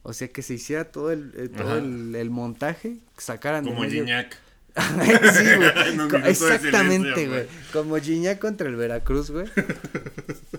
O 0.04 0.12
sea, 0.12 0.28
que 0.28 0.42
se 0.42 0.54
hiciera 0.54 0.90
todo 0.90 1.12
el, 1.12 1.32
eh, 1.36 1.48
todo 1.48 1.78
el, 1.78 2.14
el 2.14 2.30
montaje, 2.30 2.98
sacaran 3.16 3.64
Como 3.64 3.84
Gignac. 3.84 4.36
Sí, 4.74 5.44
güey. 5.56 6.24
Exactamente, 6.30 7.28
güey. 7.28 7.46
Como 7.72 7.96
Gignac 7.96 8.38
contra 8.38 8.68
el 8.68 8.76
Veracruz, 8.76 9.30
güey. 9.30 9.46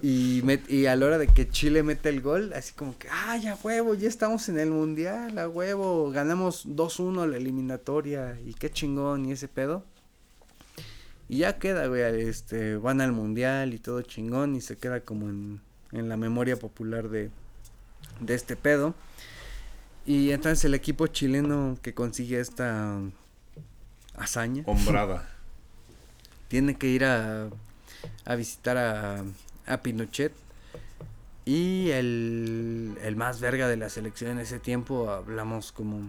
Y, 0.02 0.42
met- 0.44 0.70
y 0.70 0.86
a 0.86 0.96
la 0.96 1.06
hora 1.06 1.18
de 1.18 1.28
que 1.28 1.50
Chile 1.50 1.82
mete 1.84 2.10
el 2.10 2.22
gol, 2.22 2.54
así 2.54 2.74
como 2.74 2.98
que, 2.98 3.08
ah, 3.12 3.38
ya 3.38 3.58
huevo, 3.64 3.96
ya 3.96 4.08
estamos 4.08 4.50
en 4.50 4.60
el 4.60 4.70
mundial, 4.70 5.38
a 5.40 5.48
huevo, 5.50 6.12
ganamos 6.12 6.66
2-1 6.68 7.28
la 7.28 7.38
eliminatoria 7.38 8.38
y 8.46 8.54
qué 8.54 8.70
chingón 8.70 9.26
y 9.26 9.32
ese 9.32 9.48
pedo. 9.48 9.84
Y 11.30 11.40
ya 11.40 11.58
queda, 11.58 11.88
güey, 11.88 12.02
este, 12.28 12.76
van 12.76 13.02
al 13.02 13.14
mundial 13.14 13.74
y 13.74 13.80
todo 13.80 14.02
chingón 14.02 14.56
y 14.56 14.62
se 14.62 14.78
queda 14.78 15.00
como 15.00 15.30
en, 15.30 15.62
en 15.92 16.10
la 16.10 16.18
memoria 16.18 16.58
popular 16.58 17.10
de, 17.10 17.32
de 18.20 18.34
este 18.36 18.56
pedo. 18.56 18.94
Y 20.06 20.32
entonces 20.32 20.66
el 20.66 20.74
equipo 20.74 21.08
chileno 21.08 21.78
que 21.82 21.94
consigue 21.94 22.40
esta 22.42 23.00
hazaña 24.16 24.64
Hombrada. 24.66 25.30
tiene 26.48 26.76
que 26.76 26.88
ir 26.88 27.06
a, 27.06 27.50
a 28.26 28.36
visitar 28.36 28.78
a, 28.78 29.24
a 29.66 29.78
Pinochet. 29.82 30.34
Y 31.46 31.90
el, 31.90 32.98
el 33.04 33.16
más 33.18 33.42
verga 33.42 33.68
de 33.68 33.76
la 33.76 33.90
selección 33.90 34.32
en 34.32 34.40
ese 34.40 34.60
tiempo, 34.60 35.10
hablamos 35.10 35.74
como, 35.74 36.02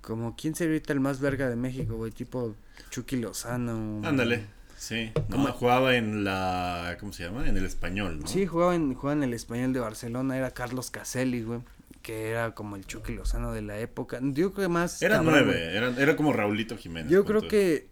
como 0.00 0.34
¿quién 0.36 0.56
sería 0.56 0.72
ahorita 0.74 0.92
el 0.92 1.00
más 1.00 1.20
verga 1.20 1.48
de 1.48 1.54
México, 1.56 1.94
güey? 1.94 2.10
Tipo 2.10 2.56
Chucky 2.90 3.16
Lozano. 3.16 4.00
Ándale. 4.04 4.46
Sí. 4.76 5.12
No, 5.28 5.36
¿Cómo? 5.36 5.52
jugaba 5.52 5.94
en 5.94 6.24
la. 6.24 6.96
¿Cómo 6.98 7.12
se 7.12 7.24
llama? 7.24 7.46
En 7.46 7.56
el 7.56 7.66
español, 7.66 8.20
¿no? 8.20 8.26
Sí, 8.26 8.46
jugaba 8.46 8.74
en, 8.74 8.94
jugaba 8.94 9.12
en 9.12 9.22
el 9.24 9.34
español 9.34 9.72
de 9.74 9.80
Barcelona, 9.80 10.36
era 10.36 10.50
Carlos 10.52 10.90
Caselli, 10.90 11.42
güey. 11.42 11.60
Que 12.02 12.30
era 12.30 12.54
como 12.54 12.76
el 12.76 12.86
Chucky 12.86 13.14
Lozano 13.14 13.52
de 13.52 13.62
la 13.62 13.78
época. 13.78 14.18
Yo 14.22 14.52
creo 14.52 14.66
que 14.66 14.72
más... 14.72 15.02
Era 15.02 15.16
cabrón, 15.16 15.34
nueve. 15.34 15.76
Era, 15.76 15.88
era 15.98 16.16
como 16.16 16.32
Raulito 16.32 16.76
Jiménez. 16.76 17.10
Yo 17.10 17.24
creo 17.24 17.40
todo. 17.40 17.50
que 17.50 17.88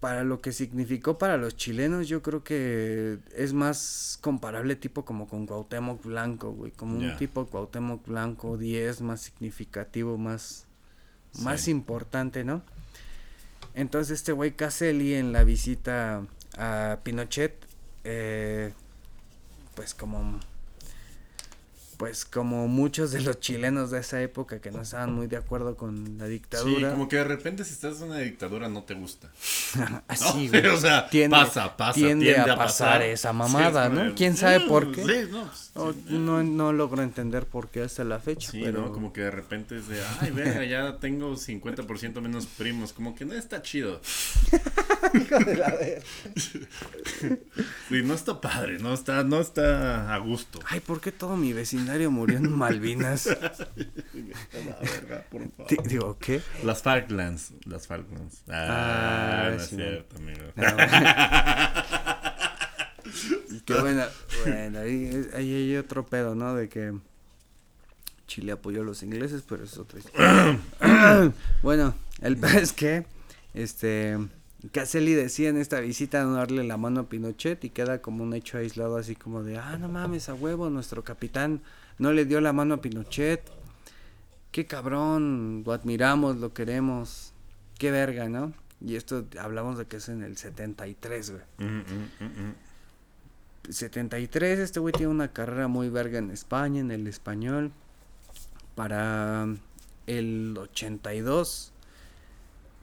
para 0.00 0.22
lo 0.22 0.40
que 0.40 0.52
significó 0.52 1.18
para 1.18 1.36
los 1.36 1.56
chilenos, 1.56 2.08
yo 2.08 2.22
creo 2.22 2.44
que 2.44 3.18
es 3.36 3.52
más 3.52 4.18
comparable 4.20 4.76
tipo 4.76 5.04
como 5.04 5.26
con 5.28 5.46
Cuauhtémoc 5.46 6.04
Blanco, 6.04 6.52
güey, 6.52 6.72
como 6.72 6.98
un 6.98 7.16
tipo 7.16 7.46
Cuauhtémoc 7.46 8.06
Blanco 8.06 8.56
10 8.56 9.00
más 9.00 9.20
significativo, 9.22 10.18
más 10.18 10.66
más 11.40 11.68
importante, 11.68 12.44
¿no? 12.44 12.62
Entonces 13.74 14.18
este 14.18 14.32
güey 14.32 14.52
Caselli 14.52 15.14
en 15.14 15.32
la 15.32 15.42
visita 15.42 16.22
a 16.56 16.98
Pinochet 17.02 17.66
eh, 18.04 18.72
pues 19.74 19.94
como 19.94 20.38
pues 21.96 22.24
como 22.24 22.68
muchos 22.68 23.12
de 23.12 23.20
los 23.22 23.40
chilenos 23.40 23.90
de 23.90 24.00
esa 24.00 24.20
época 24.20 24.60
que 24.60 24.70
no 24.70 24.82
estaban 24.82 25.12
muy 25.14 25.26
de 25.26 25.36
acuerdo 25.36 25.76
con 25.76 26.18
la 26.18 26.26
Sí, 26.26 26.30
dictadura. 26.32 26.90
como 26.92 27.08
que 27.08 27.16
de 27.16 27.24
repente 27.24 27.64
si 27.64 27.72
estás 27.72 27.98
en 28.00 28.08
una 28.08 28.18
dictadura 28.18 28.68
no 28.68 28.82
te 28.82 28.94
gusta. 28.94 29.30
Así, 30.08 30.48
No, 30.48 30.50
güey. 30.60 30.66
o 30.66 30.76
sea, 30.76 31.08
pasa, 31.30 31.76
pasa, 31.76 31.94
tiende, 31.94 32.26
tiende 32.32 32.50
a 32.50 32.54
a 32.54 32.56
pasar 32.56 32.88
pasar. 32.98 33.02
esa 33.02 33.30
Sí, 33.30 33.36
mamada, 33.36 33.86
es 33.86 33.92
¿no? 33.92 34.14
¿Quién 34.14 34.36
sabe 34.36 34.60
por 34.60 34.92
qué? 34.92 35.02
Sí, 35.04 35.28
no, 35.30 35.44
pues, 35.46 35.70
No, 35.74 35.92
sí, 35.92 36.00
no, 36.10 36.42
no 36.42 36.72
logro 36.72 37.02
entender 37.02 37.46
por 37.46 37.68
qué 37.68 37.82
hasta 37.82 38.04
la 38.04 38.18
fecha, 38.18 38.50
Sí, 38.50 38.60
pero 38.64 38.82
¿no? 38.82 38.92
Como 38.92 39.12
que 39.12 39.22
de 39.22 39.30
repente 39.30 39.76
es 39.78 39.88
de, 39.88 40.00
ay, 40.20 40.30
verga, 40.30 40.64
ya 40.64 40.98
tengo 40.98 41.34
50% 41.36 42.20
menos 42.20 42.46
primos. 42.46 42.92
Como 42.92 43.14
que 43.14 43.24
no 43.24 43.34
está 43.34 43.62
chido. 43.62 44.00
hijo 45.14 45.38
de 45.38 45.56
la 45.56 45.70
no 48.02 48.14
está 48.14 48.40
padre, 48.40 48.78
no 48.78 48.94
está, 48.94 49.22
no 49.24 49.40
está 49.40 50.14
a 50.14 50.18
gusto. 50.18 50.58
Ay, 50.66 50.80
¿por 50.80 51.00
qué 51.00 51.12
todo 51.12 51.36
mi 51.36 51.52
vecindario 51.52 52.10
murió 52.10 52.38
en 52.38 52.50
Malvinas? 52.50 53.26
La 53.26 54.78
verga, 54.80 55.24
por 55.30 55.42
favor. 55.50 55.66
Di- 55.68 55.88
Digo, 55.88 56.16
¿qué? 56.18 56.40
Las 56.64 56.82
Falklands, 56.82 57.52
las 57.66 57.86
Falklands. 57.86 58.42
Ah, 58.48 59.44
Ah, 59.46 59.50
no 59.50 59.56
es 59.56 59.68
cierto, 59.68 60.16
amigo. 60.16 60.40
No. 60.56 60.64
¿Y 63.50 63.60
qué 63.60 63.74
Bueno, 63.80 64.04
bueno, 64.44 64.78
ahí, 64.80 65.26
ahí 65.34 65.54
hay 65.54 65.76
otro 65.76 66.06
pedo, 66.06 66.34
¿no? 66.34 66.54
De 66.54 66.68
que 66.68 66.92
Chile 68.26 68.52
apoyó 68.52 68.82
a 68.82 68.84
los 68.84 69.02
ingleses, 69.02 69.42
pero 69.48 69.64
es 69.64 69.76
otra 69.78 69.98
historia. 69.98 70.58
bueno, 71.62 71.94
el 72.22 72.36
pedo 72.36 72.58
es 72.58 72.72
que, 72.72 73.06
este, 73.52 74.18
Caselli 74.72 75.14
decía 75.14 75.48
en 75.48 75.56
esta 75.56 75.80
visita 75.80 76.22
no 76.24 76.34
darle 76.34 76.64
la 76.64 76.76
mano 76.76 77.00
a 77.00 77.08
Pinochet 77.08 77.64
y 77.64 77.70
queda 77.70 78.00
como 78.00 78.24
un 78.24 78.34
hecho 78.34 78.58
aislado 78.58 78.96
así 78.96 79.14
como 79.14 79.42
de, 79.42 79.58
ah, 79.58 79.76
no 79.78 79.88
mames, 79.88 80.28
a 80.28 80.34
huevo, 80.34 80.70
nuestro 80.70 81.04
capitán 81.04 81.62
no 81.98 82.12
le 82.12 82.24
dio 82.24 82.40
la 82.40 82.52
mano 82.52 82.74
a 82.74 82.80
Pinochet. 82.80 83.42
Qué 84.50 84.66
cabrón, 84.66 85.64
lo 85.66 85.72
admiramos, 85.72 86.36
lo 86.36 86.54
queremos. 86.54 87.32
Qué 87.78 87.90
verga, 87.90 88.28
¿no? 88.28 88.52
Y 88.80 88.96
esto 88.96 89.26
hablamos 89.40 89.78
de 89.78 89.86
que 89.86 89.96
es 89.96 90.08
en 90.08 90.22
el 90.22 90.36
73, 90.36 91.30
güey. 91.30 91.42
Mm, 91.58 91.64
mm, 91.64 92.10
mm, 92.20 92.48
mm. 92.48 92.54
73, 93.70 94.58
este 94.58 94.80
güey 94.80 94.92
tiene 94.92 95.10
una 95.10 95.32
carrera 95.32 95.68
muy 95.68 95.88
verga 95.88 96.18
en 96.18 96.30
España, 96.30 96.80
en 96.80 96.90
el 96.90 97.06
español. 97.06 97.72
Para 98.74 99.46
el 100.06 100.56
82 100.58 101.73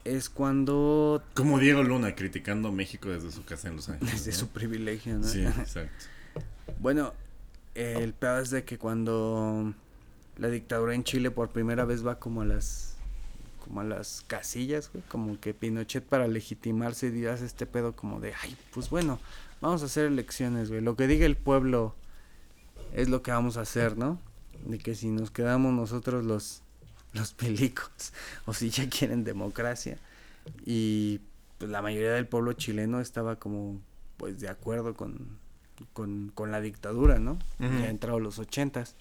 es 0.04 0.30
cuando 0.30 1.24
Como 1.34 1.60
Diego 1.60 1.84
Luna 1.84 2.16
criticando 2.16 2.72
México 2.72 3.10
desde 3.10 3.32
su 3.32 3.44
casa 3.44 3.68
en 3.68 3.76
Los 3.76 3.90
Ángeles. 3.90 4.14
desde 4.14 4.32
¿no? 4.32 4.38
su 4.38 4.48
privilegio, 4.50 5.18
¿no? 5.18 5.28
Sí, 5.28 5.44
exacto. 5.46 6.06
Bueno, 6.80 7.14
el 7.76 8.14
peor 8.14 8.42
es 8.42 8.50
de 8.50 8.64
que 8.64 8.78
cuando 8.78 9.74
la 10.38 10.50
dictadura 10.50 10.96
en 10.96 11.04
Chile 11.04 11.32
por 11.32 11.50
primera 11.50 11.86
vez 11.86 12.06
va 12.06 12.20
como 12.20 12.42
a 12.42 12.46
las 12.46 12.96
como 13.64 13.82
a 13.82 13.84
las 13.84 14.24
casillas, 14.28 14.90
güey, 14.92 15.04
como 15.08 15.40
que 15.40 15.54
Pinochet 15.54 16.04
para 16.04 16.28
legitimarse 16.28 17.08
y 17.16 17.26
hace 17.28 17.46
este 17.46 17.66
pedo 17.66 17.96
como 17.96 18.20
de, 18.20 18.34
ay, 18.42 18.58
pues 18.74 18.90
bueno, 18.90 19.20
vamos 19.62 19.84
a 19.84 19.86
hacer 19.86 20.08
elecciones, 20.08 20.70
güey, 20.70 20.82
lo 20.82 20.96
que 20.96 21.08
diga 21.08 21.26
el 21.26 21.38
pueblo 21.38 21.96
es 22.94 23.08
lo 23.08 23.22
que 23.22 23.32
vamos 23.32 23.58
a 23.58 23.62
hacer, 23.62 23.98
¿no? 23.98 24.20
De 24.66 24.78
que 24.80 24.96
si 24.96 25.10
nos 25.10 25.32
quedamos 25.32 25.74
nosotros 25.74 26.26
los 26.26 26.64
los 27.14 27.36
milicos 27.42 28.14
o 28.46 28.54
si 28.54 28.70
ya 28.70 28.90
quieren 28.90 29.24
democracia 29.24 29.98
y 30.66 31.20
pues 31.58 31.70
la 31.70 31.82
mayoría 31.82 32.14
del 32.14 32.28
pueblo 32.28 32.54
chileno 32.54 33.00
estaba 33.02 33.36
como 33.38 33.80
pues 34.18 34.40
de 34.40 34.50
acuerdo 34.50 34.94
con 34.96 35.40
con, 35.94 36.32
con 36.36 36.52
la 36.52 36.62
dictadura, 36.62 37.18
¿no? 37.18 37.34
Ujú. 37.60 37.80
Ya 37.82 37.90
entrado 37.90 38.20
los 38.20 38.38
ochentas. 38.38 38.96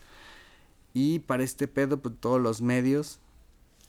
Y 0.95 1.19
para 1.21 1.43
este 1.45 1.69
pedo, 1.69 1.99
pues 1.99 2.15
todos 2.19 2.41
los 2.41 2.63
medios 2.63 3.19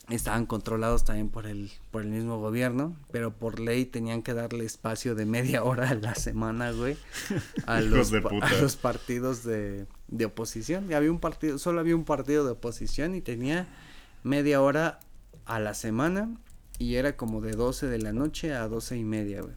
estaban 0.09 0.45
controlados 0.45 1.05
también 1.05 1.30
por 1.30 1.47
el, 1.47 1.72
por 1.89 2.01
el 2.01 2.09
mismo 2.09 2.39
gobierno, 2.39 2.97
pero 3.11 3.32
por 3.32 3.61
ley 3.61 3.86
tenían 3.86 4.22
que 4.24 4.34
darle 4.34 4.65
espacio 4.65 5.15
de 5.15 5.26
media 5.26 5.63
hora 5.63 5.89
a 5.91 5.95
la 5.95 6.15
semana, 6.15 6.72
güey, 6.72 6.97
a, 7.65 7.80
los, 7.82 8.11
de 8.11 8.19
pa- 8.22 8.30
puta. 8.30 8.47
a 8.47 8.61
los 8.61 8.76
partidos 8.76 9.43
de, 9.45 9.86
de 10.09 10.26
oposición. 10.26 10.91
Y 10.91 10.93
había 10.93 11.11
un 11.11 11.19
partido, 11.19 11.57
solo 11.59 11.80
había 11.80 11.95
un 11.95 12.03
partido 12.03 12.43
de 12.43 12.51
oposición 12.51 13.15
y 13.15 13.22
tenía 13.22 13.67
media 14.24 14.61
hora 14.61 14.99
a 15.45 15.59
la 15.59 15.74
semana 15.74 16.38
y 16.80 16.95
era 16.95 17.15
como 17.15 17.41
de 17.41 17.51
12 17.51 17.88
de 17.88 17.99
la 17.99 18.13
noche 18.13 18.53
a 18.53 18.67
12 18.67 18.97
y 18.97 19.03
media, 19.03 19.41
güey. 19.41 19.55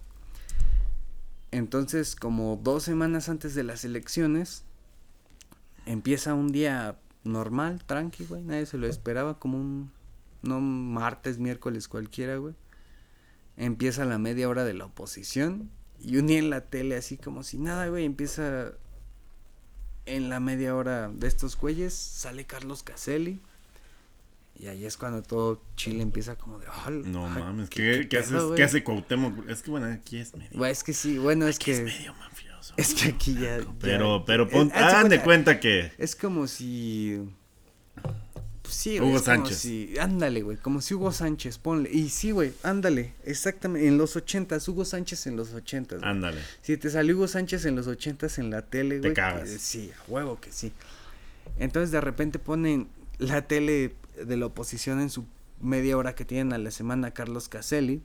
Entonces, 1.51 2.17
como 2.17 2.61
dos 2.63 2.83
semanas 2.83 3.29
antes 3.29 3.55
de 3.55 3.63
las 3.63 3.85
elecciones, 3.85 4.65
empieza 5.87 6.35
un 6.35 6.51
día 6.51 6.99
normal, 7.23 7.83
tranqui, 7.85 8.25
güey. 8.25 8.43
Nadie 8.43 8.67
se 8.67 8.77
lo 8.77 8.87
esperaba, 8.87 9.39
como 9.39 9.59
un, 9.59 9.93
no 10.43 10.61
martes, 10.61 11.39
miércoles 11.39 11.89
cualquiera, 11.89 12.37
güey. 12.37 12.55
Empieza 13.57 14.05
la 14.05 14.19
media 14.19 14.49
hora 14.49 14.65
de 14.65 14.75
la 14.75 14.87
oposición 14.87 15.71
y 16.01 16.17
un 16.17 16.27
día 16.27 16.39
en 16.39 16.51
la 16.51 16.63
tele, 16.63 16.97
así 16.97 17.17
como 17.17 17.43
si 17.43 17.59
nada, 17.59 17.87
güey, 17.87 18.05
empieza 18.05 18.73
en 20.07 20.29
la 20.29 20.41
media 20.41 20.75
hora 20.75 21.09
de 21.09 21.27
estos 21.27 21.57
güeyes, 21.57 21.95
sale 21.95 22.45
Carlos 22.45 22.83
Caselli. 22.83 23.41
Y 24.57 24.69
ahí 24.69 24.85
es 24.87 24.97
cuando 24.97 25.23
todo 25.23 25.61
Chile 25.77 26.03
empieza 26.03 26.37
como 26.37 26.59
de... 26.61 26.67
"Ah, 26.69 26.89
No 26.91 27.27
ay, 27.27 27.43
mames, 27.43 27.69
qué- 27.71 27.83
¿qué, 27.83 28.01
qué 28.03 28.09
qué 28.09 28.17
pedo, 28.19 28.21
haces, 28.37 28.43
güey". 28.45 28.57
¿qué 28.57 28.63
hace 28.63 28.85
Cuauhtémoc? 28.85 29.49
Es 29.49 29.63
que 29.63 29.71
bueno, 29.71 29.87
aquí 29.87 30.19
es 30.19 30.35
medio, 30.37 30.51
Güey, 30.57 30.71
es 30.73 30.85
que 30.85 30.93
sí, 30.93 31.19
bueno, 31.19 31.47
es 31.49 31.57
aquí 31.57 31.73
es 31.73 31.79
que... 31.81 31.85
medio 31.87 32.15
mafioso. 32.15 32.75
Es 32.77 32.95
que 32.95 33.09
aquí 33.09 33.35
ya... 33.35 33.59
ya- 33.59 33.67
Pero, 33.81 34.25
pero 34.25 34.49
pon, 34.49 34.69
de 34.69 34.75
hagan 34.75 35.09
de 35.09 35.21
cuenta, 35.21 35.59
que 35.61 35.93
Es 35.99 36.15
como 36.17 36.47
si. 36.47 37.21
Pues 38.63 38.75
sí, 38.77 38.99
Hugo 38.99 39.11
güey. 39.11 39.13
como 39.23 39.25
Sánchez. 39.25 39.59
si- 39.59 39.99
ándale, 39.99 40.41
güey. 40.43 40.57
Como 40.57 40.81
si 40.81 40.95
Hugo 40.95 41.13
Sánchez, 41.13 41.59
ponle. 41.59 41.91
Y 41.93 42.09
sí, 42.09 42.31
güey, 42.31 42.53
ándale. 42.63 43.13
Exactamente. 43.25 43.87
En 43.89 43.99
los 43.99 44.17
ochentas, 44.17 44.67
Hugo 44.69 44.85
Sánchez 44.87 45.27
en 45.27 45.37
los 45.37 45.53
ochentas. 45.53 45.99
güey. 46.01 46.11
ándale. 46.11 46.41
Si 46.63 46.77
te 46.79 46.89
salió 46.89 47.15
Hugo 47.17 47.29
Sánchez 47.29 47.67
en 47.67 47.77
los 47.77 47.87
ochentas 47.89 48.39
en 48.39 48.51
la 48.51 48.63
tele, 48.63 48.97
Te 48.97 49.09
güey. 49.09 49.15
cagas. 49.15 49.51
eh, 49.51 49.59
Sí, 49.59 49.91
a 49.93 50.11
huevo 50.11 50.41
que 50.41 50.51
sí. 50.51 50.73
Entonces 51.59 51.91
de 51.91 52.01
repente 52.01 52.39
ponen 52.39 52.89
la 53.19 53.43
tele 53.43 53.95
de 54.17 54.37
la 54.37 54.47
oposición 54.47 55.01
en 55.01 55.11
su 55.11 55.27
media 55.61 55.97
hora 55.97 56.15
que 56.15 56.25
tienen 56.25 56.53
a 56.53 56.59
la 56.59 56.71
semana 56.71 57.13
Carlos 57.13 57.49
Caselli. 57.49 58.03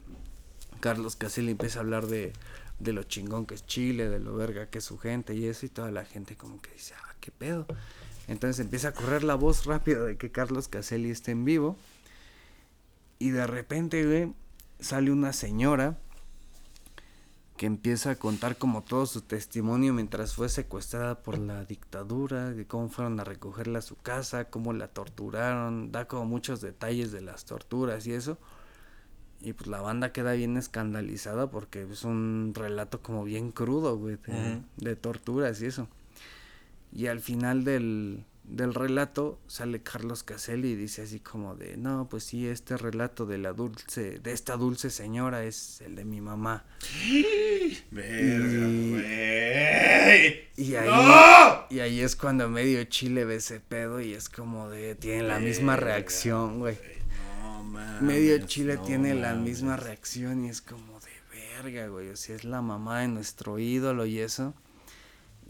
Carlos 0.79 1.15
Caselli 1.15 1.51
empieza 1.51 1.79
a 1.79 1.81
hablar 1.81 2.07
de, 2.07 2.33
de 2.79 2.93
lo 2.93 3.03
chingón 3.03 3.45
que 3.45 3.55
es 3.55 3.65
Chile, 3.65 4.09
de 4.09 4.19
lo 4.19 4.35
verga 4.35 4.69
que 4.69 4.79
es 4.79 4.83
su 4.83 4.97
gente 4.97 5.35
y 5.35 5.45
eso, 5.45 5.65
y 5.65 5.69
toda 5.69 5.91
la 5.91 6.05
gente 6.05 6.35
como 6.35 6.61
que 6.61 6.71
dice, 6.71 6.93
ah, 6.97 7.15
qué 7.19 7.31
pedo. 7.31 7.65
Entonces 8.27 8.59
empieza 8.59 8.89
a 8.89 8.93
correr 8.93 9.23
la 9.23 9.35
voz 9.35 9.65
rápido 9.65 10.05
de 10.05 10.17
que 10.17 10.31
Carlos 10.31 10.67
Caselli 10.67 11.09
esté 11.09 11.31
en 11.31 11.45
vivo. 11.45 11.77
Y 13.17 13.31
de 13.31 13.45
repente, 13.47 14.31
sale 14.79 15.11
una 15.11 15.33
señora 15.33 15.97
que 17.59 17.65
empieza 17.65 18.11
a 18.11 18.15
contar 18.15 18.55
como 18.55 18.83
todo 18.83 19.05
su 19.05 19.19
testimonio 19.19 19.93
mientras 19.93 20.33
fue 20.33 20.47
secuestrada 20.47 21.19
por 21.21 21.37
la 21.37 21.65
dictadura, 21.65 22.51
de 22.51 22.65
cómo 22.65 22.87
fueron 22.87 23.19
a 23.19 23.25
recogerla 23.25 23.79
a 23.79 23.81
su 23.81 23.97
casa, 23.97 24.45
cómo 24.45 24.71
la 24.71 24.87
torturaron, 24.87 25.91
da 25.91 26.07
como 26.07 26.23
muchos 26.23 26.61
detalles 26.61 27.11
de 27.11 27.19
las 27.19 27.43
torturas 27.43 28.07
y 28.07 28.13
eso. 28.13 28.37
Y 29.41 29.51
pues 29.51 29.67
la 29.67 29.81
banda 29.81 30.13
queda 30.13 30.31
bien 30.31 30.55
escandalizada 30.55 31.51
porque 31.51 31.81
es 31.81 32.05
un 32.05 32.53
relato 32.55 33.01
como 33.01 33.25
bien 33.25 33.51
crudo, 33.51 33.97
güey, 33.97 34.15
de, 34.25 34.61
de 34.77 34.95
torturas 34.95 35.61
y 35.61 35.65
eso. 35.65 35.89
Y 36.93 37.07
al 37.07 37.19
final 37.19 37.65
del, 37.65 38.23
del 38.49 38.73
relato 38.73 39.39
sale 39.47 39.81
Carlos 39.83 40.23
Caselli 40.23 40.69
y 40.71 40.75
dice 40.75 41.03
así 41.03 41.19
como 41.19 41.55
de, 41.55 41.77
no, 41.77 42.07
pues 42.09 42.23
sí, 42.23 42.47
este 42.47 42.77
relato 42.77 43.25
de 43.25 43.37
la 43.37 43.53
dulce, 43.53 44.19
de 44.19 44.31
esta 44.31 44.57
dulce 44.57 44.89
señora 44.89 45.43
es 45.43 45.81
el 45.81 45.95
de 45.95 46.03
mi 46.05 46.19
mamá. 46.21 46.65
Verga, 47.91 48.67
Y- 48.67 48.89
güey. 48.91 50.49
Y 50.57 50.75
ahí, 50.75 50.89
¡No! 50.89 51.65
y 51.69 51.79
ahí 51.79 52.01
es 52.01 52.15
cuando 52.15 52.49
medio 52.49 52.83
Chile 52.85 53.23
ve 53.25 53.35
ese 53.35 53.59
pedo 53.59 54.01
y 54.01 54.13
es 54.13 54.29
como 54.29 54.69
de, 54.69 54.95
tiene 54.95 55.23
la 55.23 55.39
misma 55.39 55.75
Verga, 55.75 55.87
reacción, 55.93 56.59
güey. 56.59 56.77
No 57.41 57.63
mames. 57.63 58.01
Medio 58.01 58.37
Chile 58.45 58.75
no 58.75 58.81
tiene 58.83 59.13
la 59.15 59.35
misma 59.35 59.77
reacción 59.77 60.45
y 60.45 60.49
es 60.49 60.61
como 60.61 60.99
de 60.99 61.09
verga, 61.61 61.87
güey. 61.87 62.09
O 62.09 62.15
sea, 62.17 62.35
es 62.35 62.43
la 62.43 62.61
mamá 62.61 63.01
de 63.01 63.07
nuestro 63.09 63.59
ídolo 63.59 64.05
y 64.05 64.19
eso. 64.19 64.53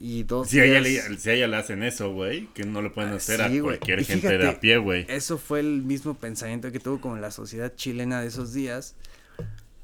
Y 0.02 0.24
dos 0.24 0.48
Si 0.48 0.60
a, 0.62 0.64
ella 0.64 0.80
le, 0.80 1.18
si 1.18 1.30
a 1.30 1.34
ella 1.34 1.48
le 1.48 1.58
hacen 1.58 1.84
eso, 1.84 2.14
güey, 2.14 2.48
que 2.54 2.64
no 2.64 2.82
le 2.82 2.90
pueden 2.90 3.12
hacer 3.12 3.46
sí, 3.50 3.58
a 3.58 3.62
cualquier 3.62 4.06
gente 4.06 4.38
de 4.38 4.48
a 4.48 4.58
pie, 4.58 4.78
güey. 4.78 5.06
Eso 5.10 5.38
fue 5.38 5.60
el 5.60 5.84
mismo 5.84 6.14
pensamiento 6.14 6.72
que 6.72 6.80
tuvo 6.80 7.02
como 7.02 7.18
la 7.18 7.32
sociedad 7.32 7.76
chilena 7.76 8.22
de 8.22 8.28
esos 8.28 8.54
días. 8.54 8.96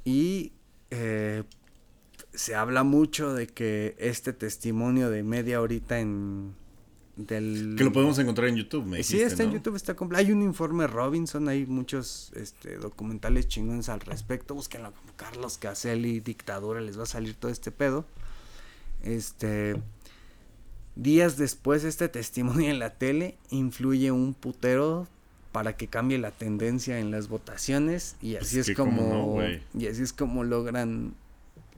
Y 0.05 0.53
eh, 0.89 1.43
se 2.33 2.55
habla 2.55 2.83
mucho 2.83 3.33
de 3.33 3.47
que 3.47 3.97
este 3.99 4.31
testimonio 4.31 5.09
de 5.09 5.21
media 5.23 5.59
horita 5.59 5.99
en... 5.99 6.55
Del... 7.17 7.75
Que 7.77 7.83
lo 7.83 7.91
podemos 7.91 8.17
encontrar 8.17 8.47
en 8.47 8.55
YouTube, 8.55 8.85
me 8.85 9.03
Sí, 9.03 9.15
dijiste, 9.15 9.25
está 9.25 9.43
en. 9.43 9.51
YouTube, 9.51 9.75
está 9.75 9.95
completo. 9.95 10.19
Hay 10.25 10.31
un 10.31 10.41
informe 10.41 10.85
Robinson, 10.87 11.47
hay 11.49 11.65
muchos 11.65 12.31
este, 12.35 12.77
documentales 12.77 13.47
chingones 13.49 13.87
al 13.89 14.01
respecto. 14.01 14.53
Búsquenlo 14.53 14.93
como 14.93 15.13
Carlos 15.15 15.57
Caselli, 15.57 16.19
dictadura, 16.19 16.81
les 16.81 16.99
va 16.99 17.03
a 17.03 17.05
salir 17.05 17.35
todo 17.35 17.51
este 17.51 17.71
pedo. 17.71 18.05
Este. 19.01 19.75
Días 20.95 21.37
después, 21.37 21.83
este 21.83 22.07
testimonio 22.09 22.69
en 22.69 22.79
la 22.79 22.91
tele 22.91 23.37
influye 23.49 24.11
un 24.11 24.33
putero 24.33 25.07
para 25.51 25.75
que 25.77 25.87
cambie 25.87 26.17
la 26.17 26.31
tendencia 26.31 26.99
en 26.99 27.11
las 27.11 27.27
votaciones. 27.27 28.15
Y 28.21 28.35
así 28.35 28.55
Pues 28.55 28.55
es 28.55 28.65
que 28.67 28.75
cómo 28.75 29.09
como. 29.09 29.41
no, 29.41 29.47
y 29.73 29.87
así 29.87 30.03
es 30.03 30.13
como 30.13 30.43
logran. 30.43 31.13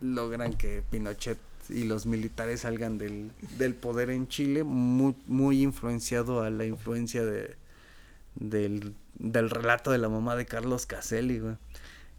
Logran 0.02 0.54
que 0.54 0.84
Pinochet 0.90 1.40
y 1.70 1.84
los 1.84 2.06
militares 2.06 2.62
salgan 2.62 2.98
del, 2.98 3.32
del 3.58 3.74
poder 3.74 4.10
en 4.12 4.28
Chile, 4.28 4.64
muy, 4.64 5.16
muy 5.26 5.62
influenciado 5.64 6.42
a 6.44 6.50
la 6.50 6.66
influencia 6.66 7.26
de, 7.26 7.56
del, 8.36 8.94
del 9.18 9.50
relato 9.50 9.92
de 9.92 9.98
la 9.98 10.10
mamá 10.10 10.36
de 10.36 10.46
Carlos 10.46 10.86
Caselli, 10.86 11.40
güey. 11.40 11.56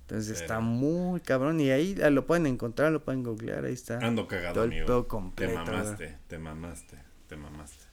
Entonces 0.09 0.41
está 0.41 0.61
muy 0.61 1.21
cabrón 1.21 1.61
y 1.61 1.71
ahí 1.71 1.95
ah, 2.03 2.09
lo 2.09 2.27
pueden 2.27 2.47
encontrar, 2.47 2.91
lo 2.91 3.05
pueden 3.05 3.23
googlear, 3.23 3.67
ahí 3.67 3.75
está. 3.75 3.99
Ando 3.99 4.27
cagado, 4.27 4.55
Todo 4.55 4.65
el 4.65 4.71
amigo. 4.71 5.03
Te 5.03 5.09
completo, 5.09 5.55
mamaste, 5.55 6.17
te 6.27 6.39
mamaste, 6.39 6.99
te 7.27 7.37
mamaste. 7.37 7.85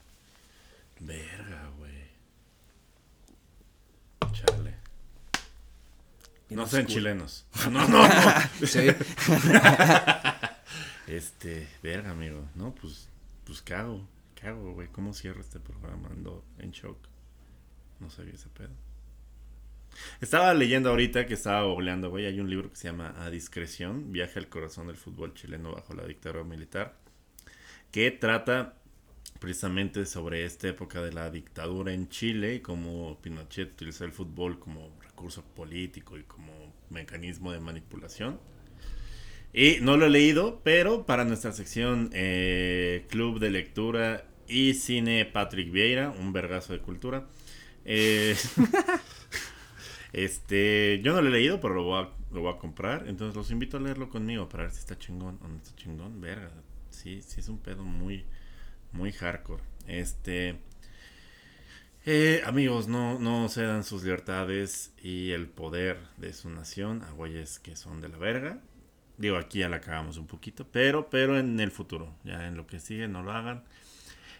Verga, 1.01 1.71
güey. 1.77 2.05
Chale. 4.31 4.75
No 6.51 6.65
sean 6.67 6.85
chilenos. 6.85 7.45
No, 7.69 7.85
no, 7.85 8.07
no. 8.07 8.07
Sí. 8.65 8.87
Este, 11.07 11.67
verga, 11.83 12.11
amigo. 12.11 12.49
No, 12.55 12.73
pues 12.73 13.09
pues, 13.45 13.61
¿qué 13.61 13.75
hago? 13.75 14.07
¿Qué 14.33 14.47
hago, 14.47 14.73
güey? 14.73 14.87
¿Cómo 14.87 15.13
cierro 15.13 15.41
este 15.41 15.59
programa? 15.59 16.09
Ando 16.09 16.43
en 16.59 16.71
shock. 16.71 16.97
No 17.99 18.09
sabía 18.09 18.33
ese 18.33 18.49
pedo. 18.49 18.73
Estaba 20.21 20.53
leyendo 20.53 20.89
ahorita 20.89 21.25
que 21.25 21.33
estaba 21.33 21.63
googleando, 21.63 22.09
güey. 22.09 22.25
Hay 22.25 22.39
un 22.39 22.49
libro 22.49 22.69
que 22.69 22.75
se 22.75 22.87
llama 22.87 23.13
A 23.17 23.29
Discreción, 23.29 24.11
Viaje 24.11 24.39
al 24.39 24.49
corazón 24.49 24.87
del 24.87 24.97
fútbol 24.97 25.33
chileno 25.33 25.71
bajo 25.71 25.93
la 25.93 26.05
dictadura 26.05 26.43
militar, 26.43 26.97
que 27.91 28.11
trata 28.11 28.75
precisamente 29.39 30.05
sobre 30.05 30.45
esta 30.45 30.67
época 30.69 31.01
de 31.01 31.11
la 31.11 31.29
dictadura 31.29 31.93
en 31.93 32.09
Chile 32.09 32.55
y 32.55 32.59
cómo 32.61 33.19
Pinochet 33.21 33.73
utilizó 33.73 34.05
el 34.05 34.11
fútbol 34.11 34.59
como 34.59 34.91
recurso 35.01 35.43
político 35.43 36.17
y 36.17 36.23
como 36.23 36.51
mecanismo 36.89 37.51
de 37.51 37.59
manipulación. 37.59 38.39
Y 39.53 39.77
no 39.81 39.95
lo 39.97 40.07
he 40.07 40.09
leído, 40.09 40.61
pero 40.63 41.05
para 41.05 41.23
nuestra 41.23 41.53
sección 41.53 42.09
eh, 42.13 43.05
Club 43.09 43.39
de 43.39 43.51
Lectura 43.51 44.25
y 44.47 44.73
Cine 44.73 45.25
Patrick 45.25 45.71
Vieira, 45.71 46.09
un 46.09 46.33
vergazo 46.33 46.73
de 46.73 46.79
cultura. 46.79 47.27
Eh, 47.85 48.35
este, 50.15 51.01
yo 51.03 51.11
no 51.11 51.21
lo 51.21 51.27
he 51.27 51.31
leído, 51.31 51.59
pero 51.59 51.73
lo 51.73 51.83
voy, 51.83 52.03
a, 52.05 52.09
lo 52.33 52.41
voy 52.41 52.53
a 52.53 52.57
comprar. 52.57 53.05
Entonces 53.09 53.35
los 53.35 53.51
invito 53.51 53.75
a 53.75 53.81
leerlo 53.81 54.09
conmigo 54.09 54.47
para 54.47 54.63
ver 54.63 54.71
si 54.71 54.79
está 54.79 54.97
chingón 54.97 55.37
o 55.43 55.47
no 55.49 55.57
está 55.57 55.75
chingón. 55.75 56.21
Verga, 56.21 56.51
sí, 56.89 57.21
sí 57.21 57.41
es 57.41 57.49
un 57.49 57.57
pedo 57.57 57.83
muy, 57.83 58.23
muy 58.93 59.11
hardcore. 59.11 59.61
Este, 59.87 60.55
eh, 62.05 62.41
amigos, 62.45 62.87
no, 62.87 63.19
no 63.19 63.49
cedan 63.49 63.83
sus 63.83 64.03
libertades 64.03 64.93
y 65.03 65.31
el 65.31 65.47
poder 65.47 65.97
de 66.15 66.31
su 66.31 66.49
nación 66.49 67.03
a 67.03 67.11
güeyes 67.11 67.59
que 67.59 67.75
son 67.75 67.99
de 67.99 68.07
la 68.07 68.17
verga. 68.17 68.61
Digo, 69.17 69.35
aquí 69.35 69.59
ya 69.59 69.69
la 69.69 69.81
cagamos 69.81 70.15
un 70.15 70.27
poquito, 70.27 70.65
pero, 70.71 71.09
pero 71.09 71.37
en 71.37 71.59
el 71.59 71.71
futuro, 71.71 72.15
ya 72.23 72.47
en 72.47 72.55
lo 72.55 72.67
que 72.67 72.79
sigue, 72.79 73.09
no 73.09 73.21
lo 73.21 73.33
hagan. 73.33 73.65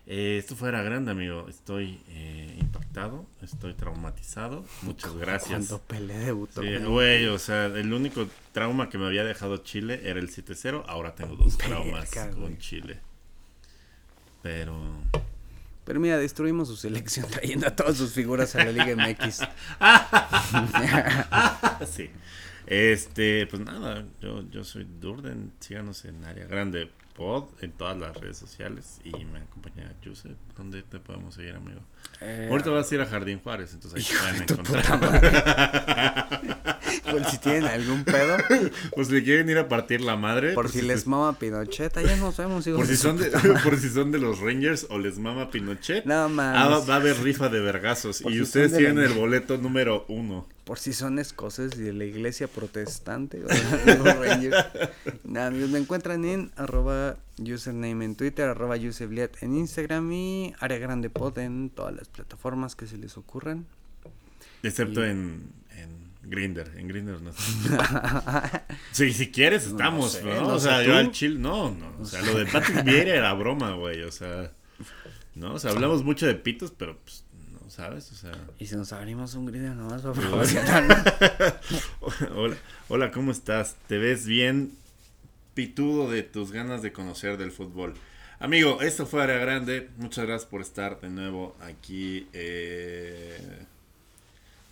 Eh, 0.07 0.37
esto 0.37 0.55
fuera 0.55 0.83
grande, 0.83 1.11
amigo. 1.11 1.47
Estoy 1.49 1.99
eh, 2.09 2.55
impactado, 2.59 3.25
estoy 3.41 3.73
traumatizado. 3.73 4.63
Muchas 4.83 5.15
gracias. 5.15 5.67
Cuando 5.67 5.79
Pelé 5.79 6.17
debutó. 6.19 6.61
Sí, 6.61 6.77
güey, 6.77 7.25
o 7.27 7.39
sea, 7.39 7.65
el 7.65 7.91
único 7.91 8.27
trauma 8.51 8.89
que 8.89 8.99
me 8.99 9.07
había 9.07 9.23
dejado 9.23 9.57
Chile 9.57 10.01
era 10.03 10.19
el 10.19 10.29
7-0. 10.29 10.83
Ahora 10.87 11.15
tengo 11.15 11.35
dos 11.35 11.57
traumas 11.57 12.11
con 12.33 12.57
Chile. 12.59 12.99
Pero. 14.43 14.75
Pero 15.85 15.99
mira, 15.99 16.17
destruimos 16.17 16.67
su 16.67 16.75
selección 16.75 17.27
trayendo 17.31 17.67
a 17.67 17.75
todas 17.75 17.97
sus 17.97 18.11
figuras 18.13 18.55
a 18.55 18.63
la 18.63 18.71
Liga 18.71 18.95
MX. 18.95 19.41
sí. 21.91 22.11
Este, 22.67 23.47
pues 23.47 23.61
nada, 23.61 24.05
yo, 24.21 24.43
yo 24.49 24.63
soy 24.63 24.87
Durden. 24.99 25.51
Síganos 25.59 26.05
en 26.05 26.23
Área 26.25 26.45
Grande 26.47 26.89
Pod 27.15 27.45
en 27.61 27.71
todas 27.71 27.97
las 27.97 28.15
redes 28.17 28.37
sociales. 28.37 28.99
Y 29.03 29.11
me 29.25 29.39
acompaña 29.39 29.93
Yuse. 30.01 30.35
¿Dónde 30.57 30.83
te 30.83 30.99
podemos 30.99 31.35
seguir, 31.35 31.55
amigo? 31.55 31.79
Eh, 32.21 32.47
Ahorita 32.49 32.69
vas 32.71 32.91
a 32.91 32.95
ir 32.95 33.01
a 33.01 33.05
Jardín 33.05 33.39
Juárez, 33.39 33.73
entonces 33.73 34.09
ahí 34.11 34.17
pueden 34.17 34.41
encontrar. 34.43 34.85
Pues 37.11 37.27
si 37.27 37.37
tienen 37.37 37.65
algún 37.65 38.03
pedo, 38.03 38.35
Pues 38.95 39.09
le 39.11 39.23
quieren 39.23 39.47
ir 39.49 39.57
a 39.59 39.69
partir 39.69 40.01
la 40.01 40.15
madre. 40.17 40.53
por 40.53 40.65
pues, 40.65 40.73
si 40.73 40.81
les 40.81 41.05
mama 41.07 41.37
Pinochet, 41.37 41.95
allá 41.97 42.15
nos 42.17 42.35
vemos, 42.35 42.65
hijos 42.67 42.79
Por 42.79 42.87
si, 42.87 42.97
son 42.97 43.17
de, 43.17 43.29
por 43.63 43.77
si 43.77 43.89
son 43.89 44.11
de 44.11 44.17
los 44.19 44.39
Rangers 44.39 44.87
o 44.89 44.97
les 44.97 45.17
mama 45.19 45.49
Pinochet. 45.51 46.03
No 46.05 46.13
Ah, 46.15 46.21
va, 46.23 46.27
mames. 46.29 46.89
a 46.89 46.95
haber 46.95 47.17
rifa 47.21 47.47
de 47.49 47.61
vergazos. 47.61 48.21
Por 48.21 48.31
y 48.31 48.35
si 48.35 48.41
ustedes 48.41 48.75
tienen 48.75 48.99
el 48.99 49.13
boleto 49.13 49.57
número 49.57 50.05
uno. 50.09 50.47
Por 50.65 50.79
si 50.79 50.93
son 50.93 51.19
escoceses 51.19 51.79
y 51.79 51.83
de 51.83 51.93
la 51.93 52.05
iglesia 52.05 52.47
protestante. 52.47 53.43
o 53.43 53.47
sea, 53.47 53.95
los 53.97 54.17
Rangers. 54.17 54.65
Nada, 55.23 55.47
amigos, 55.47 55.69
me 55.69 55.77
encuentran 55.79 56.25
en 56.25 56.51
arroba 56.55 57.17
username 57.37 58.03
en 58.05 58.15
Twitter, 58.15 58.49
arroba 58.49 58.75
usebliat 58.75 59.31
en 59.43 59.55
Instagram 59.55 60.11
y 60.11 60.53
área 60.59 60.79
grande 60.79 61.09
pod 61.11 61.37
en 61.37 61.69
todas 61.69 61.93
las 61.95 62.07
plataformas 62.09 62.75
que 62.75 62.87
se 62.87 62.97
les 62.97 63.15
ocurran. 63.15 63.67
Excepto 64.63 65.05
Y- 65.05 65.09
en, 65.11 65.51
en 65.77 65.89
Grinder. 66.23 66.71
En 66.77 66.87
Grinder 66.87 67.21
no. 67.21 67.31
sí, 68.91 69.13
si 69.13 69.31
quieres, 69.31 69.65
No 69.67 69.69
estamos. 69.77 70.11
sé, 70.13 70.23
¿no? 70.23 70.47
o 70.47 70.59
sea, 70.59 70.79
¿tú? 70.81 70.87
yo 70.87 70.95
al 70.95 71.11
chill. 71.11 71.39
No, 71.39 71.69
no. 71.69 71.93
O 71.99 72.05
sea, 72.05 72.21
lo 72.23 72.33
de 72.39 72.45
Patrick 72.47 72.83
Vieira 72.83 73.13
era 73.15 73.33
broma, 73.33 73.73
güey. 73.75 74.01
O 74.01 74.11
sea. 74.11 74.51
No, 75.35 75.53
o 75.55 75.59
sea, 75.59 75.71
hablamos 75.71 76.03
mucho 76.03 76.25
de 76.25 76.35
pitos, 76.35 76.71
pero 76.75 76.97
pues. 76.97 77.23
Sabes, 77.75 78.09
o 78.11 78.15
sea. 78.15 78.31
Y 78.57 78.67
si 78.67 78.75
nos 78.75 78.93
abrimos 78.93 79.33
un 79.35 79.47
grito 79.47 79.73
nomás 79.73 80.01
para 80.01 80.13
Hola. 80.13 80.29
promocionarlo. 80.29 80.95
Hola, 82.35 82.55
hola, 82.87 83.11
¿cómo 83.11 83.31
estás? 83.31 83.75
¿Te 83.87 83.97
ves 83.97 84.25
bien 84.25 84.71
pitudo 85.53 86.09
de 86.09 86.23
tus 86.23 86.51
ganas 86.53 86.81
de 86.81 86.93
conocer 86.93 87.37
del 87.37 87.51
fútbol? 87.51 87.93
Amigo, 88.39 88.81
esto 88.81 89.05
fue 89.05 89.23
Área 89.23 89.37
Grande. 89.39 89.89
Muchas 89.97 90.25
gracias 90.25 90.49
por 90.49 90.61
estar 90.61 91.01
de 91.01 91.09
nuevo 91.09 91.57
aquí. 91.61 92.27
eh, 92.31 93.65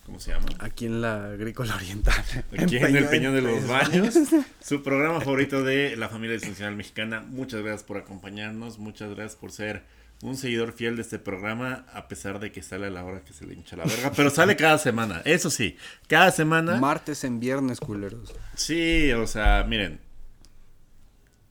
¿Cómo 0.06 0.20
se 0.20 0.32
llama? 0.32 0.46
Aquí 0.60 0.86
en 0.86 1.02
la 1.02 1.26
agrícola 1.32 1.76
oriental. 1.76 2.24
Aquí 2.58 2.78
en 2.78 2.96
el 2.96 3.06
Peñón 3.08 3.34
de 3.36 3.42
los 3.42 3.68
Baños. 3.68 4.14
Su 4.62 4.82
programa 4.84 5.20
favorito 5.22 5.64
de 5.64 5.96
la 5.98 6.08
familia 6.10 6.36
disfuncional 6.36 6.76
mexicana. 6.76 7.22
Muchas 7.22 7.62
gracias 7.62 7.84
por 7.84 7.98
acompañarnos. 7.98 8.80
Muchas 8.80 9.10
gracias 9.16 9.36
por 9.38 9.52
ser 9.52 9.84
un 10.24 10.38
seguidor 10.38 10.74
fiel 10.74 10.96
de 10.96 11.02
este 11.02 11.20
programa. 11.20 11.86
A 11.94 12.08
pesar 12.08 12.40
de 12.40 12.52
que 12.52 12.64
sale 12.64 12.88
a 12.88 12.90
la 12.90 13.04
hora 13.04 13.24
que 13.24 13.34
se 13.34 13.46
le 13.46 13.54
hincha 13.54 13.76
la 13.76 13.84
verga. 13.84 14.12
Pero 14.16 14.30
sale 14.30 14.56
cada 14.56 14.78
semana. 14.78 15.22
Eso 15.26 15.50
sí, 15.50 15.78
cada 16.08 16.32
semana. 16.32 16.78
Martes 16.78 17.24
en 17.24 17.40
viernes, 17.40 17.80
culeros. 17.80 18.34
Sí, 18.56 19.12
o 19.12 19.28
sea, 19.28 19.64
miren. 19.68 20.00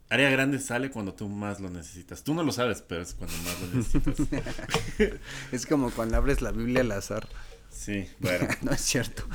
Área 0.08 0.28
grande 0.28 0.58
sale 0.58 0.90
cuando 0.90 1.14
tú 1.14 1.28
más 1.28 1.60
lo 1.60 1.70
necesitas. 1.70 2.22
Tú 2.22 2.34
no 2.34 2.42
lo 2.42 2.52
sabes, 2.52 2.82
pero 2.82 3.00
es 3.00 3.14
cuando 3.14 3.34
más 3.38 3.60
lo 3.60 3.66
necesitas. 3.78 5.20
Es 5.52 5.64
como 5.64 5.90
cuando 5.90 6.16
abres 6.18 6.42
la 6.42 6.50
Biblia 6.50 6.82
al 6.82 6.92
azar. 6.92 7.28
Sí, 7.70 8.08
bueno. 8.20 8.46
no 8.62 8.72
es 8.72 8.80
cierto. 8.80 9.24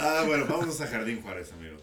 Ah, 0.00 0.22
bueno, 0.24 0.46
vámonos 0.46 0.80
a 0.80 0.86
Jardín 0.86 1.20
Juárez, 1.22 1.52
amigo. 1.52 1.76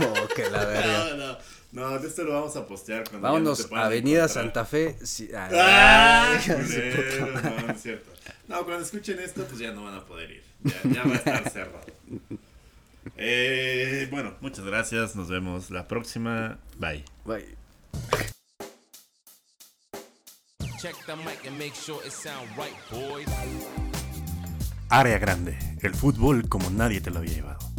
Oh, 0.00 0.28
que 0.34 0.48
la 0.50 0.64
verga. 0.64 1.04
No, 1.10 1.16
no. 1.16 1.38
No, 1.72 1.98
de 1.98 2.06
esto 2.06 2.22
lo 2.24 2.34
vamos 2.34 2.54
a 2.56 2.66
postear 2.66 3.04
cuando 3.08 3.28
no 3.28 3.32
Vámonos 3.32 3.66
puedan 3.66 3.86
Avenida 3.86 4.24
encontrar. 4.24 4.44
Santa 4.44 4.64
Fe. 4.66 4.96
Sí, 5.02 5.30
ah, 5.34 5.48
¡Ah! 5.54 6.38
culero, 6.44 6.96
puta 6.96 7.26
madre. 7.32 7.50
no, 7.60 7.66
no 7.66 7.72
es 7.72 7.82
cierto. 7.82 8.10
No, 8.48 8.64
cuando 8.66 8.84
escuchen 8.84 9.18
esto, 9.20 9.44
pues 9.46 9.58
ya 9.58 9.72
no 9.72 9.84
van 9.84 9.94
a 9.94 10.04
poder 10.04 10.30
ir. 10.32 10.42
Ya, 10.64 10.74
ya 10.84 11.04
va 11.04 11.12
a 11.12 11.16
estar 11.16 11.50
cerrado. 11.50 11.86
Eh, 13.16 14.06
bueno, 14.10 14.34
muchas 14.42 14.64
gracias. 14.66 15.16
Nos 15.16 15.28
vemos 15.30 15.70
la 15.70 15.88
próxima. 15.88 16.58
Bye. 16.76 17.04
Bye. 17.24 17.56
Check 20.78 20.96
the 21.06 21.16
mic 21.16 21.46
and 21.46 21.56
make 21.58 21.74
sure 21.74 22.04
it 22.04 22.12
sound 22.12 22.48
right, 22.58 22.74
boys. 22.90 23.28
Área 24.90 25.18
grande, 25.18 25.56
el 25.80 25.94
fútbol 25.94 26.48
como 26.50 26.68
nadie 26.68 27.00
te 27.00 27.10
lo 27.10 27.20
había 27.20 27.32
llevado. 27.32 27.71